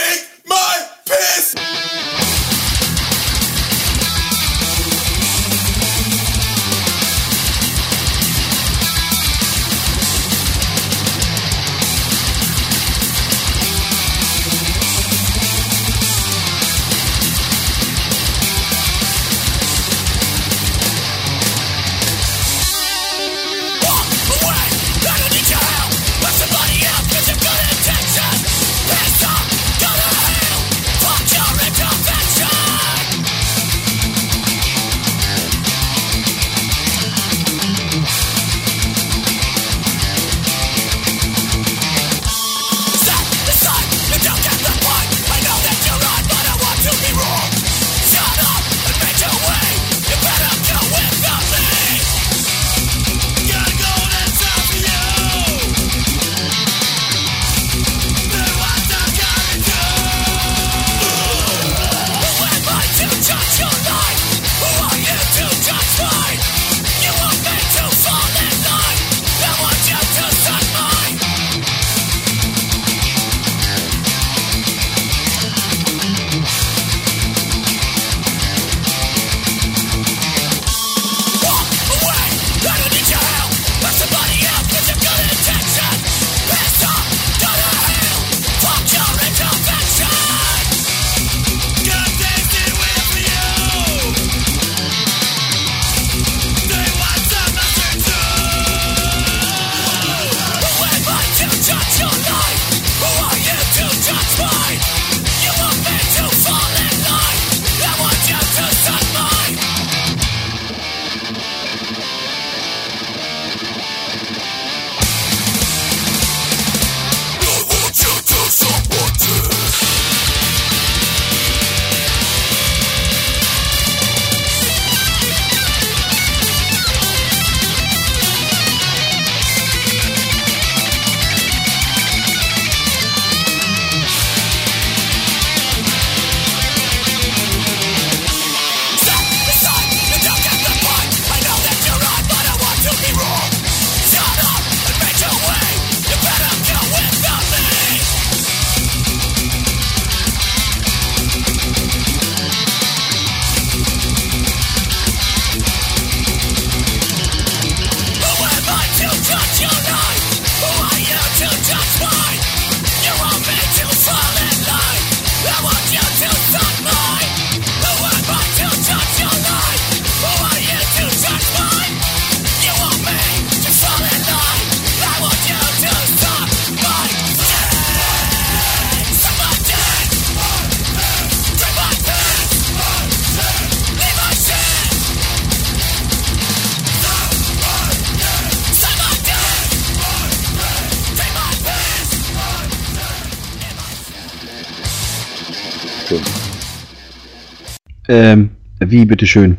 wie 198.90 199.04
bitteschön? 199.04 199.56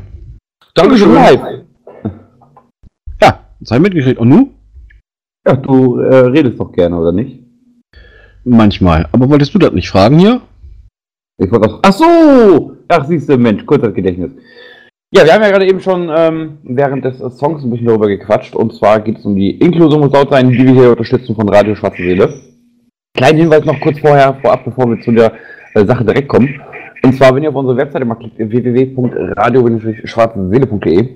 Dankeschön, 0.73 1.13
live. 1.13 1.41
Ja, 3.21 3.39
sei 3.61 3.79
mitgekriegt. 3.79 4.19
Und 4.19 4.29
nu? 4.29 4.49
Ja, 5.47 5.55
du 5.55 5.99
äh, 5.99 6.27
redest 6.27 6.59
doch 6.59 6.71
gerne, 6.71 6.97
oder 6.97 7.11
nicht? 7.11 7.39
Manchmal. 8.43 9.07
Aber 9.11 9.29
wolltest 9.29 9.53
du 9.53 9.59
das 9.59 9.71
nicht 9.73 9.89
fragen 9.89 10.19
hier? 10.19 10.41
Ich 11.37 11.51
wollte 11.51 11.69
auch. 11.69 11.79
Ach 11.83 11.93
so! 11.93 12.77
Ach, 12.87 13.05
siehst 13.05 13.29
du, 13.29 13.37
Mensch, 13.37 13.65
kurzes 13.65 13.93
Gedächtnis. 13.93 14.31
Ja, 15.11 15.23
wir 15.23 15.33
haben 15.33 15.41
ja 15.43 15.49
gerade 15.49 15.67
eben 15.67 15.79
schon 15.79 16.09
ähm, 16.15 16.57
während 16.63 17.05
des 17.05 17.19
Songs 17.37 17.63
ein 17.63 17.71
bisschen 17.71 17.87
darüber 17.87 18.07
gequatscht. 18.07 18.55
Und 18.55 18.73
zwar 18.73 18.99
geht 18.99 19.19
es 19.19 19.25
um 19.25 19.35
die 19.35 19.51
Inklusion 19.51 20.01
muss 20.01 20.11
laut 20.11 20.29
sein, 20.29 20.49
die 20.49 20.57
wir 20.57 20.73
hier 20.73 20.89
unterstützen 20.89 21.35
von 21.35 21.47
Radio 21.49 21.75
Schwarze 21.75 22.03
Seele. 22.03 22.33
Kleinen 23.15 23.39
Hinweis 23.39 23.63
noch 23.65 23.79
kurz 23.79 23.99
vorher, 23.99 24.33
vorab, 24.41 24.65
bevor 24.65 24.89
wir 24.89 24.99
zu 25.01 25.11
der 25.11 25.31
äh, 25.73 25.85
Sache 25.85 26.03
direkt 26.03 26.27
kommen. 26.27 26.59
Und 27.05 27.13
zwar, 27.13 27.33
wenn 27.35 27.43
ihr 27.43 27.49
auf 27.49 27.55
unsere 27.55 27.77
Webseite 27.77 28.03
mal 28.03 28.15
klickt, 28.15 28.39
www.radio-schwarzeseele.de, 28.39 31.09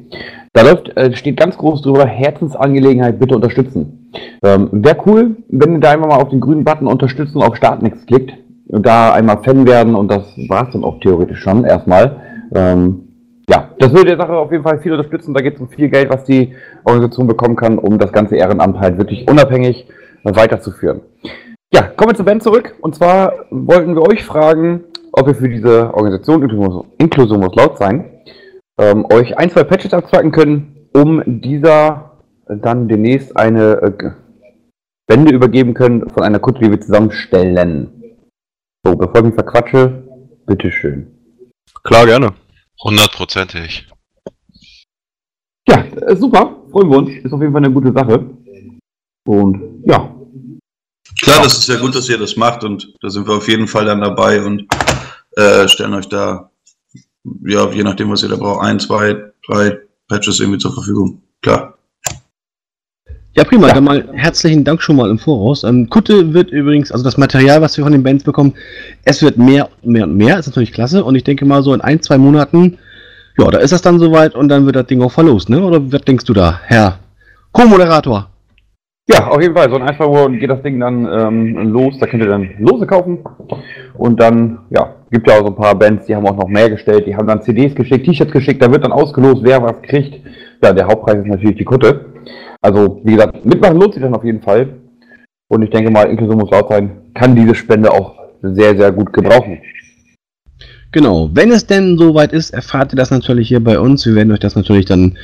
da 0.54 0.62
läuft, 0.62 0.96
äh, 0.96 1.16
steht 1.16 1.38
ganz 1.38 1.58
groß 1.58 1.82
drüber, 1.82 2.06
Herzensangelegenheit 2.06 3.18
bitte 3.18 3.34
unterstützen. 3.34 4.12
Ähm, 4.44 4.70
Wäre 4.72 4.98
cool, 5.08 5.38
wenn 5.48 5.74
ihr 5.74 5.80
da 5.80 5.94
einfach 5.94 6.10
mal 6.10 6.18
auf 6.18 6.30
den 6.30 6.42
grünen 6.42 6.64
Button 6.64 6.86
unterstützen 6.86 7.42
auf 7.42 7.56
Start 7.56 7.82
Next 7.82 8.06
klickt 8.06 8.36
und 8.68 8.86
da 8.86 9.14
einmal 9.14 9.42
Fan 9.42 9.66
werden 9.66 9.96
und 9.96 10.12
das 10.12 10.38
war 10.48 10.68
es 10.68 10.74
dann 10.74 10.84
auch 10.84 11.00
theoretisch 11.00 11.40
schon 11.40 11.66
erstmal. 11.66 12.18
Ähm, 12.54 13.08
ja, 13.50 13.70
das 13.80 13.92
würde 13.92 14.16
der 14.16 14.18
Sache 14.18 14.34
auf 14.34 14.52
jeden 14.52 14.64
Fall 14.64 14.78
viel 14.82 14.92
unterstützen. 14.92 15.34
Da 15.34 15.42
geht 15.42 15.56
es 15.56 15.62
um 15.62 15.70
viel 15.70 15.90
Geld, 15.90 16.12
was 16.12 16.24
die 16.24 16.54
Organisation 16.84 17.26
bekommen 17.26 17.56
kann, 17.56 17.80
um 17.80 17.98
das 17.98 18.12
ganze 18.12 18.36
Ehrenamt 18.36 18.80
halt 18.80 19.00
wirklich 19.00 19.28
unabhängig 19.28 19.88
weiterzuführen. 20.22 21.02
Ja, 21.74 21.82
kommen 21.82 22.12
wir 22.12 22.16
zur 22.16 22.26
Band 22.26 22.44
zurück. 22.44 22.76
Und 22.80 22.94
zwar 22.94 23.34
wollten 23.50 23.96
wir 23.96 24.08
euch 24.08 24.24
fragen, 24.24 24.84
ob 25.14 25.28
ihr 25.28 25.36
für 25.36 25.50
diese 25.50 25.94
Organisation 25.94 26.44
Inklusion- 26.98 27.40
muss 27.40 27.56
laut 27.56 27.78
sein, 27.78 28.24
ähm, 28.80 29.06
euch 29.12 29.38
ein, 29.38 29.50
zwei 29.50 29.64
Patches 29.64 29.94
abzwacken 29.94 30.32
können, 30.32 30.88
um 30.94 31.42
dieser 31.42 32.18
dann 32.48 32.88
demnächst 32.88 33.36
eine 33.38 33.82
äh, 33.82 34.12
Bände 35.08 35.34
übergeben 35.34 35.74
können 35.74 36.10
von 36.10 36.24
einer 36.24 36.40
Kutte, 36.40 36.62
die 36.62 36.72
wir 36.72 36.82
zusammenstellen. 36.82 38.18
So, 38.84 38.96
bevor 38.96 39.18
ich 39.18 39.26
mich 39.26 39.34
verquatsche, 39.36 40.04
bitteschön. 40.46 41.08
Klar, 41.84 42.06
gerne. 42.06 42.34
Hundertprozentig. 42.82 43.88
Ja, 45.68 45.84
äh, 45.84 46.16
super, 46.16 46.56
freuen 46.72 46.90
wir 46.90 46.98
uns. 46.98 47.10
Ist 47.24 47.34
auf 47.34 47.42
jeden 47.42 47.54
Fall 47.54 47.64
eine 47.64 47.74
gute 47.74 47.92
Sache. 47.92 48.26
Und 49.28 49.84
ja, 49.86 50.16
Klar, 51.22 51.44
das 51.44 51.58
ist 51.58 51.68
ja 51.68 51.76
gut, 51.78 51.94
dass 51.96 52.08
ihr 52.08 52.18
das 52.18 52.38
macht 52.38 52.64
und 52.64 52.94
da 53.02 53.10
sind 53.10 53.28
wir 53.28 53.36
auf 53.36 53.48
jeden 53.50 53.68
Fall 53.68 53.86
dann 53.86 54.00
dabei 54.00 54.42
und 54.42 54.66
äh, 55.36 55.68
stellen 55.68 55.94
euch 55.94 56.10
da, 56.10 56.50
ja, 57.46 57.70
je 57.72 57.84
nachdem, 57.84 58.10
was 58.10 58.24
ihr 58.24 58.30
da 58.30 58.36
braucht, 58.36 58.64
ein, 58.64 58.80
zwei, 58.80 59.32
drei 59.48 59.80
Patches 60.08 60.40
irgendwie 60.40 60.60
zur 60.60 60.74
Verfügung. 60.74 61.22
Klar. 61.42 61.78
Ja, 63.34 63.44
prima. 63.44 63.68
Ja. 63.68 63.76
Dann 63.76 63.84
mal 63.84 64.10
herzlichen 64.14 64.64
Dank 64.64 64.82
schon 64.82 64.96
mal 64.96 65.10
im 65.10 65.20
Voraus. 65.20 65.64
Ähm, 65.64 65.90
Kutte 65.90 66.34
wird 66.34 66.50
übrigens, 66.50 66.92
also 66.92 67.04
das 67.04 67.18
Material, 67.18 67.62
was 67.62 67.78
wir 67.78 67.84
von 67.84 67.94
den 67.94 68.04
Bands 68.04 68.24
bekommen, 68.24 68.54
es 69.06 69.22
wird 69.22 69.38
mehr 69.38 69.70
und 69.82 69.92
mehr 69.92 70.04
und 70.04 70.16
mehr. 70.18 70.40
Ist 70.40 70.48
natürlich 70.48 70.74
klasse. 70.74 71.04
Und 71.04 71.16
ich 71.16 71.24
denke 71.24 71.46
mal, 71.46 71.64
so 71.64 71.74
in 71.74 71.82
ein, 71.82 72.02
zwei 72.02 72.18
Monaten, 72.18 72.78
ja, 73.38 73.50
da 73.50 73.60
ist 73.60 73.72
das 73.72 73.82
dann 73.82 74.00
soweit 74.00 74.36
und 74.36 74.50
dann 74.50 74.66
wird 74.66 74.76
das 74.76 74.88
Ding 74.88 75.02
auch 75.02 75.12
verlost, 75.12 75.50
ne? 75.50 75.64
Oder 75.64 75.92
was 75.92 76.02
denkst 76.02 76.26
du 76.26 76.34
da, 76.34 76.60
Herr 76.66 77.00
Co-Moderator? 77.54 78.30
Ja, 79.12 79.28
auf 79.28 79.42
jeden 79.42 79.56
Fall. 79.56 79.68
So 79.72 79.78
in 79.78 79.82
ein, 79.82 79.96
zwei 79.96 80.06
Uhr 80.06 80.30
geht 80.30 80.52
das 80.52 80.62
Ding 80.62 80.80
dann 80.80 81.08
ähm, 81.12 81.72
los. 81.72 81.98
Da 81.98 82.06
könnt 82.06 82.22
ihr 82.22 82.30
dann 82.30 82.48
Lose 82.60 82.86
kaufen. 82.86 83.18
Und 83.98 84.20
dann, 84.20 84.60
ja, 84.70 84.94
gibt 85.10 85.28
ja 85.28 85.36
auch 85.36 85.42
so 85.42 85.48
ein 85.48 85.56
paar 85.56 85.74
Bands, 85.74 86.06
die 86.06 86.16
haben 86.16 86.28
auch 86.28 86.36
noch 86.36 86.48
mehr 86.48 86.70
gestellt. 86.70 87.08
Die 87.08 87.16
haben 87.16 87.26
dann 87.26 87.42
CDs 87.42 87.74
geschickt, 87.74 88.06
T-Shirts 88.06 88.32
geschickt. 88.32 88.62
Da 88.62 88.72
wird 88.72 88.84
dann 88.84 88.92
ausgelost, 88.92 89.42
wer 89.44 89.64
was 89.64 89.82
kriegt. 89.82 90.22
Ja, 90.64 90.74
der 90.74 90.86
Hauptpreis 90.86 91.18
ist 91.18 91.26
natürlich 91.26 91.58
die 91.58 91.66
Kutte. 91.66 92.06
Also, 92.62 93.02
wie 93.04 93.14
gesagt, 93.14 93.44
mitmachen 93.46 93.80
lohnt 93.80 93.96
sich 93.96 94.04
dann 94.04 94.14
auf 94.14 94.24
jeden 94.24 94.42
Fall. 94.42 94.76
Und 95.48 95.64
ich 95.64 95.72
denke 95.72 95.90
mal, 95.90 96.08
Inklusion 96.08 96.38
muss 96.38 96.52
laut 96.52 96.70
sein, 96.70 96.92
kann 97.16 97.36
diese 97.36 97.56
Spende 97.56 97.92
auch 97.92 98.14
sehr, 98.44 98.78
sehr 98.78 98.92
gut 98.92 99.12
gebrauchen. 99.12 99.60
Genau, 100.92 101.30
wenn 101.34 101.52
es 101.52 101.68
denn 101.68 102.00
soweit 102.00 102.34
ist, 102.34 102.50
erfahrt 102.50 102.94
ihr 102.94 102.98
das 102.98 103.12
natürlich 103.12 103.48
hier 103.48 103.64
bei 103.64 103.80
uns. 103.80 104.08
Wir 104.08 104.16
werden 104.16 104.32
euch 104.32 104.40
das 104.40 104.56
natürlich 104.56 104.86
dann 104.86 105.18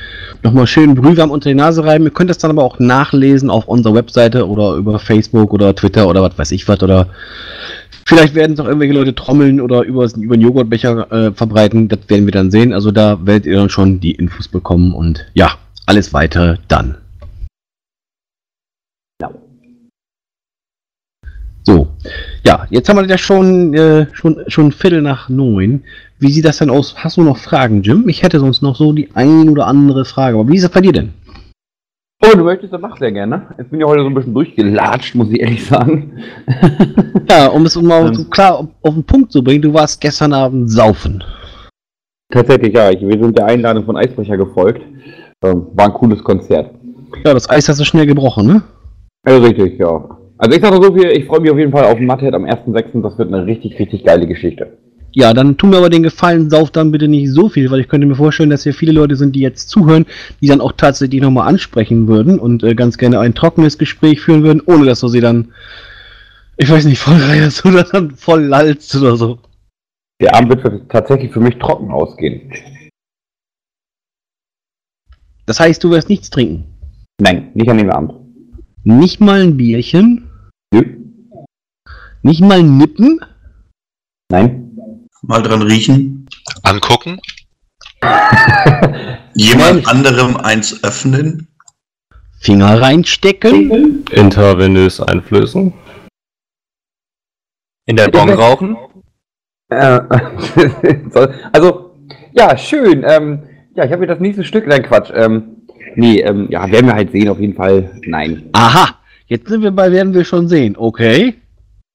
nochmal 0.44 0.68
schön 0.68 0.94
brühwarm 0.94 1.32
unter 1.32 1.48
die 1.48 1.56
Nase 1.56 1.84
reiben. 1.84 2.04
Ihr 2.04 2.12
könnt 2.12 2.30
das 2.30 2.38
dann 2.38 2.52
aber 2.52 2.62
auch 2.62 2.78
nachlesen 2.78 3.50
auf 3.50 3.66
unserer 3.66 3.94
Webseite 3.94 4.48
oder 4.48 4.74
über 4.74 5.00
Facebook 5.00 5.52
oder 5.52 5.74
Twitter 5.74 6.06
oder 6.06 6.22
was 6.22 6.38
weiß 6.38 6.52
ich 6.52 6.68
was. 6.68 6.80
Oder 6.84 7.08
vielleicht 8.06 8.36
werden 8.36 8.52
es 8.52 8.60
auch 8.60 8.66
irgendwelche 8.66 8.94
Leute 8.94 9.16
trommeln 9.16 9.60
oder 9.60 9.82
über, 9.82 10.08
über 10.14 10.36
den 10.36 10.42
Joghurtbecher 10.42 11.10
äh, 11.10 11.32
verbreiten. 11.32 11.88
Das 11.88 11.98
werden 12.06 12.26
wir 12.26 12.32
dann 12.32 12.52
sehen. 12.52 12.72
Also 12.72 12.92
da 12.92 13.26
werdet 13.26 13.46
ihr 13.46 13.56
dann 13.56 13.70
schon 13.70 13.98
die 13.98 14.12
Infos 14.12 14.46
bekommen 14.46 14.94
und 14.94 15.26
ja, 15.34 15.50
alles 15.86 16.12
weitere 16.12 16.58
dann. 16.68 16.94
Ja. 19.20 19.32
So, 21.66 21.88
ja, 22.44 22.64
jetzt 22.70 22.88
haben 22.88 22.96
wir 22.96 23.06
ja 23.06 23.18
schon, 23.18 23.74
äh, 23.74 24.06
schon, 24.12 24.44
schon 24.46 24.70
Viertel 24.70 25.02
nach 25.02 25.28
neun. 25.28 25.82
Wie 26.20 26.30
sieht 26.30 26.44
das 26.44 26.58
denn 26.58 26.70
aus? 26.70 26.94
Hast 26.96 27.16
du 27.16 27.22
noch 27.24 27.38
Fragen, 27.38 27.82
Jim? 27.82 28.08
Ich 28.08 28.22
hätte 28.22 28.38
sonst 28.38 28.62
noch 28.62 28.76
so 28.76 28.92
die 28.92 29.08
ein 29.14 29.48
oder 29.48 29.66
andere 29.66 30.04
Frage. 30.04 30.38
Aber 30.38 30.48
wie 30.48 30.54
ist 30.54 30.62
das 30.62 30.70
bei 30.70 30.80
dir 30.80 30.92
denn? 30.92 31.12
Oh, 32.24 32.36
du 32.36 32.44
möchtest, 32.44 32.72
dann 32.72 32.82
mach 32.82 32.96
sehr 32.98 33.10
gerne. 33.10 33.48
Jetzt 33.58 33.70
bin 33.70 33.80
ich 33.80 33.86
heute 33.86 34.02
so 34.02 34.06
ein 34.06 34.14
bisschen 34.14 34.32
durchgelatscht, 34.32 35.16
muss 35.16 35.28
ich 35.30 35.40
ehrlich 35.40 35.66
sagen. 35.66 36.12
Ja, 37.28 37.48
um 37.48 37.66
es 37.66 37.74
mal 37.74 38.06
Ähm. 38.06 38.14
so 38.14 38.24
klar 38.26 38.56
auf, 38.60 38.68
auf 38.82 38.94
den 38.94 39.02
Punkt 39.02 39.32
zu 39.32 39.42
bringen, 39.42 39.62
du 39.62 39.74
warst 39.74 40.00
gestern 40.00 40.32
Abend 40.32 40.70
saufen. 40.70 41.24
Tatsächlich, 42.32 42.72
ja. 42.72 42.90
Ich, 42.90 43.00
wir 43.00 43.18
sind 43.18 43.36
der 43.36 43.46
Einladung 43.46 43.84
von 43.84 43.96
Eisbrecher 43.96 44.36
gefolgt. 44.36 44.80
Ähm, 45.42 45.66
war 45.74 45.86
ein 45.86 45.92
cooles 45.94 46.22
Konzert. 46.22 46.70
Ja, 47.24 47.34
das 47.34 47.50
Eis 47.50 47.68
hast 47.68 47.80
du 47.80 47.84
schnell 47.84 48.06
gebrochen, 48.06 48.46
ne? 48.46 48.62
Ja, 49.26 49.38
richtig, 49.38 49.80
ja. 49.80 50.15
Also 50.38 50.56
ich 50.56 50.62
sage 50.62 50.76
so 50.82 50.94
viel, 50.94 51.06
ich 51.06 51.24
freue 51.24 51.40
mich 51.40 51.50
auf 51.50 51.58
jeden 51.58 51.72
Fall 51.72 51.84
auf 51.84 51.98
Matthead 51.98 52.34
am 52.34 52.44
1.6. 52.44 53.02
Das 53.02 53.18
wird 53.18 53.32
eine 53.32 53.46
richtig, 53.46 53.78
richtig 53.78 54.04
geile 54.04 54.26
Geschichte. 54.26 54.76
Ja, 55.12 55.32
dann 55.32 55.56
tu 55.56 55.66
mir 55.66 55.78
aber 55.78 55.88
den 55.88 56.02
Gefallen, 56.02 56.50
sauf 56.50 56.70
dann 56.70 56.92
bitte 56.92 57.08
nicht 57.08 57.30
so 57.30 57.48
viel, 57.48 57.70
weil 57.70 57.80
ich 57.80 57.88
könnte 57.88 58.06
mir 58.06 58.16
vorstellen, 58.16 58.50
dass 58.50 58.64
hier 58.64 58.74
viele 58.74 58.92
Leute 58.92 59.16
sind, 59.16 59.34
die 59.34 59.40
jetzt 59.40 59.70
zuhören, 59.70 60.04
die 60.42 60.46
dann 60.46 60.60
auch 60.60 60.72
tatsächlich 60.72 61.22
nochmal 61.22 61.48
ansprechen 61.48 62.06
würden 62.06 62.38
und 62.38 62.62
äh, 62.62 62.74
ganz 62.74 62.98
gerne 62.98 63.20
ein 63.20 63.34
trockenes 63.34 63.78
Gespräch 63.78 64.20
führen 64.20 64.42
würden, 64.42 64.60
ohne 64.66 64.84
dass 64.84 65.00
du 65.00 65.08
sie 65.08 65.22
dann, 65.22 65.54
ich 66.58 66.70
weiß 66.70 66.84
nicht, 66.84 66.98
voll 66.98 67.16
reierst 67.16 67.64
oder 67.64 67.84
dann 67.84 68.10
voll 68.10 68.42
lallst 68.42 68.94
oder 68.94 69.16
so. 69.16 69.38
Der 70.20 70.34
Abend 70.34 70.50
wird 70.50 70.90
tatsächlich 70.90 71.32
für 71.32 71.40
mich 71.40 71.56
trocken 71.56 71.90
ausgehen. 71.90 72.52
Das 75.46 75.60
heißt, 75.60 75.82
du 75.82 75.90
wirst 75.90 76.10
nichts 76.10 76.28
trinken. 76.28 76.64
Nein, 77.22 77.52
nicht 77.54 77.70
an 77.70 77.78
dem 77.78 77.90
Abend. 77.90 78.25
Nicht 78.88 79.20
mal 79.20 79.40
ein 79.40 79.56
Bierchen, 79.56 80.30
Nö. 80.72 80.80
nicht 82.22 82.40
mal 82.40 82.62
nippen. 82.62 83.18
Nein. 84.30 84.78
Mal 85.22 85.42
dran 85.42 85.62
riechen. 85.62 86.28
Angucken? 86.62 87.20
Jemand 89.34 89.88
anderem 89.88 90.36
eins 90.36 90.84
öffnen. 90.84 91.48
Finger 92.38 92.80
reinstecken. 92.80 94.04
Intravenös 94.12 95.00
einflößen. 95.00 95.72
In 97.86 97.96
der 97.96 98.06
Bon 98.06 98.30
rauchen? 98.30 98.76
Äh, 99.68 99.98
also, 101.52 101.96
ja, 102.34 102.56
schön. 102.56 103.02
Ähm, 103.04 103.48
ja, 103.74 103.84
ich 103.84 103.90
habe 103.90 104.02
mir 104.02 104.06
das 104.06 104.20
nächste 104.20 104.44
Stück, 104.44 104.68
nein, 104.68 104.84
Quatsch. 104.84 105.10
Ähm, 105.12 105.55
nee, 105.94 106.20
ähm, 106.20 106.48
ja, 106.50 106.70
werden 106.70 106.86
wir 106.86 106.94
halt 106.94 107.12
sehen, 107.12 107.28
auf 107.28 107.40
jeden 107.40 107.54
Fall. 107.54 108.00
Nein. 108.06 108.48
Aha, 108.52 108.98
jetzt 109.26 109.48
sind 109.48 109.62
wir 109.62 109.70
bei, 109.70 109.90
werden 109.92 110.12
wir 110.12 110.24
schon 110.24 110.48
sehen, 110.48 110.76
okay? 110.76 111.34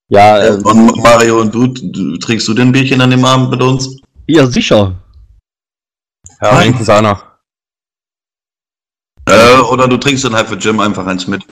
Ja, 0.10 0.40
Äh, 0.40 0.56
ähm, 0.56 0.66
und 0.66 0.98
Mario 0.98 1.42
und 1.42 1.54
du, 1.54 1.68
du, 1.68 2.18
trinkst 2.18 2.48
du 2.48 2.54
den 2.54 2.72
Bierchen 2.72 3.02
an 3.02 3.12
dem 3.12 3.24
Abend 3.24 3.50
mit 3.52 3.62
uns? 3.62 3.98
Ja, 4.28 4.46
sicher. 4.46 4.96
Ja, 6.42 6.52
Nein. 6.54 6.64
wenigstens 6.64 6.90
einer. 6.90 7.22
Äh, 9.26 9.60
oder 9.72 9.88
du 9.88 9.98
trinkst 9.98 10.26
dann 10.26 10.34
halt 10.34 10.48
für 10.48 10.56
Jim 10.56 10.80
einfach 10.80 11.06
eins 11.06 11.28
mit. 11.28 11.44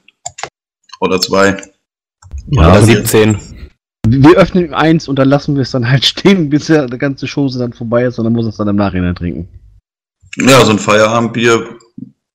Oder 1.00 1.22
zwei. 1.22 1.56
Ja, 2.48 2.70
Oder 2.72 2.82
17. 2.84 3.38
Wir 4.08 4.38
öffnen 4.38 4.74
eins 4.74 5.08
und 5.08 5.18
dann 5.18 5.30
lassen 5.30 5.56
wir 5.56 5.62
es 5.62 5.72
dann 5.72 5.90
halt 5.90 6.04
stehen, 6.14 6.50
bis 6.50 6.68
ja 6.68 6.86
die 6.88 6.98
ganze 6.98 7.28
Chose 7.28 7.60
dann 7.60 7.74
vorbei 7.74 8.06
ist 8.06 8.18
und 8.20 8.26
dann 8.26 8.34
muss 8.34 8.46
es 8.46 8.58
dann 8.58 8.68
im 8.68 8.76
Nachhinein 8.76 9.16
trinken. 9.16 9.48
Ja, 10.38 10.64
so 10.66 10.72
ein 10.72 10.80
Feierabendbier. 10.80 11.78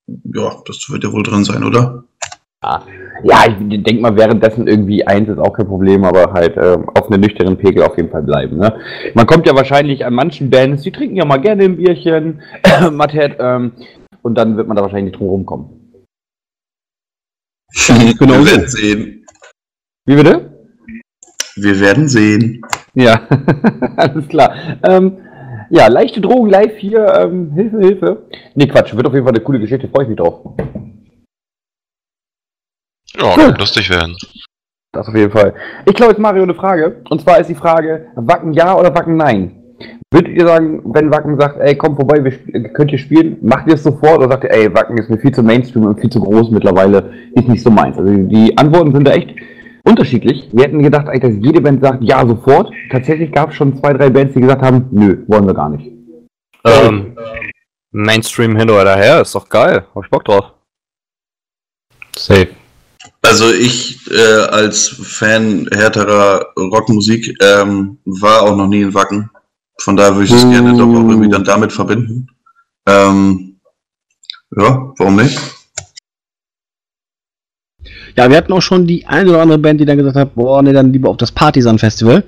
Ja, 0.06 0.62
das 0.66 0.90
wird 0.90 1.04
ja 1.04 1.12
wohl 1.12 1.22
drin 1.22 1.44
sein, 1.44 1.64
oder? 1.64 2.04
ja, 3.22 3.44
ich 3.46 3.82
denke 3.82 4.00
mal, 4.00 4.16
währenddessen 4.16 4.66
irgendwie 4.66 5.06
eins 5.06 5.28
ist 5.28 5.38
auch 5.38 5.52
kein 5.52 5.66
Problem, 5.66 6.04
aber 6.04 6.32
halt 6.32 6.56
ähm, 6.56 6.88
auf 6.94 7.10
einem 7.10 7.20
nüchternen 7.20 7.56
Pegel 7.56 7.82
auf 7.82 7.96
jeden 7.96 8.10
Fall 8.10 8.22
bleiben. 8.22 8.56
Ne? 8.56 8.74
Man 9.14 9.26
kommt 9.26 9.46
ja 9.46 9.54
wahrscheinlich 9.54 10.04
an 10.04 10.14
manchen 10.14 10.50
Bands, 10.50 10.82
die 10.82 10.92
trinken 10.92 11.16
ja 11.16 11.24
mal 11.24 11.40
gerne 11.40 11.64
ein 11.64 11.76
Bierchen, 11.76 12.40
Matthead, 12.92 13.36
ähm, 13.38 13.72
und 14.22 14.36
dann 14.36 14.56
wird 14.56 14.66
man 14.66 14.76
da 14.76 14.82
wahrscheinlich 14.82 15.12
nicht 15.12 15.20
drum 15.20 15.28
rumkommen. 15.28 15.84
Genau 18.18 18.34
Wir 18.34 18.46
werden 18.46 18.68
sehen. 18.68 19.26
Wie 20.06 20.16
bitte? 20.16 20.50
Wir 21.56 21.80
werden 21.80 22.08
sehen. 22.08 22.62
Ja, 22.94 23.20
alles 23.96 24.28
klar. 24.28 24.54
Ähm, 24.82 25.18
ja, 25.70 25.86
leichte 25.88 26.20
Drogen 26.20 26.50
live 26.50 26.76
hier. 26.76 27.06
Ähm, 27.14 27.52
Hilfe, 27.54 27.78
Hilfe. 27.78 28.22
Nee, 28.54 28.66
Quatsch. 28.66 28.94
Wird 28.94 29.06
auf 29.06 29.14
jeden 29.14 29.24
Fall 29.24 29.34
eine 29.34 29.44
coole 29.44 29.60
Geschichte. 29.60 29.88
Freue 29.88 30.04
ich 30.04 30.08
mich 30.10 30.18
drauf. 30.18 30.40
Ja, 33.16 33.34
kann 33.34 33.54
lustig 33.56 33.90
werden. 33.90 34.16
Das 34.92 35.08
auf 35.08 35.14
jeden 35.14 35.32
Fall. 35.32 35.54
Ich 35.86 35.94
glaube, 35.94 36.12
jetzt 36.12 36.20
Mario 36.20 36.42
eine 36.42 36.54
Frage. 36.54 37.02
Und 37.10 37.20
zwar 37.20 37.40
ist 37.40 37.48
die 37.48 37.54
Frage, 37.54 38.06
Wacken 38.14 38.52
ja 38.52 38.76
oder 38.76 38.94
Wacken 38.94 39.16
nein? 39.16 39.60
Würdet 40.12 40.36
ihr 40.36 40.46
sagen, 40.46 40.80
wenn 40.94 41.10
Wacken 41.10 41.38
sagt, 41.38 41.58
ey, 41.58 41.76
komm 41.76 41.96
vorbei, 41.96 42.22
wir 42.22 42.72
könnt 42.72 42.92
ihr 42.92 42.98
spielen, 42.98 43.36
macht 43.42 43.66
ihr 43.66 43.74
es 43.74 43.82
sofort 43.82 44.18
oder 44.18 44.28
sagt 44.28 44.44
ihr, 44.44 44.52
ey, 44.52 44.72
Wacken 44.72 44.96
ist 44.96 45.10
mir 45.10 45.18
viel 45.18 45.32
zu 45.32 45.42
Mainstream 45.42 45.86
und 45.86 46.00
viel 46.00 46.10
zu 46.10 46.20
groß 46.20 46.50
mittlerweile, 46.50 47.12
ist 47.32 47.48
nicht 47.48 47.62
so 47.62 47.70
meins? 47.70 47.98
Also 47.98 48.12
die 48.12 48.56
Antworten 48.56 48.92
sind 48.92 49.08
da 49.08 49.12
echt 49.12 49.34
unterschiedlich. 49.84 50.48
Wir 50.52 50.64
hätten 50.64 50.82
gedacht, 50.82 51.06
eigentlich, 51.06 51.36
dass 51.36 51.46
jede 51.46 51.60
Band 51.60 51.82
sagt, 51.82 52.02
ja, 52.02 52.26
sofort. 52.26 52.72
Tatsächlich 52.90 53.30
gab 53.32 53.50
es 53.50 53.56
schon 53.56 53.76
zwei, 53.78 53.92
drei 53.92 54.10
Bands, 54.10 54.34
die 54.34 54.40
gesagt 54.40 54.62
haben, 54.62 54.88
nö, 54.90 55.24
wollen 55.28 55.46
wir 55.46 55.54
gar 55.54 55.68
nicht. 55.68 55.90
Ähm, 56.64 57.16
Mainstream 57.92 58.56
hin 58.56 58.70
oder 58.70 58.96
her, 58.96 59.20
ist 59.20 59.34
doch 59.34 59.48
geil. 59.48 59.86
Hab 59.94 60.04
ich 60.04 60.10
Bock 60.10 60.24
drauf. 60.24 60.52
Safe. 62.16 62.48
Also 63.22 63.50
ich 63.52 63.98
äh, 64.10 64.46
als 64.50 64.88
Fan 64.88 65.68
härterer 65.72 66.46
Rockmusik 66.56 67.36
ähm, 67.42 67.98
war 68.04 68.42
auch 68.42 68.56
noch 68.56 68.66
nie 68.66 68.82
in 68.82 68.94
Wacken. 68.94 69.30
Von 69.80 69.96
daher 69.96 70.14
würde 70.14 70.26
ich 70.26 70.32
es 70.32 70.48
gerne 70.48 70.76
doch 70.76 70.86
auch 70.86 71.08
irgendwie 71.08 71.28
dann 71.28 71.44
damit 71.44 71.72
verbinden. 71.72 72.28
Ähm, 72.86 73.60
ja, 74.56 74.92
warum 74.98 75.16
nicht? 75.16 75.38
Ja, 78.16 78.30
wir 78.30 78.36
hatten 78.36 78.52
auch 78.52 78.62
schon 78.62 78.86
die 78.86 79.06
eine 79.06 79.30
oder 79.30 79.42
andere 79.42 79.58
Band, 79.58 79.80
die 79.80 79.84
dann 79.84 79.98
gesagt 79.98 80.16
hat, 80.16 80.34
boah, 80.34 80.62
ne, 80.62 80.72
dann 80.72 80.92
lieber 80.92 81.10
auf 81.10 81.16
das 81.16 81.32
Partisan 81.32 81.78
Festival. 81.78 82.22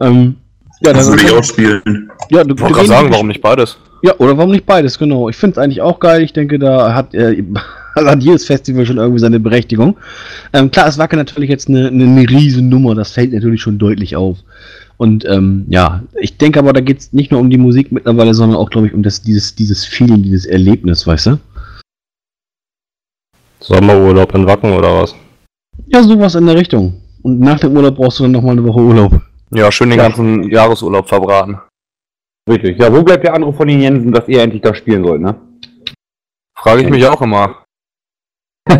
Ähm, 0.00 0.36
ja, 0.82 0.92
Das 0.92 1.06
dann 1.06 1.14
würde 1.14 1.26
ich 1.26 1.32
auch 1.32 1.44
spielen. 1.44 2.10
Ja, 2.30 2.44
du, 2.44 2.54
Ich 2.54 2.60
wollte 2.60 2.74
gerade 2.74 2.88
sagen, 2.88 3.10
warum 3.10 3.28
nicht 3.28 3.42
beides? 3.42 3.76
Ja, 4.02 4.14
oder 4.18 4.36
warum 4.38 4.50
nicht 4.50 4.64
beides, 4.64 4.98
genau. 4.98 5.28
Ich 5.28 5.36
finde 5.36 5.52
es 5.52 5.58
eigentlich 5.58 5.82
auch 5.82 6.00
geil. 6.00 6.22
Ich 6.22 6.32
denke, 6.32 6.58
da 6.58 6.94
hat, 6.94 7.14
äh, 7.14 7.42
hat 7.94 8.22
jedes 8.22 8.46
Festival 8.46 8.86
schon 8.86 8.96
irgendwie 8.96 9.18
seine 9.18 9.40
Berechtigung. 9.40 9.96
Ähm, 10.52 10.70
klar, 10.70 10.88
es 10.88 10.96
Wacken 10.96 11.18
natürlich 11.18 11.50
jetzt 11.50 11.68
eine, 11.68 11.88
eine, 11.88 12.04
eine 12.04 12.28
riesen 12.28 12.68
Nummer, 12.68 12.94
das 12.94 13.12
fällt 13.12 13.32
natürlich 13.32 13.60
schon 13.60 13.78
deutlich 13.78 14.16
auf. 14.16 14.38
Und 14.96 15.24
ähm, 15.26 15.64
ja, 15.68 16.02
ich 16.20 16.36
denke 16.36 16.58
aber, 16.58 16.72
da 16.72 16.80
geht 16.80 16.98
es 16.98 17.12
nicht 17.12 17.30
nur 17.30 17.40
um 17.40 17.48
die 17.48 17.56
Musik 17.56 17.90
mittlerweile, 17.90 18.34
sondern 18.34 18.58
auch, 18.58 18.68
glaube 18.68 18.86
ich, 18.86 18.94
um 18.94 19.02
das, 19.02 19.22
dieses, 19.22 19.54
dieses 19.54 19.84
Feeling, 19.84 20.22
dieses 20.22 20.44
Erlebnis, 20.44 21.06
weißt 21.06 21.26
du? 21.26 21.38
Sommerurlaub 23.60 24.34
in 24.34 24.46
Wacken 24.46 24.72
oder 24.72 25.02
was? 25.02 25.14
Ja, 25.86 26.02
sowas 26.02 26.34
in 26.34 26.46
der 26.46 26.56
Richtung. 26.56 27.00
Und 27.22 27.40
nach 27.40 27.60
dem 27.60 27.76
Urlaub 27.76 27.96
brauchst 27.96 28.18
du 28.18 28.24
dann 28.24 28.32
nochmal 28.32 28.52
eine 28.52 28.64
Woche 28.64 28.80
Urlaub. 28.80 29.20
Ja, 29.52 29.70
schön 29.70 29.90
den 29.90 29.98
Ja. 29.98 30.06
ganzen 30.08 30.48
Jahresurlaub 30.50 31.08
verbraten. 31.08 31.58
Richtig. 32.48 32.78
Ja, 32.78 32.92
wo 32.92 33.02
bleibt 33.02 33.24
der 33.24 33.34
Anruf 33.34 33.56
von 33.56 33.68
den 33.68 33.80
Jensen, 33.80 34.12
dass 34.12 34.26
ihr 34.28 34.42
endlich 34.42 34.62
da 34.62 34.74
spielen 34.74 35.04
sollt, 35.04 35.20
ne? 35.20 35.34
Frage 36.56 36.82
ich 36.82 36.90
mich 36.90 37.06
auch 37.06 37.20
immer. 37.22 37.64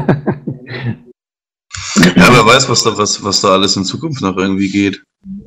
Ja, 1.96 2.28
wer 2.32 2.46
weiß, 2.46 2.68
was 2.68 2.84
da, 2.84 2.96
was, 2.96 3.22
was 3.24 3.40
da 3.40 3.48
alles 3.48 3.76
in 3.76 3.84
Zukunft 3.84 4.22
noch 4.22 4.36
irgendwie 4.36 4.70
geht. 4.70 5.02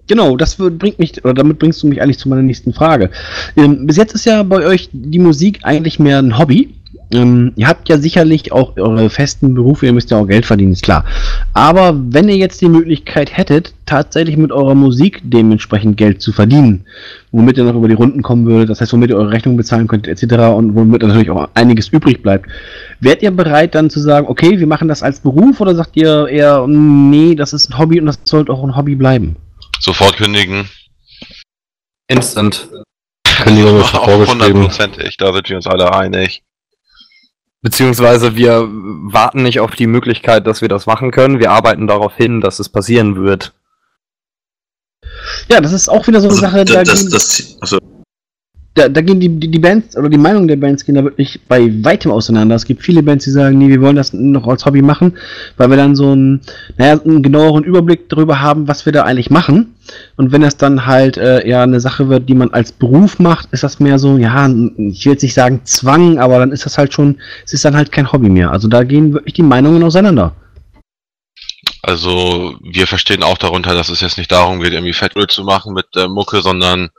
Genau, 0.07 0.35
das 0.37 0.59
wird, 0.59 0.77
bringt 0.77 0.99
mich, 0.99 1.23
oder 1.23 1.33
damit 1.33 1.57
bringst 1.57 1.81
du 1.81 1.87
mich 1.87 2.01
eigentlich 2.01 2.19
zu 2.19 2.29
meiner 2.29 2.41
nächsten 2.41 2.73
Frage. 2.73 3.09
Ähm, 3.55 3.87
bis 3.87 3.97
jetzt 3.97 4.13
ist 4.13 4.25
ja 4.25 4.43
bei 4.43 4.65
euch 4.65 4.89
die 4.91 5.19
Musik 5.19 5.59
eigentlich 5.63 5.99
mehr 5.99 6.19
ein 6.19 6.37
Hobby. 6.37 6.75
Ähm, 7.13 7.53
ihr 7.55 7.67
habt 7.67 7.89
ja 7.89 7.97
sicherlich 7.97 8.51
auch 8.51 8.75
eure 8.77 9.09
festen 9.09 9.53
Berufe, 9.53 9.85
ihr 9.85 9.93
müsst 9.93 10.09
ja 10.11 10.17
auch 10.17 10.27
Geld 10.27 10.45
verdienen, 10.45 10.71
ist 10.73 10.83
klar. 10.83 11.05
Aber 11.53 11.93
wenn 11.95 12.27
ihr 12.27 12.37
jetzt 12.37 12.61
die 12.61 12.69
Möglichkeit 12.69 13.35
hättet, 13.37 13.73
tatsächlich 13.85 14.37
mit 14.37 14.51
eurer 14.51 14.73
Musik 14.73 15.21
dementsprechend 15.23 15.97
Geld 15.97 16.21
zu 16.21 16.31
verdienen, 16.31 16.85
womit 17.31 17.57
ihr 17.57 17.65
noch 17.65 17.75
über 17.75 17.87
die 17.87 17.93
Runden 17.93 18.21
kommen 18.21 18.45
würdet, 18.45 18.69
das 18.69 18.81
heißt, 18.81 18.93
womit 18.93 19.09
ihr 19.11 19.17
eure 19.17 19.31
Rechnung 19.31 19.57
bezahlen 19.57 19.87
könnt, 19.87 20.07
etc. 20.07 20.23
und 20.55 20.75
womit 20.75 21.03
natürlich 21.03 21.29
auch 21.29 21.49
einiges 21.53 21.89
übrig 21.89 22.23
bleibt, 22.23 22.49
wärt 22.99 23.21
ihr 23.21 23.31
bereit 23.31 23.75
dann 23.75 23.89
zu 23.89 23.99
sagen, 23.99 24.27
okay, 24.27 24.59
wir 24.59 24.67
machen 24.67 24.87
das 24.87 25.03
als 25.03 25.19
Beruf 25.19 25.59
oder 25.61 25.75
sagt 25.75 25.95
ihr 25.95 26.27
eher, 26.27 26.65
nee, 26.67 27.35
das 27.35 27.53
ist 27.53 27.69
ein 27.69 27.77
Hobby 27.77 27.99
und 27.99 28.07
das 28.07 28.19
sollte 28.23 28.51
auch 28.51 28.63
ein 28.63 28.75
Hobby 28.75 28.95
bleiben? 28.95 29.35
Sofort 29.79 30.17
kündigen. 30.17 30.69
Instant. 32.07 32.69
Kündigung 33.43 33.79
ist 33.79 33.95
Auch 33.95 34.05
vorgeschrieben. 34.05 34.45
hundertprozentig, 34.45 35.17
da 35.17 35.33
sind 35.33 35.49
wir 35.49 35.55
uns 35.57 35.67
alle 35.67 35.93
einig. 35.93 36.43
Beziehungsweise 37.63 38.35
wir 38.35 38.67
warten 38.69 39.41
nicht 39.41 39.61
auf 39.61 39.71
die 39.71 39.87
Möglichkeit, 39.87 40.45
dass 40.45 40.61
wir 40.61 40.67
das 40.67 40.85
machen 40.85 41.11
können. 41.11 41.39
Wir 41.39 41.51
arbeiten 41.51 41.87
darauf 41.87 42.13
hin, 42.15 42.41
dass 42.41 42.59
es 42.59 42.67
passieren 42.67 43.15
wird. 43.15 43.53
Ja, 45.47 45.61
das 45.61 45.71
ist 45.71 45.87
auch 45.87 46.05
wieder 46.05 46.19
so 46.19 46.27
eine 46.27 46.35
Also, 46.35 46.45
Sache, 46.45 46.65
da, 46.65 46.83
das, 46.83 47.07
das, 47.07 47.57
also, 47.61 47.77
da, 48.75 48.89
da 48.89 49.01
gehen 49.01 49.19
die, 49.19 49.29
die, 49.29 49.51
die 49.51 49.59
Bands 49.59 49.95
oder 49.95 50.09
die 50.09 50.17
Meinungen 50.17 50.47
der 50.47 50.55
Bands 50.55 50.83
gehen 50.83 50.95
da 50.95 51.03
wirklich 51.03 51.39
bei 51.47 51.71
weitem 51.83 52.11
auseinander. 52.11 52.55
Es 52.55 52.65
gibt 52.65 52.81
viele 52.81 53.03
Bands, 53.03 53.23
die 53.23 53.31
sagen, 53.31 53.59
nee, 53.59 53.69
wir 53.69 53.81
wollen 53.81 53.95
das 53.95 54.13
noch 54.13 54.47
als 54.47 54.65
Hobby 54.65 54.81
machen, 54.81 55.13
weil 55.57 55.69
wir 55.69 55.77
dann 55.77 55.95
so 55.95 56.11
einen, 56.11 56.41
naja, 56.77 56.99
einen 56.99 57.21
genaueren 57.21 57.63
Überblick 57.63 58.09
darüber 58.09 58.41
haben, 58.41 58.67
was 58.67 58.85
wir 58.85 58.93
da 58.93 59.03
eigentlich 59.03 59.29
machen. 59.29 59.75
Und 60.15 60.31
wenn 60.31 60.41
das 60.41 60.57
dann 60.57 60.87
halt 60.87 61.17
äh, 61.17 61.47
ja 61.47 61.61
eine 61.61 61.79
Sache 61.79 62.09
wird, 62.09 62.27
die 62.27 62.33
man 62.33 62.51
als 62.51 62.71
Beruf 62.71 63.19
macht, 63.19 63.49
ist 63.51 63.63
das 63.63 63.79
mehr 63.79 63.99
so, 63.99 64.17
ja, 64.17 64.47
ich 64.47 65.05
will 65.05 65.13
jetzt 65.13 65.23
nicht 65.23 65.35
sagen 65.35 65.61
Zwang, 65.65 66.17
aber 66.17 66.39
dann 66.39 66.51
ist 66.51 66.65
das 66.65 66.77
halt 66.79 66.93
schon, 66.93 67.17
es 67.45 67.53
ist 67.53 67.65
dann 67.65 67.75
halt 67.75 67.91
kein 67.91 68.11
Hobby 68.11 68.29
mehr. 68.29 68.51
Also 68.51 68.67
da 68.67 68.83
gehen 68.83 69.13
wirklich 69.13 69.33
die 69.33 69.43
Meinungen 69.43 69.83
auseinander. 69.83 70.33
Also 71.83 72.55
wir 72.63 72.87
verstehen 72.87 73.23
auch 73.23 73.37
darunter, 73.37 73.75
dass 73.75 73.89
es 73.89 73.99
jetzt 73.99 74.17
nicht 74.17 74.31
darum 74.31 74.61
geht, 74.61 74.71
irgendwie 74.71 74.93
Fettöl 74.93 75.27
zu 75.27 75.43
machen 75.43 75.73
mit 75.73 75.87
der 75.93 76.07
Mucke, 76.07 76.41
sondern 76.41 76.89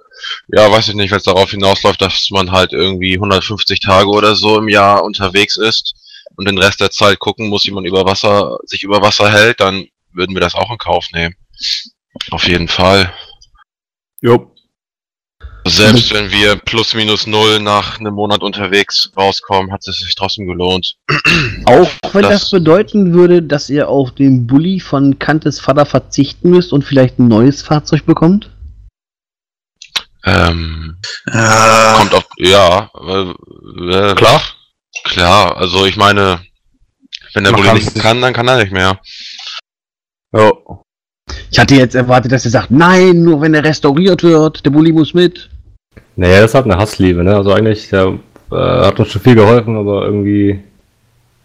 ja, 0.49 0.71
weiß 0.71 0.89
ich 0.89 0.95
nicht, 0.95 1.11
wenn 1.11 1.19
es 1.19 1.25
darauf 1.25 1.51
hinausläuft, 1.51 2.01
dass 2.01 2.29
man 2.31 2.51
halt 2.53 2.73
irgendwie 2.73 3.15
150 3.15 3.81
Tage 3.81 4.09
oder 4.09 4.35
so 4.37 4.59
im 4.59 4.69
Jahr 4.69 5.05
unterwegs 5.05 5.57
ist 5.57 5.95
und 6.37 6.47
den 6.49 6.59
Rest 6.59 6.81
der 6.81 6.91
Zeit 6.91 7.19
gucken 7.19 7.49
muss, 7.49 7.65
wie 7.65 7.71
man 7.71 7.85
über 7.85 8.05
Wasser, 8.05 8.59
sich 8.65 8.83
über 8.83 9.03
Wasser 9.03 9.31
hält, 9.31 9.61
dann 9.61 9.87
würden 10.13 10.35
wir 10.35 10.41
das 10.41 10.55
auch 10.55 10.71
in 10.71 10.79
Kauf 10.79 11.07
nehmen. 11.13 11.35
Auf 12.31 12.47
jeden 12.47 12.69
Fall. 12.69 13.13
Jo. 14.21 14.51
Selbst 15.67 16.13
wenn 16.13 16.31
wir 16.31 16.57
plus 16.57 16.93
minus 16.95 17.27
null 17.27 17.59
nach 17.59 17.99
einem 17.99 18.15
Monat 18.15 18.43
unterwegs 18.43 19.11
rauskommen, 19.17 19.73
hat 19.73 19.87
es 19.89 19.97
sich 19.97 20.15
trotzdem 20.15 20.47
gelohnt. 20.47 20.97
Auch 21.65 21.89
wenn 22.13 22.23
das, 22.23 22.43
Das- 22.43 22.51
bedeuten 22.51 23.15
würde, 23.15 23.43
dass 23.43 23.71
ihr 23.71 23.89
auf 23.89 24.13
den 24.13 24.47
Bulli 24.47 24.79
von 24.81 25.19
Kantes 25.19 25.61
Vater 25.61 25.87
verzichten 25.87 26.51
müsst 26.51 26.73
und 26.75 26.85
vielleicht 26.85 27.19
ein 27.19 27.29
neues 27.29 27.63
Fahrzeug 27.63 28.05
bekommt? 28.05 28.51
Ähm, 30.27 30.97
äh, 31.27 31.95
kommt 31.97 32.15
auf, 32.15 32.27
ja, 32.39 32.91
äh, 32.95 34.15
Klar. 34.15 34.43
Klar, 35.05 35.57
also 35.57 35.85
ich 35.85 35.97
meine, 35.97 36.41
wenn 37.35 37.45
der 37.45 37.53
Bulli 37.53 37.75
nicht 37.75 37.95
kann, 37.97 38.23
dann 38.23 38.33
kann 38.33 38.49
er 38.49 38.59
nicht 38.59 38.73
mehr. 38.73 38.99
Jo. 40.35 40.83
Ich 41.51 41.59
hatte 41.59 41.75
jetzt 41.75 41.95
erwartet, 41.95 42.33
dass 42.33 42.45
ihr 42.45 42.51
sagt, 42.51 42.71
nein, 42.71 43.23
nur 43.23 43.41
wenn 43.41 43.55
er 43.55 43.65
restauriert 43.65 44.23
wird, 44.23 44.65
der 44.65 44.71
Bulli 44.71 44.93
muss 44.93 45.15
mit. 45.15 45.51
Naja, 46.17 46.41
das 46.41 46.55
hat 46.55 46.65
eine 46.65 46.77
Hassliebe, 46.77 47.23
ne? 47.25 47.37
Also 47.37 47.53
eigentlich, 47.53 47.89
der 47.91 48.19
äh, 48.51 48.57
hat 48.57 48.99
uns 48.99 49.09
schon 49.09 49.23
viel 49.23 49.35
geholfen, 49.35 49.77
aber 49.77 50.05
irgendwie 50.05 50.63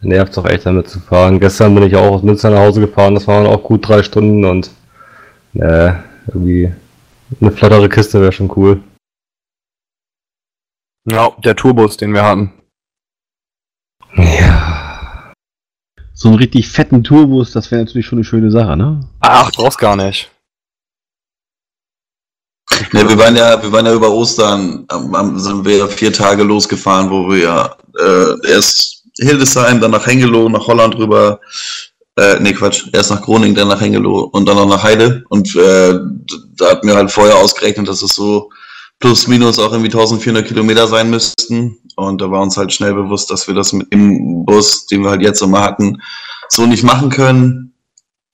nervt 0.01 0.31
es 0.31 0.37
auch 0.37 0.45
echt 0.45 0.65
damit 0.65 0.89
zu 0.89 0.99
fahren. 0.99 1.39
Gestern 1.39 1.75
bin 1.75 1.83
ich 1.83 1.95
auch 1.95 2.11
aus 2.11 2.23
Münster 2.23 2.49
nach 2.49 2.59
Hause 2.59 2.81
gefahren, 2.81 3.15
das 3.15 3.27
waren 3.27 3.47
auch 3.47 3.63
gut 3.63 3.87
drei 3.87 4.03
Stunden 4.03 4.45
und 4.45 4.69
äh, 5.55 5.93
irgendwie 6.27 6.71
eine 7.39 7.51
flattere 7.51 7.89
Kiste 7.89 8.21
wäre 8.21 8.31
schon 8.31 8.51
cool. 8.55 8.83
Ja, 11.09 11.31
der 11.43 11.55
Tourbus, 11.55 11.97
den 11.97 12.13
wir 12.13 12.23
hatten. 12.23 12.53
Ja. 14.15 15.33
So 16.13 16.29
einen 16.29 16.37
richtig 16.37 16.67
fetten 16.69 17.03
Turbus, 17.03 17.51
das 17.51 17.71
wäre 17.71 17.83
natürlich 17.83 18.05
schon 18.05 18.19
eine 18.19 18.25
schöne 18.25 18.51
Sache, 18.51 18.75
ne? 18.75 19.07
Ach, 19.21 19.51
brauchst 19.51 19.77
gar 19.77 19.95
nicht. 19.95 20.29
Ja, 22.93 23.07
wir 23.07 23.17
waren 23.17 23.35
ja, 23.35 23.61
wir 23.61 23.71
waren 23.71 23.85
ja 23.85 23.93
über 23.93 24.11
Ostern, 24.11 24.85
sind 25.35 25.65
wir 25.65 25.87
vier 25.87 26.13
Tage 26.13 26.43
losgefahren, 26.43 27.09
wo 27.09 27.29
wir 27.29 27.37
ja 27.37 27.77
äh, 27.97 28.47
erst 28.51 29.03
Hildesheim, 29.17 29.79
dann 29.79 29.91
nach 29.91 30.05
Hengelo, 30.05 30.49
nach 30.49 30.67
Holland 30.67 30.95
rüber, 30.95 31.39
äh, 32.19 32.39
nee 32.39 32.53
Quatsch, 32.53 32.87
erst 32.91 33.11
nach 33.11 33.21
Groningen, 33.21 33.55
dann 33.55 33.69
nach 33.69 33.81
Hengelo 33.81 34.29
und 34.31 34.45
dann 34.45 34.57
noch 34.57 34.67
nach 34.67 34.83
Heide. 34.83 35.23
Und 35.29 35.55
äh, 35.55 35.97
da 36.57 36.71
hatten 36.71 36.87
wir 36.87 36.95
halt 36.95 37.11
vorher 37.11 37.37
ausgerechnet, 37.37 37.87
dass 37.87 38.01
es 38.01 38.13
so 38.13 38.49
plus 38.99 39.27
minus 39.27 39.57
auch 39.59 39.71
irgendwie 39.71 39.91
1400 39.91 40.45
Kilometer 40.45 40.87
sein 40.87 41.09
müssten. 41.09 41.77
Und 41.95 42.21
da 42.21 42.29
war 42.29 42.41
uns 42.41 42.57
halt 42.57 42.73
schnell 42.73 42.93
bewusst, 42.93 43.31
dass 43.31 43.47
wir 43.47 43.55
das 43.55 43.73
mit 43.73 43.91
dem 43.93 44.45
Bus, 44.45 44.85
den 44.87 45.03
wir 45.03 45.11
halt 45.11 45.21
jetzt 45.21 45.41
immer 45.41 45.61
hatten, 45.61 46.01
so 46.49 46.65
nicht 46.65 46.83
machen 46.83 47.09
können. 47.09 47.73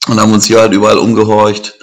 Und 0.07 0.20
haben 0.20 0.34
uns 0.34 0.45
hier 0.45 0.62
halt 0.62 0.74
überall 0.74 0.98
umgehorcht 0.98 1.78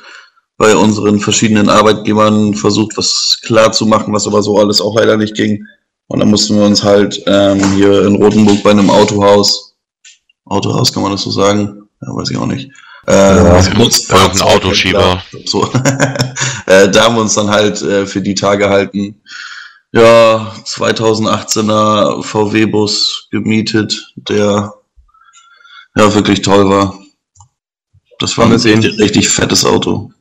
bei 0.56 0.76
unseren 0.76 1.18
verschiedenen 1.18 1.68
Arbeitgebern 1.68 2.54
versucht, 2.54 2.96
was 2.96 3.40
klar 3.42 3.72
zu 3.72 3.86
machen, 3.86 4.12
was 4.12 4.26
aber 4.26 4.42
so 4.42 4.58
alles 4.58 4.80
auch 4.80 4.94
leider 4.96 5.16
nicht 5.16 5.34
ging. 5.34 5.64
Und 6.06 6.20
dann 6.20 6.30
mussten 6.30 6.56
wir 6.56 6.64
uns 6.64 6.82
halt 6.82 7.20
ähm, 7.26 7.74
hier 7.74 8.06
in 8.06 8.16
Rothenburg 8.16 8.62
bei 8.62 8.70
einem 8.70 8.90
Autohaus, 8.90 9.74
Autohaus 10.44 10.92
kann 10.92 11.02
man 11.02 11.12
das 11.12 11.22
so 11.22 11.30
sagen? 11.30 11.81
Ja, 12.02 12.14
weiß 12.14 12.30
ich 12.30 12.36
auch 12.36 12.46
nicht. 12.46 12.70
Äh, 13.06 13.36
Ja, 13.36 13.56
irgendein 13.58 14.42
Autoschieber. 14.42 15.22
So. 15.44 15.64
äh, 16.66 16.88
da 16.88 17.04
haben 17.04 17.16
wir 17.16 17.22
uns 17.22 17.34
dann 17.34 17.48
halt 17.48 17.80
äh, 17.82 18.06
für 18.06 18.20
die 18.20 18.34
Tage 18.34 18.68
halten. 18.68 19.20
Ja, 19.92 20.54
2018er 20.64 22.22
VW-Bus 22.22 23.28
gemietet, 23.30 24.12
der 24.16 24.72
ja 25.96 26.14
wirklich 26.14 26.42
toll 26.42 26.68
war. 26.68 26.98
Das 28.18 28.38
war 28.38 28.46
ein 28.46 28.52
richtig, 28.52 28.98
richtig 28.98 29.28
fettes 29.28 29.64
Auto. 29.64 30.12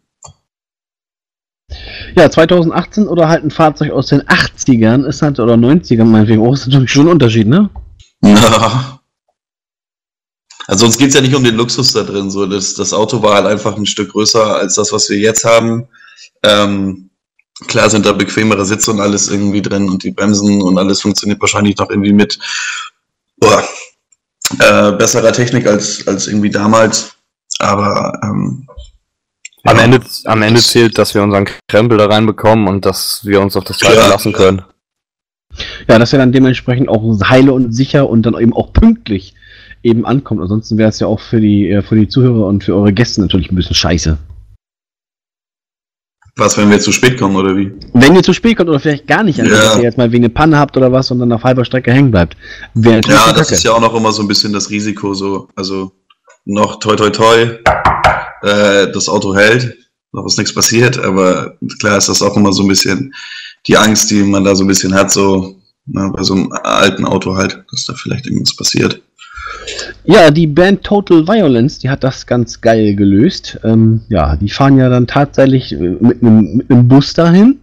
Ja, 2.15 2.29
2018 2.29 3.07
oder 3.07 3.29
halt 3.29 3.45
ein 3.45 3.51
Fahrzeug 3.51 3.91
aus 3.91 4.07
den 4.07 4.23
80ern 4.23 5.05
ist 5.05 5.21
halt, 5.21 5.39
oder 5.39 5.53
90ern 5.53 6.03
meinetwegen 6.03 6.45
auch, 6.45 6.53
ist 6.53 6.67
natürlich 6.67 6.91
schon 6.91 7.05
ein 7.07 7.13
Unterschied, 7.13 7.47
ne? 7.47 7.69
Ja. 8.23 9.00
Also 10.71 10.85
uns 10.85 10.97
geht's 10.97 11.15
ja 11.15 11.19
nicht 11.21 11.35
um 11.35 11.43
den 11.43 11.55
Luxus 11.55 11.91
da 11.91 12.03
drin. 12.03 12.31
So. 12.31 12.45
Das, 12.45 12.75
das 12.75 12.93
Auto 12.93 13.21
war 13.21 13.35
halt 13.35 13.45
einfach 13.45 13.75
ein 13.75 13.85
Stück 13.85 14.13
größer 14.13 14.55
als 14.55 14.75
das, 14.75 14.93
was 14.93 15.09
wir 15.09 15.17
jetzt 15.17 15.43
haben. 15.43 15.85
Ähm, 16.43 17.09
klar 17.67 17.89
sind 17.89 18.05
da 18.05 18.13
bequemere 18.13 18.65
Sitze 18.65 18.91
und 18.91 19.01
alles 19.01 19.27
irgendwie 19.29 19.61
drin 19.61 19.89
und 19.89 20.01
die 20.03 20.11
Bremsen 20.11 20.61
und 20.61 20.77
alles 20.77 21.01
funktioniert 21.01 21.41
wahrscheinlich 21.41 21.75
noch 21.77 21.89
irgendwie 21.89 22.13
mit 22.13 22.39
boah, 23.37 23.61
äh, 24.59 24.93
besserer 24.93 25.33
Technik 25.33 25.67
als, 25.67 26.07
als 26.07 26.27
irgendwie 26.27 26.49
damals. 26.49 27.15
Aber 27.59 28.17
ähm, 28.23 28.65
Am, 29.65 29.75
ja, 29.77 29.83
Ende, 29.83 29.99
am 30.23 30.41
Ende 30.41 30.61
das- 30.61 30.69
zählt, 30.71 30.97
dass 30.97 31.13
wir 31.13 31.21
unseren 31.21 31.49
Krempel 31.67 31.97
da 31.97 32.05
reinbekommen 32.05 32.69
und 32.69 32.85
dass 32.85 33.25
wir 33.25 33.41
uns 33.41 33.57
auf 33.57 33.65
das 33.65 33.77
Teil 33.77 33.93
Ja. 33.95 34.03
verlassen 34.03 34.31
können. 34.31 34.61
Ja, 35.89 35.99
dass 35.99 36.13
er 36.13 36.19
dann 36.19 36.31
dementsprechend 36.31 36.87
auch 36.87 37.03
heile 37.27 37.51
und 37.51 37.73
sicher 37.73 38.09
und 38.09 38.21
dann 38.21 38.39
eben 38.39 38.53
auch 38.53 38.71
pünktlich 38.71 39.35
eben 39.83 40.05
ankommt. 40.05 40.41
Ansonsten 40.41 40.77
wäre 40.77 40.89
es 40.89 40.99
ja 40.99 41.07
auch 41.07 41.19
für 41.19 41.39
die, 41.41 41.69
äh, 41.69 41.81
für 41.81 41.95
die 41.95 42.07
Zuhörer 42.07 42.45
und 42.47 42.63
für 42.63 42.75
eure 42.75 42.93
Gäste 42.93 43.21
natürlich 43.21 43.51
ein 43.51 43.55
bisschen 43.55 43.75
scheiße. 43.75 44.17
Was, 46.37 46.57
wenn 46.57 46.69
wir 46.69 46.79
zu 46.79 46.91
spät 46.91 47.19
kommen 47.19 47.35
oder 47.35 47.55
wie? 47.57 47.71
Wenn 47.93 48.15
ihr 48.15 48.23
zu 48.23 48.33
spät 48.33 48.55
kommt 48.57 48.69
oder 48.69 48.79
vielleicht 48.79 49.05
gar 49.05 49.21
nicht, 49.23 49.37
Ja. 49.37 49.45
dass 49.45 49.75
ihr 49.77 49.83
jetzt 49.83 49.97
mal 49.97 50.11
wegen 50.11 50.23
eine 50.23 50.33
Panne 50.33 50.57
habt 50.57 50.77
oder 50.77 50.91
was 50.91 51.11
und 51.11 51.19
dann 51.19 51.31
auf 51.33 51.43
halber 51.43 51.65
Strecke 51.65 51.91
hängen 51.91 52.11
bleibt. 52.11 52.37
Wäre 52.73 53.01
Ja, 53.07 53.33
das 53.33 53.51
ist 53.51 53.63
ja 53.63 53.73
auch 53.73 53.81
noch 53.81 53.93
immer 53.93 54.11
so 54.11 54.21
ein 54.21 54.27
bisschen 54.27 54.53
das 54.53 54.69
Risiko. 54.69 55.13
So, 55.13 55.49
also 55.55 55.91
noch 56.45 56.79
toi 56.79 56.95
toi 56.95 57.09
toi, 57.09 57.59
äh, 58.43 58.91
das 58.91 59.09
Auto 59.09 59.35
hält, 59.35 59.77
noch 60.13 60.25
ist 60.25 60.37
nichts 60.37 60.53
passiert, 60.53 60.97
aber 60.97 61.57
klar 61.79 61.97
ist 61.97 62.09
das 62.09 62.21
auch 62.21 62.35
immer 62.37 62.53
so 62.53 62.63
ein 62.63 62.69
bisschen 62.69 63.13
die 63.67 63.77
Angst, 63.77 64.09
die 64.09 64.23
man 64.23 64.43
da 64.43 64.55
so 64.55 64.63
ein 64.63 64.67
bisschen 64.67 64.93
hat, 64.93 65.11
so 65.11 65.61
ne, 65.85 66.11
bei 66.15 66.23
so 66.23 66.33
einem 66.33 66.51
alten 66.63 67.05
Auto 67.05 67.35
halt, 67.35 67.63
dass 67.71 67.85
da 67.85 67.93
vielleicht 67.93 68.25
irgendwas 68.25 68.55
passiert. 68.55 69.01
Ja, 70.03 70.31
die 70.31 70.47
Band 70.47 70.83
Total 70.83 71.27
Violence, 71.27 71.79
die 71.79 71.89
hat 71.89 72.03
das 72.03 72.25
ganz 72.25 72.59
geil 72.61 72.95
gelöst. 72.95 73.59
Ähm, 73.63 74.01
ja, 74.09 74.35
die 74.35 74.49
fahren 74.49 74.77
ja 74.77 74.89
dann 74.89 75.07
tatsächlich 75.07 75.71
äh, 75.73 75.95
mit 75.99 76.21
einem 76.21 76.57
mit 76.57 76.71
einem 76.71 76.87
Bus 76.87 77.13
dahin. 77.13 77.59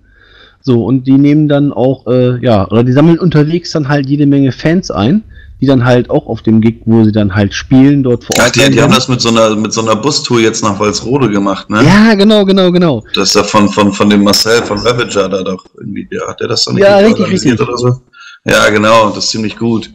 So, 0.61 0.85
und 0.85 1.07
die 1.07 1.13
nehmen 1.13 1.49
dann 1.49 1.73
auch, 1.73 2.07
äh, 2.07 2.39
ja, 2.45 2.67
oder 2.69 2.85
die 2.85 2.93
sammeln 2.93 3.19
unterwegs 3.19 3.71
dann 3.73 3.89
halt 3.89 4.09
jede 4.09 4.27
Menge 4.27 4.53
Fans 4.53 4.91
ein, 4.91 5.23
die 5.61 5.67
dann 5.67 5.85
halt 5.85 6.11
auch 6.11 6.27
auf 6.27 6.43
dem 6.43 6.61
Gig, 6.61 6.83
wo 6.85 7.05
sie 7.05 7.13
dann 7.13 7.35
halt 7.35 7.55
spielen, 7.55 8.03
dort 8.03 8.25
vor 8.25 8.37
Ja, 8.37 8.45
Ort 8.45 8.57
die, 8.57 8.61
die 8.61 8.75
sein 8.75 8.83
haben 8.83 8.93
das 8.93 9.09
mit 9.09 9.21
so 9.21 9.31
einer 9.31 9.57
mit 9.57 9.73
so 9.73 9.81
einer 9.81 9.97
Bustour 9.97 10.41
jetzt 10.41 10.63
nach 10.63 10.79
Walsrode 10.79 11.31
gemacht, 11.31 11.71
ne? 11.71 11.83
Ja, 11.85 12.15
genau, 12.15 12.45
genau, 12.45 12.71
genau. 12.71 13.03
Das 13.15 13.31
ist 13.31 13.35
ja 13.35 13.45
von, 13.45 13.69
von, 13.71 13.93
von 13.93 14.11
dem 14.11 14.23
Marcel 14.23 14.63
von 14.63 14.79
Ravager 14.79 15.29
da 15.29 15.43
doch 15.43 15.65
irgendwie, 15.79 16.07
ja, 16.11 16.29
hat 16.29 16.41
der 16.41 16.49
das 16.49 16.65
doch 16.65 16.73
nicht 16.73 16.83
Ja, 16.83 16.99
richtig, 16.99 17.21
organisiert 17.21 17.61
richtig. 17.61 17.69
oder 17.69 17.79
so? 17.79 18.01
Ja, 18.45 18.69
genau, 18.71 19.11
das 19.11 19.25
ist 19.25 19.31
ziemlich 19.31 19.57
gut. 19.57 19.91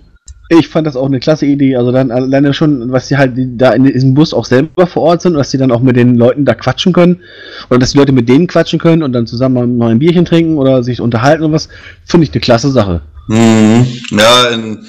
Ich 0.60 0.68
fand 0.68 0.88
das 0.88 0.96
auch 0.96 1.06
eine 1.06 1.20
klasse 1.20 1.46
Idee. 1.46 1.76
Also 1.76 1.92
dann 1.92 2.12
alleine 2.12 2.54
schon, 2.54 2.92
was 2.92 3.08
sie 3.08 3.18
halt 3.18 3.38
die- 3.38 3.58
da 3.58 3.72
in 3.72 3.84
diesem 3.86 4.14
Bus 4.14 4.34
auch 4.34 4.46
selber 4.46 4.88
vor 4.88 5.04
Ort 5.04 5.22
sind, 5.22 5.34
dass 5.34 5.52
sie 5.52 5.58
dann 5.58 5.72
auch 5.72 5.82
mit 5.82 5.96
den 5.96 6.16
Leuten 6.16 6.46
da 6.46 6.54
quatschen 6.54 6.94
können. 6.94 7.22
Oder 7.70 7.80
dass 7.80 7.92
die 7.92 7.98
Leute 7.98 8.12
mit 8.12 8.30
denen 8.30 8.48
quatschen 8.48 8.80
können 8.80 9.04
und 9.04 9.14
dann 9.14 9.28
zusammen 9.28 9.78
mal 9.78 9.92
ein 9.92 10.00
Bierchen 10.00 10.26
trinken 10.26 10.58
oder 10.58 10.84
sich 10.84 11.02
unterhalten 11.02 11.44
und 11.44 11.52
was, 11.52 11.70
finde 12.06 12.26
ich 12.26 12.34
eine 12.34 12.42
klasse 12.42 12.72
Sache. 12.72 13.02
Mhm. 13.28 13.88
Ja, 14.12 14.50
in, 14.50 14.86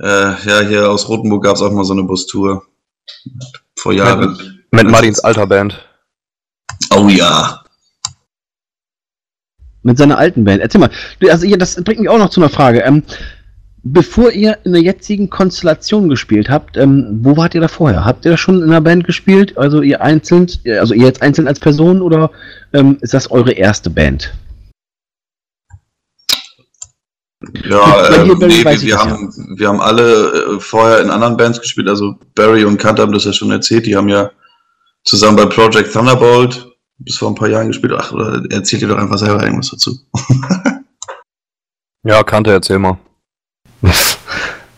äh, 0.00 0.06
ja, 0.46 0.60
hier 0.66 0.90
aus 0.90 1.08
Rothenburg 1.08 1.44
gab 1.44 1.56
es 1.56 1.62
auch 1.62 1.72
mal 1.72 1.84
so 1.84 1.92
eine 1.92 2.04
Bustour. 2.04 2.64
Vor 3.78 3.92
Jahren. 3.92 4.36
Mit 4.70 4.90
Martins 4.90 5.20
alter 5.20 5.46
Band. 5.46 5.84
Oh 6.94 7.08
ja. 7.08 7.62
Mit 9.82 9.96
seiner 9.96 10.18
alten 10.18 10.44
Band. 10.44 10.60
Erzähl 10.60 10.80
mal. 10.80 10.90
Also, 11.28 11.46
das 11.56 11.76
bringt 11.82 12.00
mich 12.00 12.08
auch 12.08 12.18
noch 12.18 12.30
zu 12.30 12.40
einer 12.40 12.50
Frage. 12.50 12.80
Ähm, 12.80 13.02
bevor 13.82 14.32
ihr 14.32 14.58
in 14.64 14.72
der 14.72 14.82
jetzigen 14.82 15.30
Konstellation 15.30 16.08
gespielt 16.08 16.48
habt, 16.48 16.76
ähm, 16.76 17.20
wo 17.22 17.36
wart 17.36 17.54
ihr 17.54 17.60
da 17.60 17.68
vorher? 17.68 18.04
Habt 18.04 18.24
ihr 18.24 18.32
da 18.32 18.36
schon 18.36 18.62
in 18.62 18.68
einer 18.68 18.80
Band 18.80 19.04
gespielt? 19.04 19.56
Also 19.56 19.82
ihr 19.82 20.00
einzeln, 20.00 20.46
also 20.78 20.94
ihr 20.94 21.06
jetzt 21.06 21.22
einzeln 21.22 21.48
als 21.48 21.60
Person 21.60 22.02
oder 22.02 22.30
ähm, 22.72 22.98
ist 23.00 23.14
das 23.14 23.30
eure 23.30 23.52
erste 23.52 23.90
Band? 23.90 24.34
Ja, 27.68 28.10
ähm, 28.14 28.38
Barry, 28.38 28.52
nee, 28.52 28.64
wir, 28.64 28.82
wir, 28.82 28.98
haben, 28.98 29.32
wir 29.56 29.68
haben 29.68 29.80
alle 29.80 30.56
äh, 30.56 30.60
vorher 30.60 31.00
in 31.00 31.10
anderen 31.10 31.36
Bands 31.36 31.60
gespielt. 31.60 31.88
Also 31.88 32.16
Barry 32.34 32.64
und 32.64 32.78
Kant 32.78 32.98
haben 32.98 33.12
das 33.12 33.24
ja 33.24 33.32
schon 33.32 33.52
erzählt. 33.52 33.86
Die 33.86 33.96
haben 33.96 34.08
ja 34.08 34.30
zusammen 35.04 35.36
bei 35.36 35.46
Project 35.46 35.92
Thunderbolt 35.92 36.66
bis 36.98 37.16
vor 37.16 37.28
ein 37.28 37.36
paar 37.36 37.48
Jahren 37.48 37.68
gespielt. 37.68 37.94
Ach, 37.96 38.12
oder 38.12 38.42
erzählt 38.50 38.82
ihr 38.82 38.88
doch 38.88 38.98
einfach 38.98 39.18
selber 39.18 39.42
irgendwas 39.42 39.70
dazu. 39.70 39.96
Ja, 42.04 42.22
Kante, 42.22 42.52
erzähl 42.52 42.78
mal. 42.78 42.96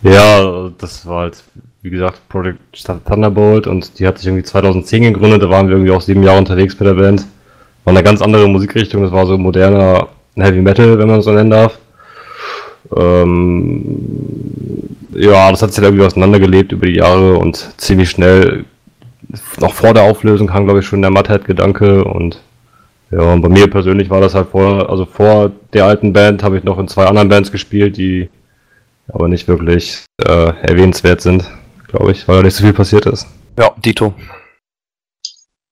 Ja, 0.02 0.70
das 0.78 1.04
war 1.06 1.22
halt, 1.22 1.44
wie 1.82 1.90
gesagt, 1.90 2.26
Project 2.28 2.58
Thunderbolt 3.06 3.66
und 3.66 3.98
die 3.98 4.06
hat 4.06 4.16
sich 4.16 4.26
irgendwie 4.28 4.44
2010 4.44 5.02
gegründet, 5.02 5.42
da 5.42 5.50
waren 5.50 5.68
wir 5.68 5.74
irgendwie 5.74 5.92
auch 5.92 6.00
sieben 6.00 6.22
Jahre 6.22 6.38
unterwegs 6.38 6.78
mit 6.78 6.88
der 6.88 6.94
Band. 6.94 7.26
War 7.84 7.92
eine 7.92 8.02
ganz 8.02 8.22
andere 8.22 8.48
Musikrichtung, 8.48 9.02
das 9.02 9.12
war 9.12 9.26
so 9.26 9.36
moderner 9.36 10.08
Heavy 10.36 10.62
Metal, 10.62 10.98
wenn 10.98 11.08
man 11.08 11.18
es 11.18 11.26
so 11.26 11.32
nennen 11.32 11.50
darf. 11.50 11.78
Ähm, 12.96 13.96
ja, 15.12 15.50
das 15.50 15.60
hat 15.60 15.70
sich 15.70 15.76
dann 15.76 15.92
irgendwie 15.92 16.06
auseinandergelebt 16.06 16.72
über 16.72 16.86
die 16.86 16.96
Jahre 16.96 17.36
und 17.36 17.74
ziemlich 17.76 18.08
schnell, 18.08 18.64
noch 19.58 19.74
vor 19.74 19.92
der 19.92 20.04
Auflösung 20.04 20.46
kam, 20.46 20.64
glaube 20.64 20.80
ich, 20.80 20.86
schon 20.86 21.02
der 21.02 21.10
Mudhead-Gedanke 21.10 22.04
und 22.04 22.40
ja, 23.10 23.20
und 23.20 23.42
bei 23.42 23.48
mir 23.48 23.68
persönlich 23.68 24.08
war 24.08 24.20
das 24.20 24.34
halt 24.34 24.48
vor, 24.48 24.88
also 24.88 25.04
vor 25.04 25.50
der 25.72 25.84
alten 25.84 26.12
Band 26.12 26.42
habe 26.42 26.56
ich 26.56 26.64
noch 26.64 26.78
in 26.78 26.88
zwei 26.88 27.04
anderen 27.04 27.28
Bands 27.28 27.52
gespielt, 27.52 27.96
die 27.96 28.30
aber 29.12 29.28
nicht 29.28 29.48
wirklich 29.48 30.04
äh, 30.18 30.52
erwähnenswert 30.62 31.20
sind, 31.20 31.44
glaube 31.88 32.12
ich, 32.12 32.26
weil 32.26 32.36
da 32.36 32.42
nicht 32.42 32.56
so 32.56 32.64
viel 32.64 32.72
passiert 32.72 33.06
ist. 33.06 33.26
Ja, 33.58 33.74
Dito. 33.78 34.14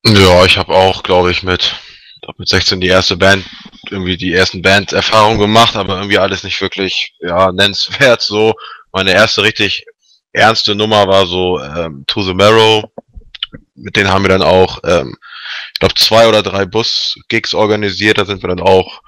Ja, 0.04 0.44
ich 0.44 0.56
habe 0.56 0.72
auch, 0.72 1.02
glaube 1.02 1.30
ich, 1.30 1.42
mit, 1.42 1.74
glaub 2.22 2.38
mit 2.38 2.48
16 2.48 2.80
die 2.80 2.88
erste 2.88 3.16
Band, 3.16 3.44
irgendwie 3.90 4.16
die 4.16 4.32
ersten 4.32 4.62
Band-Erfahrungen 4.62 5.38
gemacht, 5.38 5.76
aber 5.76 5.96
irgendwie 5.96 6.18
alles 6.18 6.44
nicht 6.44 6.60
wirklich, 6.60 7.14
ja, 7.20 7.52
nennenswert 7.52 8.22
so. 8.22 8.54
Meine 8.92 9.12
erste 9.12 9.42
richtig 9.42 9.84
ernste 10.32 10.74
Nummer 10.74 11.06
war 11.06 11.26
so 11.26 11.60
ähm, 11.60 12.04
To 12.06 12.22
the 12.22 12.34
Marrow. 12.34 12.84
Mit 13.74 13.96
denen 13.96 14.10
haben 14.10 14.24
wir 14.24 14.30
dann 14.30 14.42
auch, 14.42 14.80
ähm, 14.84 15.16
ich 15.74 15.80
glaube, 15.80 15.94
zwei 15.94 16.28
oder 16.28 16.42
drei 16.42 16.64
Bus-Gigs 16.64 17.54
organisiert. 17.54 18.18
Da 18.18 18.24
sind 18.24 18.42
wir 18.42 18.48
dann 18.48 18.60
auch 18.60 19.00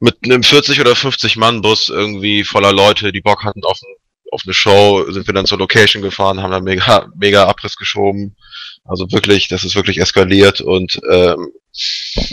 mit 0.00 0.16
einem 0.24 0.42
40 0.42 0.80
oder 0.80 0.94
50 0.94 1.36
Mann-Bus 1.36 1.88
irgendwie 1.88 2.44
voller 2.44 2.72
Leute, 2.72 3.12
die 3.12 3.20
Bock 3.20 3.44
hatten 3.44 3.64
auf, 3.64 3.78
ein- 3.82 3.96
auf 4.32 4.42
eine 4.44 4.54
Show, 4.54 5.10
sind 5.10 5.26
wir 5.26 5.34
dann 5.34 5.46
zur 5.46 5.58
Location 5.58 6.02
gefahren, 6.02 6.40
haben 6.42 6.50
dann 6.52 6.64
mega, 6.64 7.08
mega 7.16 7.46
Abriss 7.46 7.76
geschoben. 7.76 8.36
Also 8.84 9.10
wirklich, 9.12 9.48
das 9.48 9.64
ist 9.64 9.74
wirklich 9.74 9.98
eskaliert 10.00 10.60
und 10.60 10.98
ähm, 11.10 11.48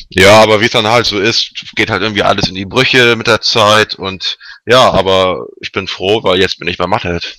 ja, 0.10 0.42
aber 0.42 0.62
wie 0.62 0.66
es 0.66 0.72
dann 0.72 0.88
halt 0.88 1.06
so 1.06 1.20
ist, 1.20 1.52
geht 1.76 1.90
halt 1.90 2.02
irgendwie 2.02 2.24
alles 2.24 2.48
in 2.48 2.56
die 2.56 2.66
Brüche 2.66 3.16
mit 3.18 3.28
der 3.28 3.42
Zeit 3.42 3.96
und 3.96 4.38
ja, 4.66 4.90
aber 4.92 5.48
ich 5.60 5.72
bin 5.74 5.88
froh, 5.88 6.24
weil 6.24 6.40
jetzt 6.40 6.58
bin 6.60 6.68
ich 6.70 6.78
bei 6.78 6.88
Mutthead. 6.88 7.36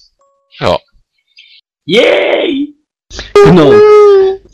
Ja. 0.58 0.78
Genau. 3.44 3.72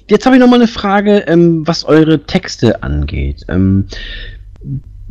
Jetzt 0.09 0.27
habe 0.27 0.37
ich 0.37 0.41
noch 0.41 0.49
mal 0.49 0.57
eine 0.57 0.69
Frage, 0.69 1.25
ähm, 1.27 1.67
was 1.67 1.85
eure 1.85 2.25
Texte 2.27 2.83
angeht. 2.83 3.43
Ähm, 3.49 3.89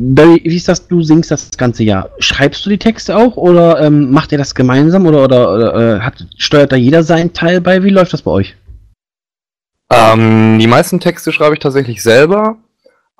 wie 0.04 0.56
ist 0.56 0.68
das? 0.68 0.88
Du 0.88 1.02
singst 1.04 1.32
das 1.32 1.52
ganze 1.58 1.84
Jahr. 1.84 2.10
Schreibst 2.20 2.66
du 2.66 2.70
die 2.70 2.78
Texte 2.78 3.16
auch 3.16 3.38
oder 3.38 3.82
ähm, 3.82 4.12
macht 4.12 4.32
ihr 4.32 4.38
das 4.38 4.56
gemeinsam 4.56 5.06
oder, 5.06 5.24
oder, 5.24 5.54
oder 5.54 5.98
äh, 5.98 6.00
hat, 6.00 6.26
steuert 6.38 6.72
da 6.72 6.76
jeder 6.76 7.04
seinen 7.04 7.34
Teil 7.34 7.62
bei? 7.62 7.84
Wie 7.84 7.90
läuft 7.90 8.14
das 8.14 8.24
bei 8.24 8.32
euch? 8.32 8.56
Ähm, 9.92 10.58
die 10.60 10.68
meisten 10.68 11.00
Texte 11.00 11.32
schreibe 11.32 11.54
ich 11.54 11.60
tatsächlich 11.60 12.02
selber, 12.02 12.58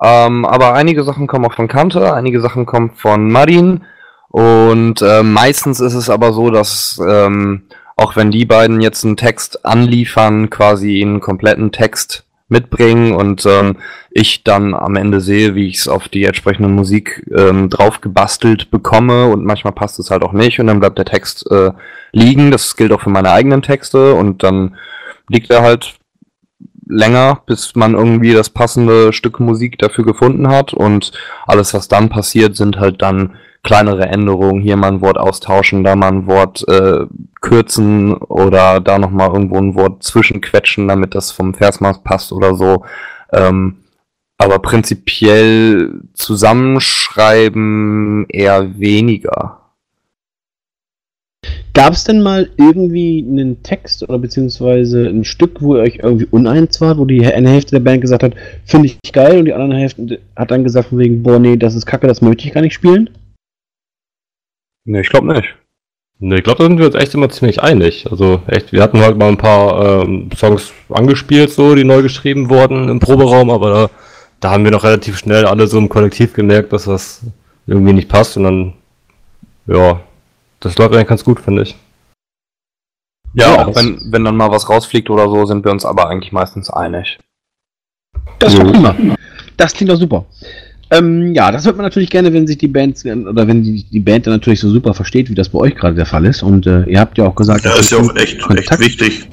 ähm, 0.02 0.44
aber 0.44 0.72
einige 0.72 1.04
Sachen 1.04 1.26
kommen 1.26 1.44
auch 1.44 1.54
von 1.54 1.68
Kante, 1.68 2.14
einige 2.14 2.40
Sachen 2.40 2.64
kommen 2.64 2.92
von 2.96 3.30
Marin 3.30 3.82
und 4.30 5.02
äh, 5.02 5.22
meistens 5.22 5.80
ist 5.80 5.94
es 5.94 6.08
aber 6.08 6.32
so, 6.32 6.50
dass 6.50 6.98
ähm, 7.06 7.64
auch 7.96 8.16
wenn 8.16 8.30
die 8.30 8.46
beiden 8.46 8.80
jetzt 8.80 9.04
einen 9.04 9.18
Text 9.18 9.66
anliefern, 9.66 10.48
quasi 10.48 11.02
einen 11.02 11.20
kompletten 11.20 11.72
Text 11.72 12.24
mitbringen 12.52 13.12
und 13.12 13.44
ähm, 13.46 13.78
ich 14.10 14.44
dann 14.44 14.74
am 14.74 14.94
Ende 14.94 15.20
sehe, 15.20 15.56
wie 15.56 15.66
ich 15.66 15.78
es 15.78 15.88
auf 15.88 16.08
die 16.08 16.24
entsprechende 16.24 16.68
Musik 16.68 17.26
ähm, 17.36 17.68
drauf 17.68 18.00
gebastelt 18.00 18.70
bekomme 18.70 19.26
und 19.26 19.44
manchmal 19.44 19.72
passt 19.72 19.98
es 19.98 20.10
halt 20.10 20.22
auch 20.22 20.32
nicht 20.32 20.60
und 20.60 20.68
dann 20.68 20.78
bleibt 20.78 20.98
der 20.98 21.04
Text 21.04 21.50
äh, 21.50 21.72
liegen. 22.12 22.52
Das 22.52 22.76
gilt 22.76 22.92
auch 22.92 23.00
für 23.00 23.10
meine 23.10 23.30
eigenen 23.30 23.62
Texte 23.62 24.14
und 24.14 24.44
dann 24.44 24.76
liegt 25.28 25.50
er 25.50 25.62
halt 25.62 25.94
länger, 26.86 27.42
bis 27.46 27.74
man 27.74 27.94
irgendwie 27.94 28.32
das 28.32 28.50
passende 28.50 29.12
Stück 29.12 29.40
Musik 29.40 29.78
dafür 29.78 30.04
gefunden 30.04 30.48
hat 30.48 30.74
und 30.74 31.12
alles, 31.46 31.74
was 31.74 31.88
dann 31.88 32.08
passiert, 32.08 32.56
sind 32.56 32.78
halt 32.78 33.02
dann 33.02 33.34
kleinere 33.62 34.06
Änderungen, 34.06 34.60
hier 34.60 34.76
mal 34.76 34.88
ein 34.88 35.00
Wort 35.00 35.18
austauschen, 35.18 35.84
da 35.84 35.94
mal 35.94 36.08
ein 36.08 36.26
Wort 36.26 36.66
äh, 36.68 37.06
kürzen 37.40 38.14
oder 38.14 38.80
da 38.80 38.98
nochmal 38.98 39.30
irgendwo 39.30 39.58
ein 39.58 39.74
Wort 39.74 40.02
zwischenquetschen, 40.02 40.88
damit 40.88 41.14
das 41.14 41.30
vom 41.30 41.54
Versmaß 41.54 42.02
passt 42.02 42.32
oder 42.32 42.56
so. 42.56 42.84
Ähm, 43.32 43.76
aber 44.36 44.58
prinzipiell 44.58 46.00
zusammenschreiben 46.14 48.26
eher 48.28 48.80
weniger. 48.80 49.58
Gab 51.74 51.94
es 51.94 52.04
denn 52.04 52.20
mal 52.20 52.50
irgendwie 52.56 53.24
einen 53.26 53.62
Text 53.62 54.02
oder 54.02 54.18
beziehungsweise 54.18 55.06
ein 55.06 55.24
Stück, 55.24 55.62
wo 55.62 55.76
ihr 55.76 55.82
euch 55.82 56.00
irgendwie 56.02 56.26
uneins 56.30 56.80
wart, 56.80 56.98
wo 56.98 57.04
die 57.04 57.24
eine 57.24 57.48
Hälfte 57.48 57.76
der 57.76 57.80
Band 57.80 58.02
gesagt 58.02 58.24
hat, 58.24 58.34
finde 58.64 58.88
ich 58.88 59.12
geil 59.12 59.38
und 59.38 59.44
die 59.46 59.54
andere 59.54 59.78
Hälfte 59.78 60.20
hat 60.36 60.50
dann 60.50 60.64
gesagt 60.64 60.88
wegen, 60.90 61.22
boah, 61.22 61.38
nee, 61.38 61.56
das 61.56 61.74
ist 61.74 61.86
kacke, 61.86 62.08
das 62.08 62.20
möchte 62.20 62.46
ich 62.46 62.52
gar 62.52 62.60
nicht 62.60 62.74
spielen? 62.74 63.08
Nee, 64.84 65.00
ich 65.00 65.08
glaube 65.08 65.32
nicht. 65.32 65.54
Ne, 66.18 66.36
ich 66.36 66.44
glaube, 66.44 66.58
da 66.58 66.64
sind 66.64 66.78
wir 66.78 66.86
uns 66.86 66.94
echt 66.94 67.14
immer 67.14 67.28
ziemlich 67.30 67.62
einig. 67.62 68.06
Also 68.10 68.42
echt, 68.46 68.72
wir 68.72 68.82
hatten 68.82 69.00
halt 69.00 69.18
mal 69.18 69.28
ein 69.28 69.38
paar 69.38 70.02
ähm, 70.02 70.30
Songs 70.36 70.72
angespielt, 70.88 71.50
so, 71.50 71.74
die 71.74 71.84
neu 71.84 72.02
geschrieben 72.02 72.48
wurden 72.48 72.88
im 72.88 73.00
Proberaum, 73.00 73.50
aber 73.50 73.70
da, 73.70 73.90
da 74.38 74.50
haben 74.50 74.64
wir 74.64 74.70
noch 74.70 74.84
relativ 74.84 75.18
schnell 75.18 75.46
alle 75.46 75.66
so 75.66 75.78
im 75.78 75.88
Kollektiv 75.88 76.32
gemerkt, 76.32 76.72
dass 76.72 76.84
das 76.84 77.22
irgendwie 77.66 77.92
nicht 77.92 78.08
passt 78.08 78.36
und 78.36 78.44
dann, 78.44 78.74
ja, 79.66 80.00
das 80.60 80.78
läuft 80.78 80.94
eigentlich 80.94 81.08
ganz 81.08 81.24
gut, 81.24 81.40
finde 81.40 81.62
ich. 81.62 81.76
Ja, 83.34 83.56
Ja, 83.56 83.66
auch 83.66 83.74
wenn, 83.74 84.00
wenn 84.12 84.24
dann 84.24 84.36
mal 84.36 84.50
was 84.50 84.68
rausfliegt 84.68 85.10
oder 85.10 85.28
so, 85.28 85.44
sind 85.46 85.64
wir 85.64 85.72
uns 85.72 85.84
aber 85.84 86.08
eigentlich 86.08 86.32
meistens 86.32 86.70
einig. 86.70 87.18
Das 88.38 88.54
doch 88.54 88.70
prima. 88.70 88.94
Das 89.56 89.72
klingt 89.72 89.90
doch 89.90 89.96
super. 89.96 90.26
Ähm, 90.92 91.32
ja, 91.34 91.50
das 91.50 91.64
hört 91.64 91.76
man 91.76 91.86
natürlich 91.86 92.10
gerne, 92.10 92.34
wenn 92.34 92.46
sich 92.46 92.58
die 92.58 92.68
Band 92.68 93.02
oder 93.06 93.48
wenn 93.48 93.62
die, 93.62 93.82
die 93.84 94.00
Band 94.00 94.26
dann 94.26 94.34
natürlich 94.34 94.60
so 94.60 94.68
super 94.68 94.92
versteht, 94.92 95.30
wie 95.30 95.34
das 95.34 95.48
bei 95.48 95.58
euch 95.58 95.74
gerade 95.74 95.94
der 95.94 96.04
Fall 96.04 96.26
ist. 96.26 96.42
Und 96.42 96.66
äh, 96.66 96.84
ihr 96.84 97.00
habt 97.00 97.16
ja 97.16 97.24
auch 97.24 97.34
gesagt, 97.34 97.64
Ja, 97.64 97.70
dass 97.70 97.80
ist 97.80 97.92
ja 97.92 97.98
auch 97.98 98.14
echt, 98.14 98.38
echt 98.50 98.78
wichtig. 98.78 99.28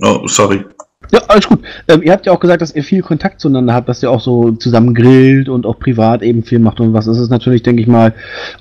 Oh, 0.00 0.26
sorry. 0.26 0.64
Ja, 1.12 1.20
alles 1.28 1.46
gut. 1.46 1.60
Ähm, 1.86 2.02
ihr 2.02 2.10
habt 2.10 2.26
ja 2.26 2.32
auch 2.32 2.40
gesagt, 2.40 2.62
dass 2.62 2.74
ihr 2.74 2.82
viel 2.82 3.02
Kontakt 3.02 3.40
zueinander 3.40 3.74
habt, 3.74 3.88
dass 3.88 4.02
ihr 4.02 4.10
auch 4.10 4.20
so 4.20 4.50
zusammen 4.52 4.92
grillt 4.92 5.48
und 5.48 5.66
auch 5.66 5.78
privat 5.78 6.22
eben 6.22 6.42
viel 6.42 6.58
macht 6.58 6.80
und 6.80 6.92
was. 6.92 7.06
Das 7.06 7.18
ist 7.18 7.30
natürlich, 7.30 7.62
denke 7.62 7.80
ich 7.80 7.88
mal, 7.88 8.12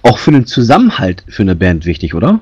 auch 0.04 0.20
für 0.20 0.32
den 0.32 0.46
Zusammenhalt 0.46 1.24
für 1.28 1.42
eine 1.42 1.56
Band 1.56 1.86
wichtig, 1.86 2.14
oder? 2.14 2.40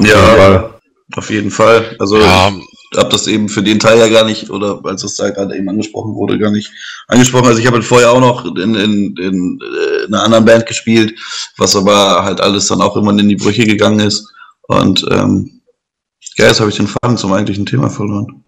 Ja, 0.00 0.70
auf 1.14 1.30
jeden 1.30 1.50
Fall. 1.50 1.94
Also 1.98 2.18
Ja, 2.18 2.50
habe 2.96 3.10
das 3.10 3.26
eben 3.26 3.48
für 3.48 3.62
den 3.62 3.78
Teil 3.78 3.98
ja 3.98 4.08
gar 4.08 4.24
nicht, 4.24 4.50
oder 4.50 4.80
als 4.84 5.04
es 5.04 5.16
da 5.16 5.30
gerade 5.30 5.56
eben 5.56 5.68
angesprochen 5.68 6.14
wurde, 6.14 6.38
gar 6.38 6.50
nicht 6.50 6.70
angesprochen. 7.08 7.46
Also 7.46 7.60
ich 7.60 7.66
habe 7.66 7.76
halt 7.76 7.84
vorher 7.86 8.10
auch 8.12 8.20
noch 8.20 8.44
in, 8.56 8.74
in, 8.74 9.16
in 9.16 9.60
äh, 9.60 10.06
einer 10.06 10.22
anderen 10.22 10.44
Band 10.44 10.66
gespielt, 10.66 11.18
was 11.56 11.76
aber 11.76 12.24
halt 12.24 12.40
alles 12.40 12.66
dann 12.68 12.80
auch 12.80 12.96
immer 12.96 13.10
in 13.18 13.28
die 13.28 13.36
Brüche 13.36 13.64
gegangen 13.64 14.00
ist. 14.00 14.32
Und 14.62 15.04
ähm, 15.10 15.60
ja, 16.36 16.46
jetzt 16.46 16.60
habe 16.60 16.70
ich 16.70 16.76
den 16.76 16.88
Faden 16.88 17.16
zum 17.16 17.32
eigentlichen 17.32 17.66
Thema 17.66 17.90
verloren. 17.90 18.42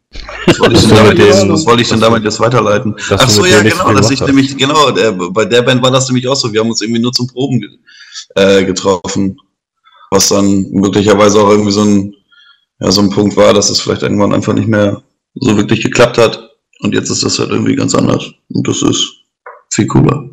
Was 0.47 0.61
wollte 0.61 0.77
ich 0.77 0.81
denn 0.83 0.91
Das 0.91 0.99
damit, 0.99 1.19
dem- 1.19 1.53
was 1.53 1.67
wollte 1.67 1.83
ich 1.83 1.89
denn 1.89 2.01
damit 2.01 2.25
jetzt 2.25 2.41
weiterleiten? 2.41 2.97
Ach 3.11 3.29
so, 3.29 3.45
ja, 3.45 3.63
genau, 3.63 3.93
dass 3.93 4.11
ich 4.11 4.21
nämlich, 4.21 4.57
genau, 4.57 4.91
der, 4.91 5.13
bei 5.13 5.45
der 5.45 5.63
Band 5.63 5.83
war 5.83 5.91
das 5.91 6.09
nämlich 6.09 6.27
auch 6.29 6.37
so. 6.37 6.53
Wir 6.53 6.61
haben 6.61 6.71
uns 6.71 6.81
irgendwie 6.81 7.01
nur 7.03 7.13
zum 7.13 7.27
Proben 7.27 7.63
äh, 8.35 8.65
getroffen. 8.65 9.39
Was 10.11 10.29
dann 10.29 10.71
möglicherweise 10.71 11.41
auch 11.41 11.51
irgendwie 11.51 11.73
so 11.73 11.83
ein, 11.83 12.15
ja, 12.81 12.91
so 12.91 13.01
ein 13.01 13.11
Punkt 13.11 13.37
war, 13.37 13.55
dass 13.55 13.71
es 13.71 13.81
vielleicht 13.81 14.03
irgendwann 14.03 14.35
einfach 14.35 14.53
nicht 14.53 14.69
mehr 14.69 15.03
so 15.35 15.57
wirklich 15.57 15.83
geklappt 15.83 16.19
hat. 16.19 16.51
Und 16.81 16.95
jetzt 16.95 17.11
ist 17.11 17.23
das 17.23 17.39
halt 17.39 17.51
irgendwie 17.51 17.77
ganz 17.77 17.95
anders. 17.95 18.33
Und 18.51 18.69
das 18.69 18.83
ist 18.83 19.15
viel 19.73 19.87
cooler. 19.87 20.29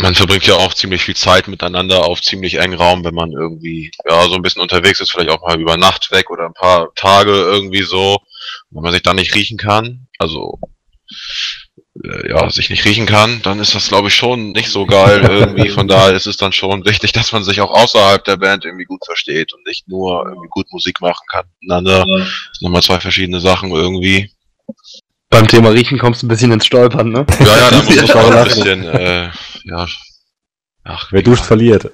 man 0.00 0.14
verbringt 0.14 0.46
ja 0.46 0.54
auch 0.54 0.74
ziemlich 0.74 1.02
viel 1.02 1.16
Zeit 1.16 1.48
miteinander 1.48 2.04
auf 2.04 2.20
ziemlich 2.20 2.56
engen 2.56 2.78
Raum, 2.78 3.04
wenn 3.04 3.14
man 3.14 3.32
irgendwie 3.32 3.90
ja 4.08 4.26
so 4.28 4.34
ein 4.34 4.42
bisschen 4.42 4.62
unterwegs 4.62 5.00
ist, 5.00 5.10
vielleicht 5.10 5.30
auch 5.30 5.42
mal 5.42 5.60
über 5.60 5.76
Nacht 5.76 6.10
weg 6.10 6.30
oder 6.30 6.46
ein 6.46 6.54
paar 6.54 6.92
Tage 6.94 7.30
irgendwie 7.32 7.82
so, 7.82 8.18
wenn 8.70 8.82
man 8.82 8.92
sich 8.92 9.02
dann 9.02 9.16
nicht 9.16 9.34
riechen 9.34 9.58
kann, 9.58 10.08
also 10.18 10.58
ja, 12.28 12.50
sich 12.50 12.70
nicht 12.70 12.84
riechen 12.84 13.06
kann, 13.06 13.40
dann 13.42 13.58
ist 13.58 13.74
das 13.74 13.88
glaube 13.88 14.08
ich 14.08 14.14
schon 14.14 14.52
nicht 14.52 14.68
so 14.68 14.86
geil 14.86 15.26
irgendwie. 15.28 15.68
Von 15.76 15.88
daher 15.88 16.14
ist 16.14 16.26
es 16.26 16.36
dann 16.36 16.52
schon 16.52 16.84
wichtig, 16.84 17.12
dass 17.12 17.32
man 17.32 17.44
sich 17.44 17.60
auch 17.60 17.70
außerhalb 17.70 18.24
der 18.24 18.36
Band 18.36 18.64
irgendwie 18.64 18.84
gut 18.84 19.04
versteht 19.04 19.52
und 19.52 19.66
nicht 19.66 19.88
nur 19.88 20.24
irgendwie 20.26 20.48
gut 20.48 20.66
Musik 20.72 21.00
machen 21.00 21.26
kann 21.30 21.46
miteinander. 21.60 22.04
Das 22.06 22.28
sind 22.58 22.62
nochmal 22.62 22.82
zwei 22.82 23.00
verschiedene 23.00 23.40
Sachen 23.40 23.70
irgendwie. 23.70 24.30
Beim 25.28 25.48
Thema 25.48 25.70
Riechen 25.70 25.98
kommst 25.98 26.22
du 26.22 26.26
ein 26.26 26.28
bisschen 26.28 26.52
ins 26.52 26.66
Stolpern, 26.66 27.10
ne? 27.10 27.26
Ja, 27.40 27.46
ja, 27.58 27.70
da 27.70 27.76
muss 27.82 28.14
man 28.14 28.24
auch 28.24 28.30
ein 28.30 28.44
bisschen, 28.44 28.84
äh, 28.84 29.30
ja, 29.64 29.86
ach, 30.84 31.08
Wer 31.10 31.22
duscht, 31.22 31.44
verliert. 31.44 31.90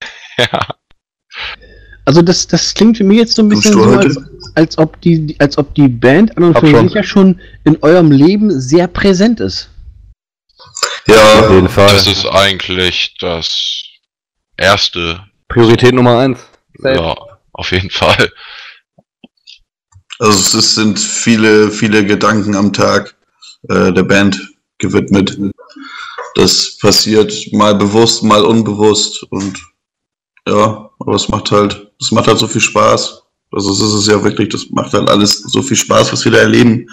ja. 0.38 0.66
Also 2.04 2.22
das, 2.22 2.46
das 2.46 2.74
klingt 2.74 2.96
für 2.96 3.04
mich 3.04 3.18
jetzt 3.18 3.34
so 3.34 3.42
ein 3.42 3.48
bisschen 3.48 3.72
so, 3.72 3.86
heute? 3.86 4.14
Als, 4.54 4.76
als, 4.76 4.78
ob 4.78 5.00
die, 5.00 5.36
als 5.38 5.58
ob 5.58 5.74
die 5.74 5.88
Band 5.88 6.36
an 6.36 6.44
und 6.44 6.58
für 6.58 6.68
schon. 6.68 6.84
sich 6.88 6.94
ja 6.94 7.02
schon 7.02 7.40
in 7.64 7.82
eurem 7.82 8.10
Leben 8.10 8.60
sehr 8.60 8.86
präsent 8.86 9.40
ist. 9.40 9.70
Ja, 11.06 11.40
Auf 11.40 11.50
jeden 11.50 11.68
Fall. 11.68 11.92
Das 11.92 12.06
ist 12.06 12.26
eigentlich 12.26 13.16
das 13.18 13.82
erste. 14.56 15.20
Priorität 15.48 15.94
Nummer 15.94 16.18
eins. 16.18 16.40
Ja, 16.82 17.16
auf 17.52 17.72
jeden 17.72 17.90
Fall. 17.90 18.30
Also 20.18 20.58
es 20.58 20.74
sind 20.74 20.98
viele, 20.98 21.70
viele 21.70 22.04
Gedanken 22.04 22.54
am 22.54 22.72
Tag 22.72 23.16
äh, 23.68 23.92
der 23.92 24.02
Band 24.02 24.38
gewidmet. 24.78 25.38
Das 26.34 26.78
passiert 26.78 27.32
mal 27.52 27.74
bewusst, 27.74 28.22
mal 28.22 28.44
unbewusst 28.44 29.22
und 29.30 29.58
ja, 30.46 30.90
aber 30.98 31.14
es 31.14 31.28
macht 31.28 31.50
halt, 31.50 31.90
es 32.00 32.10
macht 32.12 32.26
halt 32.26 32.38
so 32.38 32.46
viel 32.46 32.60
Spaß. 32.60 33.19
Also 33.52 33.72
es 33.72 33.80
ist 33.80 34.08
ja 34.08 34.22
wirklich, 34.22 34.48
das 34.48 34.70
macht 34.70 34.92
halt 34.92 35.10
alles 35.10 35.42
so 35.42 35.62
viel 35.62 35.76
Spaß, 35.76 36.12
was 36.12 36.24
wir 36.24 36.32
da 36.32 36.38
erleben 36.38 36.86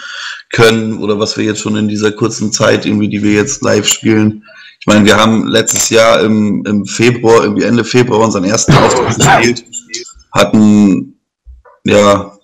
können 0.51 0.97
oder 0.99 1.19
was 1.19 1.37
wir 1.37 1.45
jetzt 1.45 1.61
schon 1.61 1.75
in 1.75 1.87
dieser 1.87 2.11
kurzen 2.11 2.51
Zeit 2.51 2.85
irgendwie, 2.85 3.09
die 3.09 3.21
wir 3.21 3.33
jetzt 3.33 3.61
live 3.61 3.87
spielen. 3.87 4.43
Ich 4.79 4.87
meine, 4.87 5.05
wir 5.05 5.17
haben 5.17 5.47
letztes 5.47 5.89
Jahr 5.89 6.21
im, 6.21 6.63
im 6.65 6.85
Februar, 6.85 7.43
irgendwie 7.43 7.63
Ende 7.63 7.83
Februar 7.83 8.21
unseren 8.21 8.43
ersten 8.45 8.73
Auftritt 8.73 9.17
gespielt, 9.17 9.65
hatten 10.31 11.19
ja 11.83 12.37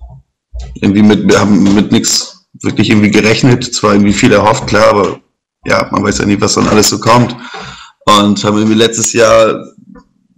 irgendwie 0.76 1.04
mit, 1.04 1.28
wir 1.28 1.40
haben 1.40 1.74
mit 1.74 1.92
nichts 1.92 2.46
wirklich 2.62 2.90
irgendwie 2.90 3.12
gerechnet, 3.12 3.74
zwar 3.74 3.94
irgendwie 3.94 4.14
viel 4.14 4.32
erhofft, 4.32 4.68
klar, 4.68 4.90
aber 4.90 5.20
ja, 5.66 5.88
man 5.92 6.04
weiß 6.04 6.20
ja 6.20 6.26
nie, 6.26 6.40
was 6.40 6.56
dann 6.56 6.68
alles 6.68 6.90
so 6.90 7.00
kommt. 7.00 7.36
Und 8.06 8.44
haben 8.44 8.58
irgendwie 8.58 8.78
letztes 8.78 9.14
Jahr 9.14 9.66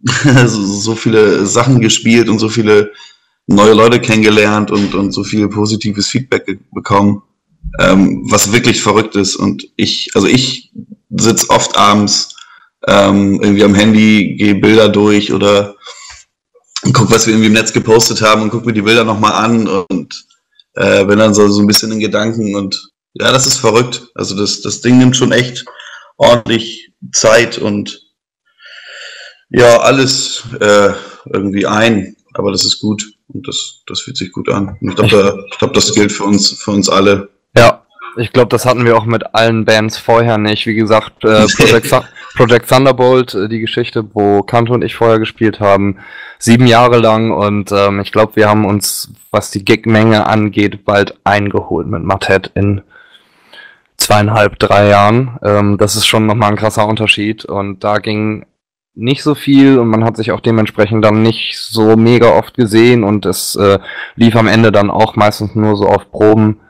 so, 0.46 0.64
so 0.64 0.96
viele 0.96 1.46
Sachen 1.46 1.82
gespielt 1.82 2.30
und 2.30 2.40
so 2.40 2.48
viele 2.48 2.92
neue 3.48 3.74
Leute 3.74 4.00
kennengelernt 4.00 4.72
und, 4.72 4.96
und 4.96 5.12
so 5.12 5.24
viel 5.24 5.48
positives 5.48 6.08
Feedback 6.08 6.60
bekommen, 6.72 7.22
ähm, 7.80 8.26
was 8.30 8.52
wirklich 8.52 8.82
verrückt 8.82 9.16
ist. 9.16 9.36
Und 9.36 9.68
ich, 9.76 10.10
also 10.16 10.28
ich 10.28 10.72
sitz 11.10 11.50
oft 11.50 11.78
abends 11.78 12.36
ähm, 12.88 13.40
irgendwie 13.42 13.64
am 13.64 13.76
Handy, 13.76 14.36
gehe 14.36 14.56
Bilder 14.56 14.90
durch 14.90 15.32
oder 15.32 15.76
guck, 16.94 17.12
was 17.12 17.26
wir 17.26 17.34
irgendwie 17.34 17.48
im 17.48 17.54
Netz 17.54 17.74
gepostet 17.74 18.22
haben 18.22 18.44
und 18.44 18.50
guck 18.50 18.66
mir 18.66 18.74
die 18.74 18.82
Bilder 18.82 19.04
nochmal 19.04 19.34
an 19.34 19.68
und 19.68 20.26
äh, 20.74 21.06
bin 21.06 21.20
dann 21.20 21.34
so, 21.34 21.48
so 21.48 21.62
ein 21.62 21.68
bisschen 21.68 21.92
in 21.92 22.00
Gedanken 22.00 22.56
und 22.56 22.90
ja, 23.14 23.32
das 23.32 23.48
ist 23.48 23.58
verrückt. 23.58 24.08
Also 24.14 24.36
das, 24.36 24.62
das 24.62 24.82
Ding 24.82 24.98
nimmt 24.98 25.16
schon 25.16 25.32
echt 25.32 25.66
ordentlich 26.18 26.92
Zeit 27.12 27.58
und 27.58 28.02
ja, 29.50 29.80
alles 29.80 30.44
äh, 30.60 30.92
irgendwie 31.32 31.66
ein, 31.66 32.16
aber 32.34 32.52
das 32.52 32.66
ist 32.66 32.80
gut 32.80 33.15
und 33.34 33.48
das, 33.48 33.82
das 33.88 34.02
fühlt 34.02 34.18
sich 34.18 34.32
gut 34.32 34.50
an. 34.50 34.78
Und 34.82 34.90
ich 34.90 34.96
glaube, 34.96 35.10
da, 35.10 35.44
ich 35.52 35.58
glaub, 35.58 35.74
das 35.74 35.94
gilt 35.94 36.12
für 36.12 36.24
uns, 36.24 36.52
für 36.52 36.72
uns 36.72 36.90
alle. 36.90 37.30
Ja, 37.58 37.86
ich 38.18 38.32
glaube, 38.32 38.50
das 38.50 38.66
hatten 38.66 38.86
wir 38.86 38.98
auch 38.98 39.06
mit 39.06 39.36
allen 39.36 39.66
Bands 39.66 39.98
vorher 39.98 40.38
nicht. 40.38 40.66
Wie 40.66 40.76
gesagt, 40.76 41.24
äh, 41.24 41.46
Project, 41.58 41.94
Project 42.36 42.70
Thunderbolt, 42.70 43.34
äh, 43.34 43.50
die 43.50 43.60
Geschichte, 43.60 44.06
wo 44.14 44.42
Kanto 44.42 44.74
und 44.74 44.84
ich 44.84 44.96
vorher 44.96 45.20
gespielt 45.20 45.60
haben, 45.60 45.98
sieben 46.40 46.68
Jahre 46.68 47.00
lang 47.00 47.32
und 47.32 47.72
ähm, 47.72 48.00
ich 48.00 48.12
glaube, 48.12 48.36
wir 48.36 48.50
haben 48.50 48.66
uns, 48.66 49.12
was 49.32 49.52
die 49.52 49.66
Gigmenge 49.66 50.28
angeht, 50.28 50.86
bald 50.86 51.16
eingeholt 51.24 51.88
mit 51.88 52.04
Mattet 52.04 52.52
in 52.56 52.82
zweieinhalb, 53.98 54.60
drei 54.60 54.90
Jahren. 54.90 55.40
Ähm, 55.44 55.78
das 55.78 55.96
ist 55.96 56.06
schon 56.06 56.26
nochmal 56.26 56.52
ein 56.52 56.58
krasser 56.58 56.88
Unterschied 56.88 57.46
und 57.46 57.84
da 57.84 57.98
ging 57.98 58.46
nicht 58.96 59.24
so 59.24 59.36
viel 59.36 59.78
und 59.78 59.90
man 59.90 60.04
hat 60.04 60.18
sich 60.18 60.32
auch 60.32 60.40
dementsprechend 60.40 61.04
dann 61.04 61.22
nicht 61.22 61.58
so 61.58 61.96
mega 61.98 62.30
oft 62.30 62.56
gesehen 62.56 63.04
und 63.04 63.26
es 63.26 63.56
äh, 63.56 63.80
lief 64.16 64.36
am 64.36 64.48
Ende 64.48 64.72
dann 64.72 64.90
auch 64.90 65.16
meistens 65.16 65.54
nur 65.54 65.76
so 65.76 65.88
auf 65.88 66.12
Proben 66.12 66.62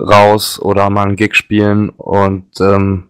raus 0.00 0.60
oder 0.60 0.88
mal 0.90 1.06
einen 1.06 1.16
Gig 1.16 1.34
spielen 1.34 1.90
und 1.90 2.60
ähm, 2.60 3.08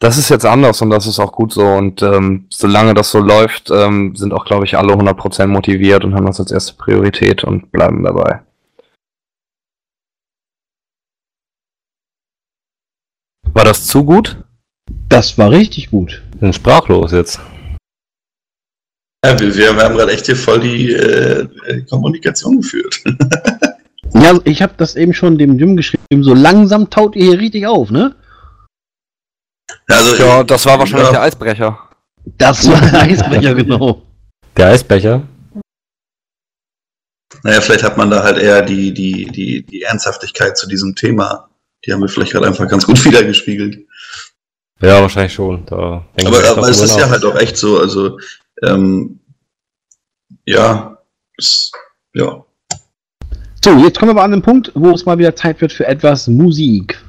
das 0.00 0.16
ist 0.16 0.28
jetzt 0.28 0.46
anders 0.46 0.80
und 0.82 0.90
das 0.90 1.06
ist 1.06 1.18
auch 1.18 1.32
gut 1.32 1.52
so 1.52 1.66
und 1.66 2.02
ähm, 2.02 2.46
solange 2.50 2.94
das 2.94 3.10
so 3.10 3.18
läuft, 3.20 3.70
ähm, 3.70 4.14
sind 4.14 4.32
auch, 4.32 4.44
glaube 4.44 4.64
ich, 4.64 4.76
alle 4.76 4.92
100% 4.92 5.46
motiviert 5.48 6.04
und 6.04 6.14
haben 6.14 6.26
das 6.26 6.38
als 6.38 6.52
erste 6.52 6.74
Priorität 6.74 7.42
und 7.42 7.72
bleiben 7.72 8.04
dabei. 8.04 8.40
War 13.54 13.64
das 13.64 13.86
zu 13.86 14.04
gut? 14.04 14.36
Das 15.08 15.36
war 15.36 15.50
richtig 15.50 15.90
gut. 15.90 16.22
Ich 16.34 16.40
bin 16.40 16.52
sprachlos 16.52 17.10
jetzt. 17.12 17.40
Ja, 19.24 19.38
wir, 19.38 19.54
wir 19.54 19.76
haben 19.76 19.96
gerade 19.96 20.12
echt 20.12 20.26
hier 20.26 20.36
voll 20.36 20.60
die 20.60 20.92
äh, 20.92 21.46
äh, 21.66 21.82
Kommunikation 21.82 22.60
geführt. 22.60 23.00
Ja, 24.14 24.38
ich 24.44 24.62
habe 24.62 24.72
das 24.78 24.96
eben 24.96 25.12
schon 25.12 25.36
dem 25.36 25.58
Jim 25.58 25.76
geschrieben, 25.76 26.22
so 26.22 26.32
langsam 26.32 26.88
taut 26.88 27.14
ihr 27.14 27.24
hier 27.24 27.38
richtig 27.38 27.66
auf, 27.66 27.90
ne? 27.90 28.16
Also, 29.86 30.16
Ja, 30.16 30.42
das 30.42 30.64
war 30.64 30.78
wahrscheinlich 30.78 31.08
ja. 31.08 31.12
der 31.12 31.22
Eisbrecher. 31.22 31.78
Das 32.38 32.68
war 32.70 32.80
der 32.80 33.02
Eisbrecher, 33.02 33.54
genau. 33.54 34.02
Der 34.56 34.68
Eisbecher. 34.68 35.22
Naja, 37.42 37.60
vielleicht 37.60 37.84
hat 37.84 37.96
man 37.96 38.10
da 38.10 38.22
halt 38.22 38.38
eher 38.38 38.62
die, 38.62 38.92
die, 38.92 39.26
die, 39.26 39.62
die 39.62 39.82
Ernsthaftigkeit 39.82 40.56
zu 40.56 40.66
diesem 40.66 40.94
Thema. 40.94 41.48
Die 41.84 41.92
haben 41.92 42.00
wir 42.00 42.08
vielleicht 42.08 42.32
gerade 42.32 42.46
einfach 42.46 42.68
ganz 42.68 42.86
gut 42.86 43.04
wiedergespiegelt. 43.04 43.78
Ja, 44.80 45.00
wahrscheinlich 45.00 45.34
schon. 45.34 45.66
Da 45.66 46.04
Aber, 46.24 46.48
aber 46.48 46.68
es 46.68 46.80
ist 46.80 46.96
ja 46.96 47.08
halt 47.08 47.24
auch 47.24 47.36
echt 47.36 47.56
so, 47.56 47.78
also, 47.78 48.18
ähm, 48.62 49.20
ja, 50.46 50.98
es, 51.36 51.72
ja. 52.14 52.44
So, 53.64 53.70
jetzt 53.78 53.98
kommen 53.98 54.10
wir 54.10 54.16
aber 54.16 54.24
an 54.24 54.30
den 54.30 54.42
Punkt, 54.42 54.72
wo 54.74 54.90
es 54.90 55.04
mal 55.04 55.18
wieder 55.18 55.34
Zeit 55.34 55.60
wird 55.60 55.72
für 55.72 55.86
etwas 55.86 56.28
Musik. 56.28 57.02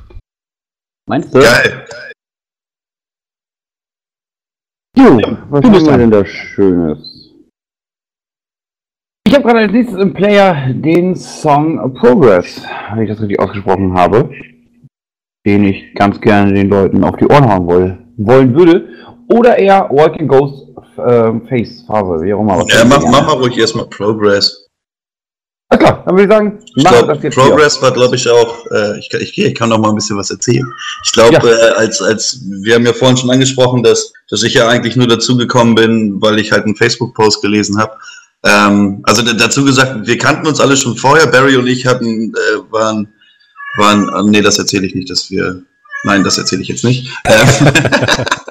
Meinst 1.08 1.34
du? 1.34 1.40
Geil. 1.40 1.86
Jo, 4.98 5.16
was 5.50 5.62
du 5.62 5.68
haben 5.68 5.72
bist 5.72 5.86
wir 5.86 5.92
dran. 5.92 6.00
denn 6.00 6.12
da 6.12 6.26
Schönes? 6.26 7.34
Ich 9.26 9.34
habe 9.34 9.44
gerade 9.44 9.60
als 9.60 9.72
nächstes 9.72 10.00
im 10.00 10.14
Player 10.14 10.74
den 10.74 11.16
Song 11.16 11.94
Progress, 11.94 12.62
wenn 12.94 13.04
ich 13.04 13.10
das 13.10 13.22
richtig 13.22 13.40
ausgesprochen 13.40 13.94
habe, 13.94 14.32
den 15.46 15.64
ich 15.66 15.94
ganz 15.96 16.20
gerne 16.20 16.54
den 16.54 16.70
Leuten 16.70 17.04
auf 17.04 17.16
die 17.16 17.28
Ohren 17.28 17.48
hauen 17.48 17.68
woll, 17.68 18.06
wollen 18.18 18.56
würde. 18.56 18.90
Oder 19.32 19.58
eher 19.58 19.88
Walking 19.92 20.28
Ghost 20.28 20.69
äh, 21.00 21.48
Face 21.48 21.84
Phase, 21.88 22.24
wie 22.24 22.34
auch 22.34 22.42
immer. 22.42 22.58
was 22.60 22.74
Ja, 22.74 22.86
mach, 22.86 23.02
mach 23.04 23.26
mal 23.26 23.34
ruhig 23.34 23.58
erstmal 23.58 23.86
Progress. 23.88 24.66
Ah, 25.72 25.78
klar, 25.78 26.04
dann 26.04 26.16
würde 26.18 26.24
ich 26.24 26.30
sagen, 26.30 26.60
Ich 26.76 27.24
jetzt 27.24 27.36
Progress 27.36 27.80
war, 27.82 27.92
glaube 27.92 28.16
ich, 28.16 28.28
auch, 28.28 28.66
äh, 28.72 28.98
ich, 28.98 29.08
kann- 29.10 29.22
ich, 29.22 29.38
ich 29.38 29.54
kann 29.54 29.70
noch 29.70 29.78
mal 29.78 29.90
ein 29.90 29.96
bisschen 29.96 30.18
was 30.18 30.32
erzählen. 30.32 30.66
Ich 31.06 31.12
glaube, 31.12 31.34
Ja. 31.34 31.42
äh, 31.44 31.72
als, 31.78 32.02
als, 32.02 32.40
wir 32.64 32.74
haben 32.74 32.86
ja 32.88 32.94
vorhin 32.94 33.18
schon 33.18 33.30
angesprochen, 33.30 33.84
dass, 33.84 34.12
dass 34.30 34.42
ich 34.42 34.56
ja 34.56 34.68
eigentlich 34.68 34.96
nur 34.96 35.08
dazugekommen 35.08 35.76
bin, 35.76 36.20
weil 36.22 36.40
ich 36.40 36.52
halt 36.52 36.66
einen 36.66 36.76
Facebook-Post 36.76 37.44
gelesen 37.44 37.78
habe. 37.80 37.94
Ähm, 38.44 39.02
also 39.04 39.22
dazu 39.22 39.64
gesagt, 39.64 40.08
wir 40.08 40.18
kannten 40.18 40.48
uns 40.48 40.60
alle 40.60 40.76
schon 40.76 40.96
vorher. 40.98 41.28
Barry 41.28 41.56
und 41.56 41.68
ich 41.68 41.86
hatten, 41.86 42.34
äh, 42.34 42.72
waren, 42.72 43.14
waren, 43.78 44.10
ah, 44.10 44.24
nee, 44.24 44.42
das 44.42 44.58
erzähle 44.58 44.88
ich 44.88 44.96
nicht, 44.96 45.12
dass 45.12 45.30
wir, 45.30 45.62
nein, 46.04 46.24
das 46.24 46.40
erzähle 46.40 46.64
ich 46.64 46.70
jetzt 46.70 46.84
nicht. 46.84 47.12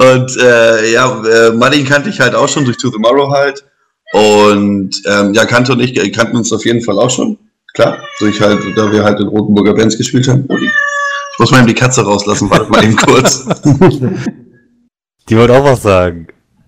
Und 0.00 0.36
äh, 0.38 0.92
ja, 0.92 1.22
äh, 1.24 1.52
Martin 1.52 1.84
kannte 1.84 2.08
ich 2.08 2.20
halt 2.20 2.34
auch 2.34 2.48
schon 2.48 2.64
durch 2.64 2.78
To 2.78 2.88
Tomorrow 2.90 3.30
halt. 3.30 3.64
Und 4.12 4.90
ähm, 5.06 5.34
ja, 5.34 5.44
Kante 5.44 5.72
und 5.72 5.80
ich 5.80 5.96
äh, 5.96 6.10
kannten 6.10 6.36
uns 6.36 6.52
auf 6.52 6.64
jeden 6.64 6.80
Fall 6.80 6.98
auch 6.98 7.10
schon. 7.10 7.38
Klar, 7.74 7.98
durch 8.18 8.40
halt, 8.40 8.60
da 8.76 8.90
wir 8.90 9.04
halt 9.04 9.20
in 9.20 9.28
Rotenburger 9.28 9.74
Bands 9.74 9.96
gespielt 9.98 10.26
haben. 10.26 10.44
Uli. 10.48 10.66
Ich 10.66 11.38
muss 11.38 11.50
mal 11.50 11.58
eben 11.58 11.68
die 11.68 11.74
Katze 11.74 12.02
rauslassen, 12.02 12.50
warte 12.50 12.70
mal 12.70 12.82
eben 12.82 12.96
kurz. 12.96 13.46
Die 15.28 15.36
wollte 15.36 15.54
auch 15.54 15.64
was 15.64 15.82
sagen. 15.82 16.26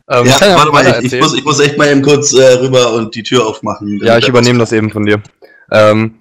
Ähm, 0.08 0.26
ja, 0.26 0.56
warte 0.56 0.70
mal, 0.70 0.86
ich, 1.02 1.12
ich, 1.12 1.20
muss, 1.20 1.34
ich 1.34 1.44
muss 1.44 1.58
echt 1.58 1.78
mal 1.78 1.90
eben 1.90 2.02
kurz 2.02 2.32
äh, 2.32 2.54
rüber 2.54 2.92
und 2.92 3.14
die 3.14 3.22
Tür 3.22 3.46
aufmachen. 3.46 3.98
Ja, 4.04 4.18
ich 4.18 4.28
übernehme 4.28 4.58
das 4.58 4.72
eben 4.72 4.90
von 4.90 5.04
dir. 5.04 5.20
Ähm, 5.70 6.14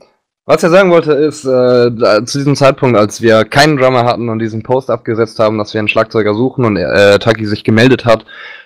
was 0.45 0.63
ich 0.63 0.69
sagen 0.69 0.91
wollte, 0.91 1.13
ist, 1.13 1.45
äh, 1.45 2.25
zu 2.25 2.37
diesem 2.39 2.55
Zeitpunkt, 2.55 2.97
als 2.97 3.21
wir 3.21 3.45
keinen 3.45 3.77
Drummer 3.77 4.05
hatten 4.05 4.29
und 4.29 4.39
diesen 4.39 4.63
Post 4.63 4.89
abgesetzt 4.89 5.39
haben, 5.39 5.57
dass 5.57 5.73
wir 5.73 5.79
einen 5.79 5.87
Schlagzeuger 5.87 6.33
suchen 6.33 6.65
und 6.65 6.77
äh, 6.77 7.19
Taki 7.19 7.45
sich 7.45 7.63
gemeldet 7.63 8.05
hat, 8.05 8.25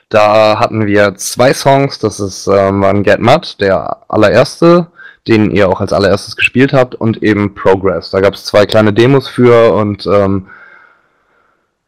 da 0.09 0.59
hatten 0.59 0.85
wir 0.85 1.15
zwei 1.15 1.53
Songs. 1.53 1.99
Das 1.99 2.19
ist, 2.19 2.47
ähm, 2.47 2.81
waren 2.81 3.03
Get 3.03 3.19
Mud, 3.19 3.59
der 3.59 3.97
allererste, 4.07 4.87
den 5.27 5.51
ihr 5.51 5.67
auch 5.67 5.81
als 5.81 5.93
allererstes 5.93 6.35
gespielt 6.35 6.73
habt, 6.73 6.95
und 6.95 7.23
eben 7.23 7.55
Progress. 7.55 8.11
Da 8.11 8.21
gab 8.21 8.35
es 8.35 8.45
zwei 8.45 8.65
kleine 8.65 8.93
Demos 8.93 9.27
für 9.27 9.73
und 9.73 10.05
ähm, 10.05 10.47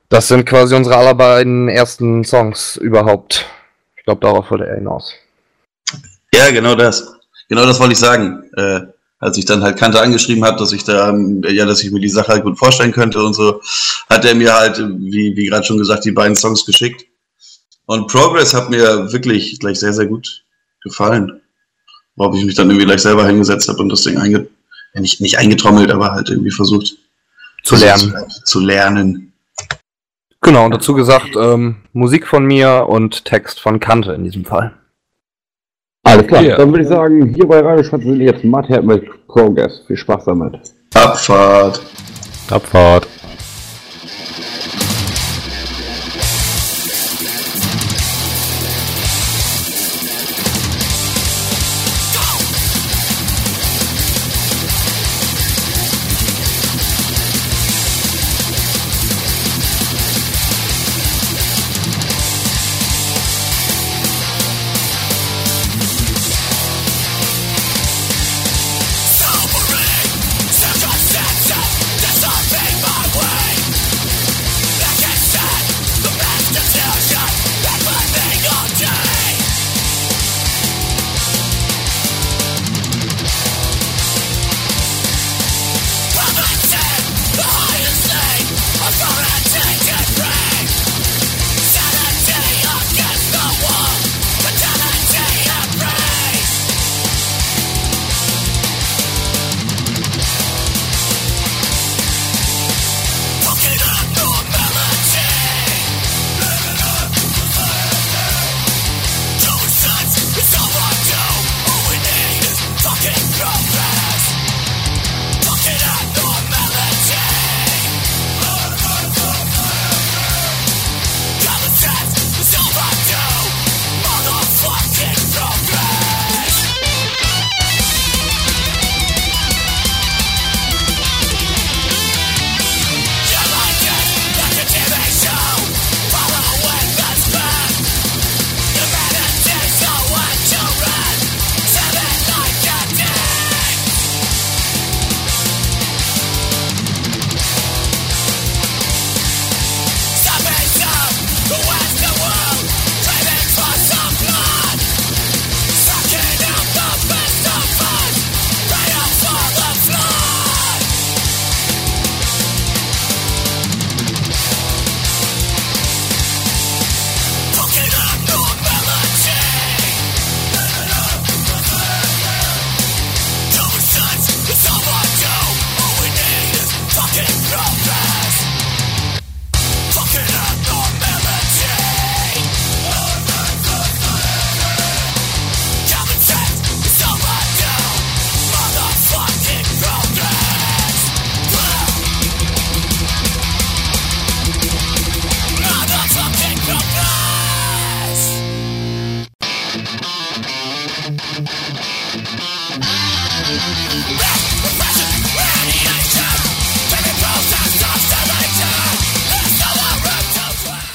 das 0.09 0.27
sind 0.27 0.45
quasi 0.45 0.75
unsere 0.75 0.97
aller 0.97 1.15
beiden 1.15 1.69
ersten 1.69 2.23
Songs 2.23 2.77
überhaupt. 2.77 3.45
Ich 3.97 4.03
glaube, 4.05 4.21
darauf 4.21 4.49
wollte 4.51 4.65
er 4.65 4.75
hinaus. 4.75 5.13
Ja, 6.33 6.49
genau 6.51 6.75
das. 6.75 7.13
Genau 7.49 7.65
das 7.65 7.79
wollte 7.79 7.93
ich 7.93 7.99
sagen. 7.99 8.43
Äh, 8.55 8.81
als 9.19 9.37
ich 9.37 9.45
dann 9.45 9.63
halt 9.63 9.77
Kante 9.77 9.99
angeschrieben 9.99 10.45
habe, 10.45 10.59
dass 10.59 10.71
ich 10.71 10.83
da, 10.83 11.09
ähm, 11.09 11.41
ja, 11.47 11.65
dass 11.65 11.83
ich 11.83 11.91
mir 11.91 11.99
die 11.99 12.09
Sache 12.09 12.33
halt 12.33 12.43
gut 12.43 12.57
vorstellen 12.57 12.91
könnte 12.91 13.21
und 13.23 13.33
so, 13.33 13.61
hat 14.09 14.25
er 14.25 14.35
mir 14.35 14.53
halt, 14.53 14.77
wie, 14.79 15.35
wie 15.35 15.45
gerade 15.47 15.65
schon 15.65 15.77
gesagt, 15.77 16.05
die 16.05 16.11
beiden 16.11 16.35
Songs 16.35 16.65
geschickt. 16.65 17.05
Und 17.85 18.07
Progress 18.07 18.53
hat 18.53 18.69
mir 18.69 19.11
wirklich 19.11 19.59
gleich 19.59 19.79
sehr, 19.79 19.93
sehr 19.93 20.05
gut 20.05 20.43
gefallen. 20.83 21.41
Worauf 22.15 22.35
ich 22.35 22.45
mich 22.45 22.55
dann 22.55 22.69
irgendwie 22.69 22.85
gleich 22.85 23.01
selber 23.01 23.25
hingesetzt 23.25 23.69
habe 23.69 23.79
und 23.79 23.89
das 23.89 24.03
Ding 24.03 24.17
einge 24.17 24.47
nicht, 24.93 25.21
nicht 25.21 25.37
eingetrommelt, 25.37 25.91
aber 25.91 26.11
halt 26.11 26.29
irgendwie 26.29 26.51
versucht 26.51 26.97
Zu 27.63 27.75
lernen. 27.75 28.13
Zu, 28.29 28.43
zu 28.43 28.59
lernen. 28.59 29.33
Genau, 30.41 30.65
und 30.65 30.71
dazu 30.71 30.93
gesagt, 30.93 31.35
ähm, 31.35 31.77
Musik 31.93 32.27
von 32.27 32.45
mir 32.45 32.87
und 32.87 33.25
Text 33.25 33.59
von 33.59 33.79
Kante 33.79 34.13
in 34.13 34.23
diesem 34.23 34.45
Fall. 34.45 34.73
Alles 36.07 36.27
klar, 36.27 36.41
Ja. 36.43 36.57
dann 36.57 36.69
würde 36.71 36.83
ich 36.83 36.89
sagen, 36.89 37.33
hier 37.35 37.47
bei 37.47 37.59
Radio 37.59 37.83
Schwarz 37.83 38.03
sind 38.03 38.21
jetzt 38.21 38.43
Matt 38.43 38.69
mit 38.83 39.03
Progress. 39.27 39.81
Viel 39.87 39.97
Spaß 39.97 40.25
damit. 40.25 40.53
Abfahrt. 40.95 41.81
Abfahrt. 42.49 43.07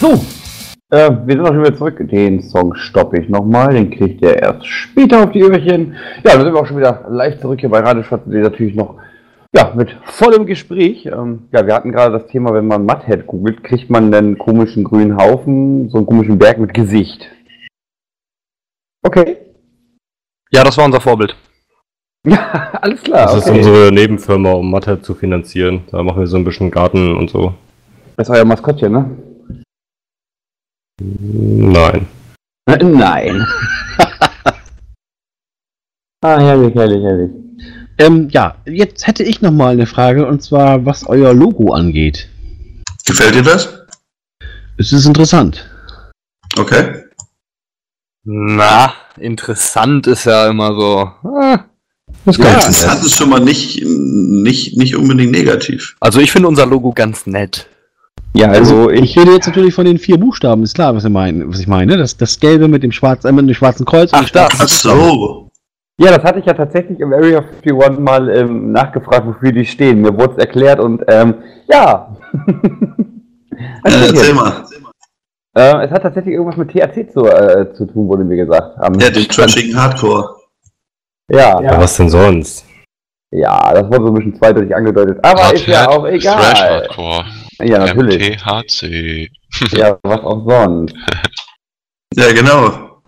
So, 0.02 0.14
äh, 0.90 1.12
wir 1.26 1.36
sind 1.36 1.42
auch 1.42 1.52
schon 1.52 1.62
wieder 1.62 1.76
zurück. 1.76 1.96
Den 2.10 2.42
Song 2.42 2.74
stoppe 2.74 3.20
ich 3.20 3.28
nochmal. 3.28 3.72
Den 3.72 3.88
kriegt 3.88 4.20
ihr 4.20 4.36
erst 4.36 4.66
später 4.66 5.22
auf 5.22 5.30
die 5.30 5.42
Öhrchen. 5.42 5.94
Ja, 6.24 6.32
dann 6.32 6.42
sind 6.42 6.52
wir 6.52 6.60
auch 6.60 6.66
schon 6.66 6.78
wieder 6.78 7.06
live 7.08 7.40
zurück 7.40 7.60
hier 7.60 7.68
bei 7.68 7.78
Radio 7.78 8.02
Schwarz. 8.02 8.22
natürlich 8.26 8.74
noch 8.74 8.96
ja, 9.54 9.72
mit 9.76 9.96
vollem 10.06 10.44
Gespräch. 10.44 11.06
Ähm, 11.06 11.44
ja, 11.52 11.64
wir 11.64 11.72
hatten 11.72 11.92
gerade 11.92 12.18
das 12.18 12.26
Thema, 12.26 12.52
wenn 12.52 12.66
man 12.66 12.84
Mudhead 12.84 13.28
googelt, 13.28 13.62
kriegt 13.62 13.90
man 13.90 14.12
einen 14.12 14.38
komischen 14.38 14.82
grünen 14.82 15.16
Haufen, 15.16 15.88
so 15.88 15.98
einen 15.98 16.06
komischen 16.06 16.36
Berg 16.36 16.58
mit 16.58 16.74
Gesicht. 16.74 17.30
Okay. 19.04 19.36
Ja, 20.50 20.64
das 20.64 20.76
war 20.78 20.84
unser 20.84 21.00
Vorbild. 21.00 21.36
Ja, 22.24 22.70
alles 22.80 23.02
klar. 23.02 23.26
Das 23.26 23.36
ist 23.36 23.48
okay. 23.48 23.58
unsere 23.58 23.92
Nebenfirma, 23.92 24.52
um 24.52 24.70
Mathe 24.70 25.00
zu 25.00 25.14
finanzieren. 25.14 25.82
Da 25.90 26.04
machen 26.04 26.20
wir 26.20 26.26
so 26.28 26.36
ein 26.36 26.44
bisschen 26.44 26.72
Garten 26.72 27.16
und 27.16 27.30
so. 27.30 27.54
Das 28.16 28.28
ist 28.28 28.34
euer 28.34 28.44
Maskottchen, 28.44 28.92
ne? 28.92 29.10
Nein. 31.02 32.06
Nein. 32.68 33.46
ah, 36.20 36.38
herrlich, 36.38 36.74
herrlich, 36.74 37.02
herrlich. 37.02 37.30
Ähm, 37.98 38.28
ja, 38.30 38.56
jetzt 38.64 39.06
hätte 39.06 39.22
ich 39.22 39.42
noch 39.42 39.50
mal 39.52 39.72
eine 39.72 39.86
Frage 39.86 40.26
und 40.26 40.42
zwar, 40.42 40.84
was 40.86 41.06
euer 41.06 41.34
Logo 41.34 41.72
angeht. 41.72 42.28
Gefällt 43.04 43.34
dir 43.34 43.42
das? 43.42 43.68
Es 44.78 44.92
ist 44.92 45.06
interessant. 45.06 45.68
Okay. 46.56 47.04
Na, 48.24 48.94
interessant 49.18 50.06
ist 50.06 50.24
ja 50.24 50.48
immer 50.48 50.74
so. 50.74 51.10
Ah. 51.28 51.64
Das 52.24 52.36
Ja, 52.36 52.54
interessant 52.54 53.04
ist 53.04 53.16
schon 53.16 53.30
mal 53.30 53.40
nicht, 53.40 53.82
nicht, 53.84 54.76
nicht 54.76 54.96
unbedingt 54.96 55.32
negativ. 55.32 55.96
Also 56.00 56.20
ich 56.20 56.30
finde 56.30 56.48
unser 56.48 56.66
Logo 56.66 56.92
ganz 56.92 57.26
nett. 57.26 57.68
Ja, 58.34 58.48
Also 58.48 58.76
also 58.76 58.90
ich 58.90 59.02
ich. 59.02 59.18
rede 59.18 59.32
jetzt 59.32 59.46
natürlich 59.46 59.74
von 59.74 59.84
den 59.84 59.98
vier 59.98 60.18
Buchstaben, 60.18 60.62
ist 60.62 60.74
klar, 60.74 60.94
was, 60.94 61.04
ihr 61.04 61.10
mein, 61.10 61.48
was 61.50 61.60
ich 61.60 61.66
meine. 61.66 61.96
Das, 61.96 62.16
das 62.16 62.40
Gelbe 62.40 62.66
mit 62.68 62.82
dem 62.82 62.92
schwarzen, 62.92 63.28
äh, 63.28 63.32
mit 63.32 63.46
dem 63.46 63.54
schwarzen 63.54 63.84
Kreuz. 63.84 64.10
Ach, 64.12 64.28
das. 64.30 64.52
Ach 64.58 64.68
so. 64.68 65.48
Ja, 65.98 66.16
das 66.16 66.24
hatte 66.24 66.38
ich 66.38 66.46
ja 66.46 66.54
tatsächlich 66.54 66.98
im 67.00 67.12
Area 67.12 67.40
51 67.64 67.98
mal 68.00 68.28
ähm, 68.30 68.72
nachgefragt, 68.72 69.26
wofür 69.26 69.52
die 69.52 69.66
stehen. 69.66 70.00
Mir 70.00 70.16
wurde 70.16 70.32
es 70.32 70.38
erklärt 70.38 70.80
und 70.80 71.02
ähm, 71.08 71.34
ja. 71.68 72.16
Äh, 73.84 74.06
erzähl 74.08 74.34
mal. 74.34 74.64
Ähm, 75.54 75.80
es 75.80 75.90
hat 75.90 76.02
tatsächlich 76.02 76.34
irgendwas 76.34 76.56
mit 76.56 76.70
THC 76.70 77.12
zu, 77.12 77.26
äh, 77.26 77.72
zu 77.74 77.84
tun, 77.86 78.08
wurde 78.08 78.24
mir 78.24 78.36
gesagt. 78.36 78.76
Am 78.78 78.94
Ja, 78.94 79.10
den 79.10 79.28
trashigen 79.28 79.76
Hardcore. 79.80 80.34
ja, 81.30 81.60
Ja. 81.60 81.78
Was 81.78 81.96
denn 81.96 82.08
sonst? 82.08 82.64
ja, 83.30 83.72
das 83.74 83.84
wurde 83.86 84.04
so 84.04 84.06
ein 84.08 84.14
bisschen 84.14 84.34
zweideutig 84.36 84.74
angedeutet. 84.74 85.18
Aber 85.22 85.54
ist 85.54 85.66
ja 85.66 85.88
auch 85.88 86.02
Thrash 86.04 86.14
egal. 86.14 86.80
Hardcore. 86.82 87.24
Ja, 87.62 87.78
natürlich. 87.78 88.36
MTHC. 88.36 89.30
Ja, 89.72 89.98
was 90.02 90.20
auch 90.20 90.46
sonst. 90.46 90.94
Ja, 92.14 92.32
genau. 92.32 93.02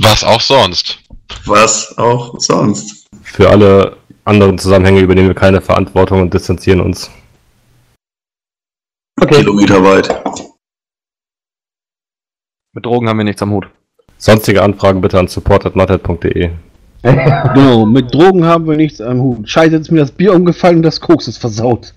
Was 0.00 0.22
auch 0.22 0.40
sonst. 0.40 0.98
Was 1.46 1.98
auch 1.98 2.38
sonst. 2.38 3.06
Für 3.22 3.50
alle 3.50 3.96
anderen 4.24 4.56
Zusammenhänge 4.58 5.00
übernehmen 5.00 5.28
wir 5.28 5.34
keine 5.34 5.60
Verantwortung 5.60 6.22
und 6.22 6.32
distanzieren 6.32 6.80
uns. 6.80 7.10
Okay. 9.20 9.36
Kilometer 9.36 9.82
weit. 9.82 10.08
Mit 12.72 12.86
Drogen 12.86 13.08
haben 13.08 13.18
wir 13.18 13.24
nichts 13.24 13.42
am 13.42 13.50
Hut. 13.52 13.66
Sonstige 14.18 14.62
Anfragen 14.62 15.00
bitte 15.00 15.18
an 15.18 15.28
support.matet.de. 15.28 16.50
Genau, 17.04 17.84
mit 17.84 18.14
Drogen 18.14 18.46
haben 18.46 18.66
wir 18.66 18.76
nichts 18.76 19.00
am 19.00 19.20
Hut. 19.20 19.48
Scheiße, 19.48 19.72
jetzt 19.72 19.82
ist 19.82 19.90
mir 19.90 20.00
das 20.00 20.10
Bier 20.10 20.32
umgefallen 20.32 20.76
und 20.76 20.82
das 20.84 21.00
Koks 21.00 21.28
ist 21.28 21.36
versaut. 21.36 21.92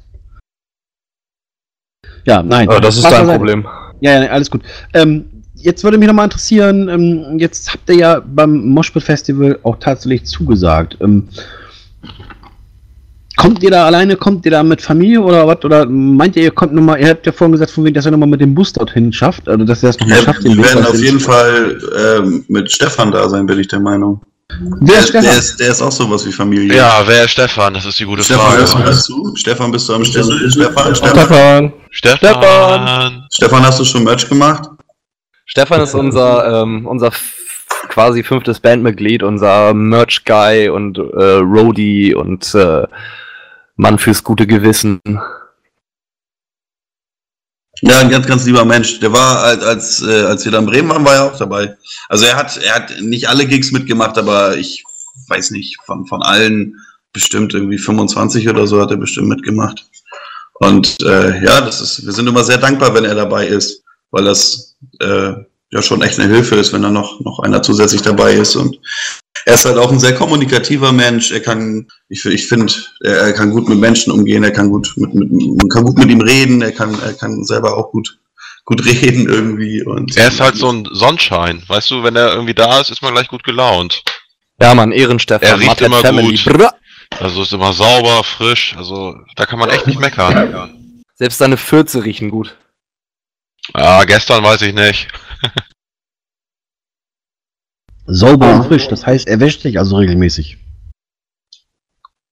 Ja, 2.28 2.44
nein. 2.44 2.70
Aber 2.70 2.82
das 2.82 2.98
ist 2.98 3.06
dein. 3.06 3.26
Problem. 3.26 3.66
Ja, 4.02 4.22
ja, 4.22 4.30
alles 4.30 4.52
gut. 4.52 4.62
Ähm, 4.94 5.26
jetzt 5.56 5.84
würde 5.84 5.98
mich 5.98 6.08
nochmal 6.08 6.26
interessieren, 6.26 6.88
ähm, 6.90 7.40
jetzt 7.40 7.74
habt 7.74 7.90
ihr 7.90 7.96
ja 7.96 8.20
beim 8.20 8.68
Moshpit 8.68 9.02
Festival 9.02 9.58
auch 9.64 9.78
tatsächlich 9.80 10.26
zugesagt. 10.26 10.98
Ähm, 11.02 11.30
kommt 13.38 13.64
ihr 13.64 13.72
da 13.72 13.86
alleine, 13.86 14.18
kommt 14.18 14.46
ihr 14.46 14.52
da 14.52 14.62
mit 14.62 14.82
Familie 14.82 15.22
oder 15.22 15.48
was? 15.48 15.64
Oder 15.64 15.86
meint 15.88 16.36
ihr, 16.36 16.44
ihr 16.44 16.52
kommt 16.52 16.74
nochmal, 16.74 17.00
ihr 17.00 17.10
habt 17.10 17.26
ja 17.26 17.32
vorhin 17.32 17.54
gesagt, 17.54 17.72
von 17.72 17.86
wegen, 17.86 17.94
dass 17.96 18.06
ihr 18.06 18.12
nochmal 18.12 18.30
mit 18.30 18.42
dem 18.42 18.54
Bus 18.54 18.74
dorthin 18.74 19.14
schafft, 19.14 19.48
also 19.48 19.64
dass 19.64 19.84
ihr 19.84 19.88
das 19.88 20.00
nochmal 20.00 20.18
Ja, 20.18 20.24
schafft. 20.26 20.44
wir 20.44 20.58
werden 20.58 20.86
auf 20.86 21.00
jeden 21.00 21.20
Fall 21.20 21.80
ähm, 22.20 22.44
mit 22.50 22.70
Stefan 22.70 23.12
da 23.12 23.30
sein, 23.30 23.46
bin 23.46 23.58
ich 23.60 23.68
der 23.70 23.80
Meinung. 23.80 24.22
Wer 24.50 24.88
Der 24.88 25.00
ist 25.00 25.14
der, 25.14 25.22
Stefan? 25.22 25.40
ist, 25.40 25.60
der 25.60 25.68
ist 25.72 25.82
auch 25.82 25.92
sowas 25.92 26.26
wie 26.26 26.32
Familie. 26.32 26.78
Ja, 26.78 27.04
wer 27.06 27.26
ist 27.26 27.32
Stefan? 27.32 27.74
Das 27.74 27.86
ist 27.86 28.00
die 28.00 28.06
gute 28.06 28.24
Stefan, 28.24 28.54
hörst 28.58 28.74
du 28.74 28.78
Frage. 28.78 28.90
das 28.90 29.04
zu? 29.04 29.36
Stefan, 29.36 29.72
bist 29.72 29.90
du 29.90 29.94
am? 29.96 30.06
Stefan, 30.06 30.50
Stefan, 30.50 30.96
Stefan! 30.96 31.74
Stefan! 31.92 33.28
Stefan, 33.32 33.64
hast 33.66 33.80
du 33.80 33.86
schon 33.86 34.04
Merch 34.04 34.28
gemacht? 34.28 34.70
Stefan 35.46 35.82
ist 35.82 35.94
unser, 35.94 36.62
ähm, 36.62 36.86
unser 36.88 37.12
quasi 37.90 38.24
fünftes 38.24 38.60
Bandmitglied, 38.60 39.22
unser 39.22 39.74
Merch-Guy 39.74 40.70
und 40.70 40.98
äh, 40.98 41.02
Roadie 41.42 42.16
und 42.16 42.54
äh, 42.56 42.84
Mann 43.76 43.98
fürs 44.00 44.24
gute 44.24 44.48
Gewissen. 44.48 45.00
Ja, 47.82 48.00
ein 48.00 48.10
ganz, 48.10 48.26
ganz 48.26 48.46
lieber 48.46 48.66
Mensch. 48.66 49.00
Der 49.00 49.14
war, 49.14 49.44
als, 49.44 49.64
als, 49.64 50.02
äh, 50.02 50.24
als 50.24 50.46
wir 50.46 50.52
da 50.52 50.60
in 50.60 50.66
Bremen 50.66 50.90
waren, 50.90 51.06
war 51.06 51.16
er 51.16 51.24
auch 51.26 51.38
dabei. 51.38 51.78
Also 52.10 52.26
er 52.26 52.36
hat, 52.36 52.58
er 52.58 52.76
hat 52.76 53.02
nicht 53.02 53.30
alle 53.30 53.46
Gigs 53.46 53.72
mitgemacht, 53.72 54.18
aber 54.18 54.58
ich 54.58 54.84
weiß 55.28 55.52
nicht, 55.52 55.78
von, 55.86 56.06
von 56.06 56.22
allen 56.24 56.76
bestimmt 57.14 57.54
irgendwie 57.54 57.78
25 57.78 58.50
oder 58.50 58.68
so 58.68 58.82
hat 58.82 58.92
er 58.92 58.98
bestimmt 58.98 59.28
mitgemacht. 59.28 59.86
Und 60.60 60.98
äh, 61.04 61.44
ja, 61.44 61.62
das 61.62 61.82
ist, 61.82 62.06
wir 62.06 62.14
sind 62.14 62.28
immer 62.28 62.44
sehr 62.44 62.58
dankbar, 62.58 62.94
wenn 62.94 63.06
er 63.06 63.16
dabei 63.16 63.46
ist, 63.46 63.84
weil 64.12 64.26
das 64.26 64.76
äh, 65.00 65.34
ja 65.70 65.82
schon 65.82 66.02
echt 66.02 66.20
eine 66.20 66.34
Hilfe 66.34 66.56
ist, 66.56 66.74
wenn 66.74 66.82
da 66.82 66.90
noch, 66.90 67.20
noch 67.22 67.40
einer 67.40 67.62
zusätzlich 67.62 68.02
dabei 68.02 68.34
ist. 68.34 68.56
Und 68.56 68.80
er 69.48 69.54
ist 69.54 69.64
halt 69.64 69.78
auch 69.78 69.90
ein 69.90 70.00
sehr 70.00 70.14
kommunikativer 70.14 70.92
Mensch. 70.92 71.32
Er 71.32 71.40
kann, 71.40 71.88
ich, 72.10 72.26
ich 72.26 72.48
finde, 72.48 72.74
er, 73.00 73.32
kann 73.32 73.52
gut 73.52 73.70
mit 73.70 73.80
Menschen 73.80 74.12
umgehen, 74.12 74.44
er 74.44 74.52
kann 74.52 74.70
gut 74.70 74.92
mit, 74.98 75.14
mit, 75.14 75.32
man 75.32 75.70
kann 75.70 75.86
gut 75.86 75.98
mit 75.98 76.10
ihm 76.10 76.20
reden, 76.20 76.62
er 76.62 76.74
kann, 76.74 77.00
er 77.02 77.14
kann 77.14 77.46
selber 77.46 77.78
auch 77.78 77.90
gut, 77.92 78.20
gut 78.66 78.86
reden 78.86 79.26
irgendwie. 79.30 79.84
Und 79.84 80.18
Er 80.18 80.28
ist 80.28 80.42
halt 80.42 80.58
so 80.58 80.70
ein 80.70 80.86
Sonnenschein. 80.92 81.64
Weißt 81.66 81.90
du, 81.90 82.04
wenn 82.04 82.18
er 82.18 82.34
irgendwie 82.34 82.56
da 82.56 82.82
ist, 82.82 82.92
ist 82.92 83.02
man 83.02 83.14
gleich 83.14 83.30
gut 83.30 83.46
gelaunt. 83.46 84.04
Ja, 84.60 84.76
Mann, 84.76 84.92
Ehrenstefan, 84.92 85.48
Er 85.48 85.60
riecht 85.62 85.80
immer 85.80 86.02
Family. 86.02 86.36
gut. 86.36 86.44
Brrr. 86.44 86.74
Also 87.18 87.44
ist 87.44 87.54
immer 87.54 87.72
sauber, 87.72 88.26
frisch. 88.26 88.76
Also 88.78 89.16
da 89.38 89.46
kann 89.46 89.60
man 89.60 89.70
echt 89.70 89.88
nicht 89.88 90.00
meckern. 90.00 91.04
Selbst 91.16 91.38
seine 91.38 91.56
Fürze 91.56 92.04
riechen 92.04 92.32
gut. 92.32 92.58
Ja, 93.74 94.04
gestern 94.04 94.44
weiß 94.44 94.62
ich 94.64 94.74
nicht. 94.74 95.08
Sauber 98.08 98.56
und 98.56 98.64
frisch, 98.66 98.88
das 98.88 99.06
heißt, 99.06 99.28
er 99.28 99.40
wäscht 99.40 99.62
sich 99.62 99.78
also 99.78 99.98
regelmäßig. 99.98 100.58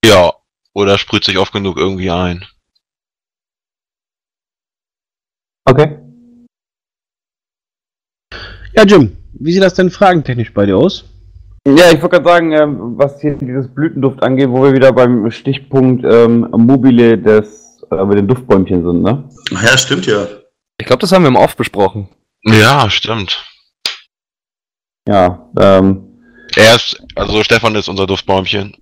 Ja. 0.05 0.33
Oder 0.73 0.97
sprüht 0.97 1.23
sich 1.23 1.37
oft 1.37 1.53
genug 1.53 1.77
irgendwie 1.77 2.11
ein. 2.11 2.45
Okay. 5.65 5.99
Ja, 8.73 8.83
Jim, 8.83 9.17
wie 9.33 9.53
sieht 9.53 9.63
das 9.63 9.73
denn 9.73 9.89
fragentechnisch 9.89 10.53
bei 10.53 10.65
dir 10.65 10.77
aus? 10.77 11.05
Ja, 11.67 11.91
ich 11.91 12.01
wollte 12.01 12.21
gerade 12.21 12.25
sagen, 12.25 12.51
ähm, 12.51 12.97
was 12.97 13.21
hier 13.21 13.35
dieses 13.35 13.73
Blütenduft 13.73 14.21
angeht, 14.21 14.49
wo 14.49 14.63
wir 14.63 14.73
wieder 14.73 14.91
beim 14.91 15.31
Stichpunkt 15.31 16.05
ähm, 16.05 16.47
Mobile 16.51 17.17
des, 17.17 17.81
äh, 17.89 18.03
mit 18.05 18.17
den 18.17 18.27
Duftbäumchen 18.27 18.83
sind, 18.83 19.01
ne? 19.01 19.27
Ja, 19.51 19.77
stimmt 19.77 20.05
ja. 20.05 20.27
Ich 20.77 20.85
glaube, 20.85 20.99
das 21.01 21.11
haben 21.11 21.23
wir 21.23 21.29
im 21.29 21.35
Off 21.35 21.55
besprochen. 21.55 22.09
Ja, 22.43 22.89
stimmt. 22.89 23.43
Ja, 25.07 25.49
ähm, 25.59 26.03
Er 26.55 26.75
ist, 26.75 27.01
also 27.15 27.43
Stefan 27.43 27.75
ist 27.75 27.87
unser 27.89 28.07
Duftbäumchen. 28.07 28.75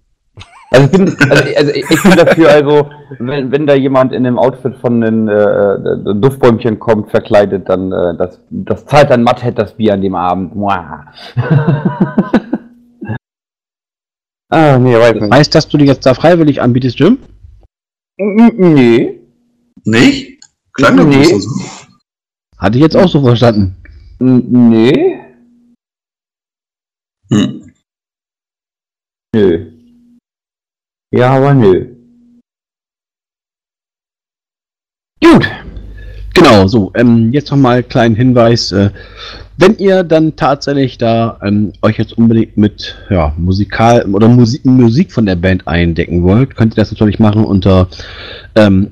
Also 0.72 0.86
ich 0.86 0.92
bin, 0.92 1.16
also, 1.30 1.44
also 1.56 1.72
ich 1.72 1.86
bin 2.04 2.12
dafür, 2.16 2.50
also 2.50 2.90
wenn, 3.20 3.52
wenn 3.52 3.68
da 3.68 3.76
jemand 3.76 4.12
in 4.12 4.24
dem 4.24 4.40
Outfit 4.40 4.76
von 4.78 5.02
den 5.02 5.28
äh, 5.28 5.34
äh, 5.34 6.16
Duftbäumchen 6.16 6.80
kommt, 6.80 7.12
verkleidet, 7.12 7.70
dann 7.70 7.92
äh, 7.92 8.18
das, 8.18 8.40
das 8.50 8.86
zahlt 8.88 9.12
dann 9.12 9.22
Matthead 9.22 9.60
das 9.60 9.76
Bier 9.78 9.94
an 9.94 10.02
dem 10.02 10.16
Abend. 10.16 10.56
Muah. 10.56 11.06
ah, 14.50 14.80
nee, 14.80 14.96
weiß 14.96 15.14
nicht. 15.22 15.32
heißt, 15.32 15.54
dass 15.54 15.68
du 15.68 15.78
dich 15.78 15.88
jetzt 15.88 16.06
da 16.08 16.16
freiwillig 16.16 16.60
anbietest, 16.60 16.98
Jim? 16.98 17.20
Nee. 18.18 19.20
Nicht? 19.86 20.40
Klang 20.74 20.98
doch 20.98 21.06
Nee. 21.06 21.18
nee. 21.18 21.26
so. 21.26 21.50
Hatte 22.58 22.78
ich 22.78 22.84
jetzt 22.84 22.98
auch 22.98 23.10
so 23.10 23.22
verstanden. 23.22 23.76
Nee. 24.20 25.13
Hm. 27.34 27.74
Nö. 29.36 29.72
Ja, 31.12 31.32
aber 31.32 31.54
nö. 31.54 31.96
Gut. 35.24 35.50
Genau, 36.36 36.68
so. 36.68 36.92
Ähm, 36.96 37.32
jetzt 37.32 37.50
nochmal 37.50 37.78
einen 37.78 37.90
kleinen 37.90 38.16
Hinweis. 38.16 38.72
Äh, 38.72 38.92
wenn 39.58 39.78
ihr 39.78 40.04
dann 40.04 40.36
tatsächlich 40.36 40.98
da 40.98 41.40
ähm, 41.44 41.74
euch 41.82 41.98
jetzt 41.98 42.18
unbedingt 42.18 42.58
mit 42.58 42.96
ja, 43.10 43.34
Musikal 43.38 44.04
oder 44.14 44.28
Musik, 44.28 44.66
Musik 44.66 45.12
von 45.12 45.26
der 45.26 45.36
Band 45.36 45.68
eindecken 45.68 46.24
wollt, 46.24 46.56
könnt 46.56 46.74
ihr 46.74 46.82
das 46.82 46.92
natürlich 46.92 47.20
machen 47.20 47.46
unter 47.46 47.88
ähm, 48.56 48.92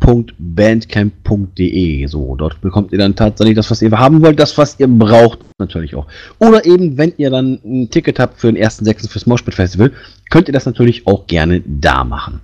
www.bandcamp.de. 0.00 2.06
So, 2.06 2.36
dort 2.36 2.60
bekommt 2.60 2.92
ihr 2.92 2.98
dann 2.98 3.14
tatsächlich 3.14 3.56
das, 3.56 3.70
was 3.70 3.80
ihr 3.82 3.90
haben 3.90 4.22
wollt, 4.22 4.40
das, 4.40 4.56
was 4.58 4.78
ihr 4.78 4.88
braucht, 4.88 5.38
natürlich 5.58 5.94
auch. 5.94 6.06
Oder 6.38 6.64
eben, 6.64 6.96
wenn 6.96 7.12
ihr 7.16 7.30
dann 7.30 7.60
ein 7.64 7.90
Ticket 7.90 8.18
habt 8.18 8.40
für 8.40 8.48
den 8.48 8.56
ersten 8.56 8.84
Sechsten 8.84 9.08
fürs 9.08 9.26
Moshpit 9.26 9.54
Festival, 9.54 9.92
könnt 10.30 10.48
ihr 10.48 10.52
das 10.52 10.66
natürlich 10.66 11.06
auch 11.06 11.26
gerne 11.26 11.62
da 11.66 12.04
machen. 12.04 12.40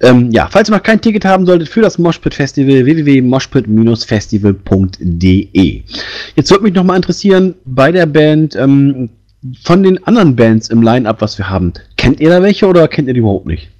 Ähm, 0.00 0.32
ja, 0.32 0.48
falls 0.50 0.70
ihr 0.70 0.74
noch 0.74 0.82
kein 0.82 1.00
Ticket 1.00 1.24
haben 1.24 1.46
solltet 1.46 1.68
für 1.68 1.80
das 1.80 1.96
Moshpit 1.98 2.34
Festival, 2.34 2.84
www.moshpit-festival.de. 2.84 5.82
Jetzt 6.36 6.50
würde 6.50 6.64
mich 6.64 6.74
nochmal 6.74 6.96
interessieren, 6.96 7.54
bei 7.64 7.92
der 7.92 8.06
Band, 8.06 8.56
ähm, 8.56 9.08
von 9.64 9.82
den 9.82 10.06
anderen 10.06 10.36
Bands 10.36 10.68
im 10.68 10.82
Line-Up, 10.82 11.20
was 11.20 11.36
wir 11.36 11.50
haben, 11.50 11.72
kennt 11.96 12.20
ihr 12.20 12.30
da 12.30 12.40
welche 12.42 12.64
oder 12.66 12.86
kennt 12.86 13.08
ihr 13.08 13.14
die 13.14 13.20
überhaupt 13.20 13.46
nicht? 13.46 13.70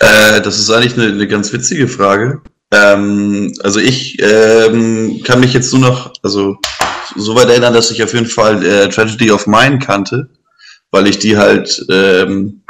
Äh, 0.00 0.40
das 0.40 0.58
ist 0.58 0.70
eigentlich 0.70 0.94
eine, 0.94 1.12
eine 1.12 1.26
ganz 1.26 1.52
witzige 1.52 1.88
Frage. 1.88 2.40
Ähm, 2.72 3.52
also 3.62 3.80
ich 3.80 4.20
ähm, 4.20 5.22
kann 5.24 5.40
mich 5.40 5.52
jetzt 5.52 5.72
nur 5.72 5.82
noch, 5.82 6.12
also 6.22 6.56
so 7.16 7.34
weit 7.34 7.48
erinnern, 7.48 7.74
dass 7.74 7.90
ich 7.90 8.02
auf 8.02 8.12
jeden 8.14 8.26
Fall 8.26 8.64
äh, 8.64 8.88
Tragedy 8.88 9.30
of 9.30 9.46
Mine 9.46 9.78
kannte, 9.78 10.28
weil 10.90 11.08
ich 11.08 11.18
die 11.18 11.36
halt, 11.36 11.84
ähm, 11.90 12.62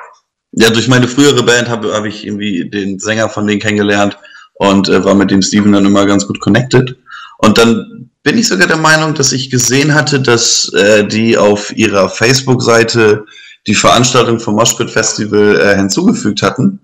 ja, 0.52 0.70
durch 0.70 0.88
meine 0.88 1.06
frühere 1.06 1.42
Band 1.42 1.68
habe 1.68 1.92
hab 1.92 2.04
ich 2.04 2.26
irgendwie 2.26 2.68
den 2.68 2.98
Sänger 2.98 3.28
von 3.28 3.46
denen 3.46 3.60
kennengelernt 3.60 4.18
und 4.54 4.88
äh, 4.88 5.04
war 5.04 5.14
mit 5.14 5.30
dem 5.30 5.42
Steven 5.42 5.72
dann 5.72 5.86
immer 5.86 6.06
ganz 6.06 6.26
gut 6.26 6.40
connected. 6.40 6.96
Und 7.38 7.58
dann 7.58 8.10
bin 8.22 8.38
ich 8.38 8.48
sogar 8.48 8.66
der 8.66 8.76
Meinung, 8.76 9.14
dass 9.14 9.32
ich 9.32 9.50
gesehen 9.50 9.94
hatte, 9.94 10.20
dass 10.20 10.72
äh, 10.74 11.06
die 11.06 11.38
auf 11.38 11.74
ihrer 11.76 12.08
Facebook-Seite 12.08 13.24
die 13.66 13.74
Veranstaltung 13.74 14.40
vom 14.40 14.56
Moshpit 14.56 14.90
Festival 14.90 15.58
äh, 15.60 15.76
hinzugefügt 15.76 16.42
hatten. 16.42 16.80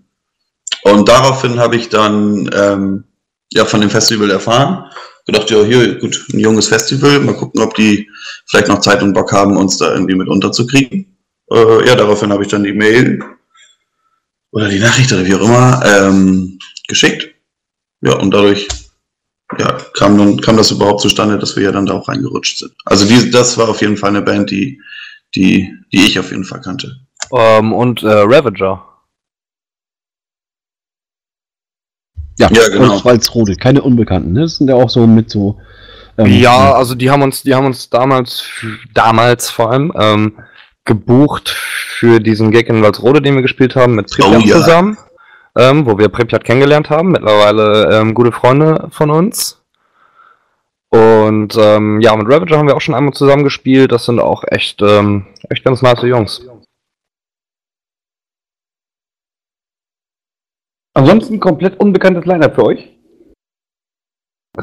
Und 0.86 1.08
daraufhin 1.08 1.58
habe 1.58 1.74
ich 1.74 1.88
dann 1.88 2.48
ähm, 2.54 3.04
ja 3.52 3.64
von 3.64 3.80
dem 3.80 3.90
Festival 3.90 4.30
erfahren. 4.30 4.88
Gedacht, 5.26 5.50
ja, 5.50 5.64
hier, 5.64 5.98
gut, 5.98 6.24
ein 6.32 6.38
junges 6.38 6.68
Festival, 6.68 7.18
mal 7.18 7.34
gucken, 7.34 7.60
ob 7.60 7.74
die 7.74 8.08
vielleicht 8.46 8.68
noch 8.68 8.78
Zeit 8.78 9.02
und 9.02 9.12
Bock 9.12 9.32
haben, 9.32 9.56
uns 9.56 9.78
da 9.78 9.92
irgendwie 9.92 10.14
mit 10.14 10.28
unterzukriegen. 10.28 11.18
Äh, 11.50 11.88
ja, 11.88 11.96
daraufhin 11.96 12.32
habe 12.32 12.44
ich 12.44 12.50
dann 12.50 12.62
die 12.62 12.72
Mail 12.72 13.20
oder 14.52 14.68
die 14.68 14.78
Nachricht 14.78 15.12
oder 15.12 15.26
wie 15.26 15.34
auch 15.34 15.40
immer 15.40 15.82
ähm, 15.84 16.56
geschickt. 16.86 17.34
Ja, 18.02 18.12
und 18.20 18.32
dadurch 18.32 18.68
ja, 19.58 19.78
kam, 19.94 20.16
dann, 20.16 20.40
kam 20.40 20.56
das 20.56 20.70
überhaupt 20.70 21.00
zustande, 21.00 21.36
dass 21.36 21.56
wir 21.56 21.64
ja 21.64 21.72
dann 21.72 21.86
da 21.86 21.94
auch 21.94 22.08
reingerutscht 22.08 22.58
sind. 22.58 22.72
Also 22.84 23.06
die, 23.06 23.32
das 23.32 23.58
war 23.58 23.68
auf 23.68 23.80
jeden 23.80 23.96
Fall 23.96 24.10
eine 24.10 24.22
Band, 24.22 24.52
die, 24.52 24.80
die, 25.34 25.68
die 25.92 26.06
ich 26.06 26.16
auf 26.20 26.30
jeden 26.30 26.44
Fall 26.44 26.60
kannte. 26.60 26.94
Ähm, 27.32 27.72
und 27.72 28.04
äh, 28.04 28.06
Ravager. 28.06 28.85
Ja, 32.38 32.48
Ja, 32.52 32.68
genau. 32.68 33.04
Walzrode, 33.04 33.56
keine 33.56 33.82
Unbekannten. 33.82 34.32
Ne? 34.32 34.42
Das 34.42 34.56
sind 34.56 34.68
ja 34.68 34.74
auch 34.76 34.90
so 34.90 35.06
mit 35.06 35.30
so. 35.30 35.58
ähm, 36.18 36.26
ja, 36.26 36.72
also 36.74 36.94
die 36.94 37.10
haben 37.10 37.22
uns, 37.22 37.42
die 37.42 37.54
haben 37.54 37.66
uns 37.66 37.88
damals, 37.90 38.44
damals 38.94 39.50
vor 39.50 39.70
allem, 39.72 39.92
ähm, 39.98 40.32
gebucht 40.84 41.48
für 41.48 42.20
diesen 42.20 42.50
Gag 42.50 42.68
in 42.68 42.82
Walsrode, 42.82 43.20
den 43.20 43.34
wir 43.34 43.42
gespielt 43.42 43.74
haben, 43.76 43.96
mit 43.96 44.10
Pripyat 44.10 44.42
Oh 44.42 44.46
ja. 44.46 44.56
zusammen, 44.56 44.96
ähm, 45.56 45.84
wo 45.86 45.98
wir 45.98 46.08
Pripyat 46.08 46.44
kennengelernt 46.44 46.90
haben, 46.90 47.10
mittlerweile 47.12 47.98
ähm, 48.00 48.14
gute 48.14 48.32
Freunde 48.32 48.88
von 48.90 49.10
uns. 49.10 49.60
Und 50.88 51.56
ähm, 51.58 52.00
ja, 52.00 52.14
mit 52.16 52.28
Ravager 52.28 52.56
haben 52.58 52.68
wir 52.68 52.76
auch 52.76 52.80
schon 52.80 52.94
einmal 52.94 53.12
zusammen 53.12 53.42
gespielt. 53.44 53.90
Das 53.92 54.04
sind 54.04 54.20
auch 54.20 54.44
echt, 54.48 54.80
ähm, 54.82 55.26
echt 55.50 55.64
ganz 55.64 55.82
nice 55.82 56.02
Jungs. 56.02 56.46
Ansonsten 60.97 61.40
komplett 61.40 61.78
unbekanntes 61.78 62.24
Line-Up 62.24 62.55
für 62.55 62.64
euch. 62.64 62.89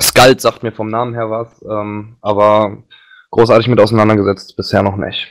Skald 0.01 0.41
sagt 0.41 0.63
mir 0.63 0.71
vom 0.71 0.89
Namen 0.89 1.13
her 1.13 1.29
was, 1.29 1.63
ähm, 1.69 2.15
aber 2.21 2.79
großartig 3.29 3.67
mit 3.67 3.79
auseinandergesetzt 3.79 4.55
bisher 4.57 4.81
noch 4.81 4.97
nicht. 4.97 5.27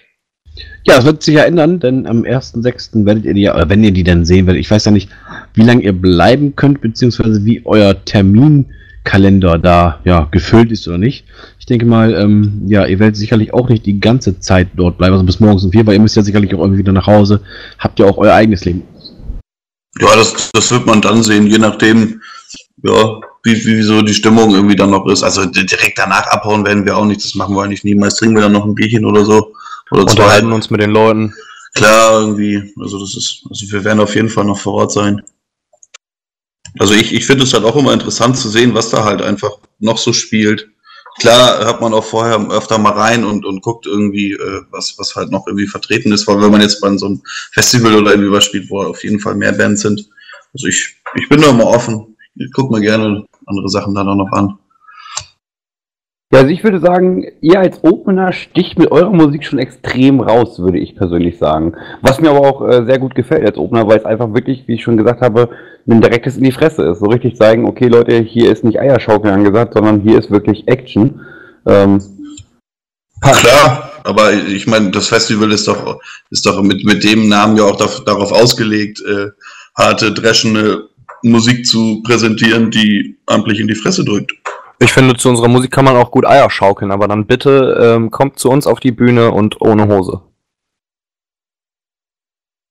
Ja, 0.84 0.94
das 0.94 1.04
wird 1.04 1.24
sich 1.24 1.34
ja 1.34 1.42
ändern, 1.42 1.80
denn 1.80 2.06
am 2.06 2.22
1.6. 2.22 3.04
werdet 3.04 3.24
ihr 3.24 3.34
die, 3.34 3.40
ja- 3.42 3.54
oder 3.56 3.68
wenn 3.68 3.82
ihr 3.82 3.90
die 3.90 4.04
dann 4.04 4.24
sehen 4.24 4.46
werdet, 4.46 4.60
ich 4.60 4.70
weiß 4.70 4.84
ja 4.84 4.92
nicht, 4.92 5.10
wie 5.54 5.62
lange 5.62 5.82
ihr 5.82 5.92
bleiben 5.92 6.54
könnt, 6.54 6.80
beziehungsweise 6.80 7.44
wie 7.44 7.62
euer 7.64 8.04
Terminkalender 8.04 9.58
da 9.58 9.98
ja 10.04 10.28
gefüllt 10.30 10.70
ist 10.70 10.86
oder 10.86 10.98
nicht. 10.98 11.24
Ich 11.58 11.66
denke 11.66 11.84
mal, 11.84 12.14
ähm, 12.14 12.62
ja, 12.68 12.86
ihr 12.86 13.00
werdet 13.00 13.16
sicherlich 13.16 13.52
auch 13.52 13.68
nicht 13.68 13.86
die 13.86 13.98
ganze 13.98 14.38
Zeit 14.38 14.68
dort 14.76 14.98
bleiben, 14.98 15.14
also 15.14 15.26
bis 15.26 15.40
morgens 15.40 15.64
um 15.64 15.72
vier, 15.72 15.84
weil 15.84 15.94
ihr 15.94 16.00
müsst 16.00 16.14
ja 16.14 16.22
sicherlich 16.22 16.54
auch 16.54 16.60
irgendwie 16.60 16.78
wieder 16.78 16.92
nach 16.92 17.08
Hause, 17.08 17.40
habt 17.80 17.98
ja 17.98 18.06
auch 18.06 18.18
euer 18.18 18.34
eigenes 18.34 18.64
Leben. 18.64 18.84
Ja, 20.00 20.16
das, 20.16 20.50
das 20.52 20.70
wird 20.70 20.86
man 20.86 21.00
dann 21.00 21.22
sehen, 21.22 21.46
je 21.46 21.58
nachdem, 21.58 22.22
ja, 22.82 23.20
wie, 23.44 23.64
wie 23.64 23.82
so 23.82 24.02
die 24.02 24.14
Stimmung 24.14 24.54
irgendwie 24.54 24.76
dann 24.76 24.90
noch 24.90 25.06
ist. 25.06 25.22
Also 25.22 25.44
di- 25.44 25.66
direkt 25.66 25.98
danach 25.98 26.26
abhauen 26.28 26.64
werden 26.64 26.84
wir 26.84 26.96
auch 26.96 27.04
nicht, 27.04 27.22
das 27.24 27.34
machen 27.34 27.54
wir 27.54 27.62
eigentlich 27.62 27.84
nie. 27.84 27.94
Meist 27.94 28.18
trinken 28.18 28.36
wir 28.36 28.42
dann 28.42 28.52
noch 28.52 28.64
ein 28.64 28.74
Bierchen 28.74 29.04
oder 29.04 29.24
so. 29.24 29.54
Oder 29.90 30.06
zwei. 30.06 30.12
Unterhalten 30.12 30.52
uns 30.52 30.70
mit 30.70 30.80
den 30.80 30.90
Leuten. 30.90 31.34
Klar, 31.74 32.20
irgendwie. 32.20 32.72
Also 32.80 32.98
das 33.00 33.14
ist, 33.16 33.44
also 33.48 33.70
wir 33.70 33.84
werden 33.84 34.00
auf 34.00 34.14
jeden 34.14 34.28
Fall 34.28 34.44
noch 34.44 34.58
vor 34.58 34.74
Ort 34.74 34.92
sein. 34.92 35.22
Also 36.78 36.94
ich, 36.94 37.12
ich 37.12 37.26
finde 37.26 37.44
es 37.44 37.52
halt 37.52 37.64
auch 37.64 37.76
immer 37.76 37.92
interessant 37.92 38.36
zu 38.36 38.48
sehen, 38.48 38.74
was 38.74 38.88
da 38.88 39.04
halt 39.04 39.20
einfach 39.20 39.58
noch 39.78 39.98
so 39.98 40.12
spielt. 40.12 40.68
Klar 41.18 41.64
hört 41.64 41.80
man 41.80 41.92
auch 41.92 42.04
vorher 42.04 42.40
öfter 42.50 42.78
mal 42.78 42.92
rein 42.92 43.24
und, 43.24 43.44
und 43.44 43.60
guckt 43.60 43.86
irgendwie, 43.86 44.32
äh, 44.32 44.62
was, 44.70 44.94
was 44.98 45.14
halt 45.14 45.30
noch 45.30 45.46
irgendwie 45.46 45.66
vertreten 45.66 46.10
ist, 46.12 46.26
weil 46.26 46.40
wenn 46.40 46.50
man 46.50 46.62
jetzt 46.62 46.80
bei 46.80 46.96
so 46.96 47.06
einem 47.06 47.22
Festival 47.52 47.94
oder 47.94 48.12
irgendwie 48.12 48.32
was 48.32 48.44
spielt, 48.44 48.70
wo 48.70 48.82
auf 48.82 49.04
jeden 49.04 49.20
Fall 49.20 49.34
mehr 49.34 49.52
Bands 49.52 49.82
sind. 49.82 50.08
Also 50.54 50.66
ich, 50.66 50.96
ich 51.14 51.28
bin 51.28 51.40
da 51.40 51.50
immer 51.50 51.66
offen. 51.66 52.16
Ich 52.36 52.50
guck 52.52 52.70
mir 52.70 52.80
gerne 52.80 53.26
andere 53.46 53.68
Sachen 53.68 53.94
dann 53.94 54.08
auch 54.08 54.16
noch 54.16 54.32
an. 54.32 54.58
Ja, 56.32 56.38
also 56.38 56.50
ich 56.50 56.64
würde 56.64 56.80
sagen, 56.80 57.26
ihr 57.42 57.60
als 57.60 57.84
Opener 57.84 58.32
sticht 58.32 58.78
mit 58.78 58.90
eurer 58.90 59.12
Musik 59.12 59.44
schon 59.44 59.58
extrem 59.58 60.20
raus, 60.20 60.58
würde 60.58 60.78
ich 60.78 60.96
persönlich 60.96 61.36
sagen. 61.36 61.74
Was 62.00 62.22
mir 62.22 62.30
aber 62.30 62.40
auch 62.40 62.66
äh, 62.66 62.86
sehr 62.86 62.98
gut 62.98 63.14
gefällt 63.14 63.44
als 63.44 63.58
Opener, 63.58 63.86
weil 63.86 63.98
es 63.98 64.06
einfach 64.06 64.32
wirklich, 64.32 64.66
wie 64.66 64.76
ich 64.76 64.82
schon 64.82 64.96
gesagt 64.96 65.20
habe, 65.20 65.50
ein 65.86 66.00
direktes 66.00 66.38
in 66.38 66.44
die 66.44 66.52
Fresse 66.52 66.84
ist. 66.84 67.00
So 67.00 67.06
richtig 67.06 67.36
zeigen, 67.36 67.66
okay 67.66 67.88
Leute, 67.88 68.16
hier 68.20 68.50
ist 68.50 68.64
nicht 68.64 68.80
Eierschaukeln 68.80 69.34
angesagt, 69.34 69.74
sondern 69.74 70.00
hier 70.00 70.18
ist 70.18 70.30
wirklich 70.30 70.66
Action. 70.68 71.20
Ähm, 71.66 72.00
Klar, 73.20 73.90
aber 74.04 74.32
ich 74.32 74.66
meine, 74.66 74.90
das 74.90 75.08
Festival 75.08 75.52
ist 75.52 75.68
doch, 75.68 76.00
ist 76.30 76.46
doch 76.46 76.62
mit, 76.62 76.82
mit 76.84 77.04
dem 77.04 77.28
Namen 77.28 77.58
ja 77.58 77.64
auch 77.64 77.78
daf- 77.78 78.04
darauf 78.04 78.32
ausgelegt, 78.32 79.02
äh, 79.02 79.26
harte, 79.76 80.12
dreschende 80.12 80.88
Musik 81.22 81.66
zu 81.66 82.02
präsentieren, 82.02 82.70
die 82.70 83.18
amtlich 83.26 83.60
in 83.60 83.68
die 83.68 83.74
Fresse 83.74 84.02
drückt. 84.04 84.32
Ich 84.82 84.92
finde, 84.92 85.16
zu 85.16 85.28
unserer 85.28 85.48
Musik 85.48 85.70
kann 85.70 85.84
man 85.84 85.96
auch 85.96 86.10
gut 86.10 86.26
Eier 86.26 86.50
schaukeln, 86.50 86.90
aber 86.90 87.06
dann 87.06 87.26
bitte 87.26 87.78
ähm, 87.80 88.10
kommt 88.10 88.38
zu 88.38 88.50
uns 88.50 88.66
auf 88.66 88.80
die 88.80 88.90
Bühne 88.92 89.30
und 89.30 89.60
ohne 89.60 89.86
Hose. 89.86 90.22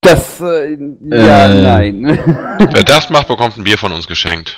das, 0.04 0.42
äh, 0.42 0.78
ja, 1.10 1.48
Äh. 1.48 1.62
nein. 1.62 2.04
Wer 2.74 2.84
das 2.84 3.10
macht, 3.10 3.28
bekommt 3.28 3.56
ein 3.58 3.64
Bier 3.64 3.78
von 3.78 3.92
uns 3.94 4.08
geschenkt. 4.08 4.58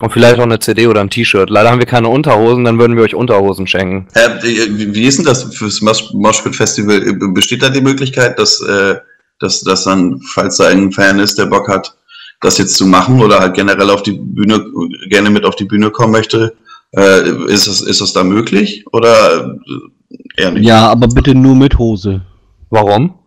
Und 0.00 0.12
vielleicht 0.12 0.38
auch 0.38 0.44
eine 0.44 0.58
CD 0.58 0.86
oder 0.86 1.02
ein 1.02 1.10
T-Shirt. 1.10 1.50
Leider 1.50 1.70
haben 1.70 1.78
wir 1.80 1.86
keine 1.86 2.08
Unterhosen, 2.08 2.64
dann 2.64 2.78
würden 2.78 2.96
wir 2.96 3.02
euch 3.04 3.14
Unterhosen 3.14 3.66
schenken. 3.66 4.08
Äh, 4.14 4.42
wie 4.42 5.04
ist 5.04 5.18
denn 5.18 5.26
das 5.26 5.54
fürs 5.54 5.80
Mosh- 5.82 6.12
Moshpit 6.14 6.56
Festival? 6.56 7.00
Besteht 7.34 7.62
da 7.62 7.68
die 7.68 7.82
Möglichkeit, 7.82 8.38
dass, 8.38 8.60
äh, 8.62 8.96
dass, 9.38 9.60
dass 9.60 9.84
dann, 9.84 10.20
falls 10.22 10.56
da 10.56 10.68
ein 10.68 10.90
Fan 10.90 11.18
ist, 11.18 11.38
der 11.38 11.46
Bock 11.46 11.68
hat, 11.68 11.94
das 12.40 12.58
jetzt 12.58 12.74
zu 12.76 12.86
machen 12.86 13.20
oder 13.20 13.40
halt 13.40 13.54
generell 13.54 13.90
auf 13.90 14.02
die 14.02 14.12
Bühne, 14.12 14.64
gerne 15.08 15.30
mit 15.30 15.44
auf 15.44 15.56
die 15.56 15.64
Bühne 15.64 15.90
kommen 15.90 16.12
möchte, 16.12 16.56
äh, 16.96 17.28
ist, 17.46 17.66
das, 17.66 17.82
ist 17.82 18.00
das 18.00 18.12
da 18.12 18.24
möglich 18.24 18.84
oder 18.92 19.58
äh, 19.66 20.42
eher 20.42 20.50
nicht? 20.50 20.66
Ja, 20.66 20.88
aber 20.88 21.06
bitte 21.08 21.34
nur 21.34 21.54
mit 21.54 21.78
Hose. 21.78 22.22
Warum? 22.70 23.18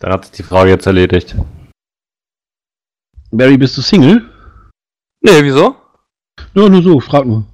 Dann 0.00 0.12
hat 0.12 0.26
sich 0.26 0.36
die 0.36 0.42
Frage 0.42 0.70
jetzt 0.70 0.86
erledigt. 0.86 1.34
Barry, 3.30 3.56
bist 3.56 3.76
du 3.76 3.82
Single? 3.82 4.30
Nee, 5.20 5.42
wieso? 5.42 5.76
Ja, 6.54 6.68
nur 6.68 6.82
so, 6.82 7.00
frag 7.00 7.26
nur. 7.26 7.46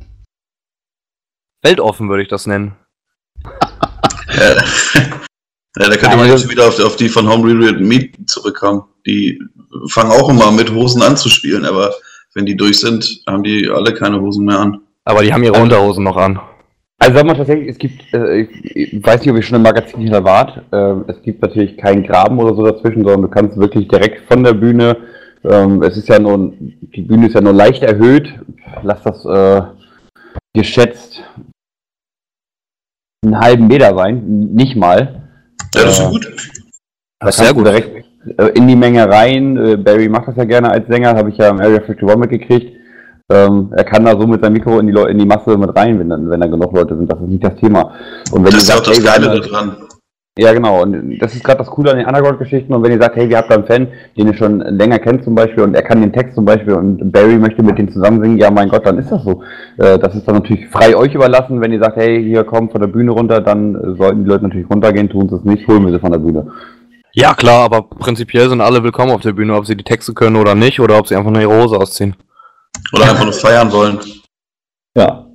Weltoffen 1.63 2.09
würde 2.09 2.25
ich 2.25 2.29
das 2.29 2.47
nennen. 2.47 2.75
Ja, 5.79 5.89
da 5.89 5.97
könnte 5.97 6.17
man 6.17 6.29
jetzt 6.29 6.51
wieder 6.51 6.69
auf, 6.69 6.79
auf 6.81 6.97
die 6.97 7.09
von 7.09 7.29
Home 7.29 7.49
Reread 7.49 7.81
Meet 7.81 8.29
zurückkommen. 8.29 8.83
Die 9.07 9.41
fangen 9.89 10.11
auch 10.11 10.29
immer 10.29 10.51
mit 10.53 10.71
Hosen 10.71 11.03
an 11.03 11.17
zu 11.17 11.29
spielen, 11.29 11.65
aber 11.65 11.93
wenn 12.35 12.47
die 12.47 12.57
durch 12.57 12.81
sind, 12.81 13.23
haben 13.27 13.43
die 13.43 13.69
alle 13.69 13.95
keine 13.95 14.21
Hosen 14.21 14.45
mehr 14.45 14.59
an. 14.59 14.81
Aber 15.05 15.23
die 15.23 15.33
haben 15.33 15.43
ihre 15.43 15.61
Unterhosen 15.61 16.05
noch 16.05 16.17
an. 16.17 16.41
Also 16.99 17.17
sag 17.17 17.27
mal 17.27 17.37
tatsächlich, 17.37 17.69
es 17.69 17.79
gibt, 17.79 18.15
äh, 18.15 18.43
ich 18.43 18.77
ich 18.77 19.05
weiß 19.05 19.21
nicht, 19.21 19.31
ob 19.31 19.37
ihr 19.37 19.43
schon 19.43 19.57
im 19.57 19.63
Magazin 19.63 20.03
hier 20.03 20.23
wart, 20.23 20.63
äh, 20.71 21.11
es 21.11 21.21
gibt 21.23 21.43
natürlich 21.43 21.77
keinen 21.77 22.05
Graben 22.05 22.39
oder 22.39 22.55
so 22.55 22.65
dazwischen, 22.65 23.03
sondern 23.03 23.23
du 23.23 23.29
kannst 23.29 23.57
wirklich 23.59 23.89
direkt 23.89 24.29
von 24.29 24.45
der 24.45 24.53
Bühne, 24.53 24.99
ähm, 25.43 25.83
es 25.83 25.97
ist 25.97 26.09
ja 26.09 26.21
nur, 26.21 26.53
die 26.61 27.03
Bühne 27.03 27.27
ist 27.27 27.35
ja 27.35 27.41
nur 27.41 27.55
leicht 27.55 27.83
erhöht, 27.83 28.33
lass 28.85 29.03
das 29.03 29.25
äh, 29.25 29.63
geschätzt 30.55 31.25
einen 33.25 33.41
halben 33.41 33.67
Meter 33.67 33.97
sein, 33.97 34.51
nicht 34.53 34.77
mal. 34.77 35.22
Ja, 35.75 35.83
das 35.85 35.99
ist 35.99 36.05
Äh, 36.05 36.11
gut. 36.11 36.25
Da 37.21 37.27
Das 37.27 37.39
ist 37.39 37.45
sehr 37.45 37.55
gut. 37.55 37.67
Direkt, 37.67 38.05
äh, 38.39 38.49
in 38.55 38.67
die 38.69 38.77
Menge 38.77 39.09
rein. 39.09 39.57
Äh, 39.57 39.77
Barry 39.77 40.09
macht 40.09 40.29
das 40.29 40.37
ja 40.37 40.45
gerne 40.45 40.71
als 40.71 40.87
Sänger, 40.89 41.15
habe 41.17 41.31
ich 41.31 41.37
ja 41.39 41.49
im 41.49 41.61
Area 41.61 41.79
51 41.81 42.17
mitgekriegt. 42.17 42.77
Ähm, 43.31 43.73
er 43.75 43.85
kann 43.85 44.05
da 44.05 44.13
so 44.19 44.27
mit 44.27 44.43
seinem 44.43 44.55
Mikro 44.55 44.79
in 44.81 44.87
die, 44.89 44.93
Leu 44.93 45.05
in 45.07 45.19
die 45.19 45.25
Masse 45.25 45.57
mit 45.57 45.75
rein, 45.75 45.99
wenn, 45.99 46.29
wenn 46.31 46.41
da 46.41 46.47
genug 46.47 46.73
Leute 46.75 46.97
sind. 46.97 47.11
Das 47.11 47.21
ist 47.21 47.29
nicht 47.29 47.45
das 47.45 47.55
Thema. 47.57 47.95
Und 48.33 48.45
wenn 48.45 48.53
Das 48.53 48.65
ist 48.65 48.73
auch 48.73 48.81
das 48.83 49.03
Geile 49.03 49.27
da- 49.27 49.39
daran. 49.39 49.77
Ja, 50.39 50.55
genau. 50.55 50.83
Und 50.83 51.19
das 51.19 51.35
ist 51.35 51.45
gerade 51.45 51.59
das 51.59 51.69
Coole 51.69 51.91
an 51.91 51.99
den 51.99 52.07
Underground-Geschichten. 52.07 52.73
Und 52.73 52.83
wenn 52.83 52.93
ihr 52.93 53.01
sagt, 53.01 53.17
hey, 53.17 53.29
wir 53.29 53.37
habt 53.37 53.51
da 53.51 53.57
einen 53.57 53.67
Fan, 53.67 53.89
den 54.17 54.29
ihr 54.29 54.35
schon 54.35 54.61
länger 54.61 54.99
kennt 54.99 55.25
zum 55.25 55.35
Beispiel, 55.35 55.63
und 55.63 55.75
er 55.75 55.83
kann 55.83 56.01
den 56.01 56.13
Text 56.13 56.35
zum 56.35 56.47
Beispiel, 56.47 56.73
und 56.73 57.13
Barry 57.13 57.37
möchte 57.37 57.63
mit 57.63 57.77
dem 57.77 57.93
zusammen 57.93 58.23
singen, 58.23 58.39
ja, 58.39 58.51
mein 58.51 58.71
Gott, 58.71 58.87
dann 58.87 58.97
ist 58.97 59.11
das 59.11 59.23
so. 59.23 59.43
Äh, 59.77 59.99
das 59.99 60.15
ist 60.15 60.27
dann 60.27 60.37
natürlich 60.37 60.69
frei 60.69 60.97
euch 60.97 61.15
überlassen. 61.15 61.61
Wenn 61.61 61.73
ihr 61.73 61.81
sagt, 61.81 61.97
hey, 61.97 62.23
hier 62.23 62.45
kommt 62.45 62.73
von 62.73 62.81
der 62.81 62.89
Bühne 62.89 63.11
runter, 63.11 63.43
dann 63.43 63.97
sollten 63.99 64.25
die 64.25 64.31
Leute 64.31 64.45
natürlich 64.45 64.71
runtergehen, 64.71 65.11
tun 65.11 65.29
sie 65.29 65.37
es 65.37 65.45
nicht, 65.45 65.69
holen 65.69 65.85
wir 65.85 65.93
sie 65.93 66.01
von 66.01 66.13
der 66.13 66.19
Bühne. 66.19 66.51
Ja, 67.13 67.35
klar, 67.35 67.65
aber 67.65 67.83
prinzipiell 67.83 68.49
sind 68.49 68.63
alle 68.63 68.83
willkommen 68.83 69.13
auf 69.13 69.21
der 69.21 69.35
Bühne, 69.35 69.55
ob 69.55 69.67
sie 69.67 69.77
die 69.77 69.85
Texte 69.85 70.15
können 70.15 70.37
oder 70.37 70.55
nicht, 70.55 70.81
oder 70.81 70.99
ob 70.99 71.07
sie 71.07 71.15
einfach 71.15 71.31
nur 71.31 71.43
ihre 71.43 71.63
Hose 71.63 71.77
ausziehen. 71.77 72.17
Oder 72.95 73.11
einfach 73.11 73.25
nur 73.25 73.35
feiern 73.35 73.71
wollen. 73.71 74.01
Ja. 74.97 75.27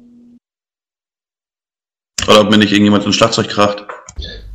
Oder 2.27 2.41
ob 2.41 2.49
mir 2.49 2.57
nicht 2.57 2.71
irgendjemand 2.71 3.05
ins 3.05 3.15
Schlagzeug 3.15 3.47
kracht. 3.49 3.85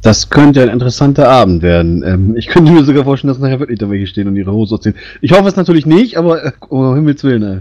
Das 0.03 0.31
könnte 0.31 0.63
ein 0.63 0.69
interessanter 0.69 1.29
Abend 1.29 1.63
werden. 1.63 2.03
Ähm, 2.03 2.37
ich 2.37 2.49
könnte 2.49 2.73
mir 2.73 2.85
sogar 2.85 3.05
vorstellen, 3.05 3.33
dass 3.33 3.41
nachher 3.41 3.61
wirklich 3.61 3.79
da 3.79 3.89
welche 3.89 4.09
stehen 4.09 4.27
und 4.27 4.35
ihre 4.37 4.53
Hose 4.53 4.75
ausziehen. 4.75 4.97
Ich 5.21 5.31
hoffe 5.31 5.49
es 5.49 5.55
natürlich 5.55 5.87
nicht, 5.87 6.17
aber 6.17 6.45
äh, 6.45 6.53
um 6.69 6.95
Himmels 6.97 7.23
Willen, 7.23 7.43
ey. 7.43 7.61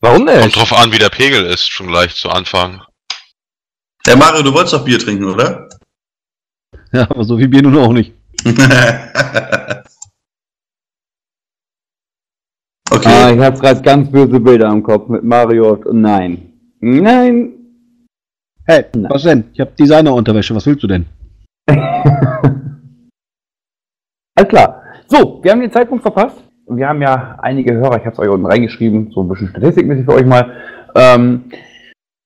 Warum 0.00 0.26
Kommt 0.26 0.44
nicht? 0.44 0.56
drauf 0.56 0.72
an, 0.72 0.92
wie 0.92 0.98
der 0.98 1.08
Pegel 1.08 1.44
ist, 1.46 1.68
schon 1.68 1.88
gleich 1.88 2.14
zu 2.14 2.30
Anfang. 2.30 2.80
Herr 4.06 4.16
Mario, 4.16 4.42
du 4.42 4.52
wolltest 4.54 4.74
doch 4.74 4.84
Bier 4.84 4.98
trinken, 4.98 5.24
oder? 5.24 5.68
Ja, 6.92 7.10
aber 7.10 7.24
so 7.24 7.36
viel 7.38 7.48
Bier 7.48 7.62
nun 7.62 7.76
auch 7.78 7.92
nicht. 7.92 8.12
okay. 8.44 9.10
Ah, 13.04 13.32
ich 13.32 13.40
habe 13.40 13.58
gerade 13.58 13.82
ganz 13.82 14.12
böse 14.12 14.38
Bilder 14.38 14.70
im 14.70 14.82
Kopf 14.82 15.08
mit 15.08 15.24
Mario 15.24 15.72
und 15.72 16.02
nein. 16.02 16.52
Nein. 16.80 17.52
Hey, 18.66 18.84
Nein. 18.94 19.10
was 19.10 19.22
denn? 19.22 19.44
Ich 19.54 19.60
habe 19.60 19.72
Designerunterwäsche, 19.72 20.54
was 20.54 20.66
willst 20.66 20.82
du 20.82 20.86
denn? 20.86 21.06
Alles 24.36 24.48
klar. 24.48 24.82
So, 25.06 25.40
wir 25.42 25.52
haben 25.52 25.60
den 25.60 25.72
Zeitpunkt 25.72 26.02
verpasst. 26.02 26.42
Wir 26.68 26.88
haben 26.88 27.02
ja 27.02 27.38
einige 27.42 27.74
Hörer, 27.74 27.96
ich 27.98 28.04
habe 28.06 28.12
es 28.12 28.18
euch 28.18 28.28
unten 28.28 28.46
reingeschrieben, 28.46 29.10
so 29.12 29.22
ein 29.22 29.28
bisschen 29.28 29.48
statistikmäßig 29.48 30.06
für 30.06 30.14
euch 30.14 30.24
mal. 30.24 30.50
Ähm, 30.94 31.44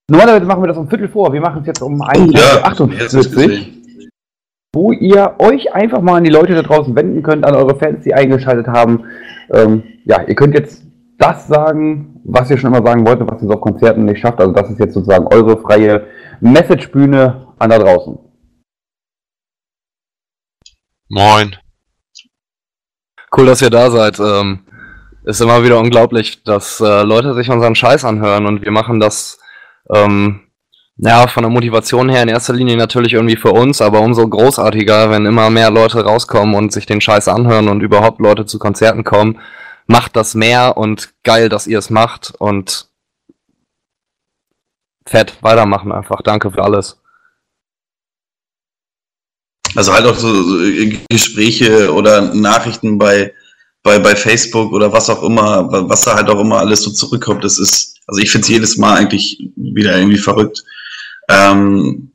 normalerweise 0.09 0.47
machen 0.47 0.63
wir 0.63 0.69
das 0.69 0.77
um 0.79 0.89
Viertel 0.89 1.09
vor, 1.09 1.33
wir 1.33 1.41
machen 1.41 1.63
es 1.63 1.67
jetzt 1.67 1.83
um 1.83 2.01
Oh, 2.01 2.05
ja, 2.31 2.65
1.48 2.69 3.17
gesehen. 3.31 3.83
wo 4.75 4.93
ihr 4.93 5.35
euch 5.41 5.75
einfach 5.75 6.01
mal 6.03 6.19
an 6.19 6.25
die 6.25 6.31
Leute 6.31 6.55
da 6.55 6.63
draußen 6.63 6.95
wenden 6.95 7.23
könnt, 7.25 7.45
an 7.45 7.57
eure 7.57 7.75
Fans, 7.77 8.05
die 8.05 8.15
eingeschaltet 8.15 8.69
haben. 8.69 9.05
Ähm, 9.53 9.83
ja, 10.05 10.23
ihr 10.23 10.37
könnt 10.37 10.55
jetzt 10.55 10.85
das 11.19 11.49
sagen, 11.49 12.21
was 12.25 12.49
ihr 12.49 12.59
schon 12.59 12.73
immer 12.73 12.87
sagen 12.87 13.05
wolltet, 13.07 13.29
was 13.29 13.43
ihr 13.43 13.49
so 13.49 13.55
auf 13.55 13.61
Konzerten 13.61 14.05
nicht 14.05 14.21
schafft. 14.21 14.41
Also 14.41 14.53
das 14.53 14.71
ist 14.71 14.79
jetzt 14.79 14.95
sozusagen 14.95 15.27
eure 15.27 15.57
freie 15.57 16.07
Messagebühne 16.41 17.49
an 17.59 17.71
da 17.71 17.79
draußen. 17.79 18.19
Moin. 21.09 21.57
Cool, 23.35 23.47
dass 23.47 23.63
ihr 23.63 23.71
da 23.71 23.91
seid. 23.91 24.21
Ähm, 24.21 24.61
ist 25.25 25.41
immer 25.41 25.65
wieder 25.65 25.79
unglaublich, 25.79 26.43
dass 26.43 26.81
äh, 26.81 27.03
Leute 27.03 27.35
sich 27.35 27.51
unseren 27.51 27.75
Scheiß 27.75 28.05
anhören 28.05 28.47
und 28.47 28.63
wir 28.63 28.71
machen 28.71 29.01
das 29.01 29.39
ähm, 29.95 30.41
ja 30.97 31.27
von 31.27 31.43
der 31.43 31.51
Motivation 31.51 32.09
her 32.09 32.23
in 32.23 32.29
erster 32.29 32.53
Linie 32.53 32.77
natürlich 32.77 33.15
irgendwie 33.15 33.37
für 33.37 33.53
uns, 33.53 33.81
aber 33.81 34.01
umso 34.01 34.29
großartiger, 34.29 35.11
wenn 35.11 35.27
immer 35.27 35.51
mehr 35.51 35.71
Leute 35.71 36.05
rauskommen 36.05 36.55
und 36.55 36.73
sich 36.73 36.87
den 36.87 37.01
Scheiß 37.01 37.29
anhören 37.29 37.69
und 37.69 37.83
überhaupt 37.83 38.21
Leute 38.21 38.47
zu 38.47 38.59
Konzerten 38.59 39.05
kommen. 39.05 39.41
Macht 39.87 40.17
das 40.17 40.35
mehr 40.35 40.77
und 40.77 41.15
geil, 41.25 41.49
dass 41.49 41.67
ihr 41.67 41.79
es 41.79 41.89
macht 41.89 42.35
und 42.39 42.89
fett 45.07 45.43
weitermachen 45.43 45.93
einfach. 45.93 46.21
Danke 46.23 46.51
für 46.51 46.63
alles. 46.63 47.01
Also 49.79 49.93
halt 49.93 50.07
auch 50.07 50.17
so, 50.17 50.43
so 50.43 50.59
Gespräche 51.09 51.95
oder 51.95 52.35
Nachrichten 52.35 52.99
bei, 52.99 53.33
bei, 53.85 54.01
bei 54.01 54.17
Facebook 54.17 54.73
oder 54.73 54.93
was 54.93 55.09
auch 55.09 55.23
immer, 55.23 55.69
was 55.89 56.03
da 56.03 56.17
halt 56.17 56.29
auch 56.29 56.41
immer 56.41 56.59
alles 56.59 56.83
so 56.83 56.91
zurückkommt. 56.91 57.45
Das 57.45 57.61
ist, 57.61 57.95
also 58.09 58.21
ich 58.21 58.29
finde 58.29 58.43
es 58.43 58.49
jedes 58.49 58.77
Mal 58.77 58.97
eigentlich 58.97 59.41
wieder 59.55 59.97
irgendwie 59.97 60.19
verrückt. 60.19 60.65
Ähm, 61.29 62.11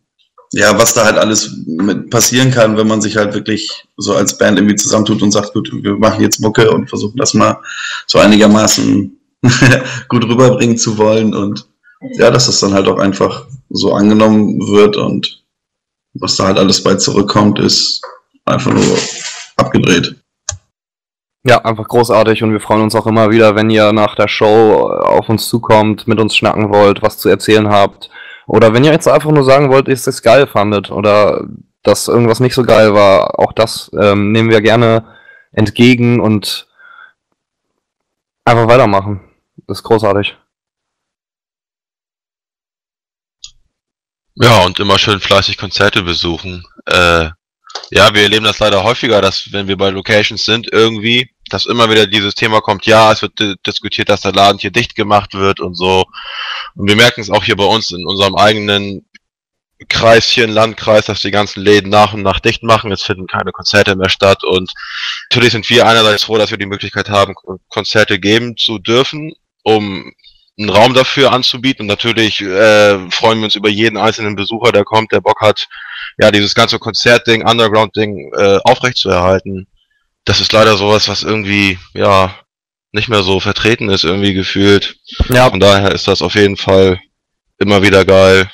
ja, 0.51 0.77
was 0.77 0.93
da 0.93 1.05
halt 1.05 1.17
alles 1.17 1.55
mit 1.65 2.09
passieren 2.09 2.51
kann, 2.51 2.75
wenn 2.75 2.87
man 2.87 3.01
sich 3.01 3.15
halt 3.15 3.33
wirklich 3.33 3.71
so 3.95 4.13
als 4.13 4.37
Band 4.37 4.57
irgendwie 4.59 4.75
zusammentut 4.75 5.21
und 5.21 5.31
sagt, 5.31 5.53
gut, 5.53 5.71
wir 5.71 5.95
machen 5.95 6.21
jetzt 6.21 6.41
Mucke 6.41 6.69
und 6.69 6.89
versuchen 6.89 7.15
das 7.15 7.33
mal 7.33 7.61
so 8.07 8.19
einigermaßen 8.19 9.17
gut 10.09 10.25
rüberbringen 10.25 10.77
zu 10.77 10.97
wollen 10.97 11.33
und 11.33 11.65
ja, 12.15 12.29
dass 12.29 12.47
das 12.47 12.59
dann 12.59 12.73
halt 12.73 12.89
auch 12.89 12.99
einfach 12.99 13.45
so 13.69 13.93
angenommen 13.93 14.59
wird 14.67 14.97
und 14.97 15.42
was 16.13 16.35
da 16.35 16.45
halt 16.45 16.57
alles 16.57 16.83
bei 16.83 16.95
zurückkommt, 16.95 17.59
ist 17.59 18.01
einfach 18.45 18.71
nur 18.71 18.97
abgedreht. 19.55 20.15
Ja, 21.45 21.59
einfach 21.65 21.87
großartig 21.87 22.41
und 22.43 22.53
wir 22.53 22.61
freuen 22.61 22.83
uns 22.83 22.95
auch 22.95 23.05
immer 23.05 23.29
wieder, 23.29 23.55
wenn 23.55 23.69
ihr 23.69 23.91
nach 23.91 24.15
der 24.15 24.29
Show 24.29 24.87
auf 24.87 25.27
uns 25.27 25.49
zukommt, 25.49 26.07
mit 26.07 26.19
uns 26.19 26.35
schnacken 26.35 26.71
wollt, 26.71 27.01
was 27.01 27.17
zu 27.17 27.27
erzählen 27.27 27.67
habt. 27.67 28.09
Oder 28.47 28.73
wenn 28.73 28.83
ihr 28.83 28.91
jetzt 28.91 29.07
einfach 29.07 29.31
nur 29.31 29.43
sagen 29.43 29.69
wollt, 29.69 29.87
ihr 29.87 29.93
es 29.93 30.21
geil 30.21 30.47
fandet 30.47 30.89
oder 30.89 31.45
dass 31.81 32.07
irgendwas 32.07 32.39
nicht 32.39 32.55
so 32.55 32.63
geil 32.63 32.93
war, 32.93 33.39
auch 33.39 33.51
das 33.51 33.91
ähm, 33.99 34.31
nehmen 34.31 34.49
wir 34.49 34.61
gerne 34.61 35.03
entgegen 35.51 36.21
und 36.21 36.67
einfach 38.45 38.67
weitermachen. 38.67 39.21
Das 39.67 39.79
ist 39.79 39.83
großartig. 39.83 40.37
Ja, 44.35 44.63
und 44.63 44.79
immer 44.79 44.97
schön 44.97 45.19
fleißig 45.19 45.57
Konzerte 45.57 46.01
besuchen. 46.01 46.65
Äh, 46.85 47.29
ja, 47.91 48.13
wir 48.13 48.23
erleben 48.23 48.45
das 48.45 48.59
leider 48.59 48.83
häufiger, 48.83 49.21
dass 49.21 49.51
wenn 49.51 49.67
wir 49.67 49.77
bei 49.77 49.89
Locations 49.89 50.43
sind, 50.43 50.67
irgendwie, 50.71 51.29
dass 51.49 51.65
immer 51.65 51.89
wieder 51.89 52.07
dieses 52.07 52.33
Thema 52.33 52.61
kommt, 52.61 52.85
ja, 52.85 53.11
es 53.11 53.21
wird 53.21 53.39
di- 53.39 53.55
diskutiert, 53.65 54.09
dass 54.09 54.21
der 54.21 54.31
Laden 54.33 54.57
hier 54.59 54.71
dicht 54.71 54.95
gemacht 54.95 55.33
wird 55.33 55.59
und 55.59 55.75
so. 55.75 56.05
Und 56.75 56.87
wir 56.87 56.95
merken 56.95 57.21
es 57.21 57.29
auch 57.29 57.43
hier 57.43 57.55
bei 57.55 57.65
uns 57.65 57.91
in 57.91 58.05
unserem 58.07 58.35
eigenen 58.35 59.05
Kreischen, 59.89 60.49
Landkreis, 60.49 61.05
dass 61.05 61.21
die 61.21 61.31
ganzen 61.31 61.61
Läden 61.61 61.89
nach 61.89 62.13
und 62.13 62.23
nach 62.23 62.39
dicht 62.39 62.63
machen. 62.63 62.91
Es 62.91 63.03
finden 63.03 63.27
keine 63.27 63.51
Konzerte 63.51 63.95
mehr 63.95 64.09
statt. 64.09 64.43
Und 64.43 64.71
natürlich 65.29 65.51
sind 65.51 65.69
wir 65.69 65.85
einerseits 65.85 66.23
froh, 66.23 66.37
dass 66.37 66.51
wir 66.51 66.57
die 66.57 66.65
Möglichkeit 66.65 67.09
haben, 67.09 67.35
Kon- 67.35 67.59
Konzerte 67.67 68.19
geben 68.19 68.55
zu 68.57 68.79
dürfen, 68.79 69.33
um 69.63 70.11
einen 70.57 70.69
Raum 70.69 70.93
dafür 70.93 71.31
anzubieten. 71.31 71.83
Und 71.83 71.87
natürlich 71.87 72.41
äh, 72.41 73.09
freuen 73.09 73.39
wir 73.39 73.45
uns 73.45 73.55
über 73.55 73.69
jeden 73.69 73.97
einzelnen 73.97 74.35
Besucher, 74.35 74.71
der 74.71 74.83
kommt, 74.83 75.11
der 75.11 75.21
Bock 75.21 75.41
hat, 75.41 75.67
ja, 76.19 76.31
dieses 76.31 76.53
ganze 76.53 76.79
Konzertding, 76.79 77.47
Underground-Ding 77.47 78.31
äh, 78.37 78.59
aufrechtzuerhalten. 78.63 79.67
Das 80.25 80.39
ist 80.39 80.53
leider 80.53 80.77
sowas, 80.77 81.07
was 81.07 81.23
irgendwie, 81.23 81.79
ja, 81.93 82.33
nicht 82.91 83.09
mehr 83.09 83.23
so 83.23 83.39
vertreten 83.39 83.89
ist, 83.89 84.03
irgendwie 84.03 84.33
gefühlt. 84.33 84.97
Ja, 85.29 85.49
Von 85.49 85.59
daher 85.59 85.91
ist 85.91 86.07
das 86.07 86.21
auf 86.21 86.35
jeden 86.35 86.57
Fall 86.57 86.99
immer 87.57 87.81
wieder 87.81 88.05
geil. 88.05 88.49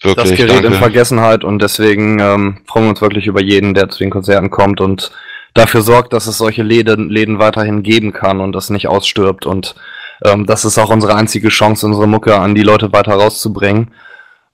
Wirklich, 0.00 0.30
das 0.30 0.36
gerät 0.36 0.56
in 0.56 0.62
danke. 0.62 0.78
Vergessenheit 0.78 1.44
und 1.44 1.60
deswegen 1.60 2.18
ähm, 2.18 2.62
freuen 2.66 2.86
wir 2.86 2.90
uns 2.90 3.00
wirklich 3.00 3.26
über 3.26 3.40
jeden, 3.40 3.74
der 3.74 3.88
zu 3.88 3.98
den 4.00 4.10
Konzerten 4.10 4.50
kommt 4.50 4.80
und 4.80 5.12
dafür 5.54 5.82
sorgt, 5.82 6.12
dass 6.12 6.26
es 6.26 6.38
solche 6.38 6.62
Läden, 6.62 7.08
Läden 7.08 7.38
weiterhin 7.38 7.82
geben 7.82 8.12
kann 8.12 8.40
und 8.40 8.52
das 8.52 8.70
nicht 8.70 8.88
ausstirbt. 8.88 9.46
Und 9.46 9.74
ähm, 10.24 10.46
das 10.46 10.64
ist 10.64 10.78
auch 10.78 10.90
unsere 10.90 11.14
einzige 11.14 11.48
Chance, 11.48 11.86
unsere 11.86 12.06
Mucke 12.06 12.36
an 12.36 12.54
die 12.54 12.62
Leute 12.62 12.92
weiter 12.92 13.14
rauszubringen. 13.14 13.92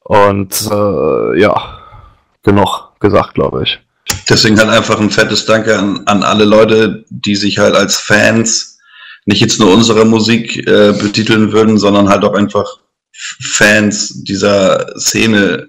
Und 0.00 0.68
äh, 0.70 1.40
ja, 1.40 1.78
genug 2.42 2.92
gesagt, 3.00 3.34
glaube 3.34 3.64
ich. 3.64 3.80
Deswegen 4.28 4.58
halt 4.58 4.70
einfach 4.70 4.98
ein 5.00 5.10
fettes 5.10 5.44
Danke 5.44 5.78
an, 5.78 6.02
an 6.06 6.22
alle 6.22 6.44
Leute, 6.44 7.04
die 7.10 7.36
sich 7.36 7.58
halt 7.58 7.74
als 7.74 7.96
Fans 7.96 8.78
nicht 9.26 9.40
jetzt 9.40 9.60
nur 9.60 9.72
unserer 9.72 10.06
Musik 10.06 10.66
äh, 10.66 10.92
betiteln 10.92 11.52
würden, 11.52 11.76
sondern 11.76 12.08
halt 12.08 12.24
auch 12.24 12.32
einfach 12.32 12.66
Fans 13.12 14.22
dieser 14.24 14.98
Szene 14.98 15.68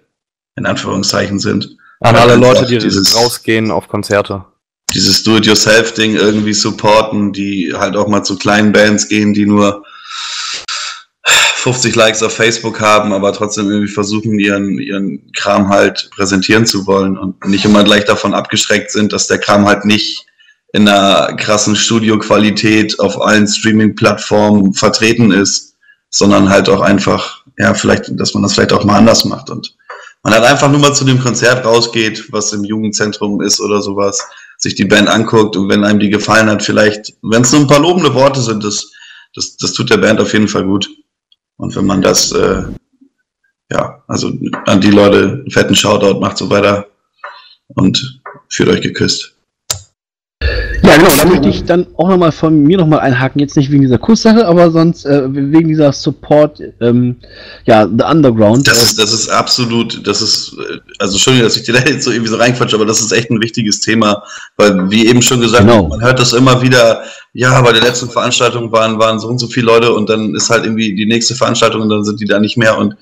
in 0.55 0.65
Anführungszeichen 0.65 1.39
sind. 1.39 1.75
An 1.99 2.15
alle 2.15 2.35
Leute, 2.35 2.65
die 2.65 2.77
rausgehen 2.77 3.71
auf 3.71 3.87
Konzerte. 3.89 4.45
Dieses 4.93 5.23
Do-it-yourself-Ding 5.23 6.15
irgendwie 6.15 6.53
supporten, 6.53 7.31
die 7.31 7.73
halt 7.75 7.95
auch 7.95 8.07
mal 8.07 8.23
zu 8.23 8.37
kleinen 8.37 8.71
Bands 8.71 9.07
gehen, 9.07 9.33
die 9.33 9.45
nur 9.45 9.83
50 11.59 11.95
Likes 11.95 12.23
auf 12.23 12.33
Facebook 12.33 12.79
haben, 12.79 13.11
aber 13.11 13.33
trotzdem 13.33 13.69
irgendwie 13.69 13.91
versuchen, 13.91 14.39
ihren, 14.39 14.79
ihren 14.79 15.31
Kram 15.33 15.69
halt 15.69 16.09
präsentieren 16.11 16.65
zu 16.65 16.87
wollen 16.87 17.17
und 17.17 17.45
nicht 17.47 17.65
immer 17.65 17.83
gleich 17.83 18.05
davon 18.05 18.33
abgeschreckt 18.33 18.91
sind, 18.91 19.11
dass 19.13 19.27
der 19.27 19.39
Kram 19.39 19.67
halt 19.67 19.85
nicht 19.85 20.25
in 20.71 20.87
einer 20.87 21.35
krassen 21.35 21.75
Studioqualität 21.75 22.99
auf 22.99 23.21
allen 23.21 23.47
Streaming-Plattformen 23.47 24.73
vertreten 24.73 25.31
ist, 25.31 25.75
sondern 26.09 26.49
halt 26.49 26.69
auch 26.69 26.81
einfach, 26.81 27.43
ja, 27.57 27.73
vielleicht, 27.73 28.05
dass 28.19 28.33
man 28.33 28.43
das 28.43 28.53
vielleicht 28.53 28.73
auch 28.73 28.85
mal 28.85 28.97
anders 28.97 29.25
macht. 29.25 29.49
Und 29.49 29.75
man 30.23 30.33
halt 30.33 30.45
einfach 30.45 30.69
nur 30.69 30.79
mal 30.79 30.93
zu 30.93 31.05
dem 31.05 31.19
Konzert 31.19 31.65
rausgeht, 31.65 32.31
was 32.31 32.53
im 32.53 32.63
Jugendzentrum 32.63 33.41
ist 33.41 33.59
oder 33.59 33.81
sowas 33.81 34.21
sich 34.59 34.75
die 34.75 34.85
Band 34.85 35.07
anguckt 35.07 35.55
und 35.55 35.69
wenn 35.69 35.83
einem 35.83 35.99
die 35.99 36.09
gefallen 36.09 36.49
hat, 36.49 36.61
vielleicht, 36.61 37.13
wenn 37.23 37.41
es 37.41 37.51
nur 37.51 37.61
ein 37.61 37.67
paar 37.67 37.79
lobende 37.79 38.13
Worte 38.13 38.41
sind, 38.41 38.63
das, 38.63 38.91
das, 39.33 39.55
das 39.57 39.73
tut 39.73 39.89
der 39.89 39.97
Band 39.97 40.19
auf 40.19 40.33
jeden 40.33 40.49
Fall 40.49 40.65
gut. 40.65 40.87
Und 41.57 41.75
wenn 41.75 41.85
man 41.85 42.01
das, 42.01 42.31
äh, 42.33 42.63
ja, 43.71 44.03
also 44.07 44.31
an 44.65 44.81
die 44.81 44.91
Leute 44.91 45.41
einen 45.41 45.51
fetten 45.51 45.75
Shoutout 45.75 46.19
macht 46.19 46.37
so 46.37 46.49
weiter 46.49 46.87
und 47.67 48.21
fühlt 48.49 48.69
euch 48.69 48.81
geküsst. 48.81 49.33
Ja, 50.89 50.97
genau, 50.97 51.09
da 51.17 51.25
möchte 51.25 51.49
ich 51.49 51.63
dann 51.65 51.85
auch 51.97 52.09
nochmal 52.09 52.31
von 52.31 52.63
mir 52.63 52.77
nochmal 52.77 53.01
einhaken, 53.01 53.39
jetzt 53.39 53.55
nicht 53.55 53.69
wegen 53.69 53.83
dieser 53.83 53.99
Kurssache, 53.99 54.47
aber 54.47 54.71
sonst 54.71 55.05
äh, 55.05 55.21
wegen 55.31 55.67
dieser 55.67 55.93
Support, 55.93 56.61
ähm, 56.81 57.17
ja, 57.65 57.87
The 57.87 58.05
Underground. 58.05 58.67
Das 58.67 58.81
ist, 58.81 58.97
das 58.97 59.13
ist 59.13 59.29
absolut, 59.29 60.07
das 60.07 60.21
ist, 60.23 60.53
äh, 60.57 60.79
also 60.97 61.13
Entschuldigung, 61.13 61.47
dass 61.47 61.57
ich 61.57 61.63
dir 61.63 61.73
da 61.73 61.79
jetzt 61.81 62.05
so 62.05 62.11
irgendwie 62.11 62.31
so 62.31 62.37
reinquatsche, 62.37 62.75
aber 62.75 62.87
das 62.87 63.01
ist 63.01 63.11
echt 63.11 63.29
ein 63.29 63.39
wichtiges 63.39 63.81
Thema, 63.81 64.23
weil 64.57 64.89
wie 64.89 65.05
eben 65.07 65.21
schon 65.21 65.41
gesagt, 65.41 65.67
Genau. 65.67 65.87
man 65.89 66.01
hört 66.01 66.19
das 66.19 66.33
immer 66.33 66.59
wieder, 66.63 67.03
ja, 67.33 67.61
bei 67.61 67.71
der 67.71 67.83
letzten 67.83 68.09
Veranstaltung 68.09 68.71
waren, 68.71 68.97
waren 68.97 69.19
so 69.19 69.27
und 69.27 69.37
so 69.37 69.47
viele 69.47 69.67
Leute 69.67 69.93
und 69.93 70.09
dann 70.09 70.33
ist 70.33 70.49
halt 70.49 70.63
irgendwie 70.63 70.95
die 70.95 71.05
nächste 71.05 71.35
Veranstaltung 71.35 71.83
und 71.83 71.89
dann 71.89 72.03
sind 72.03 72.19
die 72.19 72.25
da 72.25 72.39
nicht 72.39 72.57
mehr 72.57 72.75
und 72.75 72.95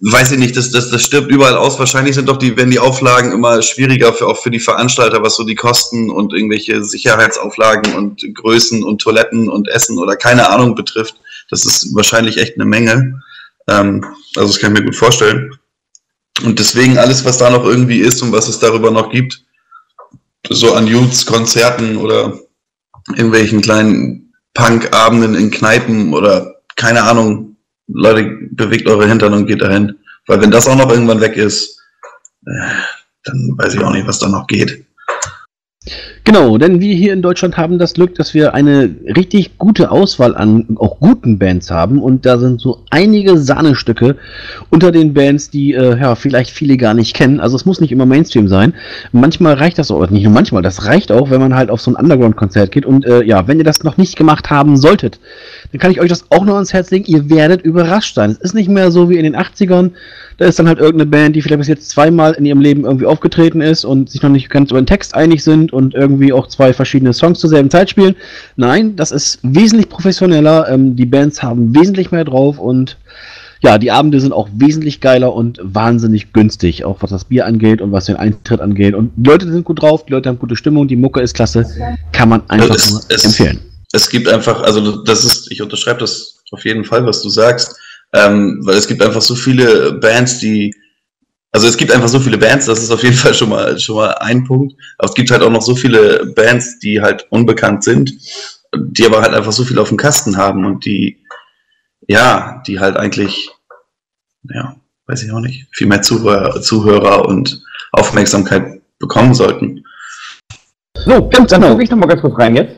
weiß 0.00 0.32
ich 0.32 0.38
nicht, 0.38 0.56
das, 0.56 0.70
das, 0.70 0.90
das 0.90 1.02
stirbt 1.02 1.30
überall 1.30 1.56
aus. 1.56 1.78
Wahrscheinlich 1.78 2.14
sind 2.14 2.28
doch 2.28 2.36
die, 2.36 2.56
werden 2.56 2.70
die 2.70 2.78
Auflagen 2.78 3.32
immer 3.32 3.62
schwieriger 3.62 4.12
für, 4.12 4.26
auch 4.26 4.42
für 4.42 4.50
die 4.50 4.60
Veranstalter, 4.60 5.22
was 5.22 5.36
so 5.36 5.44
die 5.44 5.54
Kosten 5.54 6.10
und 6.10 6.32
irgendwelche 6.32 6.82
Sicherheitsauflagen 6.82 7.94
und 7.94 8.22
Größen 8.34 8.84
und 8.84 9.00
Toiletten 9.00 9.48
und 9.48 9.68
Essen 9.68 9.98
oder 9.98 10.16
keine 10.16 10.50
Ahnung 10.50 10.74
betrifft. 10.74 11.16
Das 11.50 11.64
ist 11.64 11.94
wahrscheinlich 11.94 12.38
echt 12.38 12.56
eine 12.56 12.66
Menge. 12.66 13.22
Ähm, 13.68 14.04
also 14.36 14.48
das 14.52 14.58
kann 14.58 14.74
ich 14.74 14.80
mir 14.80 14.86
gut 14.86 14.96
vorstellen. 14.96 15.52
Und 16.44 16.58
deswegen 16.58 16.98
alles, 16.98 17.24
was 17.24 17.38
da 17.38 17.48
noch 17.48 17.64
irgendwie 17.64 17.98
ist 17.98 18.22
und 18.22 18.32
was 18.32 18.48
es 18.48 18.58
darüber 18.58 18.90
noch 18.90 19.10
gibt, 19.10 19.42
so 20.50 20.74
an 20.74 20.86
Youths, 20.86 21.24
Konzerten 21.24 21.96
oder 21.96 22.38
irgendwelchen 23.08 23.62
kleinen 23.62 24.34
Punk-Abenden 24.54 25.34
in 25.34 25.50
Kneipen 25.50 26.12
oder 26.12 26.56
keine 26.76 27.02
Ahnung, 27.04 27.55
Leute, 27.88 28.48
bewegt 28.50 28.88
eure 28.88 29.08
Hintern 29.08 29.34
und 29.34 29.46
geht 29.46 29.62
dahin. 29.62 29.96
Weil 30.26 30.40
wenn 30.40 30.50
das 30.50 30.66
auch 30.66 30.76
noch 30.76 30.90
irgendwann 30.90 31.20
weg 31.20 31.36
ist, 31.36 31.80
äh, 32.46 32.52
dann 33.24 33.54
weiß 33.56 33.74
ich 33.74 33.80
auch 33.80 33.92
nicht, 33.92 34.06
was 34.06 34.18
da 34.18 34.28
noch 34.28 34.46
geht. 34.46 34.85
Genau, 36.26 36.58
denn 36.58 36.80
wir 36.80 36.92
hier 36.92 37.12
in 37.12 37.22
Deutschland 37.22 37.56
haben 37.56 37.78
das 37.78 37.94
Glück, 37.94 38.16
dass 38.16 38.34
wir 38.34 38.52
eine 38.52 38.92
richtig 39.16 39.58
gute 39.58 39.92
Auswahl 39.92 40.34
an 40.34 40.66
auch 40.74 40.98
guten 40.98 41.38
Bands 41.38 41.70
haben 41.70 42.02
und 42.02 42.26
da 42.26 42.36
sind 42.36 42.60
so 42.60 42.82
einige 42.90 43.38
Sahnestücke 43.38 44.16
unter 44.68 44.90
den 44.90 45.14
Bands, 45.14 45.50
die 45.50 45.74
äh, 45.74 45.96
ja 45.96 46.16
vielleicht 46.16 46.50
viele 46.50 46.78
gar 46.78 46.94
nicht 46.94 47.14
kennen. 47.14 47.38
Also 47.38 47.54
es 47.54 47.64
muss 47.64 47.80
nicht 47.80 47.92
immer 47.92 48.06
Mainstream 48.06 48.48
sein. 48.48 48.74
Manchmal 49.12 49.54
reicht 49.54 49.78
das 49.78 49.92
auch, 49.92 50.10
nicht 50.10 50.24
nur 50.24 50.32
manchmal, 50.32 50.62
das 50.62 50.84
reicht 50.84 51.12
auch, 51.12 51.30
wenn 51.30 51.40
man 51.40 51.54
halt 51.54 51.70
auf 51.70 51.80
so 51.80 51.92
ein 51.92 51.96
Underground-Konzert 51.96 52.72
geht 52.72 52.86
und 52.86 53.06
äh, 53.06 53.22
ja, 53.22 53.46
wenn 53.46 53.58
ihr 53.58 53.64
das 53.64 53.84
noch 53.84 53.96
nicht 53.96 54.16
gemacht 54.16 54.50
haben 54.50 54.76
solltet, 54.76 55.20
dann 55.70 55.78
kann 55.78 55.92
ich 55.92 56.00
euch 56.00 56.08
das 56.08 56.24
auch 56.32 56.44
noch 56.44 56.54
ans 56.54 56.72
Herz 56.72 56.90
legen. 56.90 57.04
Ihr 57.06 57.30
werdet 57.30 57.62
überrascht 57.62 58.16
sein. 58.16 58.30
Es 58.32 58.38
ist 58.38 58.54
nicht 58.54 58.68
mehr 58.68 58.90
so 58.90 59.08
wie 59.08 59.16
in 59.16 59.22
den 59.22 59.36
80ern. 59.36 59.92
Da 60.38 60.44
ist 60.46 60.58
dann 60.58 60.68
halt 60.68 60.78
irgendeine 60.78 61.10
Band, 61.10 61.34
die 61.34 61.40
vielleicht 61.40 61.60
bis 61.60 61.68
jetzt 61.68 61.88
zweimal 61.88 62.34
in 62.34 62.44
ihrem 62.44 62.60
Leben 62.60 62.84
irgendwie 62.84 63.06
aufgetreten 63.06 63.62
ist 63.62 63.84
und 63.86 64.10
sich 64.10 64.20
noch 64.22 64.28
nicht 64.28 64.50
ganz 64.50 64.70
über 64.70 64.80
den 64.80 64.86
Text 64.86 65.14
einig 65.14 65.42
sind 65.42 65.72
und 65.72 65.94
irgendwie 65.94 66.32
auch 66.32 66.46
zwei 66.48 66.74
verschiedene 66.74 67.14
Songs 67.14 67.38
zur 67.38 67.48
selben 67.48 67.70
Zeit 67.70 67.88
spielen. 67.88 68.14
Nein, 68.56 68.96
das 68.96 69.12
ist 69.12 69.38
wesentlich 69.42 69.88
professioneller. 69.88 70.68
Ähm, 70.68 70.94
die 70.94 71.06
Bands 71.06 71.42
haben 71.42 71.74
wesentlich 71.74 72.10
mehr 72.10 72.24
drauf 72.24 72.58
und 72.58 72.98
ja, 73.62 73.78
die 73.78 73.90
Abende 73.90 74.20
sind 74.20 74.32
auch 74.32 74.48
wesentlich 74.52 75.00
geiler 75.00 75.32
und 75.32 75.58
wahnsinnig 75.62 76.34
günstig, 76.34 76.84
auch 76.84 76.98
was 77.00 77.08
das 77.08 77.24
Bier 77.24 77.46
angeht 77.46 77.80
und 77.80 77.90
was 77.90 78.04
den 78.04 78.16
Eintritt 78.16 78.60
angeht. 78.60 78.94
Und 78.94 79.12
die 79.16 79.30
Leute 79.30 79.50
sind 79.50 79.64
gut 79.64 79.80
drauf, 79.80 80.04
die 80.04 80.12
Leute 80.12 80.28
haben 80.28 80.38
gute 80.38 80.56
Stimmung, 80.56 80.86
die 80.86 80.96
Mucke 80.96 81.22
ist 81.22 81.34
klasse. 81.34 81.64
Kann 82.12 82.28
man 82.28 82.42
einfach 82.50 82.74
Es- 82.74 83.06
es- 83.08 83.24
empfehlen. 83.24 83.60
Es 83.92 84.10
gibt 84.10 84.28
einfach, 84.28 84.60
also 84.62 85.02
das 85.04 85.24
ist, 85.24 85.50
ich 85.50 85.62
unterschreibe 85.62 86.00
das 86.00 86.40
auf 86.52 86.64
jeden 86.66 86.84
Fall, 86.84 87.06
was 87.06 87.22
du 87.22 87.30
sagst, 87.30 87.74
ähm, 88.12 88.60
weil 88.64 88.76
es 88.76 88.88
gibt 88.88 89.02
einfach 89.02 89.22
so 89.22 89.34
viele 89.34 89.92
Bands, 89.92 90.38
die, 90.38 90.74
also 91.52 91.66
es 91.66 91.76
gibt 91.76 91.92
einfach 91.92 92.08
so 92.08 92.20
viele 92.20 92.38
Bands, 92.38 92.66
das 92.66 92.82
ist 92.82 92.90
auf 92.90 93.02
jeden 93.02 93.16
Fall 93.16 93.34
schon 93.34 93.50
mal, 93.50 93.78
schon 93.78 93.96
mal 93.96 94.12
ein 94.14 94.44
Punkt, 94.44 94.74
aber 94.98 95.08
es 95.08 95.14
gibt 95.14 95.30
halt 95.30 95.42
auch 95.42 95.50
noch 95.50 95.62
so 95.62 95.74
viele 95.74 96.26
Bands, 96.34 96.78
die 96.78 97.00
halt 97.00 97.26
unbekannt 97.30 97.84
sind, 97.84 98.12
die 98.74 99.06
aber 99.06 99.22
halt 99.22 99.34
einfach 99.34 99.52
so 99.52 99.64
viel 99.64 99.78
auf 99.78 99.88
dem 99.88 99.96
Kasten 99.96 100.36
haben 100.36 100.64
und 100.64 100.84
die, 100.84 101.22
ja, 102.08 102.62
die 102.66 102.78
halt 102.78 102.96
eigentlich, 102.96 103.50
ja, 104.44 104.76
weiß 105.06 105.22
ich 105.22 105.32
auch 105.32 105.40
nicht, 105.40 105.66
viel 105.72 105.86
mehr 105.86 106.02
Zuhörer, 106.02 106.60
Zuhörer 106.60 107.26
und 107.26 107.62
Aufmerksamkeit 107.92 108.80
bekommen 108.98 109.34
sollten. 109.34 109.84
So, 111.04 111.20
dann 111.20 111.46
genau. 111.46 111.70
gucke 111.70 111.84
ich 111.84 111.90
noch 111.90 111.98
mal 111.98 112.06
ganz 112.06 112.20
kurz 112.20 112.38
rein 112.38 112.56
jetzt. 112.56 112.74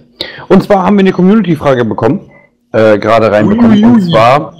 Und 0.49 0.63
zwar 0.63 0.85
haben 0.85 0.97
wir 0.97 1.01
eine 1.01 1.13
Community-Frage 1.13 1.85
bekommen, 1.85 2.31
äh, 2.73 2.99
gerade 2.99 3.31
reinbekommen. 3.31 3.85
Und 3.85 4.03
zwar 4.03 4.57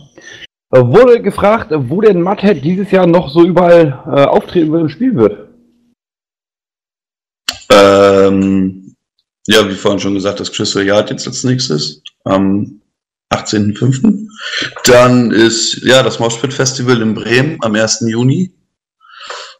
wurde 0.71 1.23
gefragt, 1.23 1.71
wo 1.73 2.01
denn 2.01 2.23
Mudhead 2.23 2.63
dieses 2.63 2.91
Jahr 2.91 3.07
noch 3.07 3.31
so 3.31 3.45
überall 3.45 4.03
äh, 4.07 4.25
auftreten 4.25 4.73
wird 4.73 4.83
und 4.83 4.91
spielen 4.91 5.17
wird. 5.17 5.49
Ähm, 7.71 8.95
ja, 9.47 9.69
wie 9.69 9.75
vorhin 9.75 10.01
schon 10.01 10.15
gesagt, 10.15 10.41
das 10.41 10.53
Crystal 10.53 10.85
Yard 10.85 11.11
jetzt 11.11 11.27
als 11.27 11.45
nächstes 11.45 12.03
am 12.25 12.81
18.05. 13.33 14.27
Dann 14.85 15.31
ist 15.31 15.83
ja 15.85 16.03
das 16.03 16.19
Moshpit 16.19 16.53
Festival 16.53 17.01
in 17.01 17.15
Bremen 17.15 17.59
am 17.63 17.75
1. 17.75 18.05
Juni. 18.07 18.53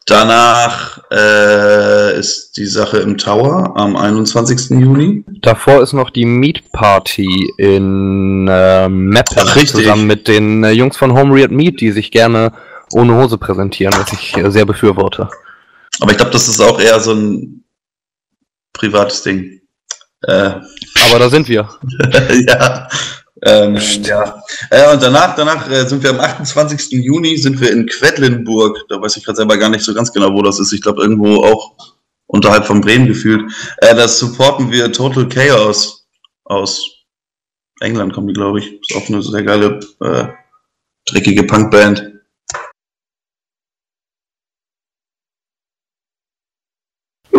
Danach 0.09 0.99
äh, 1.11 2.17
ist 2.17 2.57
die 2.57 2.65
Sache 2.65 2.97
im 2.97 3.17
Tower 3.17 3.73
am 3.75 3.95
21. 3.95 4.71
Juni. 4.71 5.23
Davor 5.41 5.83
ist 5.83 5.93
noch 5.93 6.09
die 6.09 6.25
Meat 6.25 6.71
Party 6.71 7.47
in 7.57 8.47
äh, 8.47 8.89
Meppen 8.89 9.67
zusammen 9.67 10.07
mit 10.07 10.27
den 10.27 10.63
äh, 10.63 10.71
Jungs 10.71 10.97
von 10.97 11.13
Home 11.13 11.35
Reared 11.35 11.51
Meat, 11.51 11.79
die 11.79 11.91
sich 11.91 12.09
gerne 12.09 12.51
ohne 12.93 13.15
Hose 13.15 13.37
präsentieren, 13.37 13.93
was 13.97 14.11
ich 14.11 14.35
äh, 14.35 14.49
sehr 14.49 14.65
befürworte. 14.65 15.29
Aber 15.99 16.11
ich 16.11 16.17
glaube, 16.17 16.31
das 16.31 16.47
ist 16.47 16.59
auch 16.59 16.79
eher 16.79 16.99
so 16.99 17.13
ein 17.13 17.63
privates 18.73 19.21
Ding. 19.21 19.61
Äh, 20.23 20.53
Aber 21.05 21.19
da 21.19 21.29
sind 21.29 21.47
wir. 21.47 21.69
ja. 22.47 22.87
Ähm, 23.43 23.77
ja. 24.03 24.43
Äh, 24.69 24.93
und 24.93 25.01
danach, 25.01 25.35
danach 25.35 25.69
äh, 25.69 25.85
sind 25.87 26.03
wir 26.03 26.09
am 26.09 26.19
28. 26.19 26.91
Juni 26.91 27.37
sind 27.37 27.59
wir 27.61 27.71
in 27.71 27.85
Quedlinburg. 27.85 28.85
Da 28.89 29.01
weiß 29.01 29.17
ich 29.17 29.23
gerade 29.23 29.37
selber 29.37 29.57
gar 29.57 29.69
nicht 29.69 29.83
so 29.83 29.93
ganz 29.93 30.11
genau, 30.11 30.33
wo 30.33 30.41
das 30.41 30.59
ist. 30.59 30.73
Ich 30.73 30.81
glaube 30.81 31.01
irgendwo 31.01 31.43
auch 31.43 31.75
unterhalb 32.27 32.65
von 32.65 32.81
Bremen 32.81 33.07
gefühlt. 33.07 33.51
Äh, 33.77 33.95
das 33.95 34.19
supporten 34.19 34.71
wir 34.71 34.91
Total 34.91 35.27
Chaos 35.29 36.07
aus 36.43 36.99
England 37.81 38.13
kommen 38.13 38.27
die, 38.27 38.33
glaube 38.33 38.59
ich. 38.59 38.79
Ist 38.81 38.95
auch 38.95 39.07
eine 39.07 39.21
sehr 39.21 39.43
geile, 39.43 39.79
äh, 40.01 40.27
dreckige 41.05 41.43
Punkband. 41.43 42.18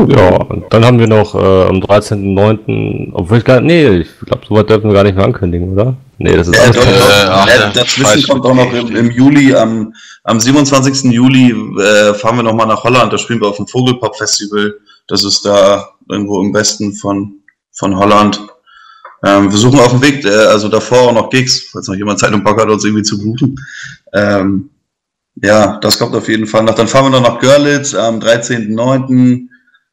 Ja, 0.09 0.37
und 0.37 0.65
dann 0.73 0.85
haben 0.85 0.99
wir 0.99 1.07
noch 1.07 1.35
äh, 1.35 1.39
am 1.69 1.77
13.09., 1.81 3.11
obwohl 3.13 3.39
ich 3.39 3.45
gar 3.45 3.61
nee, 3.61 3.99
ich 3.99 4.09
glaube, 4.27 4.45
soweit 4.49 4.71
dürfen 4.71 4.89
wir 4.89 4.95
gar 4.95 5.05
nicht 5.05 5.17
mehr 5.17 5.25
ankündigen, 5.25 5.73
oder? 5.73 5.97
Nee, 6.19 6.37
das 6.37 6.49
ist 6.49 6.57
Äh, 6.57 6.61
alles 6.61 6.77
doch, 6.77 6.87
äh, 6.87 6.91
doch. 6.91 7.31
ach, 7.31 7.49
Äh, 7.49 7.73
dazwischen 7.75 8.29
kommt 8.29 8.45
auch 8.47 8.55
noch 8.55 8.73
im, 8.73 8.97
im 8.97 9.11
Juli, 9.11 9.55
am, 9.55 9.95
am 10.25 10.41
27. 10.41 11.13
Juli 11.13 11.51
äh, 11.81 12.15
fahren 12.15 12.37
wir 12.37 12.43
nochmal 12.43 12.67
nach 12.67 12.83
Holland, 12.85 13.13
da 13.13 13.19
spielen 13.19 13.41
wir 13.41 13.49
auf 13.49 13.57
dem 13.57 13.67
Vogelpop-Festival. 13.67 14.75
Das 15.09 15.25
ist 15.25 15.45
da 15.45 15.89
irgendwo 16.09 16.41
im 16.43 16.55
Westen 16.55 16.93
von, 16.95 17.35
von 17.73 17.97
Holland. 17.97 18.41
Ähm, 19.25 19.51
wir 19.51 19.59
suchen 19.59 19.81
auf 19.81 19.91
dem 19.91 20.03
Weg, 20.03 20.25
äh, 20.25 20.29
also 20.31 20.69
davor 20.69 21.09
auch 21.09 21.13
noch 21.13 21.31
Gigs, 21.31 21.69
falls 21.73 21.89
noch 21.89 21.95
jemand 21.97 22.19
Zeit 22.19 22.33
und 22.33 22.45
Bock 22.45 22.61
hat, 22.61 22.69
uns 22.69 22.85
irgendwie 22.85 23.03
zu 23.03 23.19
buchen. 23.23 23.57
Ähm, 24.15 24.71
ja, 25.43 25.79
das 25.79 25.99
kommt 25.99 26.15
auf 26.15 26.29
jeden 26.29 26.47
Fall 26.47 26.65
noch. 26.65 26.75
Dann 26.75 26.89
fahren 26.89 27.07
wir 27.13 27.21
noch 27.21 27.29
nach 27.29 27.39
Görlitz 27.41 27.95
am 27.95 28.19
13.09. 28.19 29.49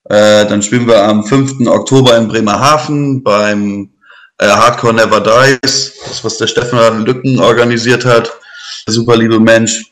Äh, 0.09 0.45
dann 0.47 0.61
spielen 0.61 0.88
wir 0.88 1.03
am 1.03 1.23
5. 1.23 1.67
Oktober 1.67 2.17
in 2.17 2.27
Bremerhaven 2.27 3.23
beim 3.23 3.89
äh, 4.38 4.47
Hardcore 4.47 4.93
Never 4.93 5.19
Dies, 5.19 5.93
das 6.07 6.23
was 6.23 6.38
der 6.38 6.47
Stefan 6.47 7.05
Lücken 7.05 7.39
organisiert 7.39 8.05
hat. 8.05 8.31
Super 8.88 9.17
liebe 9.17 9.39
Mensch. 9.39 9.84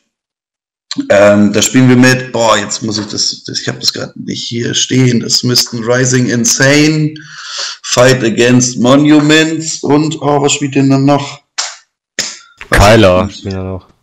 Ähm, 1.10 1.52
da 1.52 1.60
spielen 1.60 1.90
wir 1.90 1.96
mit. 1.96 2.32
Boah, 2.32 2.56
jetzt 2.56 2.82
muss 2.82 2.98
ich 2.98 3.06
das, 3.06 3.44
das 3.44 3.60
ich 3.60 3.68
habe 3.68 3.78
das 3.78 3.92
gerade 3.92 4.14
nicht 4.16 4.42
hier 4.42 4.72
stehen. 4.72 5.20
Das 5.20 5.42
müssten 5.42 5.84
Rising 5.84 6.30
Insane, 6.30 7.14
Fight 7.82 8.24
Against 8.24 8.78
Monuments 8.78 9.82
und 9.82 10.20
oh, 10.22 10.40
was 10.40 10.52
spielt 10.52 10.74
denn 10.74 10.88
dann 10.88 11.04
noch? 11.04 11.42
Kyler. 12.70 13.28
spielen 13.30 13.54
da 13.54 13.62
noch. 13.62 13.95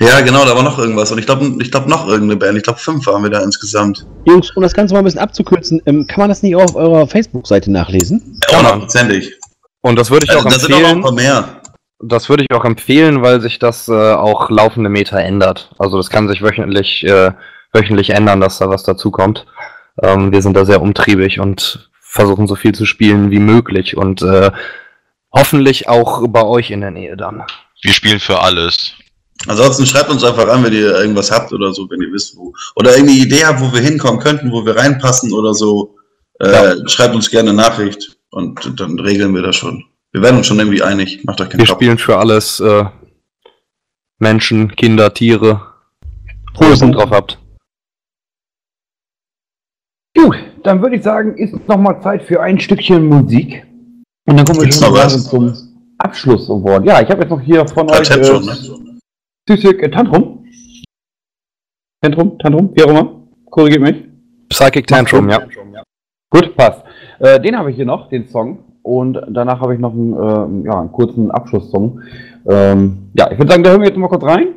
Ja, 0.00 0.20
genau, 0.22 0.44
da 0.46 0.56
war 0.56 0.62
noch 0.62 0.78
irgendwas. 0.78 1.12
Und 1.12 1.18
ich 1.18 1.26
glaube, 1.26 1.52
ich 1.60 1.70
glaube 1.70 1.90
noch 1.90 2.06
irgendeine 2.08 2.36
Band. 2.36 2.56
Ich 2.56 2.62
glaube, 2.64 2.78
fünf 2.78 3.06
waren 3.06 3.22
wir 3.22 3.30
da 3.30 3.40
insgesamt. 3.42 4.06
Jungs, 4.24 4.50
um 4.56 4.62
das 4.62 4.72
Ganze 4.72 4.94
mal 4.94 5.00
ein 5.00 5.04
bisschen 5.04 5.20
abzukürzen, 5.20 5.82
ähm, 5.84 6.06
kann 6.06 6.20
man 6.20 6.30
das 6.30 6.42
nicht 6.42 6.56
auch 6.56 6.62
auf 6.64 6.74
eurer 6.74 7.06
Facebook-Seite 7.06 7.70
nachlesen? 7.70 8.40
Ja, 8.50 8.58
hundertprozentig. 8.58 9.34
Und 9.82 9.98
das 9.98 10.10
würde 10.10 10.24
ich 10.24 10.30
Also, 10.30 10.46
auch 10.46 10.50
da 10.50 10.58
sind 10.58 10.72
auch 10.72 10.78
noch 10.80 10.88
ein 10.88 10.96
empfehlen. 10.96 11.02
paar 11.02 11.12
mehr. 11.12 11.60
Das 12.02 12.30
würde 12.30 12.44
ich 12.48 12.56
auch 12.56 12.64
empfehlen, 12.64 13.20
weil 13.20 13.42
sich 13.42 13.58
das 13.58 13.88
äh, 13.88 13.92
auch 14.14 14.48
laufende 14.48 14.88
Meter 14.88 15.18
ändert. 15.18 15.70
Also 15.78 15.98
das 15.98 16.08
kann 16.08 16.28
sich 16.28 16.40
wöchentlich, 16.40 17.04
äh, 17.04 17.32
wöchentlich 17.74 18.10
ändern, 18.10 18.40
dass 18.40 18.58
da 18.58 18.70
was 18.70 18.84
dazukommt. 18.84 19.44
Ähm, 20.02 20.32
wir 20.32 20.40
sind 20.40 20.56
da 20.56 20.64
sehr 20.64 20.80
umtriebig 20.80 21.40
und 21.40 21.90
versuchen 22.00 22.46
so 22.46 22.54
viel 22.54 22.74
zu 22.74 22.86
spielen 22.86 23.30
wie 23.30 23.38
möglich 23.38 23.98
und 23.98 24.22
äh, 24.22 24.50
hoffentlich 25.30 25.88
auch 25.90 26.26
bei 26.28 26.42
euch 26.42 26.70
in 26.70 26.80
der 26.80 26.90
Nähe 26.90 27.18
dann. 27.18 27.42
Wir 27.82 27.92
spielen 27.92 28.18
für 28.18 28.40
alles. 28.40 28.94
Ansonsten 29.46 29.86
schreibt 29.86 30.10
uns 30.10 30.22
einfach 30.22 30.48
an, 30.48 30.62
wenn 30.64 30.72
ihr 30.72 30.94
irgendwas 30.98 31.30
habt 31.30 31.52
oder 31.52 31.72
so, 31.72 31.88
wenn 31.90 32.00
ihr 32.02 32.12
wisst, 32.12 32.36
wo. 32.36 32.52
Oder 32.76 32.90
irgendeine 32.96 33.20
Idee 33.20 33.44
habt, 33.44 33.60
wo 33.60 33.72
wir 33.72 33.80
hinkommen 33.80 34.20
könnten, 34.20 34.52
wo 34.52 34.64
wir 34.66 34.76
reinpassen 34.76 35.32
oder 35.32 35.54
so. 35.54 35.96
Äh, 36.38 36.76
Schreibt 36.88 37.14
uns 37.14 37.30
gerne 37.30 37.50
eine 37.50 37.56
Nachricht 37.62 38.18
und 38.30 38.78
dann 38.80 38.98
regeln 38.98 39.34
wir 39.34 39.42
das 39.42 39.56
schon. 39.56 39.84
Wir 40.12 40.22
werden 40.22 40.38
uns 40.38 40.46
schon 40.46 40.58
irgendwie 40.58 40.82
einig. 40.82 41.24
Macht 41.24 41.40
euch 41.40 41.48
keinen 41.48 41.60
Wir 41.60 41.66
Kopf. 41.66 41.76
spielen 41.76 41.98
für 41.98 42.18
alles 42.18 42.60
äh, 42.60 42.84
Menschen, 44.18 44.74
Kinder, 44.76 45.12
Tiere. 45.14 45.62
Wo 46.54 46.64
ihr 46.64 46.76
Bock 46.76 46.92
drauf 46.92 47.10
habt. 47.10 47.38
Gut, 50.16 50.36
dann 50.64 50.82
würde 50.82 50.96
ich 50.96 51.02
sagen, 51.02 51.36
ist 51.36 51.54
nochmal 51.68 52.00
Zeit 52.02 52.22
für 52.24 52.42
ein 52.42 52.58
Stückchen 52.58 53.06
Musik. 53.06 53.64
Und 54.26 54.36
dann 54.36 54.44
kommen 54.44 54.58
wir 54.58 54.64
Gibt's 54.64 54.80
schon 54.82 54.92
noch 54.92 54.98
was? 54.98 55.28
zum 55.30 55.54
Abschlusswort. 55.98 56.84
Ja, 56.84 57.00
ich 57.00 57.08
habe 57.08 57.22
jetzt 57.22 57.30
noch 57.30 57.40
hier 57.40 57.66
von 57.68 57.88
Ja, 57.88 57.98
euch 58.00 58.10
äh, 58.10 58.24
schon, 58.24 58.44
ne? 58.44 58.56
Psychic 59.50 59.82
äh, 59.82 59.90
Tantrum. 59.90 60.44
Tantrum, 62.00 62.38
Tantrum, 62.38 62.70
wie 62.74 62.84
auch 62.84 62.90
immer. 62.90 63.22
Korrigiert 63.46 63.82
mich. 63.82 64.04
Psychic 64.48 64.86
Tantrum, 64.86 65.28
ja. 65.28 65.40
Gut, 66.30 66.56
passt. 66.56 66.84
Äh, 67.18 67.40
den 67.40 67.58
habe 67.58 67.70
ich 67.70 67.76
hier 67.76 67.84
noch, 67.84 68.08
den 68.08 68.28
Song. 68.28 68.60
Und 68.82 69.20
danach 69.28 69.60
habe 69.60 69.74
ich 69.74 69.80
noch 69.80 69.92
einen, 69.92 70.12
ähm, 70.12 70.64
ja, 70.64 70.78
einen 70.78 70.92
kurzen 70.92 71.32
Abschlusssong. 71.32 72.00
Ähm, 72.48 73.10
ja, 73.14 73.30
ich 73.32 73.38
würde 73.38 73.50
sagen, 73.50 73.64
da 73.64 73.70
hören 73.70 73.80
wir 73.80 73.88
jetzt 73.88 73.98
mal 73.98 74.08
kurz 74.08 74.22
rein. 74.22 74.54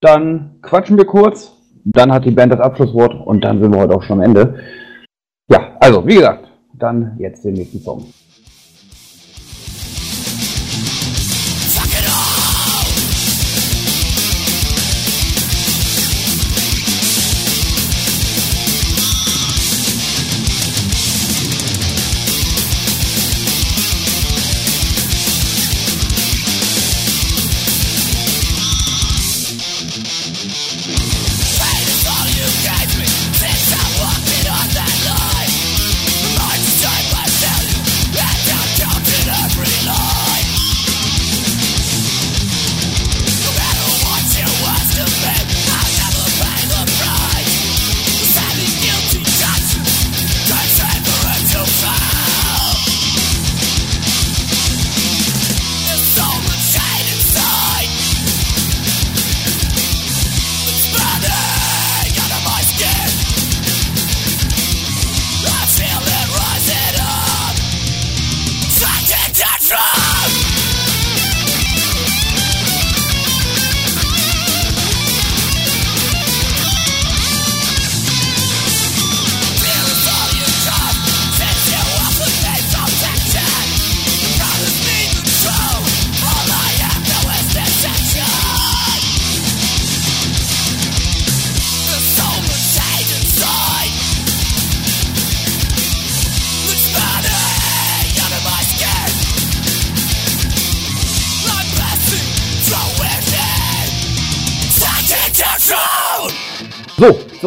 Dann 0.00 0.56
quatschen 0.62 0.96
wir 0.96 1.04
kurz. 1.04 1.52
Dann 1.84 2.10
hat 2.10 2.24
die 2.24 2.30
Band 2.30 2.52
das 2.52 2.60
Abschlusswort 2.60 3.14
und 3.26 3.44
dann 3.44 3.60
sind 3.60 3.74
wir 3.74 3.80
heute 3.80 3.94
auch 3.94 4.02
schon 4.02 4.20
am 4.20 4.24
Ende. 4.24 4.58
Ja, 5.50 5.76
also, 5.80 6.06
wie 6.06 6.14
gesagt, 6.14 6.50
dann 6.72 7.14
jetzt 7.18 7.44
den 7.44 7.54
nächsten 7.54 7.80
Song. 7.80 8.06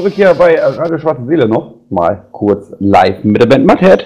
Zurück 0.02 0.14
hier 0.16 0.34
bei 0.34 0.60
Radio 0.60 0.98
Schwarze 0.98 1.28
Seele 1.28 1.48
noch. 1.48 1.76
Mal 1.92 2.26
kurz 2.32 2.74
live 2.80 3.24
mit 3.24 3.40
der 3.40 3.46
Band 3.46 3.68
Mudhead. 3.68 4.04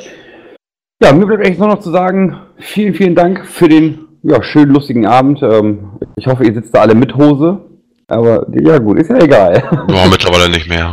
Ja, 1.01 1.13
mir 1.13 1.25
bleibt 1.25 1.45
eigentlich 1.45 1.57
nur 1.57 1.69
noch 1.69 1.79
zu 1.79 1.89
sagen, 1.89 2.37
vielen, 2.57 2.93
vielen 2.93 3.15
Dank 3.15 3.45
für 3.45 3.69
den 3.69 4.05
ja, 4.21 4.43
schönen, 4.43 4.73
lustigen 4.73 5.05
Abend. 5.05 5.41
Ähm, 5.41 5.91
ich 6.17 6.27
hoffe, 6.27 6.43
ihr 6.43 6.53
sitzt 6.53 6.75
da 6.75 6.81
alle 6.81 6.95
mit 6.95 7.15
Hose. 7.15 7.61
Aber 8.09 8.45
ja 8.51 8.77
gut, 8.79 8.99
ist 8.99 9.09
ja 9.09 9.19
egal. 9.19 9.61
Boah, 9.87 10.07
mittlerweile 10.11 10.49
nicht 10.49 10.67
mehr. 10.67 10.91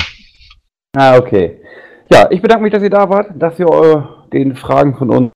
ah, 0.94 1.18
okay. 1.18 1.60
Ja, 2.08 2.28
ich 2.30 2.40
bedanke 2.40 2.62
mich, 2.62 2.72
dass 2.72 2.84
ihr 2.84 2.90
da 2.90 3.10
wart, 3.10 3.30
dass 3.34 3.58
ihr 3.58 3.66
äh, 3.66 4.30
den 4.32 4.54
Fragen 4.54 4.94
von 4.94 5.10
uns 5.10 5.32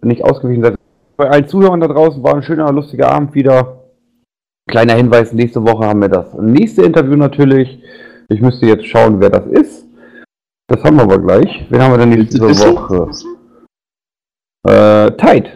nicht 0.00 0.22
ausgewichen 0.22 0.62
seid. 0.62 0.76
Bei 1.16 1.28
allen 1.28 1.48
Zuhörern 1.48 1.80
da 1.80 1.88
draußen 1.88 2.22
war 2.22 2.36
ein 2.36 2.44
schöner, 2.44 2.70
lustiger 2.70 3.10
Abend 3.10 3.34
wieder. 3.34 3.83
Kleiner 4.66 4.94
Hinweis, 4.94 5.32
nächste 5.32 5.62
Woche 5.62 5.86
haben 5.86 6.00
wir 6.00 6.08
das 6.08 6.32
nächste 6.34 6.82
Interview 6.82 7.16
natürlich. 7.16 7.82
Ich 8.28 8.40
müsste 8.40 8.66
jetzt 8.66 8.86
schauen, 8.86 9.20
wer 9.20 9.30
das 9.30 9.46
ist. 9.46 9.86
Das 10.68 10.82
haben 10.82 10.96
wir 10.96 11.02
aber 11.02 11.18
gleich. 11.18 11.66
Wen 11.68 11.82
haben 11.82 11.92
wir 11.92 11.98
denn 11.98 12.10
nächste? 12.10 12.40
Woche? 12.40 13.10
Äh, 14.66 15.10
Tide. 15.12 15.50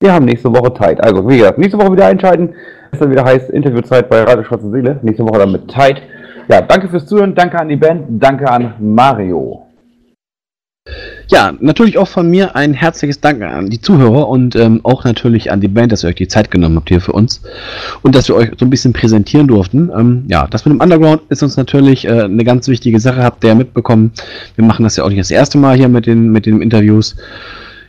Wir 0.00 0.12
haben 0.14 0.24
nächste 0.24 0.50
Woche 0.50 0.72
Tide. 0.72 1.02
Also, 1.02 1.28
wie 1.28 1.38
gesagt, 1.38 1.58
nächste 1.58 1.78
Woche 1.78 1.92
wieder 1.92 2.06
einschalten. 2.06 2.54
Es 2.90 2.98
dann 2.98 3.10
wieder 3.10 3.24
heißt 3.24 3.50
Interviewzeit 3.50 4.08
bei 4.08 4.22
Radio 4.22 4.44
Schwarze 4.44 4.70
Seele. 4.70 4.98
Nächste 5.02 5.24
Woche 5.24 5.38
dann 5.38 5.52
mit 5.52 5.68
Tide. 5.68 6.00
Ja, 6.48 6.62
danke 6.62 6.88
fürs 6.88 7.06
Zuhören. 7.06 7.34
Danke 7.34 7.60
an 7.60 7.68
die 7.68 7.76
Band. 7.76 8.06
Danke 8.22 8.50
an 8.50 8.74
Mario. 8.80 9.66
Ja, 11.28 11.52
natürlich 11.60 11.98
auch 11.98 12.08
von 12.08 12.28
mir 12.28 12.56
ein 12.56 12.74
herzliches 12.74 13.20
Dank 13.20 13.42
an 13.42 13.70
die 13.70 13.80
Zuhörer 13.80 14.28
und 14.28 14.56
ähm, 14.56 14.80
auch 14.82 15.04
natürlich 15.04 15.50
an 15.50 15.60
die 15.60 15.68
Band, 15.68 15.92
dass 15.92 16.04
ihr 16.04 16.08
euch 16.08 16.16
die 16.16 16.28
Zeit 16.28 16.50
genommen 16.50 16.76
habt 16.76 16.88
hier 16.88 17.00
für 17.00 17.12
uns 17.12 17.40
und 18.02 18.14
dass 18.14 18.28
wir 18.28 18.34
euch 18.34 18.50
so 18.58 18.66
ein 18.66 18.70
bisschen 18.70 18.92
präsentieren 18.92 19.48
durften. 19.48 19.90
Ähm, 19.96 20.24
ja, 20.28 20.46
das 20.46 20.64
mit 20.64 20.74
dem 20.74 20.80
Underground 20.80 21.22
ist 21.28 21.42
uns 21.42 21.56
natürlich 21.56 22.06
äh, 22.06 22.22
eine 22.22 22.44
ganz 22.44 22.68
wichtige 22.68 22.98
Sache, 23.00 23.22
habt 23.22 23.44
ihr 23.44 23.48
ja 23.48 23.54
mitbekommen. 23.54 24.12
Wir 24.56 24.64
machen 24.64 24.82
das 24.82 24.96
ja 24.96 25.04
auch 25.04 25.08
nicht 25.08 25.20
das 25.20 25.30
erste 25.30 25.58
Mal 25.58 25.76
hier 25.76 25.88
mit 25.88 26.06
den, 26.06 26.30
mit 26.32 26.46
den 26.46 26.60
Interviews. 26.60 27.16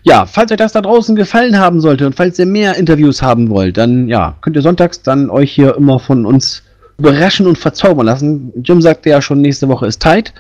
Ja, 0.04 0.26
falls 0.26 0.52
euch 0.52 0.58
das 0.58 0.74
da 0.74 0.82
draußen 0.82 1.16
gefallen 1.16 1.58
haben 1.58 1.80
sollte 1.80 2.06
und 2.06 2.16
falls 2.16 2.38
ihr 2.38 2.46
mehr 2.46 2.76
Interviews 2.76 3.22
haben 3.22 3.50
wollt, 3.50 3.78
dann 3.78 4.10
ja, 4.10 4.36
könnt 4.42 4.56
ihr 4.58 4.62
sonntags 4.62 5.02
dann 5.02 5.30
euch 5.30 5.52
hier 5.52 5.76
immer 5.78 6.00
von 6.00 6.26
uns 6.26 6.62
überraschen 6.98 7.48
und 7.48 7.58
verzaubern 7.58 8.06
lassen. 8.06 8.52
Jim 8.64 8.82
sagte 8.82 9.10
ja 9.10 9.22
schon, 9.22 9.42
nächste 9.42 9.68
Woche 9.70 9.88
ist 9.88 10.02
tight. 10.02 10.34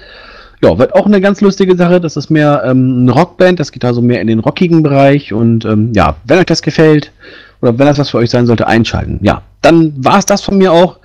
Ja, 0.64 0.77
wird 0.77 0.95
auch 0.95 1.06
eine 1.06 1.19
ganz 1.19 1.41
lustige 1.41 1.76
Sache. 1.76 1.99
Das 1.99 2.15
ist 2.15 2.30
mehr 2.30 2.64
ähm, 2.65 2.99
eine 3.02 3.11
Rockband, 3.11 3.60
das 3.60 3.73
geht 3.73 3.84
also 3.84 4.02
mehr 4.02 4.22
in 4.22 4.27
den 4.27 4.40
rockigen 4.40 4.81
Bereich. 4.81 5.34
Und 5.34 5.65
ähm, 5.65 5.91
ja, 5.94 6.15
wenn 6.23 6.40
euch 6.40 6.45
das 6.45 6.61
gefällt 6.61 7.11
oder 7.61 7.77
wenn 7.77 7.85
das 7.85 7.98
was 7.98 8.11
für 8.11 8.18
euch 8.19 8.30
sein 8.30 8.45
sollte, 8.45 8.65
einschalten. 8.65 9.19
Ja, 9.22 9.41
dann 9.61 9.94
war 10.06 10.19
es 10.19 10.26
das 10.26 10.41
von 10.41 10.57
mir 10.57 10.72
auch. 10.72 10.99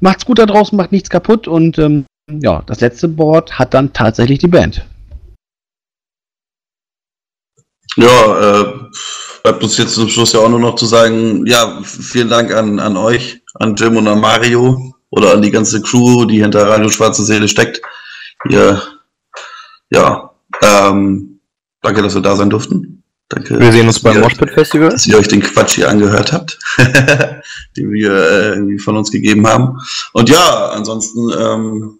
Macht's 0.00 0.24
gut 0.24 0.38
da 0.38 0.46
draußen, 0.46 0.76
macht 0.78 0.92
nichts 0.92 1.10
kaputt 1.10 1.46
und 1.46 1.78
ähm, 1.78 2.06
ja, 2.30 2.62
das 2.66 2.80
letzte 2.80 3.08
Board 3.08 3.58
hat 3.58 3.74
dann 3.74 3.92
tatsächlich 3.92 4.38
die 4.38 4.48
Band. 4.48 4.82
Ja, 7.96 8.60
äh, 8.60 8.64
bleibt 9.42 9.62
uns 9.62 9.76
jetzt 9.76 9.94
zum 9.94 10.08
Schluss 10.08 10.32
ja 10.32 10.40
auch 10.40 10.48
nur 10.48 10.58
noch 10.58 10.76
zu 10.76 10.86
sagen, 10.86 11.44
ja, 11.46 11.80
vielen 11.82 12.30
Dank 12.30 12.50
an, 12.54 12.78
an 12.78 12.96
euch, 12.96 13.42
an 13.54 13.76
Jim 13.76 13.98
und 13.98 14.08
an 14.08 14.20
Mario 14.20 14.94
oder 15.10 15.34
an 15.34 15.42
die 15.42 15.50
ganze 15.50 15.82
Crew, 15.82 16.24
die 16.24 16.40
hinter 16.40 16.66
Radio 16.66 16.88
Schwarze 16.88 17.24
Seele 17.24 17.48
steckt. 17.48 17.82
Ihr, 18.50 18.82
ja, 19.90 20.30
ähm, 20.62 21.40
danke, 21.82 22.02
dass 22.02 22.14
wir 22.14 22.22
da 22.22 22.36
sein 22.36 22.50
durften. 22.50 23.02
Danke. 23.28 23.58
Wir 23.58 23.72
sehen 23.72 23.88
uns 23.88 23.98
beim 24.00 24.20
Moshpit 24.20 24.50
Festival. 24.50 24.90
dass 24.90 25.06
ihr 25.06 25.18
euch 25.18 25.26
den 25.26 25.42
Quatsch 25.42 25.74
hier 25.74 25.88
angehört 25.88 26.32
habt, 26.32 26.58
den 27.76 27.90
wir 27.90 28.12
äh, 28.12 28.48
irgendwie 28.50 28.78
von 28.78 28.96
uns 28.96 29.10
gegeben 29.10 29.46
haben. 29.46 29.78
Und 30.12 30.28
ja, 30.28 30.68
ansonsten, 30.68 31.30
ähm, 31.36 31.98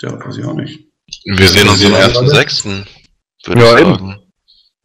ja, 0.00 0.24
weiß 0.24 0.38
ich 0.38 0.44
auch 0.44 0.54
nicht. 0.54 0.86
Wir 1.24 1.46
sehen 1.46 1.68
uns 1.68 1.84
am 1.84 1.92
1.6. 1.92 2.86
Würde 3.44 3.60
Ja, 3.60 3.78
eben. 3.78 4.16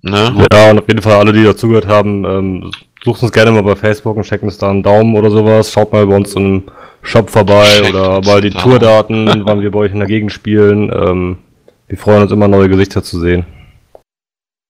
Ne? 0.01 0.45
Ja, 0.51 0.71
und 0.71 0.79
auf 0.79 0.87
jeden 0.87 1.01
Fall 1.01 1.15
alle, 1.15 1.31
die 1.31 1.43
dazugehört 1.43 1.87
haben, 1.87 2.25
ähm, 2.25 2.71
sucht 3.03 3.23
uns 3.23 3.31
gerne 3.31 3.51
mal 3.51 3.63
bei 3.63 3.75
Facebook 3.75 4.17
und 4.17 4.23
checkt 4.23 4.43
uns 4.43 4.57
da 4.57 4.69
einen 4.69 4.83
Daumen 4.83 5.15
oder 5.15 5.31
sowas. 5.31 5.71
Schaut 5.71 5.93
mal 5.93 6.05
bei 6.05 6.15
uns 6.15 6.33
im 6.35 6.63
Shop 7.05 7.29
vorbei 7.29 7.65
Checkt 7.65 7.93
oder 7.93 8.21
mal 8.21 8.41
die 8.41 8.49
da. 8.49 8.61
Tourdaten, 8.61 9.27
wann 9.45 9.61
wir 9.61 9.71
bei 9.71 9.79
euch 9.79 9.91
in 9.91 9.99
der 9.99 10.07
Gegend 10.07 10.31
spielen. 10.31 10.91
Ähm, 10.91 11.37
wir 11.87 11.97
freuen 11.97 12.23
uns 12.23 12.31
immer, 12.31 12.47
neue 12.47 12.67
Gesichter 12.67 13.03
zu 13.03 13.19
sehen. 13.19 13.45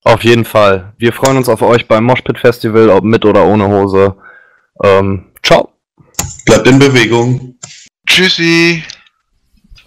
Auf 0.04 0.24
jeden 0.24 0.46
Fall. 0.46 0.94
Wir 0.98 1.14
freuen 1.14 1.38
uns 1.38 1.50
auf 1.50 1.62
euch 1.62 1.88
beim 1.88 2.04
Moshpit 2.04 2.38
Festival, 2.38 2.90
ob 2.90 3.04
mit 3.04 3.26
oder 3.26 3.46
ohne 3.46 3.68
Hose. 3.68 4.16
Ähm, 4.84 5.26
ciao. 5.42 5.70
Bleibt 6.46 6.68
in 6.68 6.78
Bewegung. 6.78 7.56
Tschüssi. 8.06 8.84